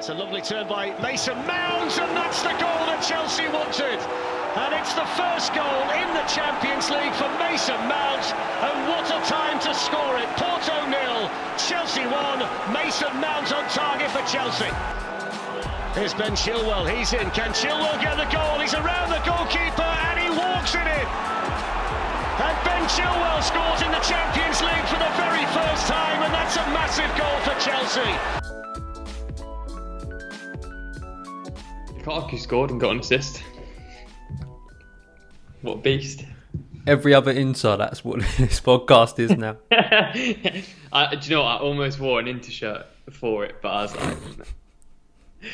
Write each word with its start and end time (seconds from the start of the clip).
It's 0.00 0.08
a 0.08 0.16
lovely 0.16 0.40
turn 0.40 0.64
by 0.64 0.96
Mason 1.04 1.36
Mount, 1.44 1.92
and 2.00 2.16
that's 2.16 2.40
the 2.40 2.56
goal 2.56 2.80
that 2.88 3.04
Chelsea 3.04 3.44
wanted. 3.52 4.00
And 4.56 4.72
it's 4.72 4.96
the 4.96 5.04
first 5.12 5.52
goal 5.52 5.84
in 5.92 6.08
the 6.16 6.24
Champions 6.24 6.88
League 6.88 7.12
for 7.20 7.28
Mason 7.36 7.76
Mount, 7.84 8.24
and 8.64 8.76
what 8.88 9.04
a 9.12 9.20
time 9.28 9.60
to 9.60 9.76
score 9.76 10.16
it. 10.16 10.24
Porto 10.40 10.88
nil, 10.88 11.28
Chelsea 11.60 12.08
one. 12.08 12.40
Mason 12.72 13.12
Mount 13.20 13.52
on 13.52 13.68
target 13.68 14.08
for 14.08 14.24
Chelsea. 14.24 14.72
Here's 15.92 16.16
Ben 16.16 16.32
Chilwell, 16.32 16.88
he's 16.88 17.12
in. 17.12 17.28
Can 17.36 17.52
Chilwell 17.52 18.00
get 18.00 18.16
the 18.16 18.24
goal? 18.32 18.56
He's 18.56 18.72
around 18.72 19.12
the 19.12 19.20
goalkeeper 19.28 19.84
and 19.84 20.16
he 20.16 20.32
walks 20.32 20.80
in 20.80 20.88
it. 20.88 21.08
And 22.40 22.56
Ben 22.64 22.88
Chilwell 22.88 23.44
scores 23.44 23.84
in 23.84 23.92
the 23.92 24.00
Champions 24.00 24.64
League 24.64 24.88
for 24.88 24.96
the 24.96 25.12
very 25.20 25.44
first 25.52 25.92
time, 25.92 26.24
and 26.24 26.32
that's 26.32 26.56
a 26.56 26.64
massive 26.72 27.12
goal 27.20 27.36
for 27.44 27.52
Chelsea. 27.60 28.49
Lukaku 32.10 32.38
scored 32.38 32.70
and 32.70 32.80
got 32.80 32.90
an 32.90 33.00
assist. 33.00 33.42
What 35.62 35.74
a 35.74 35.80
beast. 35.80 36.24
Every 36.86 37.14
other 37.14 37.30
Inter, 37.30 37.76
that's 37.76 38.04
what 38.04 38.20
this 38.38 38.60
podcast 38.60 39.18
is 39.18 39.30
now. 39.36 39.58
I, 40.92 41.14
do 41.14 41.28
you 41.28 41.36
know 41.36 41.42
what? 41.42 41.48
I 41.48 41.58
almost 41.58 42.00
wore 42.00 42.18
an 42.18 42.26
Inter 42.26 42.50
shirt 42.50 42.86
for 43.12 43.44
it, 43.44 43.56
but 43.62 43.68
I 43.68 43.82
was 43.82 43.96
like, 43.96 44.16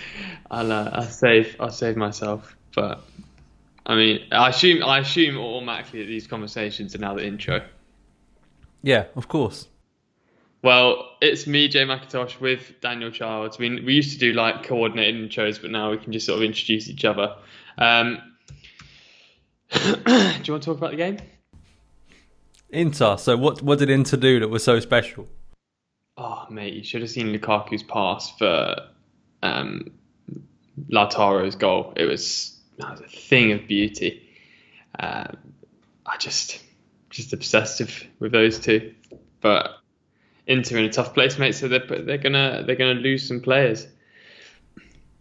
I'll, 0.50 0.72
uh, 0.72 0.90
I'll 0.94 1.02
save, 1.02 1.56
I'll 1.60 1.70
save 1.70 1.96
myself. 1.96 2.56
But 2.74 3.02
I 3.84 3.94
mean, 3.94 4.20
I 4.32 4.48
assume, 4.48 4.82
I 4.82 5.00
assume 5.00 5.36
automatically 5.36 6.00
that 6.00 6.08
these 6.08 6.26
conversations 6.26 6.94
are 6.94 6.98
now 6.98 7.14
the 7.14 7.26
intro. 7.26 7.62
Yeah, 8.82 9.06
of 9.14 9.28
course. 9.28 9.68
Well, 10.66 11.12
it's 11.20 11.46
me, 11.46 11.68
Jay 11.68 11.84
McIntosh, 11.84 12.40
with 12.40 12.80
Daniel 12.80 13.12
Childs. 13.12 13.56
We 13.56 13.80
we 13.82 13.94
used 13.94 14.10
to 14.14 14.18
do 14.18 14.32
like 14.32 14.64
coordinated 14.64 15.30
intros, 15.30 15.62
but 15.62 15.70
now 15.70 15.92
we 15.92 15.96
can 15.96 16.12
just 16.12 16.26
sort 16.26 16.38
of 16.38 16.42
introduce 16.42 16.88
each 16.88 17.04
other. 17.04 17.36
Um, 17.78 18.20
do 19.70 19.80
you 19.80 19.94
want 19.94 20.44
to 20.44 20.58
talk 20.58 20.76
about 20.78 20.90
the 20.90 20.96
game? 20.96 21.18
Inter. 22.70 23.16
So 23.16 23.36
what 23.36 23.62
what 23.62 23.78
did 23.78 23.90
Inter 23.90 24.16
do 24.16 24.40
that 24.40 24.48
was 24.48 24.64
so 24.64 24.80
special? 24.80 25.28
Oh 26.18 26.46
mate, 26.50 26.74
you 26.74 26.82
should 26.82 27.02
have 27.02 27.10
seen 27.10 27.28
Lukaku's 27.28 27.84
pass 27.84 28.36
for 28.36 28.88
um, 29.44 29.92
Lautaro's 30.90 31.54
goal. 31.54 31.92
It 31.94 32.06
was, 32.06 32.58
it 32.76 32.90
was 32.90 33.00
a 33.02 33.06
thing 33.06 33.52
of 33.52 33.68
beauty. 33.68 34.28
Um, 34.98 35.36
I 36.04 36.16
just 36.16 36.60
just 37.10 37.32
obsessive 37.32 38.04
with 38.18 38.32
those 38.32 38.58
two, 38.58 38.94
but 39.40 39.75
Inter 40.46 40.78
in 40.78 40.84
a 40.84 40.92
tough 40.92 41.14
place, 41.14 41.38
mate. 41.38 41.54
So 41.54 41.68
they're 41.68 41.86
they're 41.86 42.18
gonna 42.18 42.62
they're 42.66 42.76
gonna 42.76 42.94
lose 42.94 43.26
some 43.26 43.40
players. 43.40 43.86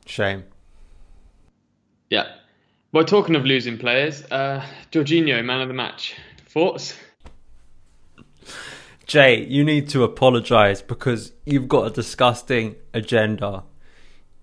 Shame. 0.05 0.43
Yeah. 2.09 2.35
Well, 2.91 3.03
talking 3.03 3.35
of 3.35 3.45
losing 3.45 3.77
players, 3.77 4.23
uh, 4.31 4.65
Jorginho, 4.91 5.43
man 5.43 5.61
of 5.61 5.67
the 5.67 5.73
match. 5.73 6.15
Thoughts? 6.47 6.95
Jay, 9.05 9.43
you 9.45 9.63
need 9.63 9.89
to 9.89 10.03
apologise 10.03 10.81
because 10.81 11.33
you've 11.45 11.67
got 11.67 11.87
a 11.87 11.89
disgusting 11.89 12.75
agenda. 12.93 13.63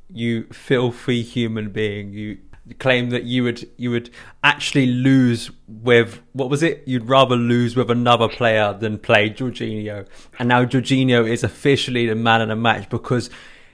You 0.09 0.45
filthy 0.53 1.23
human 1.23 1.71
being. 1.71 2.13
You 2.13 2.39
claim 2.79 3.11
that 3.11 3.25
you 3.25 3.43
would 3.43 3.69
you 3.77 3.91
would 3.91 4.11
actually 4.45 4.87
lose 4.87 5.51
with 5.69 6.21
what 6.33 6.49
was 6.49 6.63
it? 6.63 6.83
You'd 6.87 7.09
rather 7.09 7.37
lose 7.37 7.77
with 7.77 7.91
another 7.91 8.29
player 8.29 8.73
than 8.73 8.99
play 8.99 9.31
Jorginho. 9.31 10.07
And 10.39 10.49
now 10.49 10.65
Jorginho 10.65 11.29
is 11.29 11.43
officially 11.43 12.07
the 12.07 12.15
man 12.15 12.41
of 12.41 12.49
the 12.49 12.57
match 12.57 12.89
because 12.89 13.31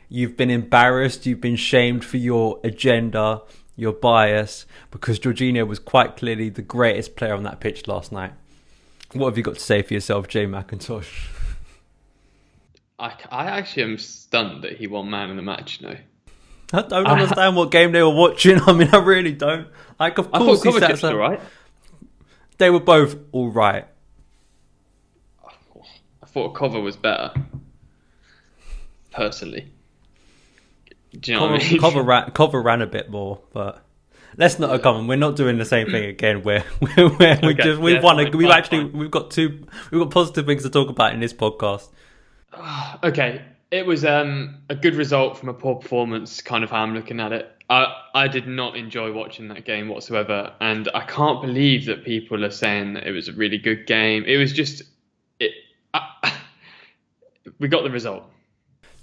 you've 0.09 0.37
been 0.37 0.51
embarrassed, 0.51 1.27
you've 1.27 1.41
been 1.41 1.57
shamed 1.57 2.05
for 2.05 2.17
your 2.17 2.61
agenda, 2.65 3.43
your 3.77 3.93
bias, 3.93 4.67
because 4.91 5.19
Jorginho 5.21 5.67
was 5.67 5.79
quite 5.79 6.17
clearly 6.17 6.49
the 6.49 6.63
greatest 6.63 7.15
player 7.15 7.35
on 7.35 7.43
that 7.43 7.61
pitch 7.61 7.87
last 7.87 8.11
night. 8.11 8.33
What 9.13 9.29
have 9.29 9.37
you 9.37 9.43
got 9.43 9.55
to 9.55 9.61
say 9.61 9.83
for 9.83 9.95
yourself, 9.95 10.29
Jay 10.29 10.47
McIntosh? 10.47 11.29
I, 12.99 13.15
I 13.31 13.47
actually 13.47 13.85
am 13.85 13.99
stunned 13.99 14.65
that 14.65 14.77
he 14.77 14.87
won 14.87 15.09
man 15.09 15.31
of 15.31 15.37
the 15.37 15.43
match. 15.43 15.81
No, 15.81 15.97
I 16.73 16.83
don't 16.83 17.07
ah. 17.07 17.13
understand 17.13 17.57
what 17.57 17.71
game 17.71 17.93
they 17.93 18.03
were 18.03 18.15
watching. 18.15 18.61
I 18.67 18.73
mean, 18.73 18.89
I 18.93 18.99
really 18.99 19.33
don't. 19.33 19.69
Like, 19.99 20.19
of 20.19 20.29
I 20.33 20.39
course, 20.39 20.63
thought 20.63 20.75
he 20.75 20.81
sat 20.81 20.91
Kovacic 20.93 21.11
all 21.11 21.17
right. 21.17 21.41
They 22.59 22.71
were 22.71 22.81
both 22.81 23.17
all 23.33 23.51
right. 23.51 23.87
I 26.23 26.27
thought 26.27 26.51
cover 26.51 26.81
was 26.81 26.97
better, 26.97 27.33
personally. 29.13 29.73
Do 31.19 31.33
you 31.33 31.37
know 31.39 31.47
Cover, 31.47 31.53
what 31.55 31.63
I 31.65 31.71
mean? 31.71 31.81
cover, 31.81 32.03
ran, 32.05 32.31
cover 32.33 32.63
ran 32.63 32.83
a 32.83 32.87
bit 32.87 33.11
more, 33.11 33.41
but 33.53 33.83
let's 34.37 34.59
not 34.59 34.83
come. 34.83 35.07
We're 35.07 35.17
not 35.17 35.37
doing 35.37 35.57
the 35.59 35.65
same 35.65 35.91
thing 35.91 36.05
again. 36.11 36.43
Where, 36.43 36.61
where, 36.81 37.09
where 37.09 37.39
we 37.43 37.55
Okay, 37.55 37.63
just 37.63 37.81
we've 37.81 37.97
yeah, 37.97 38.03
won. 38.03 38.21
A, 38.21 38.31
we've 38.31 38.49
fine, 38.49 38.59
actually 38.59 38.81
fine. 38.91 38.99
we've 38.99 39.11
got 39.11 39.31
two. 39.31 39.67
We've 39.91 40.01
got 40.01 40.11
positive 40.11 40.47
things 40.47 40.63
to 40.65 40.71
talk 40.71 40.91
about 40.91 41.15
in 41.15 41.21
this 41.21 41.33
podcast. 41.33 41.89
Okay, 43.03 43.43
it 43.71 43.87
was 43.87 44.05
um, 44.05 44.59
a 44.69 44.75
good 44.75 44.95
result 44.95 45.39
from 45.39 45.49
a 45.49 45.55
poor 45.55 45.77
performance, 45.77 46.41
kind 46.41 46.65
of 46.65 46.71
how 46.71 46.83
I'm 46.83 46.95
looking 46.95 47.21
at 47.21 47.33
it. 47.33 47.51
I, 47.71 47.95
I 48.15 48.29
did 48.29 48.49
not 48.49 48.77
enjoy 48.77 49.13
watching 49.13 49.49
that 49.49 49.67
game 49.67 49.89
whatsoever, 49.89 50.53
and 50.61 50.89
I 50.95 51.05
can't 51.05 51.43
believe 51.43 51.85
that 51.87 52.05
people 52.05 52.45
are 52.45 52.51
saying 52.51 52.95
that 52.95 53.07
it 53.07 53.13
was 53.13 53.29
a 53.29 53.33
really 53.33 53.59
good 53.59 53.87
game. 53.87 54.25
It 54.27 54.39
was 54.39 54.53
just, 54.53 54.83
it. 55.39 55.53
I, 55.93 56.33
we 57.59 57.69
got 57.69 57.83
the 57.83 57.91
result. 57.91 58.25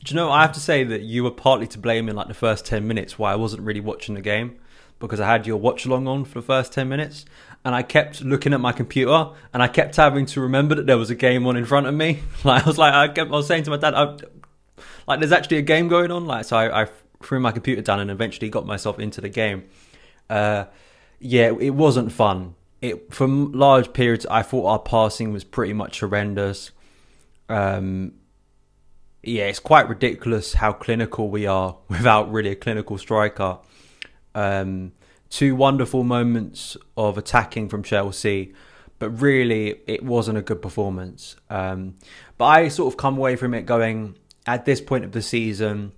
Do 0.03 0.13
you 0.13 0.15
know? 0.15 0.31
I 0.31 0.41
have 0.41 0.53
to 0.53 0.59
say 0.59 0.83
that 0.83 1.01
you 1.01 1.23
were 1.23 1.31
partly 1.31 1.67
to 1.67 1.79
blame 1.79 2.09
in 2.09 2.15
like 2.15 2.27
the 2.27 2.33
first 2.33 2.65
ten 2.65 2.87
minutes 2.87 3.19
why 3.19 3.33
I 3.33 3.35
wasn't 3.35 3.63
really 3.63 3.81
watching 3.81 4.15
the 4.15 4.21
game 4.21 4.59
because 4.97 5.19
I 5.19 5.27
had 5.27 5.45
your 5.45 5.57
watch 5.57 5.85
along 5.85 6.07
on 6.07 6.25
for 6.25 6.39
the 6.39 6.45
first 6.45 6.73
ten 6.73 6.89
minutes, 6.89 7.25
and 7.63 7.75
I 7.75 7.83
kept 7.83 8.21
looking 8.21 8.53
at 8.53 8.59
my 8.59 8.71
computer 8.71 9.29
and 9.53 9.61
I 9.61 9.67
kept 9.67 9.95
having 9.95 10.25
to 10.27 10.41
remember 10.41 10.75
that 10.75 10.87
there 10.87 10.97
was 10.97 11.09
a 11.09 11.15
game 11.15 11.45
on 11.45 11.55
in 11.55 11.65
front 11.65 11.85
of 11.85 11.93
me. 11.93 12.21
Like 12.43 12.63
I 12.63 12.67
was 12.67 12.77
like 12.77 12.93
I, 12.93 13.07
kept, 13.09 13.29
I 13.29 13.33
was 13.33 13.47
saying 13.47 13.63
to 13.63 13.71
my 13.71 13.77
dad, 13.77 13.93
like 15.07 15.19
there's 15.19 15.31
actually 15.31 15.57
a 15.57 15.63
game 15.63 15.87
going 15.87 16.11
on. 16.11 16.25
Like 16.25 16.45
so, 16.45 16.57
I, 16.57 16.83
I 16.83 16.87
threw 17.23 17.39
my 17.39 17.51
computer 17.51 17.81
down 17.81 17.99
and 17.99 18.11
eventually 18.11 18.49
got 18.49 18.65
myself 18.65 18.99
into 18.99 19.21
the 19.21 19.29
game. 19.29 19.65
Uh, 20.29 20.65
yeah, 21.19 21.51
it 21.59 21.71
wasn't 21.71 22.11
fun. 22.11 22.55
It 22.81 23.13
for 23.13 23.27
large 23.27 23.93
periods, 23.93 24.25
I 24.29 24.41
thought 24.41 24.67
our 24.67 24.79
passing 24.79 25.33
was 25.33 25.43
pretty 25.43 25.73
much 25.73 25.99
horrendous. 25.99 26.71
Um, 27.49 28.13
yeah, 29.23 29.45
it's 29.45 29.59
quite 29.59 29.89
ridiculous 29.89 30.53
how 30.53 30.73
clinical 30.73 31.29
we 31.29 31.47
are 31.47 31.77
without 31.89 32.31
really 32.31 32.51
a 32.51 32.55
clinical 32.55 32.97
striker. 32.97 33.59
Um, 34.33 34.91
two 35.29 35.55
wonderful 35.55 36.03
moments 36.03 36.77
of 36.95 37.17
attacking 37.17 37.69
from 37.69 37.83
Chelsea, 37.83 38.53
but 38.99 39.09
really 39.09 39.81
it 39.87 40.03
wasn't 40.03 40.37
a 40.37 40.41
good 40.41 40.61
performance. 40.61 41.35
Um, 41.49 41.95
but 42.37 42.45
I 42.45 42.67
sort 42.67 42.93
of 42.93 42.97
come 42.97 43.17
away 43.17 43.35
from 43.35 43.53
it 43.53 43.65
going, 43.65 44.17
at 44.45 44.66
this 44.66 44.81
point 44.81 45.06
of 45.06 45.11
the 45.11 45.22
season, 45.22 45.91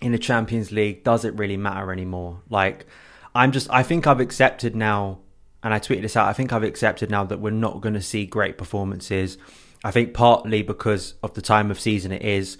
in 0.00 0.12
the 0.12 0.18
Champions 0.18 0.72
League, 0.72 1.04
does 1.04 1.24
it 1.24 1.38
really 1.38 1.56
matter 1.56 1.92
anymore? 1.92 2.42
Like, 2.50 2.86
I'm 3.34 3.52
just, 3.52 3.70
I 3.70 3.82
think 3.82 4.06
I've 4.06 4.20
accepted 4.20 4.74
now, 4.74 5.20
and 5.62 5.72
I 5.72 5.78
tweeted 5.78 6.02
this 6.02 6.16
out, 6.16 6.28
I 6.28 6.32
think 6.32 6.52
I've 6.52 6.64
accepted 6.64 7.10
now 7.10 7.24
that 7.24 7.40
we're 7.40 7.50
not 7.50 7.80
going 7.80 7.94
to 7.94 8.02
see 8.02 8.26
great 8.26 8.58
performances. 8.58 9.38
I 9.84 9.90
think 9.90 10.12
partly 10.12 10.62
because 10.62 11.14
of 11.22 11.34
the 11.34 11.42
time 11.42 11.70
of 11.70 11.80
season 11.80 12.12
it 12.12 12.22
is, 12.22 12.58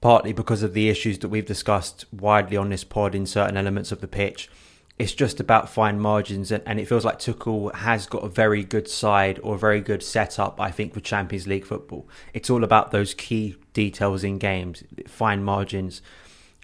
partly 0.00 0.32
because 0.32 0.62
of 0.62 0.74
the 0.74 0.88
issues 0.88 1.20
that 1.20 1.28
we've 1.28 1.46
discussed 1.46 2.04
widely 2.12 2.56
on 2.56 2.68
this 2.68 2.84
pod 2.84 3.14
in 3.14 3.26
certain 3.26 3.56
elements 3.56 3.92
of 3.92 4.00
the 4.00 4.08
pitch. 4.08 4.50
It's 4.98 5.14
just 5.14 5.40
about 5.40 5.68
fine 5.68 6.00
margins, 6.00 6.50
and, 6.50 6.62
and 6.66 6.80
it 6.80 6.88
feels 6.88 7.04
like 7.04 7.18
Tuchel 7.18 7.74
has 7.74 8.06
got 8.06 8.24
a 8.24 8.28
very 8.28 8.64
good 8.64 8.88
side 8.88 9.38
or 9.42 9.54
a 9.54 9.58
very 9.58 9.80
good 9.80 10.02
setup, 10.02 10.60
I 10.60 10.70
think, 10.70 10.94
for 10.94 11.00
Champions 11.00 11.46
League 11.46 11.66
football. 11.66 12.08
It's 12.32 12.48
all 12.48 12.64
about 12.64 12.92
those 12.92 13.12
key 13.12 13.56
details 13.76 14.24
in 14.24 14.38
games, 14.38 14.82
fine 15.06 15.44
margins, 15.44 16.00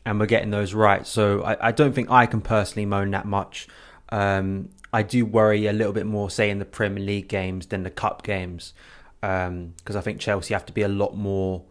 and 0.06 0.18
we're 0.18 0.24
getting 0.24 0.50
those 0.50 0.72
right. 0.72 1.06
So 1.06 1.42
I, 1.42 1.68
I 1.68 1.72
don't 1.72 1.92
think 1.92 2.10
I 2.10 2.24
can 2.24 2.40
personally 2.40 2.86
moan 2.86 3.10
that 3.10 3.26
much. 3.26 3.68
Um, 4.08 4.70
I 4.94 5.02
do 5.02 5.26
worry 5.26 5.66
a 5.66 5.74
little 5.74 5.92
bit 5.92 6.06
more, 6.06 6.30
say, 6.30 6.48
in 6.48 6.58
the 6.58 6.64
Premier 6.64 7.04
League 7.04 7.28
games 7.28 7.66
than 7.66 7.82
the 7.82 7.90
Cup 7.90 8.22
games, 8.22 8.72
because 9.20 9.94
I 9.94 10.00
think 10.00 10.20
Chelsea 10.20 10.54
have 10.54 10.64
to 10.66 10.72
be 10.72 10.80
a 10.80 10.88
lot 10.88 11.14
more 11.14 11.64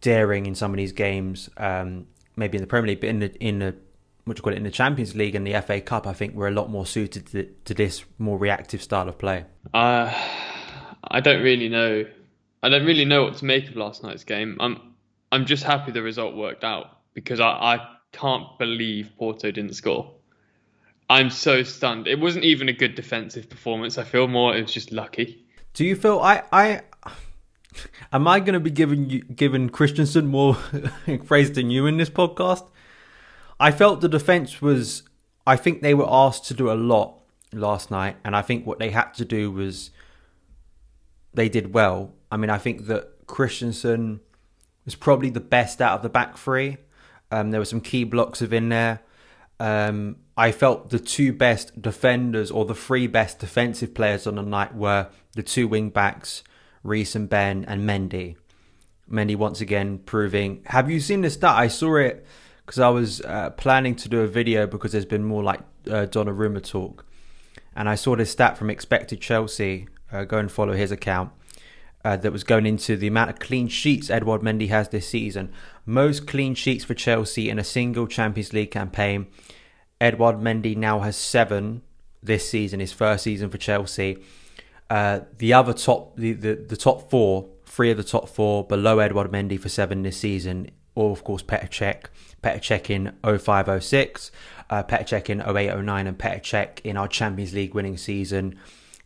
daring 0.00 0.46
in 0.46 0.54
some 0.54 0.70
of 0.70 0.76
these 0.76 0.92
games. 0.92 1.50
Um, 1.56 2.06
maybe 2.36 2.56
in 2.56 2.62
the 2.62 2.68
Premier 2.68 2.90
League, 2.90 3.00
but 3.00 3.08
in 3.08 3.18
the 3.18 3.34
in 3.42 3.58
the 3.58 3.74
what 4.26 4.38
you 4.38 4.42
call 4.42 4.52
it 4.52 4.56
in 4.56 4.62
the 4.62 4.70
Champions 4.70 5.16
League 5.16 5.34
and 5.34 5.44
the 5.44 5.60
FA 5.60 5.80
Cup, 5.80 6.06
I 6.06 6.12
think 6.12 6.34
we're 6.34 6.48
a 6.48 6.52
lot 6.52 6.70
more 6.70 6.86
suited 6.86 7.26
to, 7.26 7.48
to 7.64 7.74
this 7.74 8.04
more 8.18 8.38
reactive 8.38 8.80
style 8.80 9.08
of 9.08 9.18
play. 9.18 9.44
Uh, 9.74 10.12
I 11.04 11.20
don't 11.20 11.42
really 11.42 11.68
know. 11.68 12.06
I 12.62 12.68
don't 12.68 12.86
really 12.86 13.04
know 13.04 13.24
what 13.24 13.36
to 13.36 13.44
make 13.44 13.68
of 13.68 13.76
last 13.76 14.02
night's 14.02 14.24
game. 14.24 14.56
I'm 14.60 14.94
I'm 15.32 15.46
just 15.46 15.64
happy 15.64 15.92
the 15.92 16.02
result 16.02 16.34
worked 16.34 16.64
out 16.64 16.98
because 17.14 17.40
I, 17.40 17.48
I 17.48 17.88
can't 18.12 18.58
believe 18.58 19.10
Porto 19.18 19.50
didn't 19.50 19.74
score. 19.74 20.12
I'm 21.08 21.30
so 21.30 21.62
stunned. 21.62 22.06
It 22.06 22.18
wasn't 22.18 22.44
even 22.44 22.68
a 22.68 22.72
good 22.72 22.94
defensive 22.94 23.48
performance. 23.48 23.98
I 23.98 24.04
feel 24.04 24.26
more 24.26 24.56
it 24.56 24.62
was 24.62 24.72
just 24.72 24.92
lucky. 24.92 25.44
Do 25.72 25.84
you 25.84 25.94
feel 25.94 26.18
I 26.20 26.42
I 26.50 26.82
am 28.12 28.26
I 28.26 28.40
going 28.40 28.54
to 28.54 28.60
be 28.60 28.70
giving 28.70 29.10
you 29.10 29.22
giving 29.22 29.68
Christensen 29.68 30.26
more 30.26 30.56
praise 31.26 31.52
than 31.52 31.70
you 31.70 31.86
in 31.86 31.96
this 31.96 32.10
podcast? 32.10 32.68
I 33.60 33.70
felt 33.70 34.00
the 34.00 34.08
defense 34.08 34.60
was. 34.60 35.02
I 35.46 35.56
think 35.56 35.80
they 35.80 35.94
were 35.94 36.08
asked 36.08 36.46
to 36.46 36.54
do 36.54 36.72
a 36.72 36.74
lot 36.74 37.20
last 37.52 37.90
night, 37.90 38.16
and 38.24 38.34
I 38.34 38.42
think 38.42 38.66
what 38.66 38.80
they 38.80 38.90
had 38.90 39.12
to 39.14 39.24
do 39.24 39.52
was 39.52 39.90
they 41.34 41.48
did 41.48 41.72
well. 41.72 42.12
I 42.30 42.36
mean, 42.36 42.50
I 42.50 42.58
think 42.58 42.86
that 42.86 43.26
Christensen 43.26 44.20
was 44.84 44.94
probably 44.94 45.30
the 45.30 45.40
best 45.40 45.80
out 45.80 45.94
of 45.96 46.02
the 46.02 46.08
back 46.08 46.36
three. 46.36 46.78
Um, 47.30 47.50
there 47.50 47.60
were 47.60 47.66
some 47.66 47.80
key 47.80 48.04
blocks 48.04 48.40
of 48.42 48.52
in 48.52 48.68
there. 48.68 49.00
Um, 49.58 50.16
I 50.36 50.52
felt 50.52 50.90
the 50.90 50.98
two 50.98 51.32
best 51.32 51.80
defenders 51.80 52.50
or 52.50 52.64
the 52.64 52.74
three 52.74 53.06
best 53.06 53.38
defensive 53.38 53.94
players 53.94 54.26
on 54.26 54.36
the 54.36 54.42
night 54.42 54.74
were 54.74 55.08
the 55.32 55.42
two 55.42 55.66
wing 55.66 55.90
backs, 55.90 56.44
Reece 56.82 57.14
and 57.14 57.28
Ben, 57.28 57.64
and 57.66 57.88
Mendy. 57.88 58.36
Mendy 59.10 59.36
once 59.36 59.60
again 59.60 59.98
proving. 59.98 60.62
Have 60.66 60.90
you 60.90 61.00
seen 61.00 61.22
this 61.22 61.34
stat? 61.34 61.56
I 61.56 61.68
saw 61.68 61.96
it 61.96 62.26
because 62.64 62.80
I 62.80 62.88
was 62.88 63.20
uh, 63.22 63.50
planning 63.50 63.94
to 63.96 64.08
do 64.08 64.20
a 64.20 64.26
video 64.26 64.66
because 64.66 64.92
there's 64.92 65.06
been 65.06 65.24
more 65.24 65.42
like 65.42 65.60
uh, 65.86 66.06
Donnarumma 66.06 66.62
talk, 66.62 67.06
and 67.74 67.88
I 67.88 67.94
saw 67.94 68.16
this 68.16 68.30
stat 68.30 68.58
from 68.58 68.68
Expected 68.68 69.20
Chelsea. 69.20 69.88
Uh, 70.12 70.24
go 70.24 70.38
and 70.38 70.50
follow 70.50 70.72
his 70.72 70.90
account. 70.92 71.30
Uh, 72.06 72.16
that 72.16 72.30
was 72.30 72.44
going 72.44 72.66
into 72.66 72.96
the 72.96 73.08
amount 73.08 73.30
of 73.30 73.40
clean 73.40 73.66
sheets 73.66 74.10
Edouard 74.10 74.40
Mendy 74.40 74.68
has 74.68 74.90
this 74.90 75.08
season. 75.08 75.52
Most 75.84 76.24
clean 76.24 76.54
sheets 76.54 76.84
for 76.84 76.94
Chelsea 76.94 77.50
in 77.50 77.58
a 77.58 77.64
single 77.64 78.06
Champions 78.06 78.52
League 78.52 78.70
campaign. 78.70 79.26
Edouard 80.00 80.36
Mendy 80.36 80.76
now 80.76 81.00
has 81.00 81.16
seven 81.16 81.82
this 82.22 82.48
season, 82.48 82.78
his 82.78 82.92
first 82.92 83.24
season 83.24 83.50
for 83.50 83.58
Chelsea. 83.58 84.18
Uh, 84.88 85.22
the 85.38 85.52
other 85.52 85.72
top, 85.72 86.16
the, 86.16 86.32
the, 86.32 86.54
the 86.54 86.76
top 86.76 87.10
four, 87.10 87.48
three 87.64 87.90
of 87.90 87.96
the 87.96 88.04
top 88.04 88.28
four 88.28 88.62
below 88.62 89.00
Edouard 89.00 89.32
Mendy 89.32 89.58
for 89.58 89.68
seven 89.68 90.04
this 90.04 90.16
season, 90.16 90.70
or 90.94 91.10
of 91.10 91.24
course 91.24 91.42
Petr 91.42 91.68
Cech. 91.68 92.04
Petr 92.40 92.60
Cech 92.60 92.88
in 92.88 93.16
0506, 93.24 94.30
uh, 94.70 94.84
Petr 94.84 95.08
Cech 95.08 95.28
in 95.28 95.40
0809, 95.40 96.06
and 96.06 96.16
Petr 96.16 96.40
Cech 96.40 96.78
in 96.84 96.96
our 96.96 97.08
Champions 97.08 97.52
League 97.52 97.74
winning 97.74 97.96
season 97.96 98.56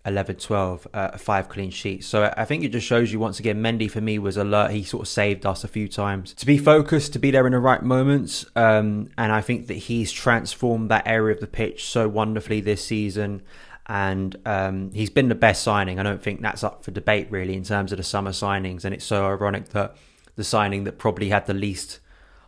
11 0.06 0.36
12, 0.36 0.88
uh, 0.94 1.18
five 1.18 1.48
clean 1.48 1.70
sheets. 1.70 2.06
So 2.06 2.32
I 2.36 2.44
think 2.46 2.64
it 2.64 2.68
just 2.70 2.86
shows 2.86 3.12
you 3.12 3.18
once 3.18 3.38
again, 3.38 3.60
Mendy 3.60 3.90
for 3.90 4.00
me 4.00 4.18
was 4.18 4.36
alert. 4.36 4.70
He 4.70 4.82
sort 4.82 5.02
of 5.02 5.08
saved 5.08 5.44
us 5.44 5.62
a 5.62 5.68
few 5.68 5.88
times 5.88 6.32
to 6.34 6.46
be 6.46 6.56
focused, 6.56 7.12
to 7.12 7.18
be 7.18 7.30
there 7.30 7.46
in 7.46 7.52
the 7.52 7.58
right 7.58 7.82
moments. 7.82 8.46
Um, 8.56 9.10
and 9.18 9.30
I 9.30 9.42
think 9.42 9.66
that 9.66 9.74
he's 9.74 10.10
transformed 10.10 10.90
that 10.90 11.06
area 11.06 11.34
of 11.34 11.40
the 11.40 11.46
pitch 11.46 11.84
so 11.84 12.08
wonderfully 12.08 12.60
this 12.60 12.84
season. 12.84 13.42
And 13.86 14.36
um, 14.46 14.92
he's 14.92 15.10
been 15.10 15.28
the 15.28 15.34
best 15.34 15.62
signing. 15.62 15.98
I 15.98 16.02
don't 16.02 16.22
think 16.22 16.40
that's 16.40 16.64
up 16.64 16.84
for 16.84 16.92
debate 16.92 17.26
really 17.30 17.54
in 17.54 17.64
terms 17.64 17.92
of 17.92 17.98
the 17.98 18.04
summer 18.04 18.30
signings. 18.30 18.84
And 18.84 18.94
it's 18.94 19.04
so 19.04 19.26
ironic 19.26 19.70
that 19.70 19.96
the 20.36 20.44
signing 20.44 20.84
that 20.84 20.96
probably 20.96 21.28
had 21.28 21.46
the 21.46 21.54
least 21.54 21.98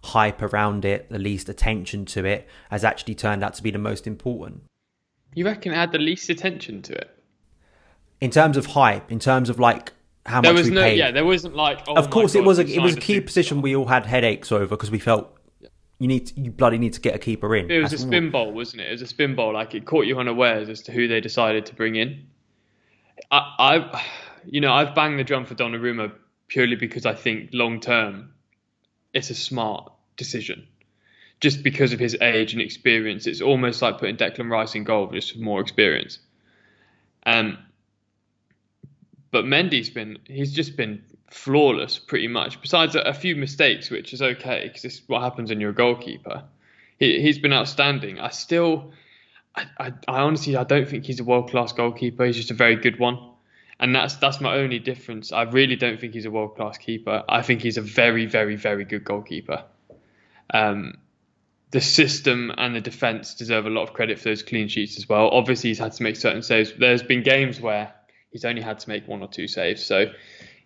hype 0.05 0.41
around 0.41 0.85
it, 0.85 1.11
the 1.11 1.19
least 1.19 1.49
attention 1.49 2.07
to 2.07 2.25
it, 2.25 2.49
has 2.71 2.85
actually 2.85 3.15
turned 3.15 3.45
out 3.45 3.55
to 3.55 3.63
be 3.63 3.71
the 3.71 3.79
most 3.79 4.07
important. 4.07 4.63
You 5.35 5.45
reckon 5.45 5.73
it 5.73 5.77
had 5.77 5.93
the 5.93 5.99
least 5.99 6.31
attention 6.31 6.81
to 6.83 6.95
it? 6.95 7.22
In 8.23 8.31
terms 8.31 8.57
of 8.57 8.67
hype, 8.67 9.11
in 9.11 9.19
terms 9.19 9.51
of 9.51 9.59
like 9.59 9.93
how 10.25 10.41
there 10.41 10.53
much 10.53 10.61
was 10.61 10.69
we 10.71 10.77
no, 10.77 10.83
paid. 10.83 10.97
yeah, 10.97 11.11
there 11.11 11.25
wasn't 11.25 11.57
like. 11.57 11.81
Oh 11.89 11.97
of 11.97 12.09
course, 12.09 12.35
my 12.35 12.41
it 12.41 12.45
was 12.45 12.61
a 12.61 12.65
it 12.65 12.81
was 12.81 12.97
a 12.97 13.01
key 13.01 13.21
position 13.21 13.61
we 13.61 13.75
all 13.75 13.87
had 13.87 14.07
headaches 14.07 14.53
over 14.53 14.77
because 14.77 14.93
we 14.93 15.01
felt 15.01 15.37
you 15.99 16.07
need 16.07 16.29
to, 16.29 16.41
you 16.41 16.53
bloody 16.53 16.79
need 16.79 16.93
to 16.93 17.01
get 17.01 17.17
a 17.17 17.19
keeper 17.19 17.57
in. 17.57 17.69
It 17.69 17.81
was 17.81 17.93
a 17.93 17.97
That's 17.97 18.05
all. 18.05 18.09
spin 18.11 18.31
bowl, 18.31 18.53
wasn't 18.53 18.83
it? 18.83 18.89
It 18.89 18.93
was 18.93 19.03
a 19.03 19.09
spin 19.09 19.35
bowl. 19.35 19.55
Like 19.55 19.75
it 19.75 19.87
caught 19.87 20.07
you 20.07 20.21
unawares 20.21 20.69
as 20.69 20.83
to 20.83 20.93
who 20.93 21.09
they 21.09 21.21
decided 21.21 21.67
to 21.67 21.75
bring 21.75 21.97
in. 21.97 22.27
I, 23.33 23.55
I 23.59 24.05
you 24.47 24.61
know, 24.61 24.73
I've 24.73 24.95
banged 24.95 25.19
the 25.19 25.25
drum 25.25 25.45
for 25.45 25.57
Donnarumma 25.57 26.13
purely 26.47 26.77
because 26.77 27.05
I 27.05 27.15
think 27.15 27.51
long 27.53 27.81
term, 27.81 28.33
it's 29.13 29.31
a 29.31 29.35
smart 29.35 29.93
decision. 30.17 30.69
Just 31.41 31.65
because 31.65 31.93
of 31.93 31.99
his 31.99 32.17
age 32.21 32.53
and 32.53 32.63
experience, 32.63 33.27
it's 33.27 33.41
almost 33.41 33.83
like 33.83 33.99
putting 33.99 34.17
Declan 34.17 34.49
Rice 34.49 34.77
in 34.77 34.85
goal, 34.85 35.09
just 35.09 35.35
with 35.35 35.43
more 35.43 35.61
experience. 35.61 36.21
Um, 37.27 37.59
but 39.33 39.45
Mendy's 39.45 39.91
been 39.91 40.19
he's 40.27 40.53
just 40.53 40.77
been 40.77 41.03
flawless 41.31 41.99
pretty 41.99 42.29
much. 42.29 42.61
Besides 42.61 42.95
a, 42.95 43.01
a 43.01 43.15
few 43.15 43.35
mistakes, 43.35 43.91
which 43.91 44.13
is 44.13 44.23
okay 44.23 44.69
because 44.69 44.85
it's 44.85 45.03
what 45.09 45.23
happens 45.23 45.51
when 45.51 45.61
you're 45.61 45.71
a 45.71 45.75
goalkeeper. 45.75 46.45
He, 46.99 47.21
he's 47.21 47.39
been 47.39 47.53
outstanding. 47.53 48.21
I 48.21 48.29
still, 48.29 48.93
I, 49.57 49.65
I, 49.81 49.93
I 50.07 50.21
honestly, 50.21 50.57
I 50.57 50.65
don't 50.65 50.89
think 50.89 51.05
he's 51.05 51.19
a 51.19 51.25
world 51.25 51.51
class 51.51 51.73
goalkeeper. 51.73 52.25
He's 52.27 52.37
just 52.37 52.53
a 52.53 52.55
very 52.55 52.77
good 52.77 53.01
one, 53.01 53.19
and 53.81 53.97
that's 53.97 54.15
that's 54.17 54.41
my 54.41 54.57
only 54.57 54.79
difference. 54.79 55.33
I 55.33 55.43
really 55.43 55.77
don't 55.77 55.99
think 55.99 56.13
he's 56.13 56.27
a 56.27 56.31
world 56.31 56.55
class 56.55 56.79
keeper. 56.79 57.25
I 57.29 57.43
think 57.43 57.63
he's 57.63 57.79
a 57.79 57.83
very, 57.83 58.27
very, 58.27 58.57
very 58.57 58.85
good 58.85 59.03
goalkeeper. 59.03 59.65
Um, 60.53 60.99
the 61.71 61.81
system 61.81 62.53
and 62.59 62.77
the 62.77 62.83
defence 62.83 63.35
deserve 63.35 63.65
a 63.65 63.71
lot 63.71 63.85
of 63.85 63.95
credit 63.95 64.19
for 64.19 64.25
those 64.25 64.43
clean 64.43 64.69
sheets 64.69 64.99
as 64.99 65.09
well. 65.09 65.31
Obviously, 65.31 65.71
he's 65.71 65.79
had 65.79 65.93
to 65.93 66.03
make 66.03 66.17
certain 66.17 66.43
saves. 66.43 66.75
There's 66.79 67.03
been 67.03 67.23
games 67.23 67.59
where 67.59 67.95
he's 68.33 68.45
only 68.45 68.63
had 68.63 68.81
to 68.81 68.89
make 68.89 69.07
one 69.07 69.23
or 69.23 69.29
two 69.29 69.47
saves. 69.47 69.85
So, 69.85 70.07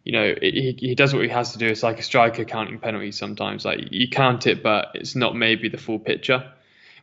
you 0.04 0.12
know, 0.12 0.34
he, 0.40 0.76
he 0.78 0.94
does 0.94 1.12
what 1.12 1.24
he 1.24 1.28
has 1.30 1.52
to 1.52 1.58
do. 1.58 1.66
It's 1.66 1.82
like 1.82 1.98
a 1.98 2.02
striker 2.02 2.44
counting 2.44 2.78
penalties 2.78 3.18
sometimes. 3.18 3.64
Like 3.64 3.88
you 3.90 4.08
count 4.08 4.46
it, 4.46 4.62
but 4.62 4.88
it's 4.94 5.16
not 5.16 5.36
maybe 5.36 5.68
the 5.68 5.78
full 5.78 5.98
picture. 5.98 6.52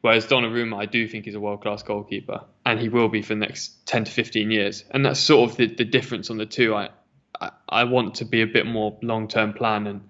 Whereas 0.01 0.25
Donnarumma, 0.25 0.81
I 0.81 0.85
do 0.85 1.07
think 1.07 1.27
is 1.27 1.35
a 1.35 1.39
world 1.39 1.61
class 1.61 1.83
goalkeeper, 1.83 2.41
and 2.65 2.77
he 2.77 2.89
will 2.89 3.07
be 3.07 3.21
for 3.21 3.35
the 3.35 3.39
next 3.39 3.85
10 3.85 4.05
to 4.05 4.11
15 4.11 4.51
years. 4.51 4.83
And 4.91 5.05
that's 5.05 5.19
sort 5.19 5.49
of 5.49 5.57
the, 5.57 5.67
the 5.67 5.85
difference 5.85 6.29
on 6.29 6.37
the 6.37 6.45
two. 6.45 6.75
I, 6.75 6.89
I 7.39 7.51
I 7.69 7.83
want 7.85 8.15
to 8.15 8.25
be 8.25 8.41
a 8.41 8.47
bit 8.47 8.65
more 8.65 8.97
long 9.01 9.29
term 9.29 9.53
plan, 9.53 9.87
and 9.87 10.09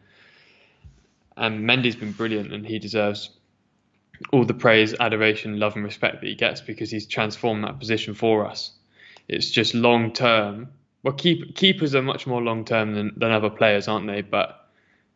and 1.37 1.67
Mendy's 1.69 1.95
been 1.95 2.11
brilliant, 2.11 2.53
and 2.53 2.65
he 2.65 2.79
deserves 2.79 3.29
all 4.31 4.45
the 4.45 4.53
praise, 4.53 4.95
adoration, 4.99 5.59
love, 5.59 5.75
and 5.75 5.83
respect 5.83 6.21
that 6.21 6.27
he 6.27 6.35
gets 6.35 6.61
because 6.61 6.89
he's 6.89 7.07
transformed 7.07 7.63
that 7.63 7.79
position 7.79 8.13
for 8.13 8.47
us. 8.47 8.71
It's 9.27 9.49
just 9.49 9.73
long 9.73 10.11
term. 10.11 10.69
Well, 11.03 11.13
keep, 11.13 11.55
keepers 11.55 11.95
are 11.95 12.01
much 12.01 12.27
more 12.27 12.41
long 12.41 12.65
term 12.65 12.93
than, 12.93 13.13
than 13.17 13.31
other 13.31 13.49
players, 13.49 13.87
aren't 13.87 14.07
they? 14.07 14.21
But 14.21 14.63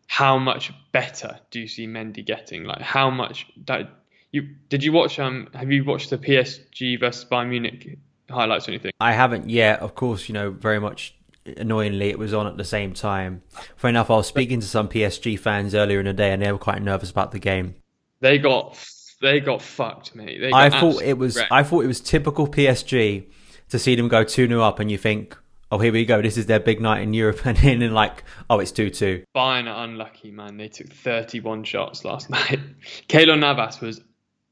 how 0.08 0.38
much 0.38 0.72
better 0.92 1.40
do 1.52 1.60
you 1.60 1.68
see 1.68 1.86
Mendy 1.86 2.26
getting? 2.26 2.64
Like 2.64 2.82
how 2.82 3.10
much 3.10 3.46
that 3.66 3.90
you 4.32 4.56
did 4.70 4.84
you 4.84 4.92
watch? 4.92 5.20
Um, 5.20 5.50
have 5.54 5.72
you 5.72 5.84
watched 5.84 6.10
the 6.10 6.18
PSG 6.18 7.00
versus 7.00 7.26
Bayern 7.30 7.50
Munich 7.50 7.98
highlights 8.30 8.68
or 8.68 8.72
anything? 8.72 8.92
I 9.00 9.14
haven't 9.14 9.50
yet. 9.50 9.82
Of 9.82 9.96
course, 9.96 10.28
you 10.28 10.34
know 10.34 10.50
very 10.50 10.80
much. 10.80 11.14
Annoyingly, 11.56 12.10
it 12.10 12.20
was 12.20 12.34
on 12.34 12.46
at 12.46 12.58
the 12.58 12.66
same 12.66 12.94
time. 12.94 13.42
For 13.78 13.88
enough, 13.88 14.10
I 14.10 14.18
was 14.18 14.28
speaking 14.28 14.60
to 14.60 14.68
some 14.68 14.90
PSG 14.90 15.40
fans 15.40 15.74
earlier 15.74 16.00
in 16.00 16.06
the 16.06 16.12
day, 16.12 16.34
and 16.34 16.42
they 16.42 16.52
were 16.52 16.58
quite 16.58 16.82
nervous 16.82 17.10
about 17.10 17.32
the 17.32 17.40
game. 17.40 17.76
They 18.20 18.38
got 18.38 18.78
they 19.22 19.40
got 19.40 19.62
fucked, 19.62 20.14
mate. 20.14 20.42
They 20.42 20.52
got 20.52 20.62
I 20.62 20.80
thought 20.80 21.02
it 21.02 21.18
was 21.18 21.38
wrecked. 21.38 21.52
I 21.52 21.64
thought 21.64 21.86
it 21.86 21.88
was 21.88 22.02
typical 22.02 22.48
PSG 22.48 23.28
to 23.70 23.80
see 23.80 23.96
them 23.96 24.08
go 24.08 24.24
two 24.24 24.48
0 24.48 24.62
up, 24.62 24.80
and 24.80 24.90
you 24.90 24.98
think, 24.98 25.38
oh, 25.72 25.80
here 25.80 25.92
we 25.92 26.06
go. 26.06 26.22
This 26.22 26.38
is 26.38 26.46
their 26.46 26.60
big 26.60 26.82
night 26.82 27.02
in 27.02 27.14
Europe, 27.14 27.42
and 27.46 27.58
then 27.58 27.94
like, 27.94 28.24
oh, 28.50 28.60
it's 28.60 28.72
two 28.72 28.90
two. 28.90 29.24
Bayern 29.36 29.68
are 29.68 29.84
unlucky, 29.84 30.32
man. 30.32 30.58
They 30.58 30.68
took 30.68 30.92
31 30.92 31.64
shots 31.64 32.06
last 32.06 32.30
night. 32.32 32.60
Keylor 33.08 33.40
Navas 33.40 33.82
was 33.82 34.02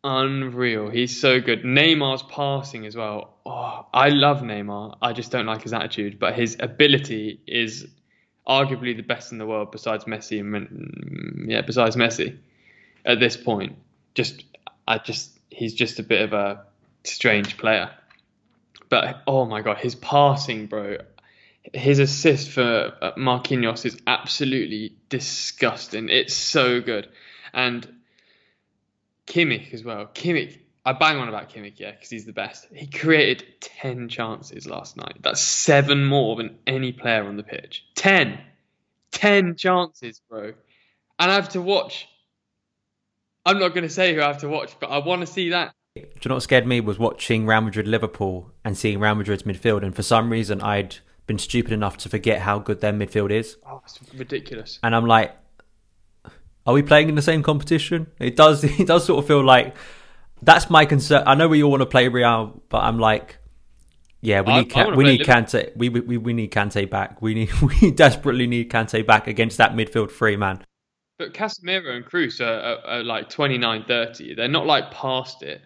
unreal. 0.04 0.90
He's 0.90 1.20
so 1.20 1.42
good. 1.42 1.64
Neymar's 1.64 2.24
passing 2.24 2.86
as 2.86 2.96
well. 2.96 3.38
Oh, 3.46 3.86
I 3.94 4.10
love 4.10 4.42
Neymar. 4.42 4.98
I 5.02 5.14
just 5.14 5.32
don't 5.32 5.46
like 5.48 5.64
his 5.64 5.74
attitude, 5.74 6.20
but 6.20 6.36
his 6.36 6.58
ability 6.60 7.42
is 7.48 7.88
arguably 8.48 8.96
the 8.96 9.02
best 9.02 9.32
in 9.32 9.40
the 9.40 9.46
world 9.46 9.72
besides 9.72 10.06
Messi 10.06 10.40
and 10.40 11.50
yeah, 11.50 11.62
besides 11.62 11.96
Messi 11.96 12.38
at 13.04 13.20
this 13.20 13.36
point. 13.36 13.78
Just 14.14 14.44
I 14.88 15.00
just 15.00 15.38
he's 15.50 15.74
just 15.74 16.00
a 16.00 16.04
bit 16.04 16.22
of 16.22 16.34
a 16.34 16.64
strange 17.04 17.58
player. 17.58 17.90
But 18.90 19.24
oh 19.28 19.46
my 19.46 19.62
god, 19.62 19.78
his 19.78 19.96
passing, 19.96 20.68
bro. 20.68 20.98
His 21.74 22.00
assist 22.00 22.52
for 22.52 22.94
uh, 23.02 23.14
Marquinhos 23.14 23.86
is 23.86 23.98
absolutely 24.06 24.96
disgusting. 25.10 26.10
It's 26.10 26.36
so 26.36 26.80
good. 26.80 27.10
And 27.54 27.88
Kimmich 29.26 29.74
as 29.74 29.84
well. 29.84 30.06
Kimmich, 30.06 30.60
I 30.86 30.94
bang 30.94 31.18
on 31.18 31.28
about 31.28 31.50
Kimmich, 31.50 31.80
yeah, 31.80 31.92
because 31.92 32.10
he's 32.10 32.26
the 32.26 32.34
best. 32.34 32.68
He 32.72 32.86
created 32.86 33.44
10 33.62 34.10
chances 34.10 34.68
last 34.68 34.98
night. 34.98 35.18
That's 35.22 35.42
seven 35.42 36.06
more 36.06 36.36
than 36.36 36.60
any 36.68 36.92
player 36.92 37.26
on 37.26 37.38
the 37.38 37.44
pitch. 37.44 37.84
10. 37.96 38.38
10 39.12 39.56
chances, 39.56 40.22
bro. 40.30 40.54
And 41.18 41.32
I 41.32 41.34
have 41.34 41.50
to 41.50 41.62
watch. 41.62 42.08
I'm 43.46 43.60
not 43.60 43.70
going 43.70 43.84
to 43.84 43.90
say 43.90 44.14
who 44.14 44.22
I 44.22 44.28
have 44.28 44.40
to 44.40 44.50
watch, 44.50 44.76
but 44.80 44.92
I 44.92 45.00
want 45.00 45.22
to 45.22 45.28
see 45.28 45.50
that. 45.50 45.74
Do 45.96 46.02
you 46.02 46.30
know 46.30 46.36
what 46.36 46.44
scared 46.44 46.68
me 46.68 46.82
was 46.82 47.00
watching 47.00 47.46
Real 47.46 47.62
Madrid 47.62 47.88
Liverpool 47.88 48.52
and 48.66 48.78
seeing 48.78 49.00
Real 49.00 49.16
Madrid's 49.16 49.44
midfield, 49.44 49.82
and 49.82 49.96
for 49.96 50.04
some 50.04 50.30
reason 50.30 50.62
I'd 50.62 50.98
been 51.26 51.38
stupid 51.40 51.72
enough 51.72 51.96
to 52.00 52.10
forget 52.10 52.40
how 52.42 52.60
good 52.60 52.82
their 52.82 52.92
midfield 52.92 53.32
is, 53.32 53.56
Oh, 53.66 53.82
it's 53.86 53.98
ridiculous. 54.14 54.78
and 54.84 54.94
I'm 54.94 55.06
like, 55.06 55.34
are 56.68 56.74
we 56.74 56.82
playing 56.84 57.08
in 57.08 57.16
the 57.16 57.22
same 57.22 57.42
competition? 57.44 58.08
It 58.20 58.36
does. 58.36 58.64
It 58.80 58.88
does 58.88 59.06
sort 59.06 59.24
of 59.24 59.28
feel 59.28 59.42
like 59.44 59.74
that's 60.42 60.70
my 60.70 60.86
concern. 60.86 61.24
I 61.26 61.34
know 61.36 61.48
we 61.48 61.64
all 61.64 61.72
want 61.72 61.82
to 61.82 61.86
play 61.86 62.10
Real, 62.10 62.62
but 62.68 62.80
I'm 62.84 63.00
like, 63.00 63.38
yeah, 64.20 64.42
we 64.42 64.52
I- 64.52 64.60
need 64.64 64.74
I 64.76 64.96
we 64.96 65.04
need 65.06 65.22
Kante. 65.22 65.78
We, 65.78 65.88
we 65.88 66.18
we 66.18 66.34
need 66.34 66.52
Kante 66.52 66.90
back. 66.90 67.22
We 67.22 67.34
need 67.36 67.54
we 67.82 67.92
desperately 67.92 68.48
need 68.48 68.70
Kante 68.70 69.06
back 69.08 69.28
against 69.28 69.58
that 69.60 69.72
midfield 69.74 70.12
three 70.12 70.36
man. 70.36 70.62
But 71.18 71.34
Casemiro 71.34 71.96
and 71.96 72.04
Kroos 72.06 72.42
are, 72.42 72.60
are, 72.84 72.86
are 72.98 73.04
like 73.04 73.30
29, 73.30 73.86
30. 73.88 74.36
They're 74.36 74.50
not 74.50 74.66
like 74.66 74.92
past 74.92 75.42
it. 75.44 75.62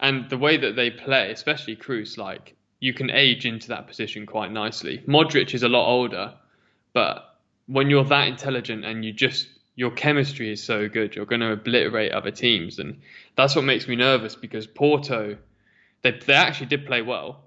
And 0.00 0.28
the 0.30 0.38
way 0.38 0.56
that 0.56 0.76
they 0.76 0.90
play, 0.90 1.30
especially 1.30 1.76
Kroos, 1.76 2.16
like 2.16 2.56
you 2.80 2.94
can 2.94 3.10
age 3.10 3.44
into 3.44 3.68
that 3.68 3.86
position 3.86 4.26
quite 4.26 4.50
nicely. 4.50 5.04
Modric 5.06 5.54
is 5.54 5.62
a 5.62 5.68
lot 5.68 5.86
older, 5.86 6.34
but 6.94 7.38
when 7.66 7.90
you're 7.90 8.04
that 8.04 8.26
intelligent 8.26 8.84
and 8.84 9.04
you 9.04 9.12
just 9.12 9.46
your 9.76 9.90
chemistry 9.90 10.50
is 10.50 10.62
so 10.62 10.88
good, 10.88 11.14
you're 11.14 11.26
going 11.26 11.40
to 11.40 11.52
obliterate 11.52 12.12
other 12.12 12.30
teams, 12.30 12.78
and 12.78 13.00
that's 13.36 13.54
what 13.54 13.64
makes 13.64 13.86
me 13.86 13.96
nervous 13.96 14.34
because 14.34 14.66
Porto, 14.66 15.36
they 16.02 16.12
they 16.12 16.32
actually 16.34 16.66
did 16.66 16.86
play 16.86 17.02
well. 17.02 17.44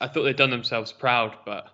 I 0.00 0.08
thought 0.08 0.24
they'd 0.24 0.36
done 0.36 0.50
themselves 0.50 0.92
proud, 0.92 1.36
but 1.46 1.68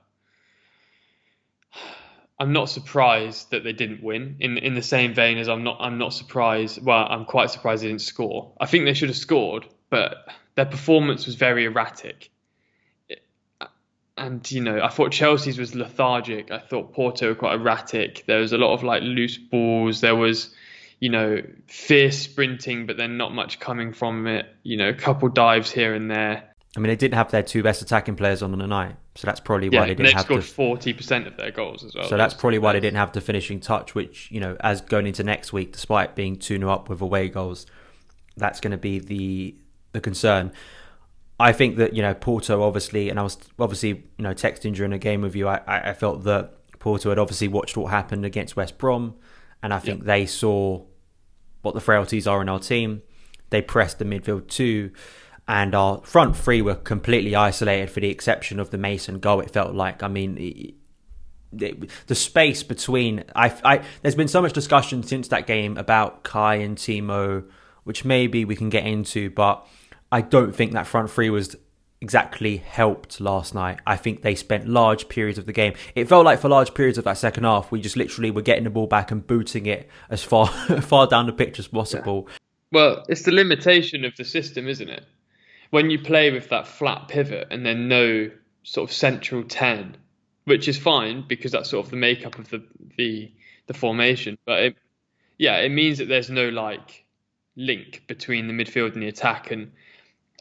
I'm 2.44 2.52
not 2.52 2.68
surprised 2.68 3.52
that 3.52 3.64
they 3.64 3.72
didn't 3.72 4.02
win. 4.02 4.36
In 4.38 4.58
in 4.58 4.74
the 4.74 4.82
same 4.82 5.14
vein 5.14 5.38
as 5.38 5.48
I'm 5.48 5.64
not 5.64 5.78
I'm 5.80 5.96
not 5.96 6.12
surprised. 6.12 6.84
Well, 6.84 7.06
I'm 7.08 7.24
quite 7.24 7.50
surprised 7.50 7.82
they 7.82 7.88
didn't 7.88 8.02
score. 8.02 8.52
I 8.60 8.66
think 8.66 8.84
they 8.84 8.92
should 8.92 9.08
have 9.08 9.16
scored, 9.16 9.66
but 9.88 10.28
their 10.54 10.66
performance 10.66 11.24
was 11.24 11.36
very 11.36 11.64
erratic. 11.64 12.30
And 14.18 14.50
you 14.52 14.60
know, 14.60 14.78
I 14.82 14.90
thought 14.90 15.10
Chelsea's 15.10 15.58
was 15.58 15.74
lethargic. 15.74 16.50
I 16.50 16.58
thought 16.58 16.92
Porto 16.92 17.28
were 17.28 17.34
quite 17.34 17.54
erratic. 17.54 18.24
There 18.26 18.40
was 18.40 18.52
a 18.52 18.58
lot 18.58 18.74
of 18.74 18.82
like 18.84 19.02
loose 19.02 19.38
balls. 19.38 20.02
There 20.02 20.14
was, 20.14 20.54
you 21.00 21.08
know, 21.08 21.42
fierce 21.66 22.18
sprinting, 22.18 22.84
but 22.84 22.98
then 22.98 23.16
not 23.16 23.32
much 23.32 23.58
coming 23.58 23.94
from 23.94 24.26
it. 24.26 24.44
You 24.64 24.76
know, 24.76 24.90
a 24.90 24.94
couple 24.94 25.30
dives 25.30 25.70
here 25.70 25.94
and 25.94 26.10
there. 26.10 26.53
I 26.76 26.80
mean, 26.80 26.88
they 26.88 26.96
didn't 26.96 27.14
have 27.14 27.30
their 27.30 27.42
two 27.42 27.62
best 27.62 27.82
attacking 27.82 28.16
players 28.16 28.42
on 28.42 28.50
the 28.50 28.66
night, 28.66 28.96
so 29.14 29.26
that's 29.26 29.38
probably 29.40 29.68
why 29.68 29.76
Yeah, 29.82 29.86
they 29.86 29.94
didn't 29.94 30.12
have 30.14 30.22
scored 30.24 30.44
forty 30.44 30.92
percent 30.92 31.26
of 31.28 31.36
their 31.36 31.52
goals 31.52 31.84
as 31.84 31.94
well. 31.94 32.08
So 32.08 32.16
that's 32.16 32.34
probably 32.34 32.58
why 32.58 32.72
they 32.72 32.80
didn't 32.80 32.96
have 32.96 33.12
the 33.12 33.20
finishing 33.20 33.60
touch, 33.60 33.94
which 33.94 34.28
you 34.32 34.40
know, 34.40 34.56
as 34.60 34.80
going 34.80 35.06
into 35.06 35.22
next 35.22 35.52
week, 35.52 35.72
despite 35.72 36.16
being 36.16 36.36
two 36.36 36.56
0 36.58 36.68
up 36.70 36.88
with 36.88 37.00
away 37.00 37.28
goals, 37.28 37.66
that's 38.36 38.60
going 38.60 38.72
to 38.72 38.76
be 38.78 38.98
the 38.98 39.54
the 39.92 40.00
concern. 40.00 40.52
I 41.38 41.52
think 41.52 41.76
that 41.76 41.94
you 41.94 42.02
know 42.02 42.14
Porto 42.14 42.62
obviously, 42.62 43.08
and 43.08 43.20
I 43.20 43.22
was 43.22 43.38
obviously 43.58 43.90
you 43.90 44.22
know 44.24 44.34
texting 44.34 44.74
during 44.74 44.92
a 44.92 44.98
game 44.98 45.20
with 45.22 45.36
you. 45.36 45.46
I, 45.48 45.60
I 45.66 45.90
I 45.90 45.92
felt 45.92 46.24
that 46.24 46.54
Porto 46.80 47.08
had 47.08 47.18
obviously 47.20 47.46
watched 47.48 47.76
what 47.76 47.90
happened 47.90 48.24
against 48.24 48.56
West 48.56 48.78
Brom, 48.78 49.14
and 49.62 49.72
I 49.72 49.78
think 49.78 49.98
Yep. 50.00 50.06
they 50.06 50.26
saw 50.26 50.82
what 51.62 51.74
the 51.74 51.80
frailties 51.80 52.26
are 52.26 52.42
in 52.42 52.48
our 52.48 52.58
team. 52.58 53.02
They 53.50 53.62
pressed 53.62 53.98
the 54.00 54.04
midfield 54.04 54.48
too, 54.48 54.90
and 55.46 55.74
our 55.74 56.00
front 56.02 56.36
three 56.36 56.62
were 56.62 56.74
completely 56.74 57.34
isolated 57.34 57.90
for 57.90 58.00
the 58.00 58.08
exception 58.08 58.58
of 58.58 58.70
the 58.70 58.78
Mason 58.78 59.18
goal. 59.18 59.40
It 59.40 59.50
felt 59.50 59.74
like, 59.74 60.02
I 60.02 60.08
mean, 60.08 60.74
the, 61.52 62.14
space 62.14 62.62
between 62.62 63.24
I, 63.34 63.54
I 63.64 63.84
there's 64.02 64.14
been 64.14 64.28
so 64.28 64.42
much 64.42 64.52
discussion 64.52 65.02
since 65.02 65.28
that 65.28 65.46
game 65.46 65.76
about 65.76 66.22
Kai 66.22 66.56
and 66.56 66.76
Timo, 66.76 67.44
which 67.84 68.04
maybe 68.04 68.44
we 68.44 68.56
can 68.56 68.70
get 68.70 68.86
into, 68.86 69.30
but 69.30 69.66
I 70.10 70.20
don't 70.20 70.54
think 70.54 70.72
that 70.72 70.86
front 70.86 71.10
three 71.10 71.30
was 71.30 71.56
exactly 72.00 72.58
helped 72.58 73.20
last 73.20 73.54
night. 73.54 73.80
I 73.86 73.96
think 73.96 74.22
they 74.22 74.34
spent 74.34 74.68
large 74.68 75.08
periods 75.08 75.38
of 75.38 75.46
the 75.46 75.52
game. 75.52 75.74
It 75.94 76.08
felt 76.08 76.24
like 76.24 76.38
for 76.40 76.48
large 76.48 76.74
periods 76.74 76.98
of 76.98 77.04
that 77.04 77.18
second 77.18 77.44
half, 77.44 77.70
we 77.70 77.80
just 77.80 77.96
literally 77.96 78.30
were 78.30 78.42
getting 78.42 78.64
the 78.64 78.70
ball 78.70 78.86
back 78.86 79.10
and 79.10 79.26
booting 79.26 79.66
it 79.66 79.88
as 80.10 80.22
far 80.22 80.46
far 80.82 81.06
down 81.06 81.26
the 81.26 81.32
pitch 81.32 81.58
as 81.58 81.68
possible. 81.68 82.28
Well, 82.72 83.04
it's 83.08 83.22
the 83.22 83.32
limitation 83.32 84.04
of 84.04 84.16
the 84.16 84.24
system, 84.24 84.68
isn't 84.68 84.88
it? 84.88 85.04
When 85.70 85.90
you 85.90 85.98
play 85.98 86.30
with 86.30 86.50
that 86.50 86.66
flat 86.66 87.08
pivot 87.08 87.48
and 87.50 87.64
then 87.64 87.88
no 87.88 88.30
sort 88.62 88.90
of 88.90 88.94
central 88.94 89.42
ten, 89.44 89.96
which 90.44 90.68
is 90.68 90.78
fine 90.78 91.24
because 91.26 91.52
that's 91.52 91.70
sort 91.70 91.84
of 91.84 91.90
the 91.90 91.96
makeup 91.96 92.38
of 92.38 92.48
the 92.50 92.64
the, 92.96 93.32
the 93.66 93.74
formation. 93.74 94.38
But 94.44 94.62
it, 94.62 94.76
yeah, 95.38 95.58
it 95.58 95.70
means 95.70 95.98
that 95.98 96.08
there's 96.08 96.30
no 96.30 96.48
like 96.48 97.04
link 97.56 98.04
between 98.06 98.46
the 98.46 98.52
midfield 98.52 98.94
and 98.94 99.02
the 99.02 99.08
attack, 99.08 99.50
and 99.50 99.72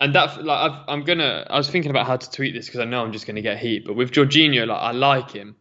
and 0.01 0.15
that 0.15 0.43
like 0.43 0.71
I've, 0.71 0.79
I'm 0.87 1.03
gonna. 1.03 1.45
I 1.49 1.57
was 1.57 1.69
thinking 1.69 1.91
about 1.91 2.07
how 2.07 2.17
to 2.17 2.31
tweet 2.31 2.53
this 2.53 2.65
because 2.65 2.79
I 2.79 2.85
know 2.85 3.03
I'm 3.03 3.11
just 3.11 3.27
gonna 3.27 3.41
get 3.41 3.59
heat. 3.59 3.85
But 3.85 3.95
with 3.95 4.11
Jorginho, 4.11 4.67
like 4.67 4.81
I 4.81 4.91
like 4.91 5.31
him, 5.31 5.55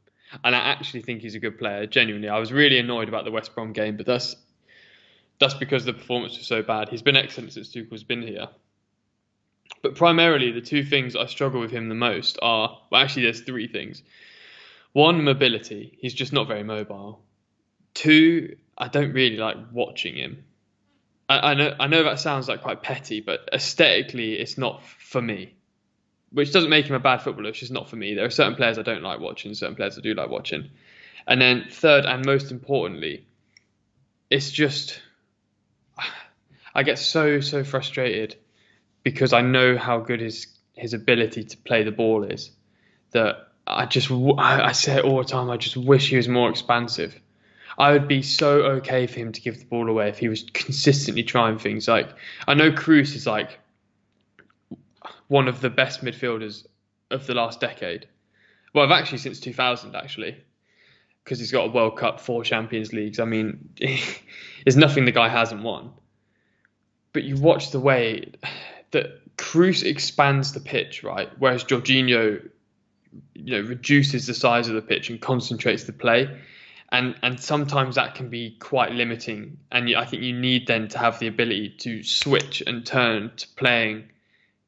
and 0.44 0.54
I 0.54 0.58
actually 0.58 1.02
think 1.02 1.22
he's 1.22 1.34
a 1.34 1.40
good 1.40 1.58
player. 1.58 1.86
Genuinely, 1.86 2.28
I 2.28 2.38
was 2.38 2.52
really 2.52 2.78
annoyed 2.78 3.08
about 3.08 3.24
the 3.24 3.30
West 3.30 3.54
Brom 3.54 3.72
game, 3.72 3.96
but 3.96 4.06
that's 4.06 4.36
that's 5.38 5.54
because 5.54 5.84
the 5.84 5.92
performance 5.92 6.38
was 6.38 6.46
so 6.46 6.62
bad. 6.62 6.88
He's 6.88 7.02
been 7.02 7.16
excellent 7.16 7.52
since 7.52 7.72
Tuchel's 7.72 8.04
been 8.04 8.22
here. 8.22 8.48
But 9.82 9.96
primarily, 9.96 10.52
the 10.52 10.60
two 10.60 10.84
things 10.84 11.16
I 11.16 11.26
struggle 11.26 11.60
with 11.60 11.72
him 11.72 11.88
the 11.88 11.94
most 11.96 12.38
are 12.40 12.80
well, 12.90 13.02
actually, 13.02 13.24
there's 13.24 13.40
three 13.40 13.66
things. 13.66 14.02
One, 14.92 15.24
mobility. 15.24 15.98
He's 16.00 16.14
just 16.14 16.32
not 16.32 16.46
very 16.46 16.62
mobile. 16.62 17.20
Two, 17.92 18.56
I 18.78 18.88
don't 18.88 19.12
really 19.12 19.36
like 19.36 19.56
watching 19.72 20.14
him. 20.14 20.44
I, 21.28 21.50
I 21.50 21.54
know 21.54 21.74
I 21.80 21.86
know 21.88 22.04
that 22.04 22.20
sounds 22.20 22.48
like 22.48 22.62
quite 22.62 22.82
petty, 22.82 23.20
but 23.20 23.48
aesthetically, 23.52 24.34
it's 24.34 24.56
not 24.56 24.82
for 24.84 25.20
me. 25.20 25.54
Which 26.30 26.52
doesn't 26.52 26.70
make 26.70 26.86
him 26.86 26.94
a 26.94 27.00
bad 27.00 27.20
footballer. 27.20 27.48
It's 27.48 27.58
just 27.58 27.72
not 27.72 27.90
for 27.90 27.96
me. 27.96 28.14
There 28.14 28.24
are 28.24 28.30
certain 28.30 28.54
players 28.54 28.78
I 28.78 28.82
don't 28.82 29.02
like 29.02 29.20
watching, 29.20 29.52
certain 29.54 29.76
players 29.76 29.98
I 29.98 30.00
do 30.00 30.14
like 30.14 30.30
watching. 30.30 30.70
And 31.26 31.40
then 31.40 31.66
third, 31.70 32.06
and 32.06 32.24
most 32.24 32.50
importantly, 32.52 33.26
it's 34.30 34.50
just 34.50 35.02
I 36.74 36.84
get 36.84 37.00
so 37.00 37.40
so 37.40 37.64
frustrated 37.64 38.36
because 39.02 39.32
I 39.32 39.40
know 39.40 39.76
how 39.76 39.98
good 39.98 40.20
his 40.20 40.46
his 40.74 40.94
ability 40.94 41.44
to 41.44 41.56
play 41.58 41.82
the 41.82 41.90
ball 41.90 42.24
is 42.24 42.50
that 43.12 43.48
I 43.66 43.86
just 43.86 44.10
I, 44.10 44.68
I 44.68 44.72
say 44.72 44.96
it 44.96 45.04
all 45.04 45.18
the 45.18 45.24
time. 45.24 45.50
I 45.50 45.56
just 45.56 45.76
wish 45.76 46.08
he 46.08 46.16
was 46.16 46.28
more 46.28 46.50
expansive. 46.50 47.18
I 47.78 47.92
would 47.92 48.06
be 48.06 48.22
so 48.22 48.62
okay 48.62 49.06
for 49.06 49.18
him 49.18 49.32
to 49.32 49.40
give 49.40 49.58
the 49.58 49.64
ball 49.64 49.88
away 49.88 50.08
if 50.08 50.18
he 50.18 50.28
was 50.28 50.44
consistently 50.52 51.22
trying 51.22 51.58
things. 51.58 51.88
Like 51.88 52.08
I 52.46 52.54
know 52.54 52.70
Kroos 52.70 53.14
is 53.14 53.26
like 53.26 53.58
one 55.28 55.48
of 55.48 55.60
the 55.60 55.70
best 55.70 56.04
midfielders 56.04 56.66
of 57.10 57.26
the 57.26 57.34
last 57.34 57.60
decade. 57.60 58.08
Well, 58.74 58.84
I've 58.84 58.90
actually 58.90 59.18
since 59.18 59.40
2000 59.40 59.94
actually, 59.94 60.36
because 61.24 61.38
he's 61.38 61.52
got 61.52 61.68
a 61.68 61.70
World 61.70 61.96
Cup, 61.96 62.20
four 62.20 62.42
Champions 62.44 62.92
Leagues. 62.92 63.20
I 63.20 63.24
mean, 63.24 63.70
there's 63.78 64.76
nothing 64.76 65.04
the 65.04 65.12
guy 65.12 65.28
hasn't 65.28 65.62
won. 65.62 65.92
But 67.12 67.24
you 67.24 67.36
watch 67.36 67.70
the 67.70 67.80
way 67.80 68.32
that 68.92 69.36
Kroos 69.36 69.82
expands 69.82 70.52
the 70.52 70.60
pitch, 70.60 71.02
right? 71.02 71.28
Whereas 71.38 71.64
Jorginho, 71.64 72.48
you 73.34 73.62
know, 73.62 73.68
reduces 73.68 74.26
the 74.26 74.34
size 74.34 74.68
of 74.68 74.74
the 74.74 74.82
pitch 74.82 75.10
and 75.10 75.20
concentrates 75.20 75.84
the 75.84 75.92
play. 75.92 76.28
And, 76.92 77.14
and 77.22 77.40
sometimes 77.40 77.94
that 77.94 78.14
can 78.14 78.28
be 78.28 78.56
quite 78.60 78.92
limiting. 78.92 79.56
And 79.72 79.94
I 79.96 80.04
think 80.04 80.22
you 80.22 80.38
need 80.38 80.66
then 80.66 80.88
to 80.88 80.98
have 80.98 81.18
the 81.18 81.26
ability 81.26 81.70
to 81.80 82.02
switch 82.02 82.62
and 82.66 82.84
turn 82.84 83.32
to 83.36 83.48
playing 83.56 84.04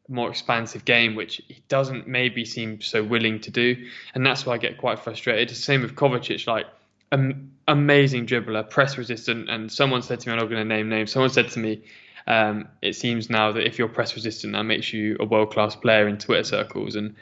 a 0.08 0.12
more 0.12 0.30
expansive 0.30 0.86
game, 0.86 1.14
which 1.14 1.42
he 1.48 1.62
doesn't 1.68 2.08
maybe 2.08 2.46
seem 2.46 2.80
so 2.80 3.04
willing 3.04 3.40
to 3.40 3.50
do. 3.50 3.76
And 4.14 4.24
that's 4.24 4.46
why 4.46 4.54
I 4.54 4.58
get 4.58 4.78
quite 4.78 5.00
frustrated. 5.00 5.50
It's 5.50 5.58
the 5.58 5.64
same 5.64 5.82
with 5.82 5.96
Kovacic, 5.96 6.46
like 6.46 6.66
am, 7.12 7.52
amazing 7.68 8.26
dribbler, 8.26 8.68
press 8.68 8.96
resistant. 8.96 9.50
And 9.50 9.70
someone 9.70 10.00
said 10.00 10.20
to 10.20 10.28
me, 10.28 10.32
I'm 10.32 10.38
not 10.38 10.46
going 10.46 10.66
to 10.66 10.74
name 10.74 10.88
names, 10.88 11.12
someone 11.12 11.30
said 11.30 11.50
to 11.50 11.58
me, 11.58 11.82
um, 12.26 12.68
it 12.80 12.96
seems 12.96 13.28
now 13.28 13.52
that 13.52 13.66
if 13.66 13.78
you're 13.78 13.88
press 13.88 14.14
resistant, 14.14 14.54
that 14.54 14.62
makes 14.62 14.92
you 14.92 15.16
a 15.20 15.24
world 15.24 15.52
class 15.52 15.76
player 15.76 16.08
in 16.08 16.18
Twitter 16.18 16.44
circles. 16.44 16.96
And, 16.96 17.16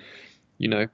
you 0.58 0.68
know, 0.68 0.86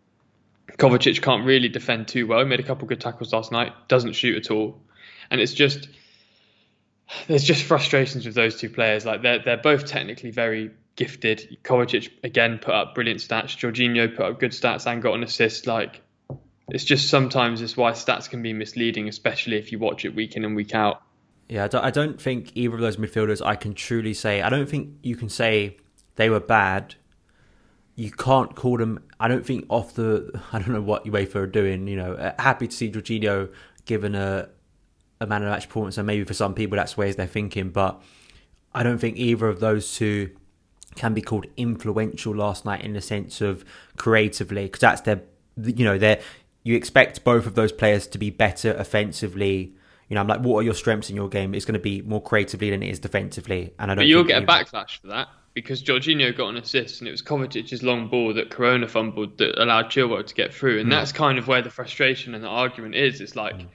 Kovacic 0.78 1.20
can't 1.20 1.44
really 1.44 1.68
defend 1.68 2.08
too 2.08 2.26
well. 2.26 2.38
He 2.40 2.44
made 2.46 2.60
a 2.60 2.64
couple 2.64 2.88
good 2.88 3.00
tackles 3.00 3.32
last 3.32 3.52
night, 3.52 3.72
doesn't 3.88 4.14
shoot 4.14 4.36
at 4.36 4.50
all. 4.50 4.80
And 5.30 5.40
it's 5.40 5.52
just, 5.52 5.88
there's 7.26 7.44
just 7.44 7.62
frustrations 7.64 8.24
with 8.24 8.34
those 8.34 8.58
two 8.58 8.70
players. 8.70 9.04
Like 9.04 9.22
they're, 9.22 9.40
they're 9.40 9.56
both 9.56 9.86
technically 9.86 10.30
very 10.30 10.70
gifted. 10.96 11.58
Kovacic, 11.62 12.10
again, 12.24 12.58
put 12.58 12.74
up 12.74 12.94
brilliant 12.94 13.20
stats. 13.20 13.56
Jorginho 13.56 14.14
put 14.14 14.24
up 14.26 14.40
good 14.40 14.52
stats 14.52 14.86
and 14.86 15.02
got 15.02 15.14
an 15.14 15.22
assist. 15.22 15.66
Like, 15.66 16.00
it's 16.70 16.84
just 16.84 17.08
sometimes 17.08 17.62
it's 17.62 17.76
why 17.76 17.92
stats 17.92 18.28
can 18.28 18.42
be 18.42 18.52
misleading, 18.52 19.08
especially 19.08 19.56
if 19.56 19.72
you 19.72 19.78
watch 19.78 20.04
it 20.04 20.14
week 20.14 20.36
in 20.36 20.44
and 20.44 20.56
week 20.56 20.74
out. 20.74 21.02
Yeah, 21.48 21.64
I 21.64 21.68
don't, 21.68 21.84
I 21.84 21.90
don't 21.90 22.20
think 22.20 22.52
either 22.54 22.74
of 22.74 22.80
those 22.80 22.98
midfielders 22.98 23.44
I 23.44 23.56
can 23.56 23.74
truly 23.74 24.12
say. 24.12 24.42
I 24.42 24.50
don't 24.50 24.68
think 24.68 24.90
you 25.02 25.16
can 25.16 25.28
say 25.28 25.78
they 26.16 26.28
were 26.28 26.40
bad. 26.40 26.96
You 27.96 28.10
can't 28.10 28.54
call 28.54 28.76
them. 28.76 29.02
I 29.18 29.28
don't 29.28 29.46
think 29.46 29.64
off 29.68 29.94
the. 29.94 30.40
I 30.52 30.58
don't 30.58 30.72
know 30.72 30.82
what 30.82 31.06
UEFA 31.06 31.36
are 31.36 31.46
doing. 31.46 31.88
You 31.88 31.96
know, 31.96 32.12
uh, 32.14 32.34
happy 32.38 32.68
to 32.68 32.76
see 32.76 32.90
Jorginho 32.90 33.52
given 33.86 34.14
a 34.14 34.50
a 35.20 35.26
man 35.26 35.42
of 35.42 35.48
match 35.50 35.68
performance, 35.68 35.96
and 35.96 36.06
maybe 36.06 36.24
for 36.24 36.34
some 36.34 36.54
people 36.54 36.76
that's 36.76 36.96
ways 36.96 37.16
they're 37.16 37.26
thinking. 37.26 37.70
But 37.70 38.02
I 38.74 38.82
don't 38.82 38.98
think 38.98 39.16
either 39.16 39.48
of 39.48 39.60
those 39.60 39.96
two 39.96 40.30
can 40.96 41.14
be 41.14 41.22
called 41.22 41.46
influential 41.56 42.34
last 42.34 42.64
night 42.64 42.82
in 42.82 42.92
the 42.92 43.00
sense 43.00 43.40
of 43.40 43.64
creatively, 43.96 44.64
because 44.64 44.80
that's 44.80 45.00
their. 45.00 45.22
You 45.56 45.84
know, 45.84 45.98
they're. 45.98 46.20
You 46.62 46.76
expect 46.76 47.24
both 47.24 47.46
of 47.46 47.54
those 47.54 47.72
players 47.72 48.06
to 48.08 48.18
be 48.18 48.28
better 48.28 48.74
offensively. 48.74 49.74
You 50.08 50.14
know, 50.14 50.22
I'm 50.22 50.26
like, 50.26 50.40
what 50.40 50.60
are 50.60 50.62
your 50.62 50.74
strengths 50.74 51.10
in 51.10 51.16
your 51.16 51.28
game? 51.28 51.54
It's 51.54 51.66
going 51.66 51.74
to 51.74 51.80
be 51.80 52.00
more 52.02 52.22
creatively 52.22 52.70
than 52.70 52.82
it 52.82 52.90
is 52.90 52.98
defensively, 52.98 53.74
and 53.78 53.90
I 53.90 53.94
don't. 53.94 54.02
But 54.02 54.06
you'll 54.06 54.24
get 54.24 54.42
a 54.42 54.46
backlash 54.46 55.00
for 55.00 55.08
that 55.08 55.28
because 55.60 55.82
Jorginho 55.82 56.36
got 56.36 56.50
an 56.50 56.56
assist 56.56 57.00
and 57.00 57.08
it 57.08 57.10
was 57.10 57.22
Kovacic's 57.22 57.82
long 57.82 58.08
ball 58.08 58.32
that 58.34 58.50
Corona 58.50 58.86
fumbled 58.86 59.38
that 59.38 59.60
allowed 59.60 59.86
Chilwell 59.86 60.24
to 60.24 60.34
get 60.34 60.54
through. 60.54 60.78
And 60.78 60.86
hmm. 60.86 60.90
that's 60.90 61.12
kind 61.12 61.38
of 61.38 61.48
where 61.48 61.62
the 61.62 61.70
frustration 61.70 62.34
and 62.34 62.44
the 62.44 62.48
argument 62.48 62.94
is. 62.94 63.20
It's 63.20 63.34
like 63.34 63.54
hmm. 63.54 63.66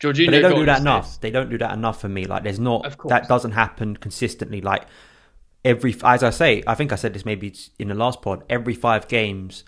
Jorginho 0.00 0.26
but 0.26 0.30
they 0.32 0.40
don't 0.40 0.54
do 0.54 0.66
that 0.66 0.80
enough. 0.80 1.20
They 1.20 1.30
don't 1.30 1.50
do 1.50 1.58
that 1.58 1.72
enough 1.72 2.00
for 2.00 2.08
me. 2.08 2.26
Like 2.26 2.42
there's 2.42 2.60
not 2.60 2.96
that 3.08 3.26
doesn't 3.26 3.52
happen 3.52 3.96
consistently. 3.96 4.60
Like 4.60 4.86
every 5.64 5.96
as 6.04 6.22
I 6.22 6.30
say, 6.30 6.62
I 6.66 6.74
think 6.74 6.92
I 6.92 6.96
said 6.96 7.14
this 7.14 7.24
maybe 7.24 7.54
in 7.78 7.88
the 7.88 7.94
last 7.94 8.22
pod. 8.22 8.44
Every 8.50 8.74
five 8.74 9.08
games, 9.08 9.64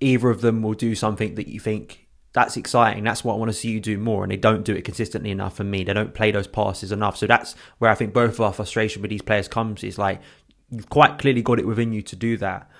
either 0.00 0.30
of 0.30 0.40
them 0.42 0.62
will 0.62 0.74
do 0.74 0.94
something 0.94 1.34
that 1.34 1.48
you 1.48 1.60
think 1.60 2.01
that's 2.32 2.56
exciting. 2.56 3.04
That's 3.04 3.24
what 3.24 3.34
I 3.34 3.36
want 3.36 3.50
to 3.50 3.56
see 3.56 3.70
you 3.70 3.80
do 3.80 3.98
more, 3.98 4.24
and 4.24 4.32
they 4.32 4.36
don't 4.36 4.64
do 4.64 4.74
it 4.74 4.84
consistently 4.84 5.30
enough 5.30 5.56
for 5.56 5.64
me. 5.64 5.84
They 5.84 5.92
don't 5.92 6.14
play 6.14 6.30
those 6.30 6.46
passes 6.46 6.90
enough. 6.90 7.16
So 7.16 7.26
that's 7.26 7.54
where 7.78 7.90
I 7.90 7.94
think 7.94 8.14
both 8.14 8.34
of 8.34 8.40
our 8.40 8.52
frustration 8.52 9.02
with 9.02 9.10
these 9.10 9.22
players 9.22 9.48
comes. 9.48 9.84
Is 9.84 9.98
like 9.98 10.20
you've 10.70 10.88
quite 10.88 11.18
clearly 11.18 11.42
got 11.42 11.58
it 11.58 11.66
within 11.66 11.92
you 11.92 12.02
to 12.02 12.16
do 12.16 12.36
that. 12.38 12.70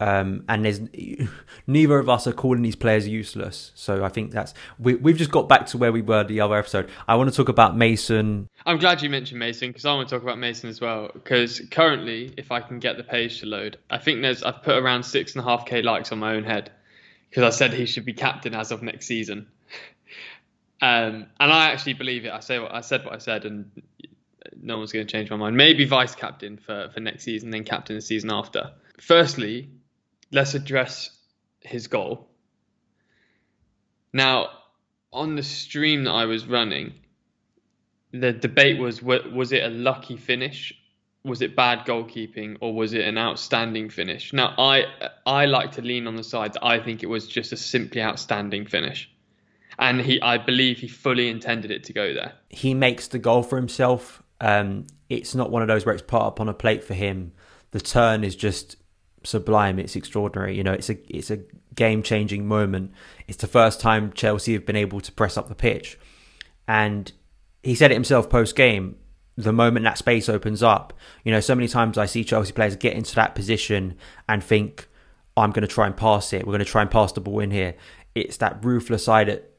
Um, 0.00 0.44
and 0.48 0.64
there's 0.64 0.80
neither 1.66 1.98
of 1.98 2.08
us 2.08 2.26
are 2.26 2.32
calling 2.32 2.62
these 2.62 2.76
players 2.76 3.06
useless. 3.06 3.72
So 3.74 4.04
I 4.04 4.08
think 4.08 4.32
that's 4.32 4.54
we, 4.78 4.94
we've 4.94 5.16
just 5.16 5.30
got 5.30 5.48
back 5.48 5.66
to 5.66 5.78
where 5.78 5.92
we 5.92 6.02
were 6.02 6.24
the 6.24 6.40
other 6.40 6.56
episode. 6.56 6.90
I 7.06 7.14
want 7.16 7.30
to 7.30 7.36
talk 7.36 7.48
about 7.48 7.76
Mason. 7.76 8.48
I'm 8.64 8.78
glad 8.78 9.02
you 9.02 9.10
mentioned 9.10 9.38
Mason 9.38 9.68
because 9.68 9.84
I 9.84 9.94
want 9.94 10.08
to 10.08 10.14
talk 10.14 10.22
about 10.22 10.38
Mason 10.38 10.70
as 10.70 10.80
well. 10.80 11.10
Because 11.12 11.60
currently, 11.70 12.32
if 12.38 12.50
I 12.50 12.60
can 12.60 12.78
get 12.78 12.96
the 12.96 13.04
page 13.04 13.40
to 13.40 13.46
load, 13.46 13.76
I 13.90 13.98
think 13.98 14.22
there's 14.22 14.42
I've 14.42 14.62
put 14.62 14.76
around 14.76 15.04
six 15.04 15.34
and 15.36 15.44
a 15.44 15.48
half 15.48 15.66
k 15.66 15.82
likes 15.82 16.10
on 16.10 16.18
my 16.18 16.34
own 16.34 16.44
head 16.44 16.70
because 17.34 17.52
I 17.52 17.56
said 17.56 17.72
he 17.72 17.86
should 17.86 18.04
be 18.04 18.12
captain 18.12 18.54
as 18.54 18.70
of 18.70 18.80
next 18.80 19.06
season. 19.06 19.48
Um, 20.80 21.26
and 21.40 21.52
I 21.52 21.72
actually 21.72 21.94
believe 21.94 22.24
it. 22.24 22.32
I 22.32 22.38
say 22.38 22.60
what 22.60 22.72
I 22.72 22.80
said, 22.80 23.04
what 23.04 23.12
I 23.12 23.18
said, 23.18 23.44
and 23.44 23.70
no 24.60 24.78
one's 24.78 24.92
going 24.92 25.04
to 25.04 25.10
change 25.10 25.30
my 25.30 25.36
mind. 25.36 25.56
Maybe 25.56 25.84
vice 25.84 26.14
captain 26.14 26.58
for 26.58 26.90
for 26.94 27.00
next 27.00 27.24
season, 27.24 27.50
then 27.50 27.64
captain 27.64 27.96
the 27.96 28.02
season 28.02 28.30
after. 28.30 28.70
Firstly, 29.00 29.70
let's 30.30 30.54
address 30.54 31.10
his 31.58 31.88
goal. 31.88 32.28
Now, 34.12 34.50
on 35.12 35.34
the 35.34 35.42
stream 35.42 36.04
that 36.04 36.12
I 36.12 36.26
was 36.26 36.46
running, 36.46 36.94
the 38.12 38.32
debate 38.32 38.78
was 38.78 39.02
was 39.02 39.50
it 39.50 39.64
a 39.64 39.70
lucky 39.70 40.16
finish, 40.16 40.72
was 41.24 41.40
it 41.40 41.56
bad 41.56 41.86
goalkeeping, 41.86 42.58
or 42.60 42.74
was 42.74 42.92
it 42.92 43.06
an 43.06 43.16
outstanding 43.16 43.88
finish? 43.88 44.32
Now, 44.32 44.54
I 44.58 44.84
I 45.26 45.46
like 45.46 45.72
to 45.72 45.82
lean 45.82 46.06
on 46.06 46.16
the 46.16 46.24
side 46.24 46.52
that 46.52 46.64
I 46.64 46.78
think 46.78 47.02
it 47.02 47.06
was 47.06 47.26
just 47.26 47.52
a 47.52 47.56
simply 47.56 48.02
outstanding 48.02 48.66
finish, 48.66 49.10
and 49.78 50.00
he 50.00 50.20
I 50.20 50.38
believe 50.38 50.78
he 50.78 50.88
fully 50.88 51.30
intended 51.30 51.70
it 51.70 51.84
to 51.84 51.92
go 51.92 52.12
there. 52.12 52.34
He 52.50 52.74
makes 52.74 53.08
the 53.08 53.18
goal 53.18 53.42
for 53.42 53.56
himself. 53.56 54.22
Um, 54.40 54.86
it's 55.08 55.34
not 55.34 55.50
one 55.50 55.62
of 55.62 55.68
those 55.68 55.86
where 55.86 55.94
it's 55.94 56.02
put 56.02 56.20
up 56.20 56.40
on 56.40 56.48
a 56.48 56.54
plate 56.54 56.84
for 56.84 56.94
him. 56.94 57.32
The 57.70 57.80
turn 57.80 58.22
is 58.22 58.36
just 58.36 58.76
sublime. 59.22 59.78
It's 59.78 59.96
extraordinary. 59.96 60.56
You 60.56 60.62
know, 60.62 60.72
it's 60.72 60.90
a 60.90 60.98
it's 61.08 61.30
a 61.30 61.40
game 61.74 62.02
changing 62.02 62.46
moment. 62.46 62.92
It's 63.26 63.38
the 63.38 63.46
first 63.46 63.80
time 63.80 64.12
Chelsea 64.12 64.52
have 64.52 64.66
been 64.66 64.76
able 64.76 65.00
to 65.00 65.10
press 65.10 65.38
up 65.38 65.48
the 65.48 65.54
pitch, 65.54 65.98
and 66.68 67.10
he 67.62 67.74
said 67.74 67.90
it 67.90 67.94
himself 67.94 68.28
post 68.28 68.54
game. 68.56 68.96
The 69.36 69.52
moment 69.52 69.84
that 69.84 69.98
space 69.98 70.28
opens 70.28 70.62
up, 70.62 70.92
you 71.24 71.32
know, 71.32 71.40
so 71.40 71.54
many 71.54 71.68
times 71.68 71.98
I 71.98 72.06
see 72.06 72.24
Chelsea 72.24 72.52
players 72.52 72.76
get 72.76 72.94
into 72.94 73.14
that 73.16 73.34
position 73.34 73.96
and 74.28 74.42
think, 74.42 74.88
"I'm 75.36 75.50
going 75.50 75.66
to 75.66 75.74
try 75.74 75.86
and 75.86 75.96
pass 75.96 76.32
it. 76.32 76.46
We're 76.46 76.52
going 76.52 76.58
to 76.60 76.64
try 76.64 76.82
and 76.82 76.90
pass 76.90 77.12
the 77.12 77.20
ball 77.20 77.40
in 77.40 77.50
here." 77.50 77.74
It's 78.14 78.36
that 78.36 78.64
ruthless 78.64 79.04
side 79.04 79.28
that 79.28 79.50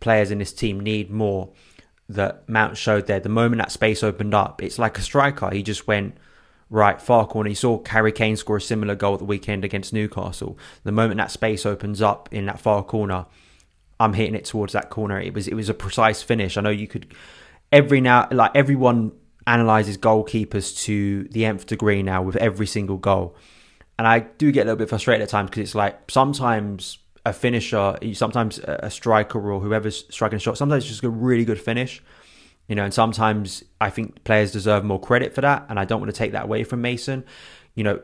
players 0.00 0.30
in 0.30 0.38
this 0.38 0.52
team 0.52 0.80
need 0.80 1.10
more. 1.10 1.50
That 2.08 2.48
Mount 2.48 2.76
showed 2.76 3.06
there. 3.06 3.20
The 3.20 3.28
moment 3.28 3.62
that 3.62 3.70
space 3.70 4.02
opened 4.02 4.34
up, 4.34 4.62
it's 4.62 4.78
like 4.78 4.98
a 4.98 5.02
striker. 5.02 5.50
He 5.50 5.62
just 5.62 5.86
went 5.86 6.16
right 6.68 7.00
far 7.00 7.26
corner. 7.26 7.48
He 7.48 7.54
saw 7.54 7.80
Harry 7.86 8.10
Kane 8.10 8.36
score 8.36 8.56
a 8.56 8.60
similar 8.60 8.94
goal 8.94 9.14
at 9.14 9.18
the 9.20 9.24
weekend 9.24 9.64
against 9.64 9.92
Newcastle. 9.92 10.58
The 10.84 10.90
moment 10.90 11.18
that 11.18 11.30
space 11.30 11.64
opens 11.64 12.02
up 12.02 12.28
in 12.32 12.46
that 12.46 12.58
far 12.58 12.82
corner, 12.82 13.26
I'm 14.00 14.14
hitting 14.14 14.34
it 14.34 14.46
towards 14.46 14.72
that 14.72 14.90
corner. 14.90 15.20
It 15.20 15.32
was 15.32 15.46
it 15.46 15.54
was 15.54 15.68
a 15.68 15.74
precise 15.74 16.22
finish. 16.22 16.56
I 16.56 16.62
know 16.62 16.70
you 16.70 16.88
could 16.88 17.14
every 17.70 18.00
now 18.00 18.26
like 18.32 18.50
everyone 18.54 19.12
analyzes 19.46 19.98
goalkeepers 19.98 20.76
to 20.84 21.24
the 21.24 21.44
nth 21.44 21.66
degree 21.66 22.02
now 22.02 22.22
with 22.22 22.36
every 22.36 22.66
single 22.66 22.96
goal, 22.96 23.36
and 23.98 24.06
I 24.06 24.20
do 24.20 24.50
get 24.52 24.62
a 24.62 24.64
little 24.64 24.76
bit 24.76 24.88
frustrated 24.88 25.22
at 25.22 25.28
times 25.28 25.50
because 25.50 25.62
it's 25.62 25.74
like 25.74 26.10
sometimes 26.10 26.98
a 27.24 27.32
finisher, 27.32 27.96
sometimes 28.14 28.58
a 28.58 28.90
striker 28.90 29.38
or 29.52 29.60
whoever's 29.60 30.04
striking 30.10 30.36
a 30.36 30.40
shot, 30.40 30.58
sometimes 30.58 30.84
just 30.84 31.04
a 31.04 31.10
really 31.10 31.44
good 31.44 31.60
finish. 31.60 32.02
You 32.68 32.76
know, 32.76 32.84
and 32.84 32.94
sometimes 32.94 33.64
I 33.80 33.90
think 33.90 34.24
players 34.24 34.52
deserve 34.52 34.84
more 34.84 35.00
credit 35.00 35.34
for 35.34 35.40
that, 35.40 35.66
and 35.68 35.78
I 35.78 35.84
don't 35.84 36.00
want 36.00 36.12
to 36.12 36.16
take 36.16 36.32
that 36.32 36.44
away 36.44 36.64
from 36.64 36.80
Mason. 36.80 37.24
You 37.74 37.84
know, 37.84 38.00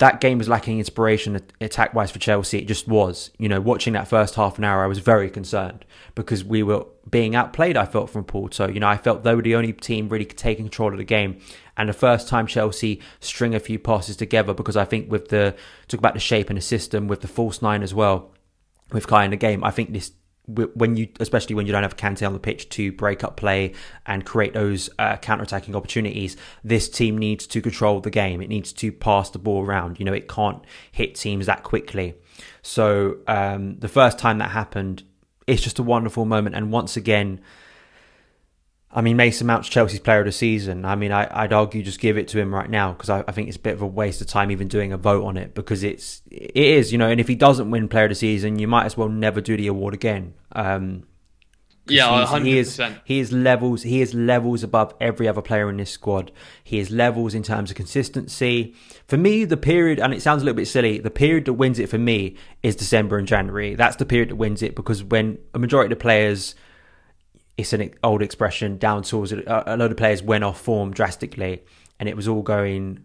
that 0.00 0.22
game 0.22 0.38
was 0.38 0.48
lacking 0.48 0.78
inspiration 0.78 1.38
attack 1.60 1.92
wise 1.92 2.10
for 2.10 2.18
Chelsea. 2.18 2.58
It 2.58 2.66
just 2.66 2.88
was. 2.88 3.30
You 3.36 3.50
know, 3.50 3.60
watching 3.60 3.92
that 3.92 4.08
first 4.08 4.34
half 4.34 4.56
an 4.56 4.64
hour, 4.64 4.82
I 4.82 4.86
was 4.86 4.98
very 4.98 5.28
concerned 5.28 5.84
because 6.14 6.42
we 6.42 6.62
were 6.62 6.86
being 7.10 7.36
outplayed, 7.36 7.76
I 7.76 7.84
felt, 7.84 8.08
from 8.08 8.24
Porto. 8.24 8.66
You 8.66 8.80
know, 8.80 8.88
I 8.88 8.96
felt 8.96 9.24
they 9.24 9.34
were 9.34 9.42
the 9.42 9.56
only 9.56 9.74
team 9.74 10.08
really 10.08 10.24
taking 10.24 10.64
control 10.64 10.92
of 10.92 10.96
the 10.96 11.04
game. 11.04 11.38
And 11.76 11.86
the 11.86 11.92
first 11.92 12.28
time 12.28 12.46
Chelsea 12.46 13.02
string 13.20 13.54
a 13.54 13.60
few 13.60 13.78
passes 13.78 14.16
together, 14.16 14.54
because 14.54 14.76
I 14.76 14.86
think 14.86 15.10
with 15.10 15.28
the, 15.28 15.54
talk 15.86 15.98
about 15.98 16.14
the 16.14 16.20
shape 16.20 16.48
and 16.48 16.56
the 16.56 16.62
system, 16.62 17.06
with 17.06 17.20
the 17.20 17.28
false 17.28 17.60
nine 17.60 17.82
as 17.82 17.92
well, 17.92 18.32
with 18.92 19.06
Kai 19.06 19.26
in 19.26 19.32
the 19.32 19.36
game, 19.36 19.62
I 19.62 19.70
think 19.70 19.92
this 19.92 20.12
when 20.74 20.96
you, 20.96 21.08
especially 21.20 21.54
when 21.54 21.66
you 21.66 21.72
don't 21.72 21.82
have 21.82 21.96
Kante 21.96 22.26
on 22.26 22.32
the 22.32 22.38
pitch 22.38 22.68
to 22.70 22.92
break 22.92 23.22
up 23.24 23.36
play 23.36 23.72
and 24.06 24.24
create 24.24 24.52
those 24.54 24.90
uh, 24.98 25.16
counter-attacking 25.16 25.74
opportunities, 25.74 26.36
this 26.64 26.88
team 26.88 27.18
needs 27.18 27.46
to 27.48 27.60
control 27.60 28.00
the 28.00 28.10
game. 28.10 28.40
It 28.40 28.48
needs 28.48 28.72
to 28.74 28.92
pass 28.92 29.30
the 29.30 29.38
ball 29.38 29.64
around. 29.64 29.98
You 29.98 30.04
know, 30.04 30.12
it 30.12 30.28
can't 30.28 30.62
hit 30.92 31.14
teams 31.14 31.46
that 31.46 31.62
quickly. 31.62 32.14
So 32.62 33.18
um, 33.26 33.78
the 33.78 33.88
first 33.88 34.18
time 34.18 34.38
that 34.38 34.50
happened, 34.50 35.02
it's 35.46 35.62
just 35.62 35.78
a 35.78 35.82
wonderful 35.82 36.24
moment. 36.24 36.54
And 36.56 36.72
once 36.72 36.96
again, 36.96 37.40
I 38.92 39.02
mean, 39.02 39.16
Mason 39.16 39.46
Mount's 39.46 39.68
Chelsea's 39.68 40.00
player 40.00 40.20
of 40.20 40.26
the 40.26 40.32
season. 40.32 40.84
I 40.84 40.96
mean, 40.96 41.12
I, 41.12 41.42
would 41.42 41.52
argue 41.52 41.80
just 41.82 42.00
give 42.00 42.18
it 42.18 42.26
to 42.28 42.40
him 42.40 42.52
right 42.52 42.68
now 42.68 42.92
because 42.92 43.08
I, 43.08 43.22
I, 43.28 43.32
think 43.32 43.46
it's 43.46 43.56
a 43.56 43.60
bit 43.60 43.74
of 43.74 43.82
a 43.82 43.86
waste 43.86 44.20
of 44.20 44.26
time 44.26 44.50
even 44.50 44.66
doing 44.66 44.92
a 44.92 44.96
vote 44.96 45.24
on 45.24 45.36
it 45.36 45.54
because 45.54 45.84
it's 45.84 46.22
it 46.28 46.56
is, 46.56 46.90
you 46.90 46.98
know. 46.98 47.08
And 47.08 47.20
if 47.20 47.28
he 47.28 47.36
doesn't 47.36 47.70
win 47.70 47.88
player 47.88 48.04
of 48.04 48.10
the 48.10 48.16
season, 48.16 48.58
you 48.58 48.66
might 48.66 48.86
as 48.86 48.96
well 48.96 49.08
never 49.08 49.40
do 49.40 49.56
the 49.56 49.68
award 49.68 49.94
again. 49.94 50.34
Um, 50.52 51.04
yeah, 51.86 52.24
hundred 52.26 52.46
he 52.46 52.58
is 52.58 52.80
he 53.04 53.20
is 53.20 53.32
levels 53.32 53.82
he 53.82 54.00
is 54.00 54.12
levels 54.12 54.62
above 54.62 54.94
every 55.00 55.28
other 55.28 55.42
player 55.42 55.70
in 55.70 55.76
this 55.76 55.90
squad. 55.90 56.32
He 56.62 56.78
is 56.78 56.90
levels 56.90 57.32
in 57.34 57.44
terms 57.44 57.70
of 57.70 57.76
consistency. 57.76 58.74
For 59.06 59.16
me, 59.16 59.44
the 59.44 59.56
period 59.56 60.00
and 60.00 60.12
it 60.12 60.22
sounds 60.22 60.42
a 60.42 60.44
little 60.44 60.56
bit 60.56 60.66
silly. 60.66 60.98
The 60.98 61.10
period 61.10 61.44
that 61.44 61.54
wins 61.54 61.78
it 61.78 61.88
for 61.88 61.98
me 61.98 62.36
is 62.62 62.74
December 62.74 63.18
and 63.18 63.26
January. 63.28 63.76
That's 63.76 63.96
the 63.96 64.06
period 64.06 64.30
that 64.30 64.36
wins 64.36 64.62
it 64.62 64.74
because 64.74 65.02
when 65.04 65.38
a 65.54 65.58
majority 65.58 65.92
of 65.92 65.98
the 65.98 66.02
players 66.02 66.54
it's 67.60 67.72
an 67.72 67.94
old 68.02 68.22
expression 68.22 68.78
down 68.78 69.02
tools. 69.02 69.32
A 69.32 69.76
load 69.76 69.90
of 69.90 69.96
players 69.96 70.22
went 70.22 70.44
off 70.44 70.60
form 70.60 70.92
drastically, 70.92 71.62
and 71.98 72.08
it 72.08 72.16
was 72.16 72.28
all 72.28 72.42
going, 72.42 73.04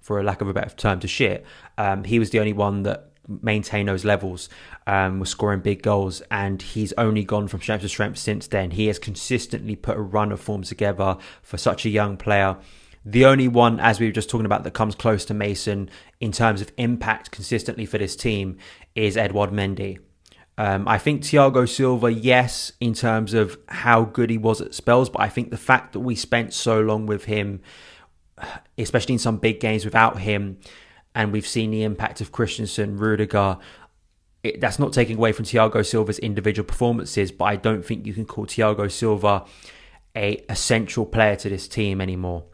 for 0.00 0.20
a 0.20 0.22
lack 0.22 0.40
of 0.40 0.48
a 0.48 0.54
better 0.54 0.74
term, 0.74 1.00
to 1.00 1.08
shit. 1.08 1.44
Um, 1.76 2.04
he 2.04 2.18
was 2.18 2.30
the 2.30 2.40
only 2.40 2.52
one 2.52 2.84
that 2.84 3.12
maintained 3.42 3.88
those 3.88 4.04
levels, 4.04 4.48
um, 4.86 5.20
was 5.20 5.28
scoring 5.28 5.60
big 5.60 5.82
goals, 5.82 6.22
and 6.30 6.62
he's 6.62 6.92
only 6.94 7.24
gone 7.24 7.48
from 7.48 7.60
strength 7.60 7.82
to 7.82 7.88
strength 7.88 8.18
since 8.18 8.46
then. 8.46 8.70
He 8.70 8.86
has 8.86 8.98
consistently 8.98 9.76
put 9.76 9.96
a 9.96 10.00
run 10.00 10.32
of 10.32 10.40
form 10.40 10.62
together 10.62 11.18
for 11.42 11.58
such 11.58 11.84
a 11.84 11.90
young 11.90 12.16
player. 12.16 12.56
The 13.04 13.26
only 13.26 13.48
one, 13.48 13.80
as 13.80 14.00
we 14.00 14.06
were 14.06 14.12
just 14.12 14.28
talking 14.28 14.46
about, 14.46 14.64
that 14.64 14.74
comes 14.74 14.94
close 14.94 15.24
to 15.26 15.34
Mason 15.34 15.88
in 16.20 16.32
terms 16.32 16.60
of 16.60 16.72
impact 16.76 17.30
consistently 17.30 17.86
for 17.86 17.98
this 17.98 18.16
team 18.16 18.58
is 18.94 19.16
Edouard 19.16 19.50
Mendy. 19.50 19.98
Um, 20.58 20.88
I 20.88 20.98
think 20.98 21.22
Thiago 21.22 21.68
Silva, 21.68 22.12
yes, 22.12 22.72
in 22.80 22.92
terms 22.92 23.32
of 23.32 23.56
how 23.68 24.02
good 24.02 24.28
he 24.28 24.38
was 24.38 24.60
at 24.60 24.74
spells, 24.74 25.08
but 25.08 25.22
I 25.22 25.28
think 25.28 25.50
the 25.50 25.56
fact 25.56 25.92
that 25.92 26.00
we 26.00 26.16
spent 26.16 26.52
so 26.52 26.80
long 26.80 27.06
with 27.06 27.26
him, 27.26 27.60
especially 28.76 29.12
in 29.12 29.20
some 29.20 29.36
big 29.36 29.60
games 29.60 29.84
without 29.84 30.18
him, 30.18 30.58
and 31.14 31.32
we've 31.32 31.46
seen 31.46 31.70
the 31.70 31.84
impact 31.84 32.20
of 32.20 32.32
Christensen, 32.32 32.96
Rudiger, 32.96 33.58
it, 34.42 34.60
that's 34.60 34.80
not 34.80 34.92
taking 34.92 35.16
away 35.16 35.30
from 35.30 35.44
Thiago 35.44 35.86
Silva's 35.86 36.18
individual 36.18 36.66
performances, 36.66 37.30
but 37.30 37.44
I 37.44 37.54
don't 37.54 37.84
think 37.84 38.04
you 38.04 38.12
can 38.12 38.26
call 38.26 38.46
Thiago 38.46 38.90
Silva 38.90 39.44
a 40.16 40.44
essential 40.48 41.06
player 41.06 41.36
to 41.36 41.48
this 41.48 41.68
team 41.68 42.00
anymore. 42.00 42.44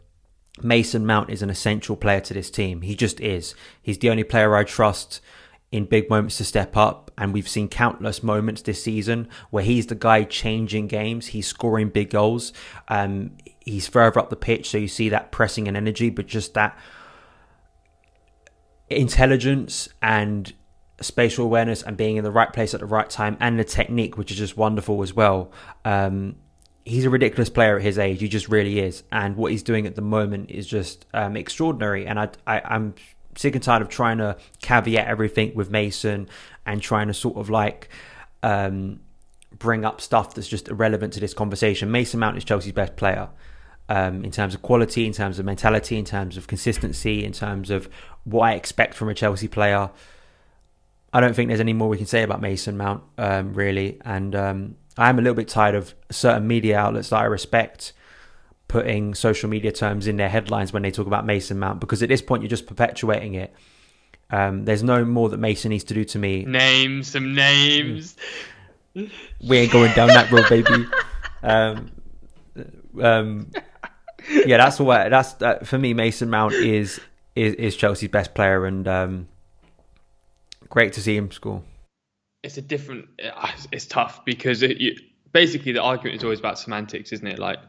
Mason 0.61 1.07
Mount 1.07 1.31
is 1.31 1.41
an 1.41 1.49
essential 1.49 1.95
player 1.95 2.21
to 2.21 2.35
this 2.35 2.51
team. 2.51 2.81
He 2.81 2.95
just 2.95 3.19
is. 3.19 3.55
He's 3.81 3.97
the 3.97 4.11
only 4.11 4.23
player 4.23 4.55
I 4.55 4.63
trust 4.63 5.21
in 5.71 5.85
big 5.85 6.09
moments 6.09 6.37
to 6.37 6.43
step 6.43 6.77
up. 6.77 7.11
And 7.17 7.33
we've 7.33 7.47
seen 7.47 7.67
countless 7.67 8.23
moments 8.23 8.61
this 8.61 8.83
season 8.83 9.29
where 9.49 9.63
he's 9.63 9.87
the 9.87 9.95
guy 9.95 10.23
changing 10.23 10.87
games. 10.87 11.27
He's 11.27 11.47
scoring 11.47 11.89
big 11.89 12.09
goals. 12.09 12.53
Um, 12.87 13.31
he's 13.59 13.87
further 13.87 14.19
up 14.19 14.29
the 14.29 14.35
pitch, 14.35 14.69
so 14.69 14.77
you 14.77 14.87
see 14.87 15.09
that 15.09 15.31
pressing 15.31 15.67
and 15.67 15.75
energy, 15.75 16.09
but 16.09 16.27
just 16.27 16.53
that 16.53 16.77
intelligence 18.89 19.89
and 20.01 20.53
spatial 21.01 21.45
awareness 21.45 21.83
and 21.83 21.97
being 21.97 22.17
in 22.17 22.23
the 22.23 22.31
right 22.31 22.53
place 22.53 22.73
at 22.73 22.79
the 22.79 22.85
right 22.85 23.09
time 23.09 23.37
and 23.39 23.59
the 23.59 23.63
technique, 23.63 24.17
which 24.17 24.31
is 24.31 24.37
just 24.37 24.55
wonderful 24.55 25.01
as 25.01 25.13
well. 25.13 25.51
Um, 25.83 26.35
he's 26.85 27.05
a 27.05 27.09
ridiculous 27.09 27.49
player 27.49 27.77
at 27.77 27.81
his 27.81 27.97
age. 27.97 28.21
He 28.21 28.27
just 28.27 28.47
really 28.47 28.79
is. 28.79 29.03
And 29.11 29.35
what 29.35 29.51
he's 29.51 29.63
doing 29.63 29.87
at 29.87 29.95
the 29.95 30.01
moment 30.01 30.51
is 30.51 30.67
just 30.67 31.05
um, 31.13 31.35
extraordinary. 31.35 32.05
And 32.05 32.19
I, 32.19 32.29
I, 32.45 32.61
I'm 32.63 32.93
sick 33.35 33.55
and 33.55 33.63
tired 33.63 33.81
of 33.81 33.89
trying 33.89 34.17
to 34.17 34.37
caveat 34.61 35.07
everything 35.07 35.53
with 35.55 35.69
Mason 35.69 36.27
and 36.65 36.81
trying 36.81 37.07
to 37.07 37.13
sort 37.13 37.37
of 37.37 37.49
like 37.49 37.89
um, 38.43 38.99
bring 39.57 39.85
up 39.85 40.01
stuff 40.01 40.33
that's 40.33 40.47
just 40.47 40.67
irrelevant 40.67 41.13
to 41.13 41.19
this 41.19 41.33
conversation. 41.33 41.91
Mason 41.91 42.19
Mount 42.19 42.37
is 42.37 42.43
Chelsea's 42.43 42.73
best 42.73 42.95
player. 42.95 43.29
Um, 43.87 44.25
in 44.25 44.31
terms 44.31 44.55
of 44.55 44.63
quality, 44.63 45.05
in 45.05 45.13
terms 45.13 45.37
of 45.37 45.45
mentality, 45.45 45.99
in 45.99 46.05
terms 46.05 46.37
of 46.37 46.47
consistency, 46.47 47.23
in 47.23 47.33
terms 47.33 47.69
of 47.69 47.87
what 48.23 48.45
I 48.45 48.53
expect 48.53 48.95
from 48.95 49.09
a 49.09 49.13
Chelsea 49.13 49.47
player. 49.47 49.91
I 51.13 51.21
don't 51.21 51.35
think 51.35 51.49
there's 51.49 51.59
any 51.59 51.73
more 51.73 51.87
we 51.87 51.97
can 51.97 52.07
say 52.07 52.23
about 52.23 52.41
Mason 52.41 52.77
Mount, 52.77 53.03
um, 53.19 53.53
really. 53.53 54.01
And 54.03 54.35
um, 54.35 54.75
I'm 54.97 55.19
a 55.19 55.21
little 55.21 55.35
bit 55.35 55.47
tired 55.47 55.75
of 55.75 55.93
certain 56.09 56.47
media 56.47 56.79
outlets 56.79 57.09
that 57.09 57.17
I 57.17 57.25
respect 57.25 57.93
putting 58.67 59.13
social 59.13 59.49
media 59.49 59.71
terms 59.71 60.07
in 60.07 60.17
their 60.17 60.29
headlines 60.29 60.73
when 60.73 60.83
they 60.83 60.91
talk 60.91 61.07
about 61.07 61.25
Mason 61.25 61.59
Mount 61.59 61.79
because 61.79 62.01
at 62.01 62.09
this 62.09 62.21
point 62.21 62.43
you're 62.43 62.49
just 62.49 62.67
perpetuating 62.67 63.35
it. 63.35 63.53
Um, 64.31 64.65
there's 64.65 64.83
no 64.83 65.05
more 65.05 65.29
that 65.29 65.37
Mason 65.37 65.69
needs 65.69 65.83
to 65.85 65.93
do 65.93 66.03
to 66.05 66.19
me. 66.19 66.45
Name 66.45 67.03
some 67.03 67.35
names. 67.35 68.15
We 68.93 69.57
ain't 69.57 69.71
going 69.71 69.93
down 69.93 70.07
that 70.07 70.31
road, 70.31 70.49
baby. 70.49 70.85
Um, 71.43 71.91
um, 73.01 73.51
yeah, 74.29 74.57
that's 74.57 74.79
what 74.79 75.09
that's 75.09 75.41
uh, 75.41 75.59
for 75.63 75.77
me. 75.77 75.93
Mason 75.93 76.29
Mount 76.29 76.53
is 76.53 76.99
is, 77.35 77.53
is 77.55 77.75
Chelsea's 77.75 78.09
best 78.09 78.33
player, 78.33 78.65
and 78.65 78.87
um, 78.87 79.27
great 80.69 80.93
to 80.93 81.01
see 81.01 81.15
him 81.15 81.31
score. 81.31 81.61
It's 82.43 82.57
a 82.57 82.61
different. 82.61 83.09
It's 83.71 83.85
tough 83.85 84.25
because 84.25 84.63
it, 84.63 84.77
you, 84.77 84.95
basically 85.31 85.73
the 85.73 85.81
argument 85.81 86.17
is 86.17 86.23
always 86.23 86.39
about 86.39 86.57
semantics, 86.57 87.11
isn't 87.11 87.27
it? 87.27 87.39
Like, 87.39 87.59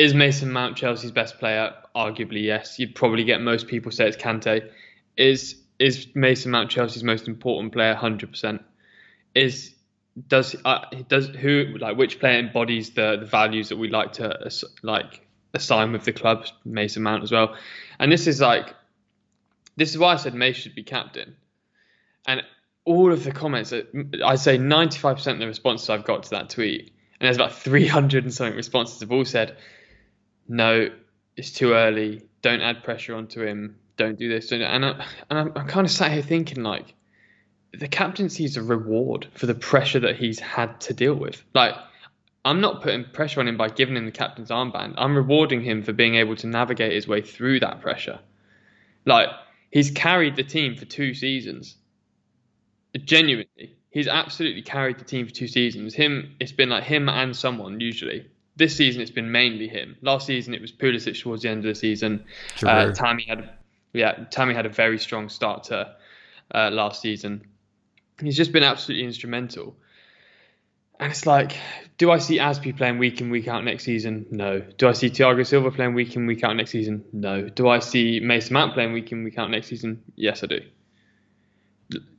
is 0.00 0.14
Mason 0.14 0.50
Mount 0.50 0.78
Chelsea's 0.78 1.12
best 1.12 1.38
player? 1.38 1.74
Arguably, 1.94 2.42
yes. 2.42 2.78
You'd 2.78 2.94
probably 2.94 3.24
get 3.24 3.42
most 3.42 3.68
people 3.68 3.92
say 3.92 4.08
it's 4.08 4.16
Kante. 4.16 4.70
Is 5.18 5.56
is 5.78 6.06
Mason 6.14 6.50
Mount 6.50 6.70
Chelsea's 6.70 7.04
most 7.04 7.28
important 7.28 7.74
player? 7.74 7.94
Hundred 7.94 8.30
percent. 8.30 8.62
Is 9.34 9.74
does 10.26 10.56
uh, 10.64 10.86
does 11.08 11.28
who 11.28 11.76
like 11.78 11.98
which 11.98 12.18
player 12.18 12.38
embodies 12.38 12.90
the 12.90 13.18
the 13.20 13.26
values 13.26 13.68
that 13.68 13.76
we 13.76 13.90
like 13.90 14.14
to 14.14 14.50
like 14.82 15.26
assign 15.52 15.92
with 15.92 16.04
the 16.04 16.12
club? 16.12 16.46
Mason 16.64 17.02
Mount 17.02 17.22
as 17.22 17.30
well. 17.30 17.54
And 17.98 18.10
this 18.10 18.26
is 18.26 18.40
like 18.40 18.74
this 19.76 19.90
is 19.90 19.98
why 19.98 20.14
I 20.14 20.16
said 20.16 20.32
May 20.32 20.54
should 20.54 20.74
be 20.74 20.82
captain. 20.82 21.36
And 22.26 22.40
all 22.86 23.12
of 23.12 23.22
the 23.22 23.32
comments, 23.32 23.74
I 24.24 24.36
say 24.36 24.56
95% 24.56 25.32
of 25.32 25.38
the 25.38 25.46
responses 25.46 25.90
I've 25.90 26.04
got 26.04 26.22
to 26.22 26.30
that 26.30 26.48
tweet, 26.48 26.92
and 27.20 27.26
there's 27.26 27.36
about 27.36 27.54
300 27.54 28.24
and 28.24 28.32
something 28.32 28.56
responses 28.56 29.00
have 29.00 29.12
all 29.12 29.26
said, 29.26 29.58
no, 30.50 30.88
it's 31.36 31.52
too 31.52 31.72
early. 31.74 32.22
Don't 32.42 32.60
add 32.60 32.82
pressure 32.82 33.14
onto 33.14 33.40
him. 33.40 33.76
Don't 33.96 34.18
do 34.18 34.28
this. 34.28 34.48
Don't, 34.48 34.62
and, 34.62 34.84
I, 34.84 35.06
and 35.30 35.38
I'm, 35.38 35.52
I'm 35.54 35.66
kind 35.68 35.86
of 35.86 35.92
sat 35.92 36.10
here 36.10 36.22
thinking 36.22 36.64
like, 36.64 36.94
the 37.72 37.86
captaincy 37.86 38.44
is 38.44 38.56
a 38.56 38.62
reward 38.62 39.28
for 39.34 39.46
the 39.46 39.54
pressure 39.54 40.00
that 40.00 40.16
he's 40.16 40.40
had 40.40 40.80
to 40.82 40.94
deal 40.94 41.14
with. 41.14 41.40
Like, 41.54 41.74
I'm 42.44 42.60
not 42.60 42.82
putting 42.82 43.04
pressure 43.04 43.38
on 43.38 43.46
him 43.46 43.56
by 43.56 43.68
giving 43.68 43.96
him 43.96 44.06
the 44.06 44.10
captain's 44.10 44.50
armband. 44.50 44.94
I'm 44.98 45.14
rewarding 45.14 45.62
him 45.62 45.84
for 45.84 45.92
being 45.92 46.16
able 46.16 46.34
to 46.36 46.48
navigate 46.48 46.92
his 46.92 47.06
way 47.06 47.20
through 47.22 47.60
that 47.60 47.80
pressure. 47.80 48.18
Like, 49.06 49.28
he's 49.70 49.92
carried 49.92 50.34
the 50.34 50.42
team 50.42 50.74
for 50.74 50.84
two 50.84 51.14
seasons. 51.14 51.76
Genuinely, 53.04 53.76
he's 53.90 54.08
absolutely 54.08 54.62
carried 54.62 54.98
the 54.98 55.04
team 55.04 55.28
for 55.28 55.32
two 55.32 55.46
seasons. 55.46 55.94
Him, 55.94 56.34
it's 56.40 56.50
been 56.50 56.70
like 56.70 56.82
him 56.82 57.08
and 57.08 57.36
someone 57.36 57.78
usually. 57.78 58.26
This 58.60 58.76
season, 58.76 59.00
it's 59.00 59.10
been 59.10 59.32
mainly 59.32 59.68
him. 59.68 59.96
Last 60.02 60.26
season, 60.26 60.52
it 60.52 60.60
was 60.60 60.70
Pulisic 60.70 61.18
towards 61.18 61.44
the 61.44 61.48
end 61.48 61.60
of 61.60 61.64
the 61.64 61.74
season. 61.74 62.26
Uh, 62.62 62.92
Tammy 62.92 63.24
had, 63.26 63.48
yeah, 63.94 64.24
Tammy 64.30 64.52
had 64.52 64.66
a 64.66 64.68
very 64.68 64.98
strong 64.98 65.30
start 65.30 65.64
to 65.64 65.96
uh, 66.54 66.68
last 66.70 67.00
season. 67.00 67.46
He's 68.20 68.36
just 68.36 68.52
been 68.52 68.62
absolutely 68.62 69.06
instrumental. 69.06 69.76
And 70.98 71.10
it's 71.10 71.24
like, 71.24 71.56
do 71.96 72.10
I 72.10 72.18
see 72.18 72.36
Azpi 72.36 72.76
playing 72.76 72.98
week 72.98 73.22
in, 73.22 73.30
week 73.30 73.48
out 73.48 73.64
next 73.64 73.84
season? 73.84 74.26
No. 74.30 74.60
Do 74.60 74.88
I 74.88 74.92
see 74.92 75.08
Thiago 75.08 75.46
Silva 75.46 75.70
playing 75.70 75.94
week 75.94 76.14
in, 76.14 76.26
week 76.26 76.44
out 76.44 76.54
next 76.54 76.72
season? 76.72 77.06
No. 77.14 77.48
Do 77.48 77.66
I 77.66 77.78
see 77.78 78.20
Mason 78.20 78.52
Mount 78.52 78.74
playing 78.74 78.92
week 78.92 79.10
in, 79.10 79.24
week 79.24 79.38
out 79.38 79.50
next 79.50 79.68
season? 79.68 80.02
Yes, 80.16 80.44
I 80.44 80.48
do. 80.48 80.60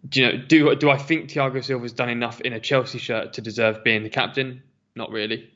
Do 0.10 0.22
you 0.22 0.26
know? 0.26 0.38
Do 0.48 0.76
do 0.76 0.90
I 0.90 0.98
think 0.98 1.30
Thiago 1.30 1.64
Silva's 1.64 1.94
done 1.94 2.10
enough 2.10 2.42
in 2.42 2.52
a 2.54 2.60
Chelsea 2.60 2.98
shirt 2.98 3.34
to 3.34 3.42
deserve 3.42 3.84
being 3.84 4.02
the 4.02 4.10
captain? 4.10 4.64
Not 4.96 5.12
really. 5.12 5.52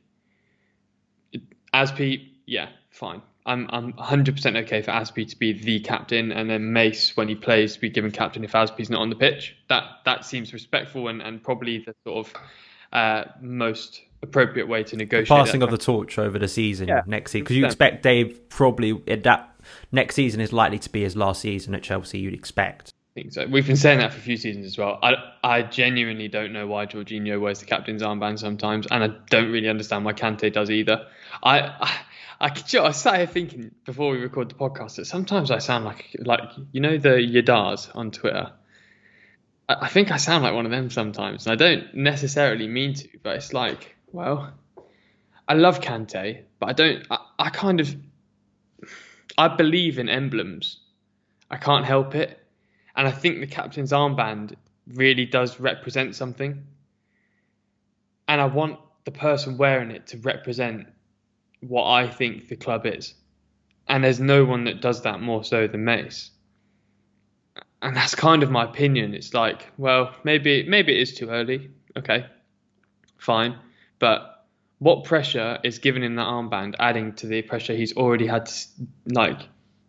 Azpi, 1.75 2.29
yeah, 2.45 2.69
fine. 2.89 3.21
I'm 3.45 3.67
I'm 3.69 3.93
100% 3.93 4.63
okay 4.63 4.81
for 4.81 4.91
Azpi 4.91 5.29
to 5.29 5.38
be 5.38 5.53
the 5.53 5.79
captain, 5.81 6.31
and 6.31 6.49
then 6.49 6.73
Mace, 6.73 7.15
when 7.15 7.27
he 7.27 7.35
plays, 7.35 7.75
to 7.75 7.81
be 7.81 7.89
given 7.89 8.09
captain 8.11 8.43
if 8.43 8.53
Azpi's 8.53 8.89
not 8.89 9.01
on 9.01 9.09
the 9.09 9.15
pitch. 9.15 9.55
That 9.69 9.83
that 10.05 10.25
seems 10.25 10.51
respectful 10.53 11.07
and, 11.09 11.21
and 11.21 11.43
probably 11.43 11.79
the 11.79 11.93
sort 12.03 12.27
of 12.27 12.33
uh, 12.91 13.25
most 13.41 14.01
appropriate 14.23 14.67
way 14.67 14.83
to 14.83 14.95
negotiate. 14.95 15.27
The 15.27 15.43
passing 15.43 15.61
of 15.61 15.69
the 15.69 15.77
torch 15.77 16.17
over 16.17 16.39
the 16.39 16.47
season 16.47 16.88
yeah, 16.88 17.01
next 17.05 17.31
season, 17.31 17.43
because 17.43 17.57
you 17.57 17.65
expect 17.65 18.01
Dave 18.01 18.49
probably 18.49 18.93
that 18.93 19.55
next 19.91 20.15
season 20.15 20.41
is 20.41 20.51
likely 20.51 20.79
to 20.79 20.89
be 20.89 21.03
his 21.03 21.15
last 21.15 21.41
season 21.41 21.75
at 21.75 21.83
Chelsea. 21.83 22.17
You'd 22.17 22.33
expect. 22.33 22.94
Think 23.15 23.32
so. 23.32 23.47
We've 23.47 23.65
been 23.65 23.78
saying 23.78 23.99
that 23.99 24.12
for 24.12 24.19
a 24.19 24.21
few 24.21 24.36
seasons 24.36 24.65
as 24.65 24.78
well. 24.78 24.99
I, 25.01 25.13
I 25.41 25.62
genuinely 25.62 26.28
don't 26.28 26.51
know 26.51 26.67
why 26.67 26.86
Jorginho 26.86 27.39
wears 27.39 27.62
the 27.62 27.65
captain's 27.65 28.04
armband 28.04 28.39
sometimes, 28.39 28.88
and 28.91 29.01
I 29.06 29.08
don't 29.30 29.54
really 29.54 29.69
understand 29.69 30.04
why 30.04 30.12
Kante 30.12 30.51
does 30.51 30.69
either. 30.69 31.08
I, 31.41 31.62
I, 31.62 31.97
I, 32.41 32.51
I 32.82 32.91
sat 32.91 33.15
here 33.15 33.25
thinking 33.25 33.71
before 33.86 34.12
we 34.12 34.17
record 34.17 34.49
the 34.49 34.56
podcast 34.56 34.97
that 34.97 35.06
sometimes 35.06 35.49
I 35.49 35.60
sound 35.60 35.86
like 35.86 36.13
like 36.19 36.41
you 36.73 36.82
know 36.82 36.97
the 36.97 37.12
Yadars 37.12 37.89
on 37.95 38.12
Twitter. 38.12 38.51
I, 39.69 39.75
I 39.84 39.88
think 39.88 40.12
I 40.12 40.17
sound 40.17 40.43
like 40.43 40.54
one 40.54 40.65
of 40.65 40.71
them 40.71 40.89
sometimes, 40.89 41.47
and 41.47 41.54
I 41.54 41.56
don't 41.56 41.95
necessarily 41.95 42.67
mean 42.67 42.95
to, 42.95 43.08
but 43.23 43.38
it's 43.38 43.54
like, 43.54 43.95
well, 44.12 44.51
I 45.47 45.54
love 45.54 45.80
Kante, 45.80 46.41
but 46.60 46.69
I 46.69 46.73
don't. 46.73 47.08
I, 47.10 47.19
I 47.39 47.49
kind 47.49 47.80
of, 47.80 47.95
I 49.38 49.56
believe 49.56 49.99
in 49.99 50.10
emblems. 50.10 50.82
I 51.49 51.56
can't 51.56 51.86
help 51.86 52.13
it 52.15 52.41
and 52.95 53.08
I 53.08 53.12
think 53.12 53.39
the 53.39 53.47
captain's 53.47 53.91
armband 53.91 54.55
really 54.93 55.25
does 55.25 55.60
represent 55.60 56.15
something. 56.15 56.63
And 58.27 58.41
I 58.41 58.45
want 58.45 58.79
the 59.05 59.12
person 59.12 59.58
wearing 59.58 59.91
it 59.91 60.08
to 60.08 60.17
represent 60.17 60.88
what 61.62 61.88
I 61.89 62.08
think 62.08 62.47
the 62.47 62.55
club 62.55 62.86
is. 62.86 63.13
And 63.88 64.03
there's 64.03 64.19
no 64.19 64.45
one 64.45 64.63
that 64.65 64.81
does 64.81 65.03
that 65.03 65.21
more 65.21 65.43
so 65.43 65.67
than 65.67 65.86
Mace. 65.86 66.31
And 67.81 67.95
that's 67.95 68.15
kind 68.15 68.41
of 68.41 68.49
my 68.49 68.63
opinion. 68.63 69.13
It's 69.13 69.34
like, 69.34 69.67
well, 69.77 70.15
maybe 70.23 70.67
maybe 70.67 70.95
it 70.95 71.01
is 71.01 71.13
too 71.13 71.29
early. 71.29 71.69
Okay, 71.95 72.25
fine. 73.17 73.58
But 73.99 74.47
what 74.79 75.03
pressure 75.03 75.60
is 75.63 75.77
given 75.77 76.01
in 76.01 76.15
that 76.15 76.25
armband 76.25 76.75
adding 76.79 77.13
to 77.13 77.27
the 77.27 77.41
pressure 77.43 77.73
he's 77.73 77.95
already 77.95 78.25
had 78.25 78.47
to 78.47 78.65
like 79.05 79.41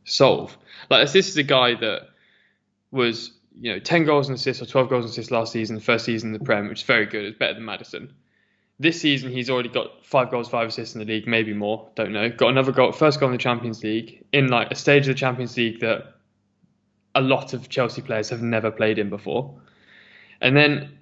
solve? 0.05 0.57
Like 0.91 1.11
this 1.11 1.29
is 1.29 1.37
a 1.39 1.43
guy 1.43 1.75
that 1.75 2.09
was 2.97 3.33
you 3.55 3.73
know 3.73 3.79
10 3.79 4.05
goals 4.05 4.29
and 4.29 4.37
assists 4.37 4.63
or 4.63 4.67
12 4.67 4.89
goals 4.89 5.05
and 5.05 5.13
assists 5.13 5.31
last 5.31 5.53
season, 5.53 5.79
first 5.79 6.05
season 6.05 6.35
in 6.35 6.39
the 6.39 6.45
Prem, 6.45 6.69
which 6.69 6.81
is 6.81 6.87
very 6.87 7.07
good. 7.07 7.25
It's 7.25 7.39
better 7.39 7.55
than 7.55 7.65
Maddison. 7.65 8.13
This 8.79 9.01
season, 9.01 9.31
he's 9.31 9.49
already 9.49 9.71
got 9.71 10.05
five 10.05 10.31
goals, 10.31 10.49
five 10.49 10.69
assists 10.69 10.95
in 10.95 10.99
the 10.99 11.07
league, 11.07 11.27
maybe 11.27 11.55
more. 11.55 11.89
Don't 11.95 12.13
know. 12.13 12.29
Got 12.29 12.51
another 12.51 12.73
goal, 12.73 12.93
first 12.93 13.21
goal 13.21 13.31
in 13.31 13.33
the 13.33 13.39
Champions 13.39 13.83
League 13.83 14.25
in 14.33 14.49
like 14.49 14.71
a 14.71 14.75
stage 14.75 15.09
of 15.09 15.15
the 15.15 15.19
Champions 15.19 15.57
League 15.57 15.81
that 15.81 16.15
a 17.15 17.23
lot 17.23 17.55
of 17.55 17.71
Chelsea 17.71 18.03
players 18.03 18.29
have 18.29 18.43
never 18.43 18.71
played 18.71 18.99
in 18.99 19.09
before. 19.09 19.59
And 20.43 20.55
then 20.55 20.99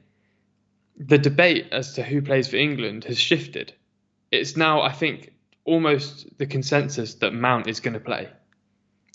the 0.96 1.18
debate 1.18 1.66
as 1.72 1.94
to 1.94 2.04
who 2.04 2.22
plays 2.22 2.46
for 2.46 2.57
England 2.57 3.04
has 3.04 3.18
shifted. 3.18 3.74
It's 4.30 4.57
now, 4.57 4.83
I 4.83 4.92
think, 4.92 5.33
almost 5.64 6.38
the 6.38 6.46
consensus 6.46 7.14
that 7.16 7.33
Mount 7.33 7.66
is 7.66 7.80
going 7.80 7.94
to 7.94 8.00
play 8.00 8.28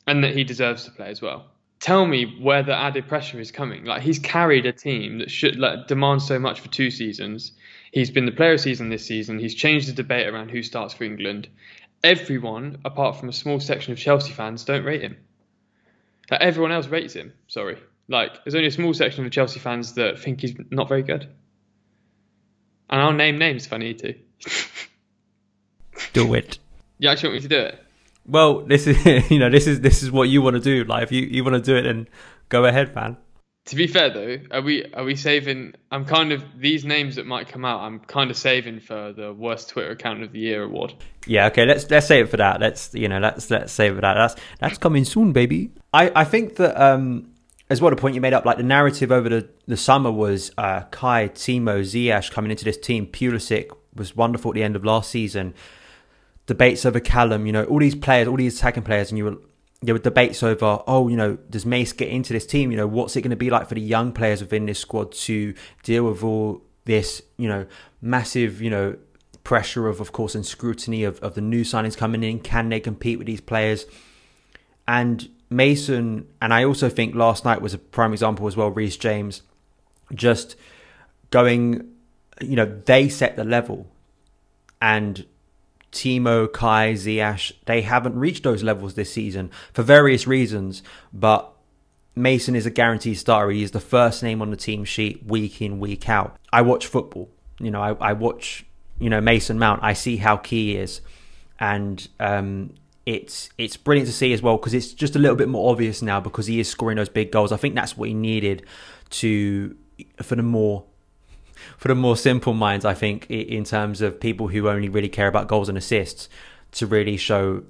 and 0.05 0.23
that 0.25 0.35
he 0.35 0.43
deserves 0.43 0.83
to 0.83 0.91
play 0.91 1.09
as 1.09 1.21
well 1.21 1.45
tell 1.79 2.05
me 2.05 2.37
where 2.39 2.63
the 2.63 2.75
added 2.75 3.07
pressure 3.07 3.39
is 3.39 3.51
coming. 3.51 3.85
Like 3.85 4.01
he's 4.01 4.19
carried 4.19 4.65
a 4.65 4.71
team 4.71 5.19
that 5.19 5.31
should 5.31 5.57
like, 5.57 5.87
demand 5.87 6.21
so 6.21 6.39
much 6.39 6.59
for 6.59 6.67
two 6.67 6.91
seasons. 6.91 7.53
He's 7.91 8.11
been 8.11 8.25
the 8.25 8.31
player 8.31 8.53
of 8.53 8.61
season 8.61 8.89
this 8.89 9.05
season. 9.05 9.39
He's 9.39 9.55
changed 9.55 9.87
the 9.87 9.93
debate 9.93 10.27
around 10.27 10.49
who 10.49 10.61
starts 10.61 10.93
for 10.93 11.03
England. 11.05 11.47
Everyone, 12.03 12.79
apart 12.85 13.17
from 13.17 13.29
a 13.29 13.33
small 13.33 13.59
section 13.59 13.93
of 13.93 13.99
Chelsea 13.99 14.31
fans, 14.31 14.63
don't 14.63 14.85
rate 14.85 15.01
him. 15.01 15.17
Like 16.29 16.41
everyone 16.41 16.71
else 16.71 16.87
rates 16.87 17.13
him. 17.13 17.33
Sorry, 17.47 17.77
like 18.07 18.43
there's 18.43 18.55
only 18.55 18.67
a 18.67 18.71
small 18.71 18.93
section 18.93 19.25
of 19.25 19.31
Chelsea 19.31 19.59
fans 19.59 19.93
that 19.95 20.19
think 20.19 20.41
he's 20.41 20.55
not 20.69 20.87
very 20.87 21.03
good. 21.03 21.27
And 22.89 23.01
I'll 23.01 23.13
name 23.13 23.37
names 23.37 23.65
if 23.65 23.73
I 23.73 23.77
need 23.77 23.99
to. 23.99 24.13
do 26.13 26.33
it. 26.33 26.59
You 27.01 27.07
actually 27.07 27.29
want 27.29 27.43
me 27.43 27.47
to 27.47 27.55
do 27.55 27.61
it? 27.61 27.85
Well, 28.29 28.61
this 28.61 28.87
is 28.87 29.05
you 29.31 29.39
know 29.39 29.49
this 29.49 29.67
is 29.67 29.81
this 29.81 30.03
is 30.03 30.11
what 30.11 30.29
you 30.29 30.41
want 30.41 30.55
to 30.55 30.61
do. 30.61 30.83
Like 30.83 31.03
if 31.03 31.11
you 31.11 31.23
you 31.23 31.43
want 31.43 31.55
to 31.55 31.61
do 31.61 31.75
it, 31.75 31.83
then 31.83 32.07
go 32.49 32.65
ahead, 32.65 32.95
man. 32.95 33.17
To 33.65 33.75
be 33.75 33.87
fair 33.87 34.09
though, 34.09 34.37
are 34.51 34.61
we 34.61 34.85
are 34.93 35.03
we 35.03 35.15
saving? 35.15 35.73
I'm 35.91 36.05
kind 36.05 36.31
of 36.31 36.43
these 36.57 36.85
names 36.85 37.15
that 37.17 37.25
might 37.25 37.47
come 37.47 37.65
out. 37.65 37.81
I'm 37.81 37.99
kind 37.99 38.31
of 38.31 38.37
saving 38.37 38.79
for 38.79 39.13
the 39.13 39.33
worst 39.33 39.69
Twitter 39.69 39.91
account 39.91 40.23
of 40.23 40.31
the 40.31 40.39
year 40.39 40.63
award. 40.63 40.93
Yeah, 41.27 41.47
okay. 41.47 41.65
Let's 41.65 41.89
let's 41.89 42.07
save 42.07 42.25
it 42.25 42.29
for 42.29 42.37
that. 42.37 42.59
Let's 42.59 42.93
you 42.93 43.07
know 43.07 43.19
let's 43.19 43.49
let's 43.51 43.71
save 43.71 43.91
it 43.91 43.95
for 43.95 44.01
that. 44.01 44.15
That's 44.15 44.35
that's 44.59 44.77
coming 44.77 45.05
soon, 45.05 45.33
baby. 45.33 45.71
I 45.93 46.11
I 46.15 46.23
think 46.23 46.55
that 46.55 46.81
um 46.81 47.33
as 47.69 47.81
well, 47.81 47.91
the 47.91 47.95
point 47.95 48.15
you 48.15 48.21
made 48.21 48.33
up, 48.33 48.45
like 48.45 48.57
the 48.57 48.63
narrative 48.63 49.11
over 49.11 49.29
the, 49.29 49.47
the 49.67 49.77
summer 49.77 50.11
was 50.11 50.51
uh, 50.57 50.81
Kai, 50.89 51.29
Timo, 51.29 51.81
Ziyech 51.81 52.31
coming 52.31 52.49
into 52.49 52.65
this 52.65 52.77
team. 52.77 53.05
Pulisic 53.05 53.69
was 53.95 54.15
wonderful 54.15 54.51
at 54.51 54.55
the 54.55 54.63
end 54.63 54.75
of 54.75 54.83
last 54.83 55.11
season. 55.11 55.53
Debates 56.49 56.83
over 56.83 56.99
Callum, 56.99 57.45
you 57.45 57.51
know, 57.51 57.63
all 57.65 57.77
these 57.77 57.93
players, 57.93 58.27
all 58.27 58.35
these 58.35 58.57
attacking 58.57 58.81
players, 58.81 59.11
and 59.11 59.19
you 59.19 59.25
were 59.25 59.37
there 59.83 59.93
were 59.93 59.99
debates 59.99 60.41
over, 60.41 60.81
oh, 60.87 61.07
you 61.07 61.15
know, 61.15 61.37
does 61.47 61.63
Mace 61.63 61.93
get 61.93 62.09
into 62.09 62.33
this 62.33 62.47
team? 62.47 62.71
You 62.71 62.77
know, 62.77 62.87
what's 62.87 63.15
it 63.15 63.21
going 63.21 63.29
to 63.29 63.37
be 63.37 63.51
like 63.51 63.69
for 63.69 63.75
the 63.75 63.81
young 63.81 64.11
players 64.11 64.41
within 64.41 64.65
this 64.65 64.79
squad 64.79 65.11
to 65.11 65.53
deal 65.83 66.05
with 66.05 66.23
all 66.23 66.63
this, 66.85 67.21
you 67.37 67.47
know, 67.47 67.67
massive, 68.01 68.63
you 68.63 68.71
know, 68.71 68.97
pressure 69.43 69.87
of, 69.87 70.01
of 70.01 70.11
course, 70.11 70.33
and 70.33 70.43
scrutiny 70.43 71.03
of, 71.03 71.19
of 71.19 71.35
the 71.35 71.41
new 71.41 71.61
signings 71.63 71.95
coming 71.95 72.23
in? 72.23 72.39
Can 72.39 72.69
they 72.69 72.79
compete 72.79 73.19
with 73.19 73.27
these 73.27 73.41
players? 73.41 73.85
And 74.87 75.29
Mason, 75.51 76.27
and 76.41 76.51
I 76.51 76.63
also 76.63 76.89
think 76.89 77.13
last 77.13 77.45
night 77.45 77.61
was 77.61 77.75
a 77.75 77.77
prime 77.77 78.11
example 78.11 78.47
as 78.47 78.57
well, 78.57 78.71
Reece 78.71 78.97
James, 78.97 79.43
just 80.15 80.55
going, 81.29 81.89
you 82.41 82.55
know, 82.55 82.81
they 82.85 83.07
set 83.07 83.35
the 83.35 83.43
level. 83.43 83.87
And 84.81 85.25
Timo, 85.91 86.51
Kai, 86.51 86.93
Ziyech, 86.93 87.51
they 87.65 87.81
haven't 87.81 88.15
reached 88.15 88.43
those 88.43 88.63
levels 88.63 88.93
this 88.93 89.11
season 89.11 89.49
for 89.73 89.83
various 89.83 90.27
reasons, 90.27 90.83
but 91.11 91.51
Mason 92.15 92.55
is 92.55 92.65
a 92.65 92.69
guaranteed 92.69 93.17
starter. 93.17 93.51
He 93.51 93.63
is 93.63 93.71
the 93.71 93.79
first 93.79 94.21
name 94.21 94.41
on 94.41 94.51
the 94.51 94.57
team 94.57 94.85
sheet 94.85 95.25
week 95.25 95.61
in, 95.61 95.79
week 95.79 96.09
out. 96.09 96.37
I 96.51 96.61
watch 96.61 96.85
football. 96.87 97.29
You 97.59 97.71
know, 97.71 97.81
I, 97.81 97.93
I 97.93 98.13
watch, 98.13 98.65
you 98.99 99.09
know, 99.09 99.21
Mason 99.21 99.57
Mount. 99.57 99.83
I 99.83 99.93
see 99.93 100.17
how 100.17 100.37
key 100.37 100.73
he 100.73 100.77
is. 100.77 101.01
And 101.59 102.07
um, 102.19 102.73
it's 103.05 103.49
it's 103.57 103.75
brilliant 103.75 104.07
to 104.07 104.13
see 104.13 104.31
as 104.33 104.41
well 104.41 104.57
because 104.57 104.73
it's 104.73 104.93
just 104.93 105.15
a 105.15 105.19
little 105.19 105.35
bit 105.35 105.49
more 105.49 105.71
obvious 105.71 106.01
now 106.01 106.19
because 106.19 106.45
he 106.47 106.59
is 106.59 106.69
scoring 106.69 106.97
those 106.97 107.09
big 107.09 107.31
goals. 107.31 107.51
I 107.51 107.57
think 107.57 107.75
that's 107.75 107.97
what 107.97 108.07
he 108.07 108.13
needed 108.13 108.65
to 109.11 109.75
for 110.21 110.35
the 110.35 110.43
more 110.43 110.85
for 111.77 111.87
the 111.87 111.95
more 111.95 112.17
simple 112.17 112.53
minds, 112.53 112.85
I 112.85 112.93
think, 112.93 113.29
in 113.29 113.63
terms 113.63 114.01
of 114.01 114.19
people 114.19 114.49
who 114.49 114.69
only 114.69 114.89
really 114.89 115.09
care 115.09 115.27
about 115.27 115.47
goals 115.47 115.69
and 115.69 115.77
assists, 115.77 116.29
to 116.73 116.85
really 116.85 117.17
show. 117.17 117.63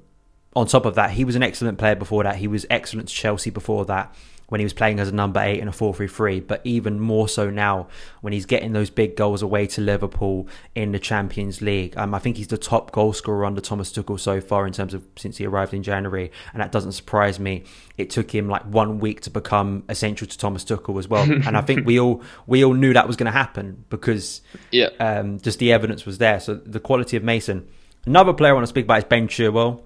On 0.56 0.66
top 0.66 0.86
of 0.86 0.96
that, 0.96 1.12
he 1.12 1.24
was 1.24 1.36
an 1.36 1.44
excellent 1.44 1.78
player 1.78 1.96
before 1.96 2.24
that. 2.24 2.38
He 2.38 2.48
was 2.48 2.66
excellent 2.70 3.08
to 3.10 3.14
Chelsea 3.14 3.50
before 3.50 3.86
that 3.86 4.14
when 4.50 4.60
he 4.60 4.66
was 4.66 4.74
playing 4.74 5.00
as 5.00 5.08
a 5.08 5.12
number 5.12 5.40
eight 5.40 5.60
in 5.60 5.68
a 5.68 5.72
4 5.72 5.94
3 5.94 6.08
3, 6.08 6.40
but 6.42 6.62
even 6.64 7.00
more 7.00 7.30
so 7.30 7.50
now 7.50 7.88
when 8.22 8.34
he's 8.34 8.46
getting 8.46 8.74
those 8.74 8.90
big 8.90 9.16
goals 9.16 9.42
away 9.42 9.66
to 9.68 9.82
Liverpool 9.82 10.48
in 10.76 10.92
the 10.92 11.00
Champions 11.00 11.62
League. 11.62 11.96
Um, 11.98 12.14
I 12.14 12.20
think 12.20 12.38
he's 12.38 12.48
the 12.48 12.58
top 12.58 12.92
goal 12.92 13.14
scorer 13.14 13.46
under 13.46 13.62
Thomas 13.62 13.92
Tuchel 13.92 14.20
so 14.20 14.42
far 14.42 14.68
in 14.68 14.74
terms 14.74 14.94
of 14.94 15.06
since 15.16 15.38
he 15.38 15.46
arrived 15.46 15.74
in 15.74 15.84
January, 15.84 16.32
and 16.52 16.62
that 16.62 16.72
doesn't 16.72 16.94
surprise 16.94 17.40
me. 17.40 17.64
It 17.98 18.10
took 18.10 18.34
him 18.34 18.50
like 18.50 18.64
one 18.64 19.00
week 19.00 19.22
to 19.22 19.30
become 19.30 19.84
essential 19.88 20.28
to 20.28 20.38
Thomas 20.38 20.66
Tuchel 20.66 20.98
as 21.00 21.08
well, 21.08 21.24
and 21.24 21.56
I 21.56 21.62
think 21.62 21.86
we 21.86 22.00
all 22.00 22.24
we 22.48 22.64
all 22.66 22.74
knew 22.74 22.94
that 22.94 23.08
was 23.08 23.16
going 23.16 23.32
to 23.32 23.38
happen 23.38 23.86
because 23.90 24.42
yeah, 24.72 24.90
um, 25.00 25.40
just 25.40 25.60
the 25.60 25.72
evidence 25.72 26.06
was 26.06 26.18
there. 26.18 26.40
So 26.40 26.56
the 26.56 26.80
quality 26.80 27.16
of 27.18 27.24
Mason. 27.24 27.68
Another 28.06 28.34
player 28.34 28.52
I 28.52 28.54
want 28.54 28.64
to 28.64 28.70
speak 28.70 28.86
about 28.86 29.00
is 29.00 29.04
Ben 29.04 29.28
Chilwell. 29.28 29.82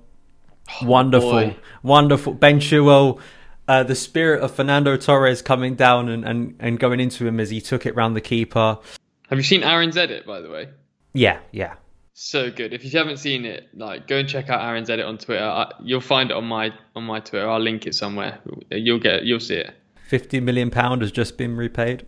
Oh, 0.81 0.85
wonderful, 0.85 1.31
boy. 1.31 1.55
wonderful 1.81 2.33
Ben 2.33 2.59
Chilwell 2.59 3.19
uh, 3.73 3.83
the 3.83 3.95
spirit 3.95 4.43
of 4.43 4.53
Fernando 4.53 4.97
Torres 4.97 5.41
coming 5.41 5.75
down 5.75 6.07
and, 6.07 6.23
and, 6.23 6.55
and 6.59 6.79
going 6.79 6.99
into 6.99 7.25
him 7.25 7.39
as 7.39 7.49
he 7.49 7.59
took 7.59 7.85
it 7.85 7.95
round 7.95 8.15
the 8.15 8.21
keeper. 8.21 8.77
Have 9.29 9.39
you 9.39 9.43
seen 9.43 9.63
Aaron's 9.63 9.97
edit, 9.97 10.27
by 10.27 10.41
the 10.41 10.49
way? 10.49 10.69
Yeah, 11.13 11.39
yeah. 11.51 11.75
So 12.13 12.51
good. 12.51 12.73
If 12.73 12.85
you 12.85 12.91
haven't 12.99 13.17
seen 13.17 13.45
it, 13.45 13.69
like 13.73 14.07
go 14.07 14.17
and 14.17 14.29
check 14.29 14.49
out 14.49 14.61
Aaron's 14.61 14.91
edit 14.91 15.05
on 15.05 15.17
Twitter. 15.17 15.43
I, 15.43 15.71
you'll 15.81 16.01
find 16.01 16.29
it 16.29 16.37
on 16.37 16.45
my 16.45 16.71
on 16.95 17.03
my 17.03 17.19
Twitter. 17.19 17.49
I'll 17.49 17.59
link 17.59 17.87
it 17.87 17.95
somewhere. 17.95 18.39
You'll 18.69 18.99
get 18.99 19.23
you'll 19.23 19.39
see 19.39 19.55
it. 19.55 19.73
Fifty 20.07 20.39
million 20.39 20.69
pound 20.69 21.01
has 21.01 21.11
just 21.11 21.37
been 21.37 21.55
repaid. 21.55 22.05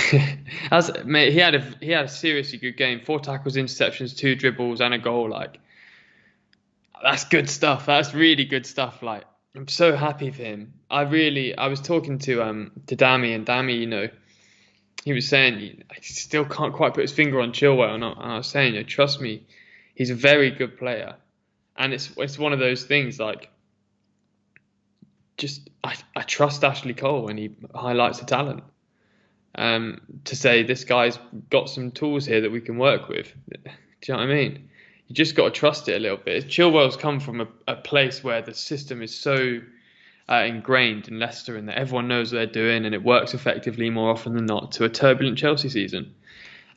As 0.70 0.92
mate, 1.04 1.32
he 1.32 1.40
had 1.40 1.56
a 1.56 1.60
he 1.80 1.90
had 1.90 2.04
a 2.04 2.08
seriously 2.08 2.58
good 2.58 2.76
game. 2.76 3.00
Four 3.04 3.18
tackles, 3.18 3.56
interceptions, 3.56 4.16
two 4.16 4.36
dribbles, 4.36 4.80
and 4.80 4.94
a 4.94 4.98
goal. 4.98 5.28
Like 5.28 5.58
that's 7.02 7.24
good 7.24 7.50
stuff. 7.50 7.86
That's 7.86 8.14
really 8.14 8.44
good 8.44 8.64
stuff. 8.64 9.02
Like 9.02 9.24
I'm 9.54 9.68
so 9.68 9.94
happy 9.94 10.30
for 10.30 10.42
him. 10.42 10.72
I 10.90 11.02
really, 11.02 11.56
I 11.56 11.68
was 11.68 11.80
talking 11.80 12.18
to 12.20 12.42
um 12.42 12.72
to 12.86 12.96
Dami 12.96 13.34
and 13.34 13.46
Dami, 13.46 13.78
you 13.78 13.86
know, 13.86 14.08
he 15.04 15.12
was 15.12 15.28
saying 15.28 15.58
he, 15.58 15.82
still 16.02 16.44
can't 16.44 16.72
quite 16.72 16.94
put 16.94 17.02
his 17.02 17.12
finger 17.12 17.40
on 17.40 17.52
Chilwell, 17.52 17.94
and 17.94 18.04
I, 18.04 18.12
and 18.12 18.32
I 18.32 18.36
was 18.38 18.46
saying, 18.46 18.74
you 18.74 18.80
know, 18.80 18.86
trust 18.86 19.20
me, 19.20 19.46
he's 19.94 20.10
a 20.10 20.14
very 20.14 20.50
good 20.50 20.78
player, 20.78 21.16
and 21.76 21.92
it's 21.92 22.10
it's 22.16 22.38
one 22.38 22.52
of 22.52 22.60
those 22.60 22.84
things 22.84 23.18
like, 23.18 23.50
just 25.36 25.68
I, 25.84 25.96
I 26.16 26.22
trust 26.22 26.64
Ashley 26.64 26.94
Cole 26.94 27.24
when 27.24 27.36
he 27.36 27.50
highlights 27.74 28.20
the 28.20 28.26
talent. 28.26 28.64
Um, 29.54 30.00
to 30.24 30.34
say 30.34 30.62
this 30.62 30.84
guy's 30.84 31.18
got 31.50 31.68
some 31.68 31.90
tools 31.90 32.24
here 32.24 32.40
that 32.40 32.50
we 32.50 32.62
can 32.62 32.78
work 32.78 33.08
with. 33.08 33.34
Do 33.52 33.60
you 34.06 34.14
know 34.14 34.20
what 34.20 34.30
I 34.30 34.34
mean? 34.34 34.70
You 35.12 35.14
just 35.14 35.34
got 35.34 35.44
to 35.44 35.50
trust 35.50 35.90
it 35.90 35.96
a 35.96 35.98
little 35.98 36.16
bit. 36.16 36.48
Chilwell's 36.48 36.96
come 36.96 37.20
from 37.20 37.42
a, 37.42 37.48
a 37.68 37.76
place 37.76 38.24
where 38.24 38.40
the 38.40 38.54
system 38.54 39.02
is 39.02 39.14
so 39.14 39.60
uh, 40.26 40.44
ingrained 40.46 41.06
in 41.06 41.18
Leicester 41.18 41.54
and 41.54 41.68
that 41.68 41.76
everyone 41.76 42.08
knows 42.08 42.32
what 42.32 42.38
they're 42.38 42.46
doing 42.46 42.86
and 42.86 42.94
it 42.94 43.04
works 43.04 43.34
effectively 43.34 43.90
more 43.90 44.10
often 44.10 44.34
than 44.34 44.46
not 44.46 44.72
to 44.72 44.84
a 44.84 44.88
turbulent 44.88 45.36
Chelsea 45.36 45.68
season. 45.68 46.14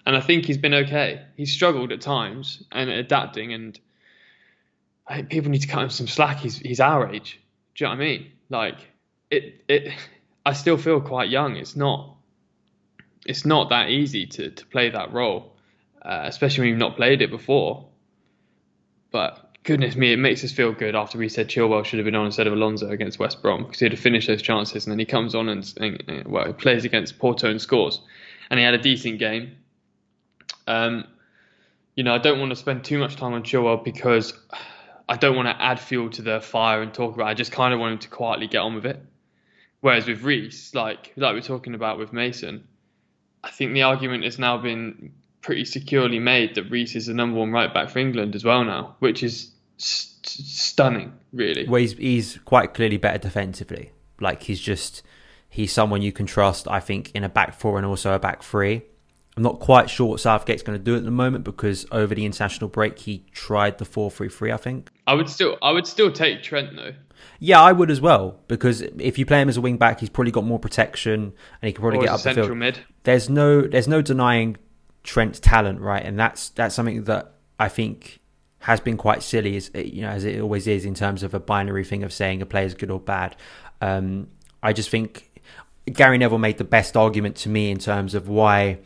And 0.06 0.18
I 0.18 0.20
think 0.20 0.44
he's 0.44 0.58
been 0.58 0.74
okay. 0.74 1.22
He's 1.38 1.54
struggled 1.54 1.94
at 1.94 2.02
times 2.02 2.62
and 2.74 2.90
adapting, 2.90 3.54
and 3.54 3.80
I 5.08 5.16
think 5.16 5.30
people 5.30 5.50
need 5.50 5.62
to 5.62 5.70
cut 5.70 5.84
him 5.84 5.90
some 5.90 6.08
slack. 6.08 6.40
He's 6.40 6.58
he's 6.58 6.82
our 6.82 7.10
age. 7.10 7.40
Do 7.74 7.86
you 7.86 7.90
know 7.90 7.96
what 7.96 8.04
I 8.04 8.06
mean? 8.06 8.32
Like 8.50 8.76
it 9.32 9.64
it. 9.70 9.94
I 10.46 10.54
still 10.54 10.78
feel 10.78 11.00
quite 11.00 11.30
young. 11.30 11.56
It's 11.56 11.76
not 11.76 12.18
it's 13.26 13.46
not 13.46 13.70
that 13.70 13.90
easy 13.90 14.28
to 14.28 14.52
to 14.52 14.66
play 14.68 14.90
that 14.90 15.14
role, 15.14 15.56
uh, 16.02 16.24
especially 16.26 16.64
when 16.64 16.70
you've 16.70 16.80
not 16.80 16.98
played 16.98 17.22
it 17.22 17.32
before. 17.32 17.88
But 19.16 19.48
goodness 19.64 19.96
me, 19.96 20.12
it 20.12 20.20
makes 20.20 20.44
us 20.44 20.52
feel 20.52 20.74
good 20.74 20.94
after 20.94 21.18
we 21.18 21.30
said 21.30 21.48
Chilwell 21.48 21.86
should 21.86 22.00
have 22.00 22.06
been 22.06 22.16
on 22.16 22.26
instead 22.26 22.48
of 22.48 22.54
Alonso 22.54 22.90
against 22.90 23.18
West 23.18 23.42
Brom 23.42 23.64
because 23.64 23.80
he'd 23.80 23.94
have 23.94 24.00
finished 24.02 24.28
those 24.28 24.42
chances, 24.42 24.86
and 24.86 24.92
then 24.92 25.00
he 25.00 25.06
comes 25.06 25.34
on 25.34 25.48
and, 25.48 25.74
and 25.78 26.28
well, 26.28 26.46
he 26.46 26.52
plays 26.52 26.84
against 26.84 27.18
Porto 27.18 27.50
and 27.50 27.62
scores, 27.62 28.02
and 28.50 28.60
he 28.60 28.66
had 28.66 28.74
a 28.74 28.78
decent 28.78 29.20
game. 29.20 29.56
Um, 30.68 31.06
you 31.96 32.04
know, 32.04 32.14
I 32.14 32.18
don't 32.18 32.40
want 32.40 32.50
to 32.50 32.58
spend 32.58 32.84
too 32.84 32.98
much 32.98 33.16
time 33.16 33.32
on 33.32 33.44
Chilwell 33.44 33.86
because 33.86 34.34
I 35.08 35.16
don't 35.16 35.38
want 35.38 35.48
to 35.48 35.64
add 35.64 35.80
fuel 35.80 36.10
to 36.10 36.22
the 36.22 36.42
fire 36.42 36.82
and 36.82 36.94
talk 36.94 37.16
about. 37.16 37.28
It. 37.28 37.30
I 37.30 37.34
just 37.36 37.54
kind 37.54 37.74
of 37.74 37.80
want 37.80 37.94
him 37.94 38.00
to 38.00 38.10
quietly 38.10 38.48
get 38.48 38.58
on 38.58 38.76
with 38.76 38.86
it. 38.86 39.02
Whereas 39.80 40.06
with 40.06 40.24
Reece, 40.24 40.76
like 40.76 41.14
like 41.16 41.34
we're 41.36 41.40
talking 41.40 41.74
about 41.74 42.00
with 42.00 42.12
Mason, 42.12 42.68
I 43.42 43.50
think 43.50 43.72
the 43.72 43.84
argument 43.84 44.26
has 44.26 44.38
now 44.38 44.58
been 44.58 45.14
pretty 45.46 45.64
securely 45.64 46.18
made 46.18 46.56
that 46.56 46.64
Reece 46.72 46.96
is 46.96 47.06
the 47.06 47.14
number 47.14 47.38
one 47.38 47.52
right 47.52 47.72
back 47.72 47.90
for 47.90 48.00
England 48.00 48.36
as 48.36 48.44
well 48.44 48.64
now, 48.66 48.96
which 49.00 49.22
is 49.22 49.52
st- 49.78 50.26
stunning, 50.26 51.14
really. 51.32 51.68
Well, 51.68 51.80
he's, 51.80 51.94
he's 51.94 52.40
quite 52.46 52.74
clearly 52.74 52.98
better 52.98 53.20
defensively. 53.20 53.92
Like 54.20 54.44
he's 54.44 54.60
just 54.60 55.04
he's 55.48 55.72
someone 55.72 56.02
you 56.02 56.12
can 56.12 56.26
trust. 56.26 56.68
I 56.68 56.80
think 56.80 57.12
in 57.14 57.24
a 57.24 57.30
back 57.30 57.54
four 57.54 57.78
and 57.78 57.86
also 57.86 58.14
a 58.14 58.20
back 58.20 58.42
three. 58.42 58.82
I'm 59.38 59.44
not 59.44 59.60
quite 59.60 59.90
sure 59.90 60.08
what 60.08 60.22
Southgate's 60.22 60.64
going 60.64 60.80
to 60.80 60.84
do 60.84 60.96
at 60.96 61.04
the 61.04 61.12
moment 61.12 61.44
because 61.44 61.86
over 61.92 62.16
the 62.16 62.26
international 62.26 62.70
break 62.70 62.98
he 62.98 63.26
tried 63.34 63.78
the 63.78 63.86
four 63.86 64.10
three 64.10 64.30
three. 64.30 64.52
I 64.52 64.58
think. 64.58 64.90
I 65.06 65.14
would 65.14 65.30
still 65.30 65.58
I 65.62 65.72
would 65.72 65.86
still 65.86 66.12
take 66.12 66.42
Trent 66.42 66.76
though. 66.76 66.94
Yeah, 67.40 67.62
I 67.62 67.72
would 67.72 67.92
as 67.92 68.02
well 68.02 68.40
because 68.48 68.82
if 68.82 69.20
you 69.20 69.26
play 69.26 69.42
him 69.42 69.50
as 69.50 69.58
a 69.58 69.62
wing 69.62 69.78
back, 69.78 70.00
he's 70.00 70.10
probably 70.10 70.32
got 70.32 70.46
more 70.46 70.60
protection 70.60 71.34
and 71.62 71.68
he 71.68 71.74
can 71.74 71.82
probably 71.82 72.00
or 72.00 72.04
get 72.04 72.12
up 72.12 72.22
the 72.22 72.34
field. 72.34 72.58
Mid. 72.58 72.80
There's 73.04 73.30
no 73.30 73.62
there's 73.62 73.88
no 73.88 74.02
denying 74.02 74.56
Trent's 75.06 75.40
talent, 75.40 75.80
right? 75.80 76.04
And 76.04 76.20
that's 76.20 76.50
that's 76.50 76.76
something 76.76 77.04
that 77.06 77.34
I 77.60 77.70
think 77.70 78.20
has 78.60 78.80
been 78.80 78.98
quite 78.98 79.22
silly, 79.24 79.56
as 79.56 79.72
you 79.76 80.02
know, 80.02 80.10
as 80.10 80.26
it 80.26 80.42
always 80.42 80.68
is 80.68 80.84
in 80.84 80.96
terms 80.96 81.24
of 81.24 81.34
a 81.34 81.40
binary 81.40 81.86
thing 81.86 82.04
of 82.04 82.12
saying 82.12 82.42
a 82.42 82.46
player 82.46 82.66
is 82.66 82.74
good 82.74 82.92
or 82.92 83.00
bad. 83.00 83.36
Um, 83.82 84.28
I 84.64 84.74
just 84.74 84.90
think 84.90 85.42
Gary 85.86 86.18
Neville 86.18 86.40
made 86.40 86.58
the 86.58 86.64
best 86.64 86.98
argument 86.98 87.36
to 87.38 87.50
me 87.50 87.70
in 87.70 87.78
terms 87.78 88.16
of 88.16 88.28
why 88.28 88.80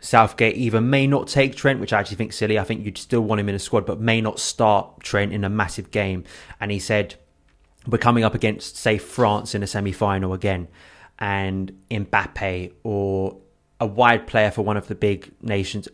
Southgate 0.00 0.56
either 0.56 0.80
may 0.80 1.06
not 1.06 1.28
take 1.28 1.54
Trent, 1.54 1.78
which 1.78 1.92
I 1.92 2.00
actually 2.00 2.16
think 2.16 2.32
silly. 2.32 2.58
I 2.58 2.64
think 2.64 2.84
you'd 2.84 2.98
still 2.98 3.20
want 3.20 3.40
him 3.40 3.48
in 3.48 3.54
a 3.54 3.60
squad, 3.60 3.86
but 3.86 4.00
may 4.00 4.20
not 4.20 4.40
start 4.40 5.00
Trent 5.00 5.32
in 5.32 5.44
a 5.44 5.48
massive 5.48 5.92
game. 5.92 6.24
And 6.60 6.72
he 6.72 6.80
said, 6.80 7.14
"We're 7.86 7.98
coming 7.98 8.24
up 8.24 8.34
against, 8.34 8.76
say, 8.76 8.98
France 8.98 9.54
in 9.54 9.62
a 9.62 9.66
semi-final 9.66 10.32
again." 10.32 10.68
and 11.18 11.72
Mbappe 11.90 12.72
or 12.82 13.36
a 13.84 13.86
wide 13.86 14.26
player 14.26 14.50
for 14.50 14.62
one 14.62 14.78
of 14.78 14.88
the 14.88 14.94
big 14.94 15.30
nations 15.42 15.86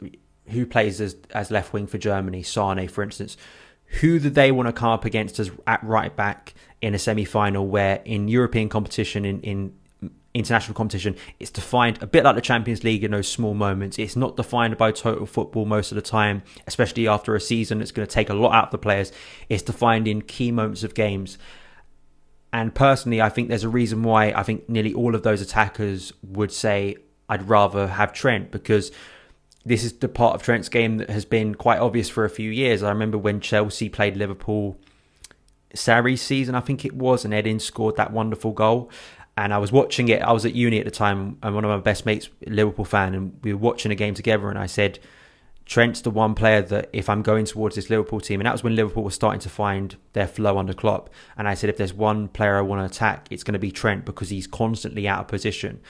who 0.47 0.65
plays 0.65 1.01
as, 1.01 1.17
as 1.35 1.51
left 1.51 1.73
wing 1.73 1.87
for 1.89 1.99
Germany, 1.99 2.43
Sane, 2.43 2.89
for 2.89 3.03
instance, 3.03 3.37
who 4.01 4.21
do 4.21 4.31
they 4.31 4.53
want 4.53 4.69
to 4.69 4.73
come 4.73 4.91
up 4.91 5.05
against 5.05 5.41
as 5.41 5.51
at 5.67 5.83
right 5.83 6.15
back 6.15 6.55
in 6.81 6.95
a 6.95 6.99
semi 6.99 7.25
final 7.25 7.67
where 7.67 8.01
in 8.05 8.29
European 8.29 8.69
competition, 8.69 9.25
in, 9.25 9.41
in 9.41 9.75
international 10.35 10.75
competition, 10.77 11.17
it's 11.41 11.51
defined 11.51 12.01
a 12.01 12.07
bit 12.07 12.23
like 12.23 12.37
the 12.37 12.41
Champions 12.41 12.85
League 12.85 13.03
in 13.03 13.11
those 13.11 13.27
small 13.27 13.55
moments. 13.55 13.99
It's 13.99 14.15
not 14.15 14.37
defined 14.37 14.77
by 14.77 14.93
total 14.93 15.27
football 15.27 15.65
most 15.65 15.91
of 15.91 15.97
the 15.97 16.03
time, 16.03 16.45
especially 16.69 17.09
after 17.09 17.35
a 17.35 17.41
season. 17.41 17.83
It's 17.83 17.91
going 17.91 18.07
to 18.07 18.15
take 18.15 18.31
a 18.31 18.35
lot 18.35 18.55
out 18.55 18.67
of 18.67 18.71
the 18.71 18.79
players. 18.79 19.11
It's 19.49 19.65
defined 19.65 20.07
in 20.07 20.23
key 20.23 20.53
moments 20.53 20.85
of 20.85 20.95
games. 20.95 21.37
and 22.53 22.73
personally, 22.73 23.21
I 23.21 23.29
think 23.29 23.49
there's 23.49 23.65
a 23.65 23.69
reason 23.69 24.05
why 24.05 24.27
I 24.31 24.45
think 24.45 24.69
nearly 24.69 24.95
all 24.95 25.17
of 25.17 25.25
those 25.25 25.41
attackers 25.41 26.13
would 26.23 26.53
say 26.53 26.97
I'd 27.31 27.49
rather 27.49 27.87
have 27.87 28.13
Trent 28.13 28.51
because 28.51 28.91
this 29.65 29.85
is 29.85 29.95
the 29.95 30.09
part 30.09 30.35
of 30.35 30.43
Trent's 30.43 30.69
game 30.69 30.99
that 30.99 31.09
has 31.09 31.25
been 31.25 31.55
quite 31.55 31.79
obvious 31.79 32.09
for 32.09 32.25
a 32.25 32.31
few 32.31 32.51
years. 32.51 32.83
I 32.83 32.89
remember 32.89 33.17
when 33.17 33.41
Chelsea 33.41 33.89
played 33.89 34.17
Liverpool 34.17 34.77
Sarri's 35.75 36.21
season, 36.21 36.57
I 36.57 36.61
think 36.61 36.85
it 36.85 36.93
was, 36.93 37.25
and 37.25 37.33
Edin 37.33 37.61
scored 37.61 37.97
that 37.97 38.13
wonderful 38.13 38.53
goal. 38.53 38.91
And 39.37 39.55
I 39.55 39.59
was 39.59 39.71
watching 39.71 40.09
it. 40.09 40.21
I 40.23 40.33
was 40.33 40.45
at 40.45 40.55
uni 40.55 40.81
at 40.81 40.85
the 40.85 40.91
time, 40.91 41.39
and 41.43 41.55
one 41.55 41.65
of 41.65 41.71
my 41.71 41.79
best 41.79 42.05
mates, 42.05 42.29
Liverpool 42.47 42.85
fan, 42.85 43.15
and 43.15 43.39
we 43.43 43.53
were 43.53 43.61
watching 43.61 43.93
a 43.93 43.95
game 43.95 44.15
together. 44.15 44.51
And 44.51 44.59
I 44.59 44.67
said, 44.67 44.99
Trent's 45.65 46.01
the 46.01 46.11
one 46.11 46.35
player 46.35 46.63
that 46.63 46.91
if 46.93 47.09
I'm 47.09 47.23
going 47.23 47.45
towards 47.45 47.77
this 47.77 47.89
Liverpool 47.89 48.21
team, 48.21 48.41
and 48.41 48.47
that 48.47 48.53
was 48.53 48.65
when 48.65 48.75
Liverpool 48.75 49.05
was 49.05 49.15
starting 49.15 49.41
to 49.43 49.49
find 49.49 49.97
their 50.15 50.27
flow 50.27 50.59
under 50.59 50.75
Klopp. 50.75 51.11
And 51.39 51.47
I 51.47 51.55
said, 51.55 51.71
if 51.71 51.77
there's 51.77 51.95
one 51.95 52.27
player 52.27 52.57
I 52.57 52.63
want 52.63 52.81
to 52.81 52.93
attack, 52.93 53.29
it's 53.31 53.45
going 53.45 53.53
to 53.53 53.61
be 53.61 53.71
Trent 53.71 54.05
because 54.05 54.31
he's 54.31 54.49
constantly 54.49 55.07
out 55.07 55.21
of 55.21 55.29
position. 55.29 55.81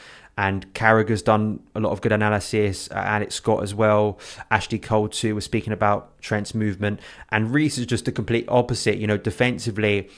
And 0.40 0.72
Carragher's 0.72 1.20
done 1.20 1.60
a 1.74 1.80
lot 1.80 1.92
of 1.92 2.00
good 2.00 2.12
analysis. 2.12 2.90
Uh, 2.90 2.94
Alex 2.94 3.34
Scott 3.34 3.62
as 3.62 3.74
well. 3.74 4.18
Ashley 4.50 4.78
Cole 4.78 5.10
too 5.10 5.34
was 5.34 5.44
speaking 5.44 5.70
about 5.70 6.18
Trent's 6.22 6.54
movement. 6.54 7.00
And 7.28 7.52
Reece 7.52 7.76
is 7.76 7.84
just 7.84 8.06
the 8.06 8.12
complete 8.12 8.46
opposite. 8.48 8.96
You 8.96 9.06
know, 9.06 9.18
defensively, 9.18 10.08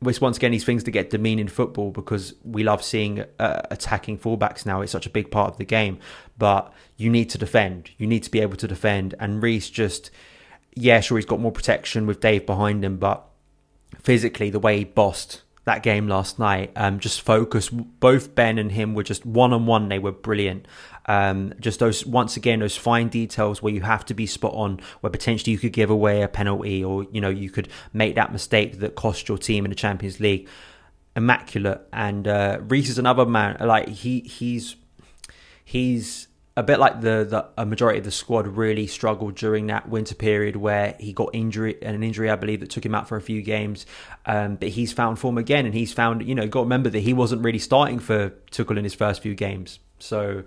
which 0.00 0.20
once 0.20 0.36
again 0.36 0.50
these 0.50 0.62
things 0.62 0.84
to 0.84 0.90
get 0.90 1.08
demean 1.08 1.38
in 1.38 1.48
football 1.48 1.90
because 1.90 2.34
we 2.44 2.62
love 2.62 2.84
seeing 2.84 3.24
uh, 3.38 3.62
attacking 3.70 4.18
fullbacks 4.18 4.66
now. 4.66 4.82
It's 4.82 4.92
such 4.92 5.06
a 5.06 5.10
big 5.10 5.30
part 5.30 5.52
of 5.52 5.56
the 5.56 5.64
game, 5.64 5.98
but 6.36 6.70
you 6.98 7.08
need 7.08 7.30
to 7.30 7.38
defend. 7.38 7.92
You 7.96 8.06
need 8.06 8.24
to 8.24 8.30
be 8.30 8.40
able 8.40 8.58
to 8.58 8.68
defend. 8.68 9.14
And 9.18 9.42
Reece 9.42 9.70
just, 9.70 10.10
yeah, 10.74 11.00
sure, 11.00 11.16
he's 11.16 11.24
got 11.24 11.40
more 11.40 11.50
protection 11.50 12.06
with 12.06 12.20
Dave 12.20 12.44
behind 12.44 12.84
him, 12.84 12.98
but 12.98 13.26
physically 13.98 14.50
the 14.50 14.58
way 14.58 14.76
he 14.76 14.84
bossed 14.84 15.40
that 15.64 15.82
game 15.82 16.08
last 16.08 16.38
night, 16.38 16.72
um, 16.74 16.98
just 16.98 17.20
focus. 17.20 17.68
Both 17.70 18.34
Ben 18.34 18.58
and 18.58 18.72
him 18.72 18.94
were 18.94 19.04
just 19.04 19.24
one 19.24 19.52
on 19.52 19.66
one. 19.66 19.88
They 19.88 19.98
were 19.98 20.12
brilliant. 20.12 20.66
Um, 21.06 21.54
just 21.60 21.78
those 21.78 22.04
once 22.06 22.36
again 22.36 22.60
those 22.60 22.76
fine 22.76 23.08
details 23.08 23.62
where 23.62 23.72
you 23.72 23.80
have 23.82 24.04
to 24.06 24.14
be 24.14 24.26
spot 24.26 24.54
on, 24.54 24.80
where 25.00 25.10
potentially 25.10 25.52
you 25.52 25.58
could 25.58 25.72
give 25.72 25.90
away 25.90 26.22
a 26.22 26.28
penalty 26.28 26.82
or 26.82 27.06
you 27.12 27.20
know 27.20 27.28
you 27.28 27.50
could 27.50 27.68
make 27.92 28.16
that 28.16 28.32
mistake 28.32 28.80
that 28.80 28.94
cost 28.94 29.28
your 29.28 29.38
team 29.38 29.64
in 29.64 29.70
the 29.70 29.76
Champions 29.76 30.20
League. 30.20 30.48
Immaculate. 31.14 31.82
And 31.92 32.26
uh, 32.26 32.58
Reece 32.62 32.88
is 32.88 32.98
another 32.98 33.26
man. 33.26 33.56
Like 33.60 33.88
he 33.88 34.20
he's 34.20 34.76
he's 35.64 36.28
a 36.56 36.62
bit 36.62 36.78
like 36.78 37.00
the, 37.00 37.26
the 37.28 37.48
a 37.56 37.64
majority 37.64 37.98
of 37.98 38.04
the 38.04 38.10
squad 38.10 38.46
really 38.46 38.86
struggled 38.86 39.34
during 39.34 39.68
that 39.68 39.88
winter 39.88 40.14
period 40.14 40.56
where 40.56 40.94
he 41.00 41.12
got 41.12 41.30
injury 41.32 41.80
an 41.82 42.02
injury 42.02 42.30
I 42.30 42.36
believe 42.36 42.60
that 42.60 42.70
took 42.70 42.84
him 42.84 42.94
out 42.94 43.08
for 43.08 43.16
a 43.16 43.22
few 43.22 43.40
games. 43.42 43.86
Um, 44.26 44.56
but 44.56 44.68
he's 44.68 44.92
found 44.92 45.18
form 45.18 45.38
again, 45.38 45.64
and 45.64 45.74
he's 45.74 45.92
found 45.92 46.26
you 46.28 46.34
know 46.34 46.46
got 46.46 46.60
to 46.60 46.64
remember 46.64 46.90
that 46.90 47.00
he 47.00 47.14
wasn't 47.14 47.42
really 47.42 47.58
starting 47.58 47.98
for 47.98 48.30
Tuchel 48.50 48.76
in 48.76 48.84
his 48.84 48.94
first 48.94 49.22
few 49.22 49.34
games. 49.34 49.78
So 49.98 50.42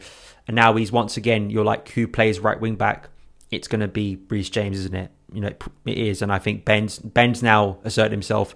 and 0.47 0.55
now 0.55 0.75
he's 0.75 0.91
once 0.91 1.17
again 1.17 1.49
you're 1.49 1.65
like 1.65 1.89
who 1.89 2.07
plays 2.07 2.39
right 2.39 2.59
wing 2.59 2.75
back? 2.75 3.09
It's 3.49 3.67
going 3.67 3.81
to 3.81 3.87
be 3.87 4.19
Reece 4.29 4.49
James, 4.49 4.77
isn't 4.79 4.95
it? 4.95 5.11
You 5.33 5.41
know 5.41 5.51
it 5.85 5.97
is, 5.97 6.21
and 6.21 6.31
I 6.31 6.37
think 6.37 6.65
Ben's 6.65 6.99
Ben's 6.99 7.41
now 7.41 7.79
asserted 7.83 8.11
himself 8.11 8.53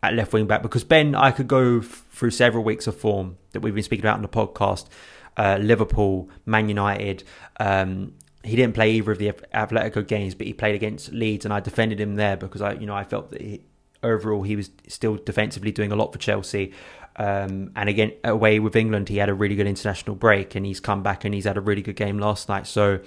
at 0.00 0.14
left 0.14 0.32
wing 0.32 0.46
back 0.46 0.62
because 0.62 0.84
Ben 0.84 1.16
I 1.16 1.32
could 1.32 1.48
go 1.48 1.78
f- 1.78 2.04
through 2.12 2.30
several 2.30 2.62
weeks 2.62 2.86
of 2.86 2.96
form 2.96 3.36
that 3.52 3.60
we've 3.60 3.74
been 3.74 3.82
speaking 3.82 4.04
about 4.04 4.16
on 4.16 4.22
the 4.22 4.28
podcast 4.28 4.86
uh, 5.36 5.58
Liverpool, 5.60 6.28
Man 6.46 6.68
United. 6.68 7.24
Um, 7.58 8.14
he 8.42 8.56
didn't 8.56 8.74
play 8.74 8.92
either 8.92 9.12
of 9.12 9.18
the 9.18 9.32
Atletico 9.54 10.06
games, 10.06 10.34
but 10.34 10.46
he 10.46 10.52
played 10.52 10.74
against 10.74 11.12
Leeds, 11.12 11.44
and 11.44 11.54
I 11.54 11.60
defended 11.60 12.00
him 12.00 12.16
there 12.16 12.36
because 12.36 12.60
I, 12.60 12.74
you 12.74 12.86
know, 12.86 12.94
I 12.94 13.04
felt 13.04 13.30
that 13.30 13.40
he, 13.40 13.62
overall 14.02 14.42
he 14.42 14.54
was 14.54 14.70
still 14.86 15.16
defensively 15.16 15.72
doing 15.72 15.90
a 15.90 15.96
lot 15.96 16.12
for 16.12 16.18
Chelsea. 16.18 16.72
Um, 17.16 17.70
and 17.74 17.88
again, 17.88 18.12
away 18.22 18.58
with 18.58 18.76
England, 18.76 19.08
he 19.08 19.16
had 19.16 19.28
a 19.28 19.34
really 19.34 19.54
good 19.54 19.66
international 19.66 20.16
break, 20.16 20.54
and 20.54 20.66
he's 20.66 20.80
come 20.80 21.02
back 21.02 21.24
and 21.24 21.34
he's 21.34 21.44
had 21.44 21.56
a 21.56 21.60
really 21.60 21.82
good 21.82 21.96
game 21.96 22.18
last 22.18 22.48
night. 22.48 22.66
So 22.66 23.00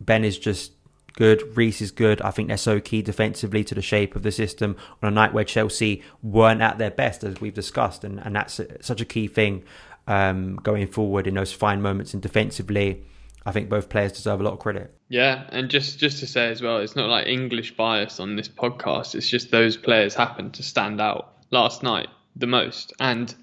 Ben 0.00 0.24
is 0.24 0.38
just 0.38 0.72
good. 1.14 1.56
Reese 1.56 1.80
is 1.80 1.90
good. 1.90 2.20
I 2.22 2.30
think 2.30 2.48
they're 2.48 2.56
so 2.56 2.80
key 2.80 3.02
defensively 3.02 3.62
to 3.64 3.74
the 3.74 3.82
shape 3.82 4.16
of 4.16 4.22
the 4.22 4.32
system 4.32 4.76
on 5.02 5.08
a 5.08 5.12
night 5.12 5.32
where 5.32 5.44
Chelsea 5.44 6.02
weren't 6.22 6.62
at 6.62 6.78
their 6.78 6.90
best, 6.90 7.22
as 7.22 7.40
we've 7.40 7.54
discussed, 7.54 8.04
and 8.04 8.18
and 8.18 8.34
that's 8.34 8.60
such 8.80 9.00
a 9.00 9.04
key 9.04 9.28
thing 9.28 9.62
um, 10.06 10.56
going 10.56 10.86
forward 10.86 11.26
in 11.26 11.34
those 11.34 11.52
fine 11.52 11.82
moments 11.82 12.14
and 12.14 12.22
defensively. 12.22 13.04
I 13.44 13.50
think 13.50 13.68
both 13.68 13.88
players 13.88 14.12
deserve 14.12 14.40
a 14.40 14.44
lot 14.44 14.52
of 14.52 14.60
credit. 14.60 14.96
Yeah, 15.08 15.44
and 15.48 15.68
just 15.68 15.98
just 15.98 16.20
to 16.20 16.26
say 16.26 16.48
as 16.48 16.62
well, 16.62 16.78
it's 16.78 16.94
not 16.94 17.08
like 17.08 17.26
English 17.26 17.76
bias 17.76 18.20
on 18.20 18.36
this 18.36 18.48
podcast. 18.48 19.14
It's 19.14 19.28
just 19.28 19.50
those 19.50 19.76
players 19.76 20.14
happen 20.14 20.52
to 20.52 20.62
stand 20.62 21.00
out 21.00 21.34
last 21.50 21.82
night 21.82 22.08
the 22.36 22.46
most, 22.46 22.92
and 23.00 23.34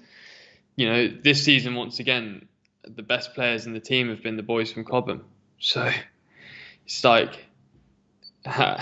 you 0.76 0.88
know 0.88 1.08
this 1.08 1.44
season 1.44 1.74
once 1.74 1.98
again, 1.98 2.48
the 2.84 3.02
best 3.02 3.34
players 3.34 3.66
in 3.66 3.74
the 3.74 3.80
team 3.80 4.08
have 4.08 4.22
been 4.22 4.36
the 4.36 4.42
boys 4.42 4.72
from 4.72 4.84
Cobham. 4.84 5.24
So 5.58 5.90
it's 6.86 7.04
like, 7.04 7.44
how, 8.46 8.80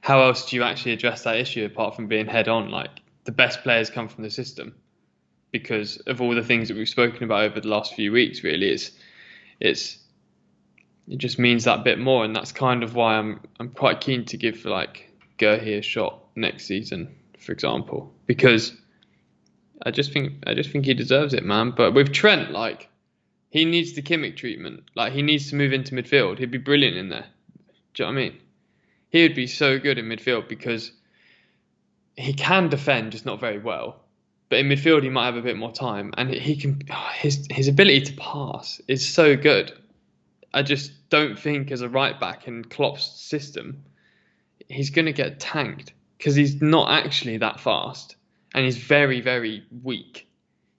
how 0.00 0.22
else 0.22 0.48
do 0.48 0.56
you 0.56 0.62
actually 0.62 0.92
address 0.92 1.24
that 1.24 1.36
issue 1.36 1.66
apart 1.66 1.94
from 1.94 2.06
being 2.06 2.26
head 2.26 2.48
on? 2.48 2.70
Like 2.70 2.90
the 3.24 3.32
best 3.32 3.62
players 3.62 3.90
come 3.90 4.08
from 4.08 4.24
the 4.24 4.30
system 4.30 4.74
because 5.50 5.98
of 5.98 6.20
all 6.20 6.34
the 6.34 6.42
things 6.42 6.68
that 6.68 6.76
we've 6.76 6.88
spoken 6.88 7.24
about 7.24 7.44
over 7.44 7.60
the 7.60 7.68
last 7.68 7.94
few 7.94 8.12
weeks. 8.12 8.44
Really, 8.44 8.68
it's 8.68 8.90
it's 9.60 9.98
it 11.08 11.18
just 11.18 11.38
means 11.38 11.64
that 11.64 11.84
bit 11.84 11.98
more, 11.98 12.24
and 12.24 12.34
that's 12.34 12.52
kind 12.52 12.82
of 12.82 12.94
why 12.94 13.14
I'm 13.16 13.40
I'm 13.58 13.70
quite 13.70 14.00
keen 14.00 14.24
to 14.26 14.36
give 14.36 14.64
like 14.64 15.10
Guehi 15.38 15.78
a 15.78 15.82
shot 15.82 16.22
next 16.36 16.66
season, 16.66 17.14
for 17.38 17.52
example, 17.52 18.12
because 18.26 18.76
I 19.82 19.90
just 19.90 20.12
think 20.12 20.34
I 20.46 20.54
just 20.54 20.70
think 20.70 20.84
he 20.84 20.94
deserves 20.94 21.34
it, 21.34 21.44
man. 21.44 21.72
But 21.76 21.94
with 21.94 22.12
Trent, 22.12 22.50
like 22.50 22.88
he 23.50 23.64
needs 23.64 23.94
the 23.94 24.02
Kimmich 24.02 24.36
treatment. 24.36 24.84
Like 24.94 25.12
he 25.12 25.22
needs 25.22 25.50
to 25.50 25.56
move 25.56 25.72
into 25.72 25.94
midfield. 25.94 26.38
He'd 26.38 26.50
be 26.50 26.58
brilliant 26.58 26.96
in 26.96 27.08
there. 27.08 27.26
Do 27.94 28.02
you 28.02 28.08
know 28.08 28.14
what 28.14 28.20
I 28.20 28.24
mean? 28.28 28.38
He 29.10 29.22
would 29.22 29.34
be 29.34 29.46
so 29.46 29.78
good 29.78 29.98
in 29.98 30.04
midfield 30.04 30.48
because 30.48 30.92
he 32.16 32.34
can 32.34 32.68
defend, 32.68 33.12
just 33.12 33.24
not 33.24 33.40
very 33.40 33.58
well. 33.58 34.00
But 34.48 34.60
in 34.60 34.68
midfield, 34.68 35.02
he 35.02 35.10
might 35.10 35.26
have 35.26 35.36
a 35.36 35.42
bit 35.42 35.56
more 35.56 35.72
time, 35.72 36.14
and 36.16 36.30
he 36.30 36.56
can. 36.56 36.80
His 37.14 37.46
his 37.50 37.68
ability 37.68 38.00
to 38.02 38.12
pass 38.14 38.80
is 38.88 39.06
so 39.06 39.36
good. 39.36 39.72
I 40.54 40.62
just 40.62 41.10
don't 41.10 41.38
think 41.38 41.70
as 41.70 41.82
a 41.82 41.88
right 41.88 42.18
back 42.18 42.48
in 42.48 42.64
Klopp's 42.64 43.20
system, 43.20 43.84
he's 44.68 44.90
going 44.90 45.06
to 45.06 45.12
get 45.12 45.38
tanked 45.38 45.92
because 46.16 46.34
he's 46.34 46.62
not 46.62 46.90
actually 46.90 47.36
that 47.38 47.60
fast, 47.60 48.16
and 48.54 48.64
he's 48.64 48.78
very 48.78 49.20
very 49.20 49.64
weak. 49.82 50.26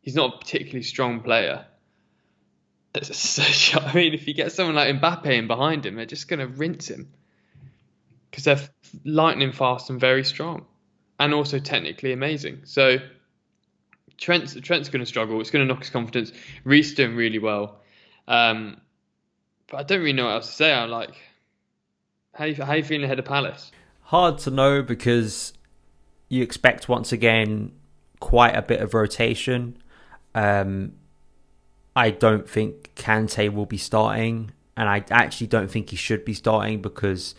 He's 0.01 0.15
not 0.15 0.33
a 0.33 0.37
particularly 0.39 0.83
strong 0.83 1.21
player. 1.21 1.65
I 2.95 3.91
mean, 3.93 4.15
if 4.15 4.27
you 4.27 4.33
get 4.33 4.51
someone 4.51 4.73
like 4.73 4.99
Mbappe 4.99 5.27
in 5.27 5.45
behind 5.45 5.85
him, 5.85 5.95
they're 5.95 6.07
just 6.07 6.27
going 6.27 6.39
to 6.39 6.47
rinse 6.47 6.87
him 6.87 7.07
because 8.31 8.45
they're 8.45 8.59
lightning 9.05 9.51
fast 9.51 9.91
and 9.91 9.99
very 9.99 10.23
strong, 10.23 10.65
and 11.19 11.35
also 11.35 11.59
technically 11.59 12.13
amazing. 12.13 12.61
So 12.63 12.97
Trent's 14.19 14.53
Trent's 14.61 14.89
going 14.89 14.99
to 14.99 15.05
struggle. 15.05 15.39
It's 15.41 15.49
going 15.49 15.65
to 15.67 15.73
knock 15.73 15.81
his 15.81 15.89
confidence. 15.89 16.31
Reece 16.63 16.93
doing 16.93 17.15
really 17.15 17.39
well, 17.39 17.79
um, 18.27 18.79
but 19.69 19.77
I 19.77 19.83
don't 19.83 19.99
really 19.99 20.13
know 20.13 20.25
what 20.25 20.33
else 20.33 20.47
to 20.47 20.53
say. 20.53 20.73
I'm 20.73 20.89
like, 20.89 21.15
how 22.33 22.45
you, 22.45 22.55
how 22.63 22.73
you 22.73 22.83
feeling 22.83 23.05
ahead 23.05 23.19
of 23.19 23.25
Palace? 23.25 23.71
Hard 24.03 24.37
to 24.39 24.51
know 24.51 24.81
because 24.81 25.53
you 26.27 26.43
expect 26.43 26.89
once 26.89 27.11
again 27.11 27.71
quite 28.19 28.55
a 28.55 28.61
bit 28.61 28.81
of 28.81 28.93
rotation. 28.93 29.77
Um, 30.35 30.93
I 31.95 32.11
don't 32.11 32.47
think 32.49 32.93
Kante 32.95 33.53
will 33.53 33.65
be 33.65 33.77
starting, 33.77 34.51
and 34.75 34.89
I 34.89 35.03
actually 35.09 35.47
don't 35.47 35.71
think 35.71 35.89
he 35.89 35.95
should 35.95 36.25
be 36.25 36.33
starting 36.33 36.81
because 36.81 37.35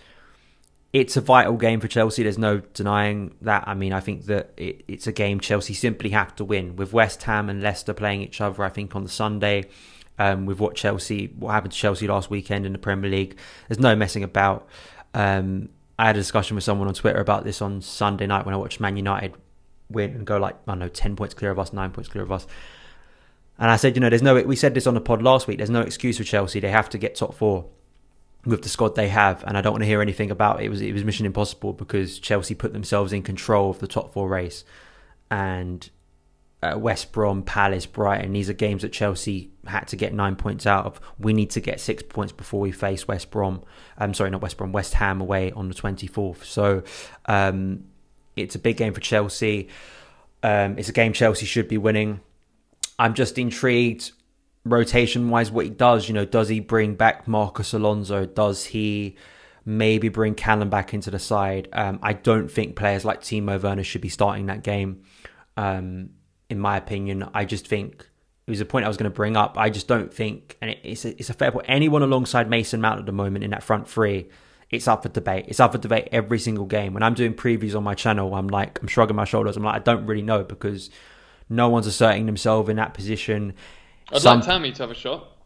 it's 0.92 1.16
a 1.16 1.20
vital 1.20 1.56
game 1.56 1.80
for 1.80 1.88
Chelsea. 1.88 2.22
There's 2.24 2.38
no 2.38 2.58
denying 2.58 3.34
that. 3.42 3.64
I 3.66 3.74
mean, 3.74 3.92
I 3.92 4.00
think 4.00 4.26
that 4.26 4.52
it, 4.56 4.84
it's 4.88 5.06
a 5.06 5.12
game 5.12 5.38
Chelsea 5.38 5.74
simply 5.74 6.10
have 6.10 6.34
to 6.36 6.44
win. 6.44 6.76
With 6.76 6.92
West 6.92 7.22
Ham 7.24 7.48
and 7.48 7.62
Leicester 7.62 7.94
playing 7.94 8.22
each 8.22 8.40
other, 8.40 8.64
I 8.64 8.70
think 8.70 8.96
on 8.96 9.04
the 9.04 9.08
Sunday, 9.08 9.68
um, 10.18 10.46
with 10.46 10.58
what 10.58 10.74
Chelsea, 10.74 11.32
what 11.38 11.52
happened 11.52 11.72
to 11.72 11.78
Chelsea 11.78 12.08
last 12.08 12.28
weekend 12.28 12.66
in 12.66 12.72
the 12.72 12.78
Premier 12.78 13.10
League, 13.10 13.36
there's 13.68 13.78
no 13.78 13.94
messing 13.94 14.24
about. 14.24 14.66
Um, 15.14 15.68
I 15.98 16.06
had 16.06 16.16
a 16.16 16.20
discussion 16.20 16.56
with 16.56 16.64
someone 16.64 16.88
on 16.88 16.94
Twitter 16.94 17.20
about 17.20 17.44
this 17.44 17.62
on 17.62 17.82
Sunday 17.82 18.26
night 18.26 18.44
when 18.44 18.54
I 18.54 18.58
watched 18.58 18.80
Man 18.80 18.96
United 18.96 19.34
win 19.90 20.10
and 20.10 20.24
go 20.24 20.38
like 20.38 20.54
I 20.66 20.72
don't 20.72 20.78
know 20.78 20.88
ten 20.88 21.14
points 21.14 21.34
clear 21.34 21.50
of 21.50 21.58
us, 21.58 21.72
nine 21.72 21.90
points 21.90 22.08
clear 22.08 22.24
of 22.24 22.32
us. 22.32 22.46
And 23.58 23.70
I 23.70 23.76
said, 23.76 23.94
you 23.94 24.00
know, 24.00 24.08
there's 24.08 24.22
no. 24.22 24.42
We 24.42 24.56
said 24.56 24.74
this 24.74 24.86
on 24.86 24.94
the 24.94 25.00
pod 25.00 25.22
last 25.22 25.46
week. 25.46 25.58
There's 25.58 25.70
no 25.70 25.82
excuse 25.82 26.16
for 26.16 26.24
Chelsea. 26.24 26.58
They 26.58 26.70
have 26.70 26.88
to 26.90 26.98
get 26.98 27.14
top 27.14 27.34
four 27.34 27.66
with 28.44 28.62
the 28.62 28.68
squad 28.68 28.94
they 28.94 29.08
have, 29.08 29.44
and 29.44 29.56
I 29.56 29.60
don't 29.60 29.72
want 29.72 29.82
to 29.82 29.88
hear 29.88 30.00
anything 30.00 30.30
about 30.30 30.60
it. 30.60 30.66
It 30.66 30.68
was 30.68 30.80
it 30.80 30.92
was 30.92 31.04
mission 31.04 31.26
impossible 31.26 31.72
because 31.72 32.18
Chelsea 32.18 32.54
put 32.54 32.72
themselves 32.72 33.12
in 33.12 33.22
control 33.22 33.70
of 33.70 33.78
the 33.78 33.86
top 33.86 34.12
four 34.12 34.28
race, 34.28 34.64
and 35.30 35.88
uh, 36.62 36.76
West 36.78 37.12
Brom, 37.12 37.42
Palace, 37.42 37.86
Brighton. 37.86 38.32
These 38.32 38.50
are 38.50 38.54
games 38.54 38.82
that 38.82 38.92
Chelsea 38.92 39.50
had 39.66 39.88
to 39.88 39.96
get 39.96 40.12
nine 40.12 40.36
points 40.36 40.66
out 40.66 40.86
of. 40.86 41.00
We 41.18 41.32
need 41.32 41.50
to 41.50 41.60
get 41.60 41.80
six 41.80 42.02
points 42.02 42.32
before 42.32 42.60
we 42.60 42.72
face 42.72 43.08
West 43.08 43.30
Brom. 43.30 43.62
I'm 43.96 44.14
sorry, 44.14 44.30
not 44.30 44.42
West 44.42 44.56
Brom, 44.56 44.72
West 44.72 44.94
Ham 44.94 45.20
away 45.20 45.52
on 45.52 45.68
the 45.68 45.74
24th. 45.74 46.44
So 46.44 46.82
um, 47.26 47.84
it's 48.36 48.54
a 48.54 48.58
big 48.58 48.76
game 48.76 48.92
for 48.92 49.00
Chelsea. 49.00 49.68
Um, 50.42 50.78
it's 50.78 50.88
a 50.88 50.92
game 50.92 51.12
Chelsea 51.12 51.46
should 51.46 51.68
be 51.68 51.78
winning. 51.78 52.20
I'm 52.98 53.14
just 53.14 53.38
intrigued 53.38 54.12
rotation 54.64 55.30
wise 55.30 55.50
what 55.50 55.64
he 55.64 55.70
does. 55.70 56.08
You 56.08 56.14
know, 56.14 56.24
does 56.24 56.48
he 56.48 56.60
bring 56.60 56.94
back 56.94 57.26
Marcus 57.26 57.72
Alonso? 57.72 58.26
Does 58.26 58.64
he 58.66 59.16
maybe 59.64 60.08
bring 60.08 60.34
Callum 60.34 60.70
back 60.70 60.94
into 60.94 61.10
the 61.10 61.18
side? 61.18 61.68
Um, 61.72 61.98
I 62.02 62.12
don't 62.12 62.50
think 62.50 62.76
players 62.76 63.04
like 63.04 63.20
Timo 63.20 63.60
Werner 63.60 63.84
should 63.84 64.00
be 64.00 64.08
starting 64.08 64.46
that 64.46 64.62
game. 64.62 65.02
Um, 65.56 66.10
in 66.48 66.58
my 66.58 66.76
opinion, 66.76 67.28
I 67.34 67.44
just 67.44 67.66
think 67.66 68.06
it 68.46 68.50
was 68.50 68.60
a 68.60 68.64
point 68.64 68.84
I 68.84 68.88
was 68.88 68.96
going 68.96 69.10
to 69.10 69.14
bring 69.14 69.36
up. 69.36 69.56
I 69.56 69.70
just 69.70 69.86
don't 69.86 70.12
think, 70.12 70.56
and 70.60 70.76
it's 70.82 71.04
a, 71.04 71.10
it's 71.10 71.30
a 71.30 71.34
fair 71.34 71.52
point. 71.52 71.66
Anyone 71.68 72.02
alongside 72.02 72.50
Mason 72.50 72.80
Mount 72.80 72.98
at 72.98 73.06
the 73.06 73.12
moment 73.12 73.44
in 73.44 73.50
that 73.52 73.62
front 73.62 73.88
three, 73.88 74.28
it's 74.70 74.88
up 74.88 75.02
for 75.02 75.08
debate. 75.08 75.46
It's 75.48 75.60
up 75.60 75.72
for 75.72 75.78
debate 75.78 76.08
every 76.12 76.38
single 76.38 76.66
game. 76.66 76.94
When 76.94 77.02
I'm 77.02 77.14
doing 77.14 77.34
previews 77.34 77.76
on 77.76 77.84
my 77.84 77.94
channel, 77.94 78.34
I'm 78.34 78.48
like, 78.48 78.80
I'm 78.80 78.88
shrugging 78.88 79.16
my 79.16 79.24
shoulders. 79.24 79.56
I'm 79.56 79.62
like, 79.62 79.76
I 79.76 79.78
don't 79.78 80.06
really 80.06 80.22
know 80.22 80.42
because 80.44 80.90
no 81.48 81.68
one's 81.68 81.86
asserting 81.86 82.26
themselves 82.26 82.68
in 82.68 82.76
that 82.76 82.94
position. 82.94 83.54
I'd 84.12 84.22
Some... 84.22 84.40
like 84.40 84.48
Tammy 84.48 84.72
to 84.72 84.82
have 84.82 84.90
a 84.90 84.94
shot. 84.94 85.36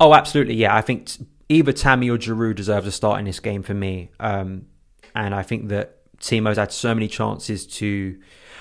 Oh, 0.00 0.14
absolutely. 0.14 0.54
Yeah, 0.54 0.74
I 0.74 0.80
think 0.80 1.10
either 1.48 1.72
Tammy 1.72 2.10
or 2.10 2.18
Giroud 2.18 2.56
deserves 2.56 2.86
a 2.86 2.92
start 2.92 3.18
in 3.18 3.24
this 3.24 3.40
game 3.40 3.62
for 3.62 3.74
me. 3.74 4.10
Um, 4.18 4.66
and 5.14 5.34
I 5.34 5.42
think 5.42 5.68
that 5.68 5.98
Timo's 6.18 6.56
had 6.56 6.72
so 6.72 6.94
many 6.94 7.08
chances 7.08 7.66
to. 7.66 8.18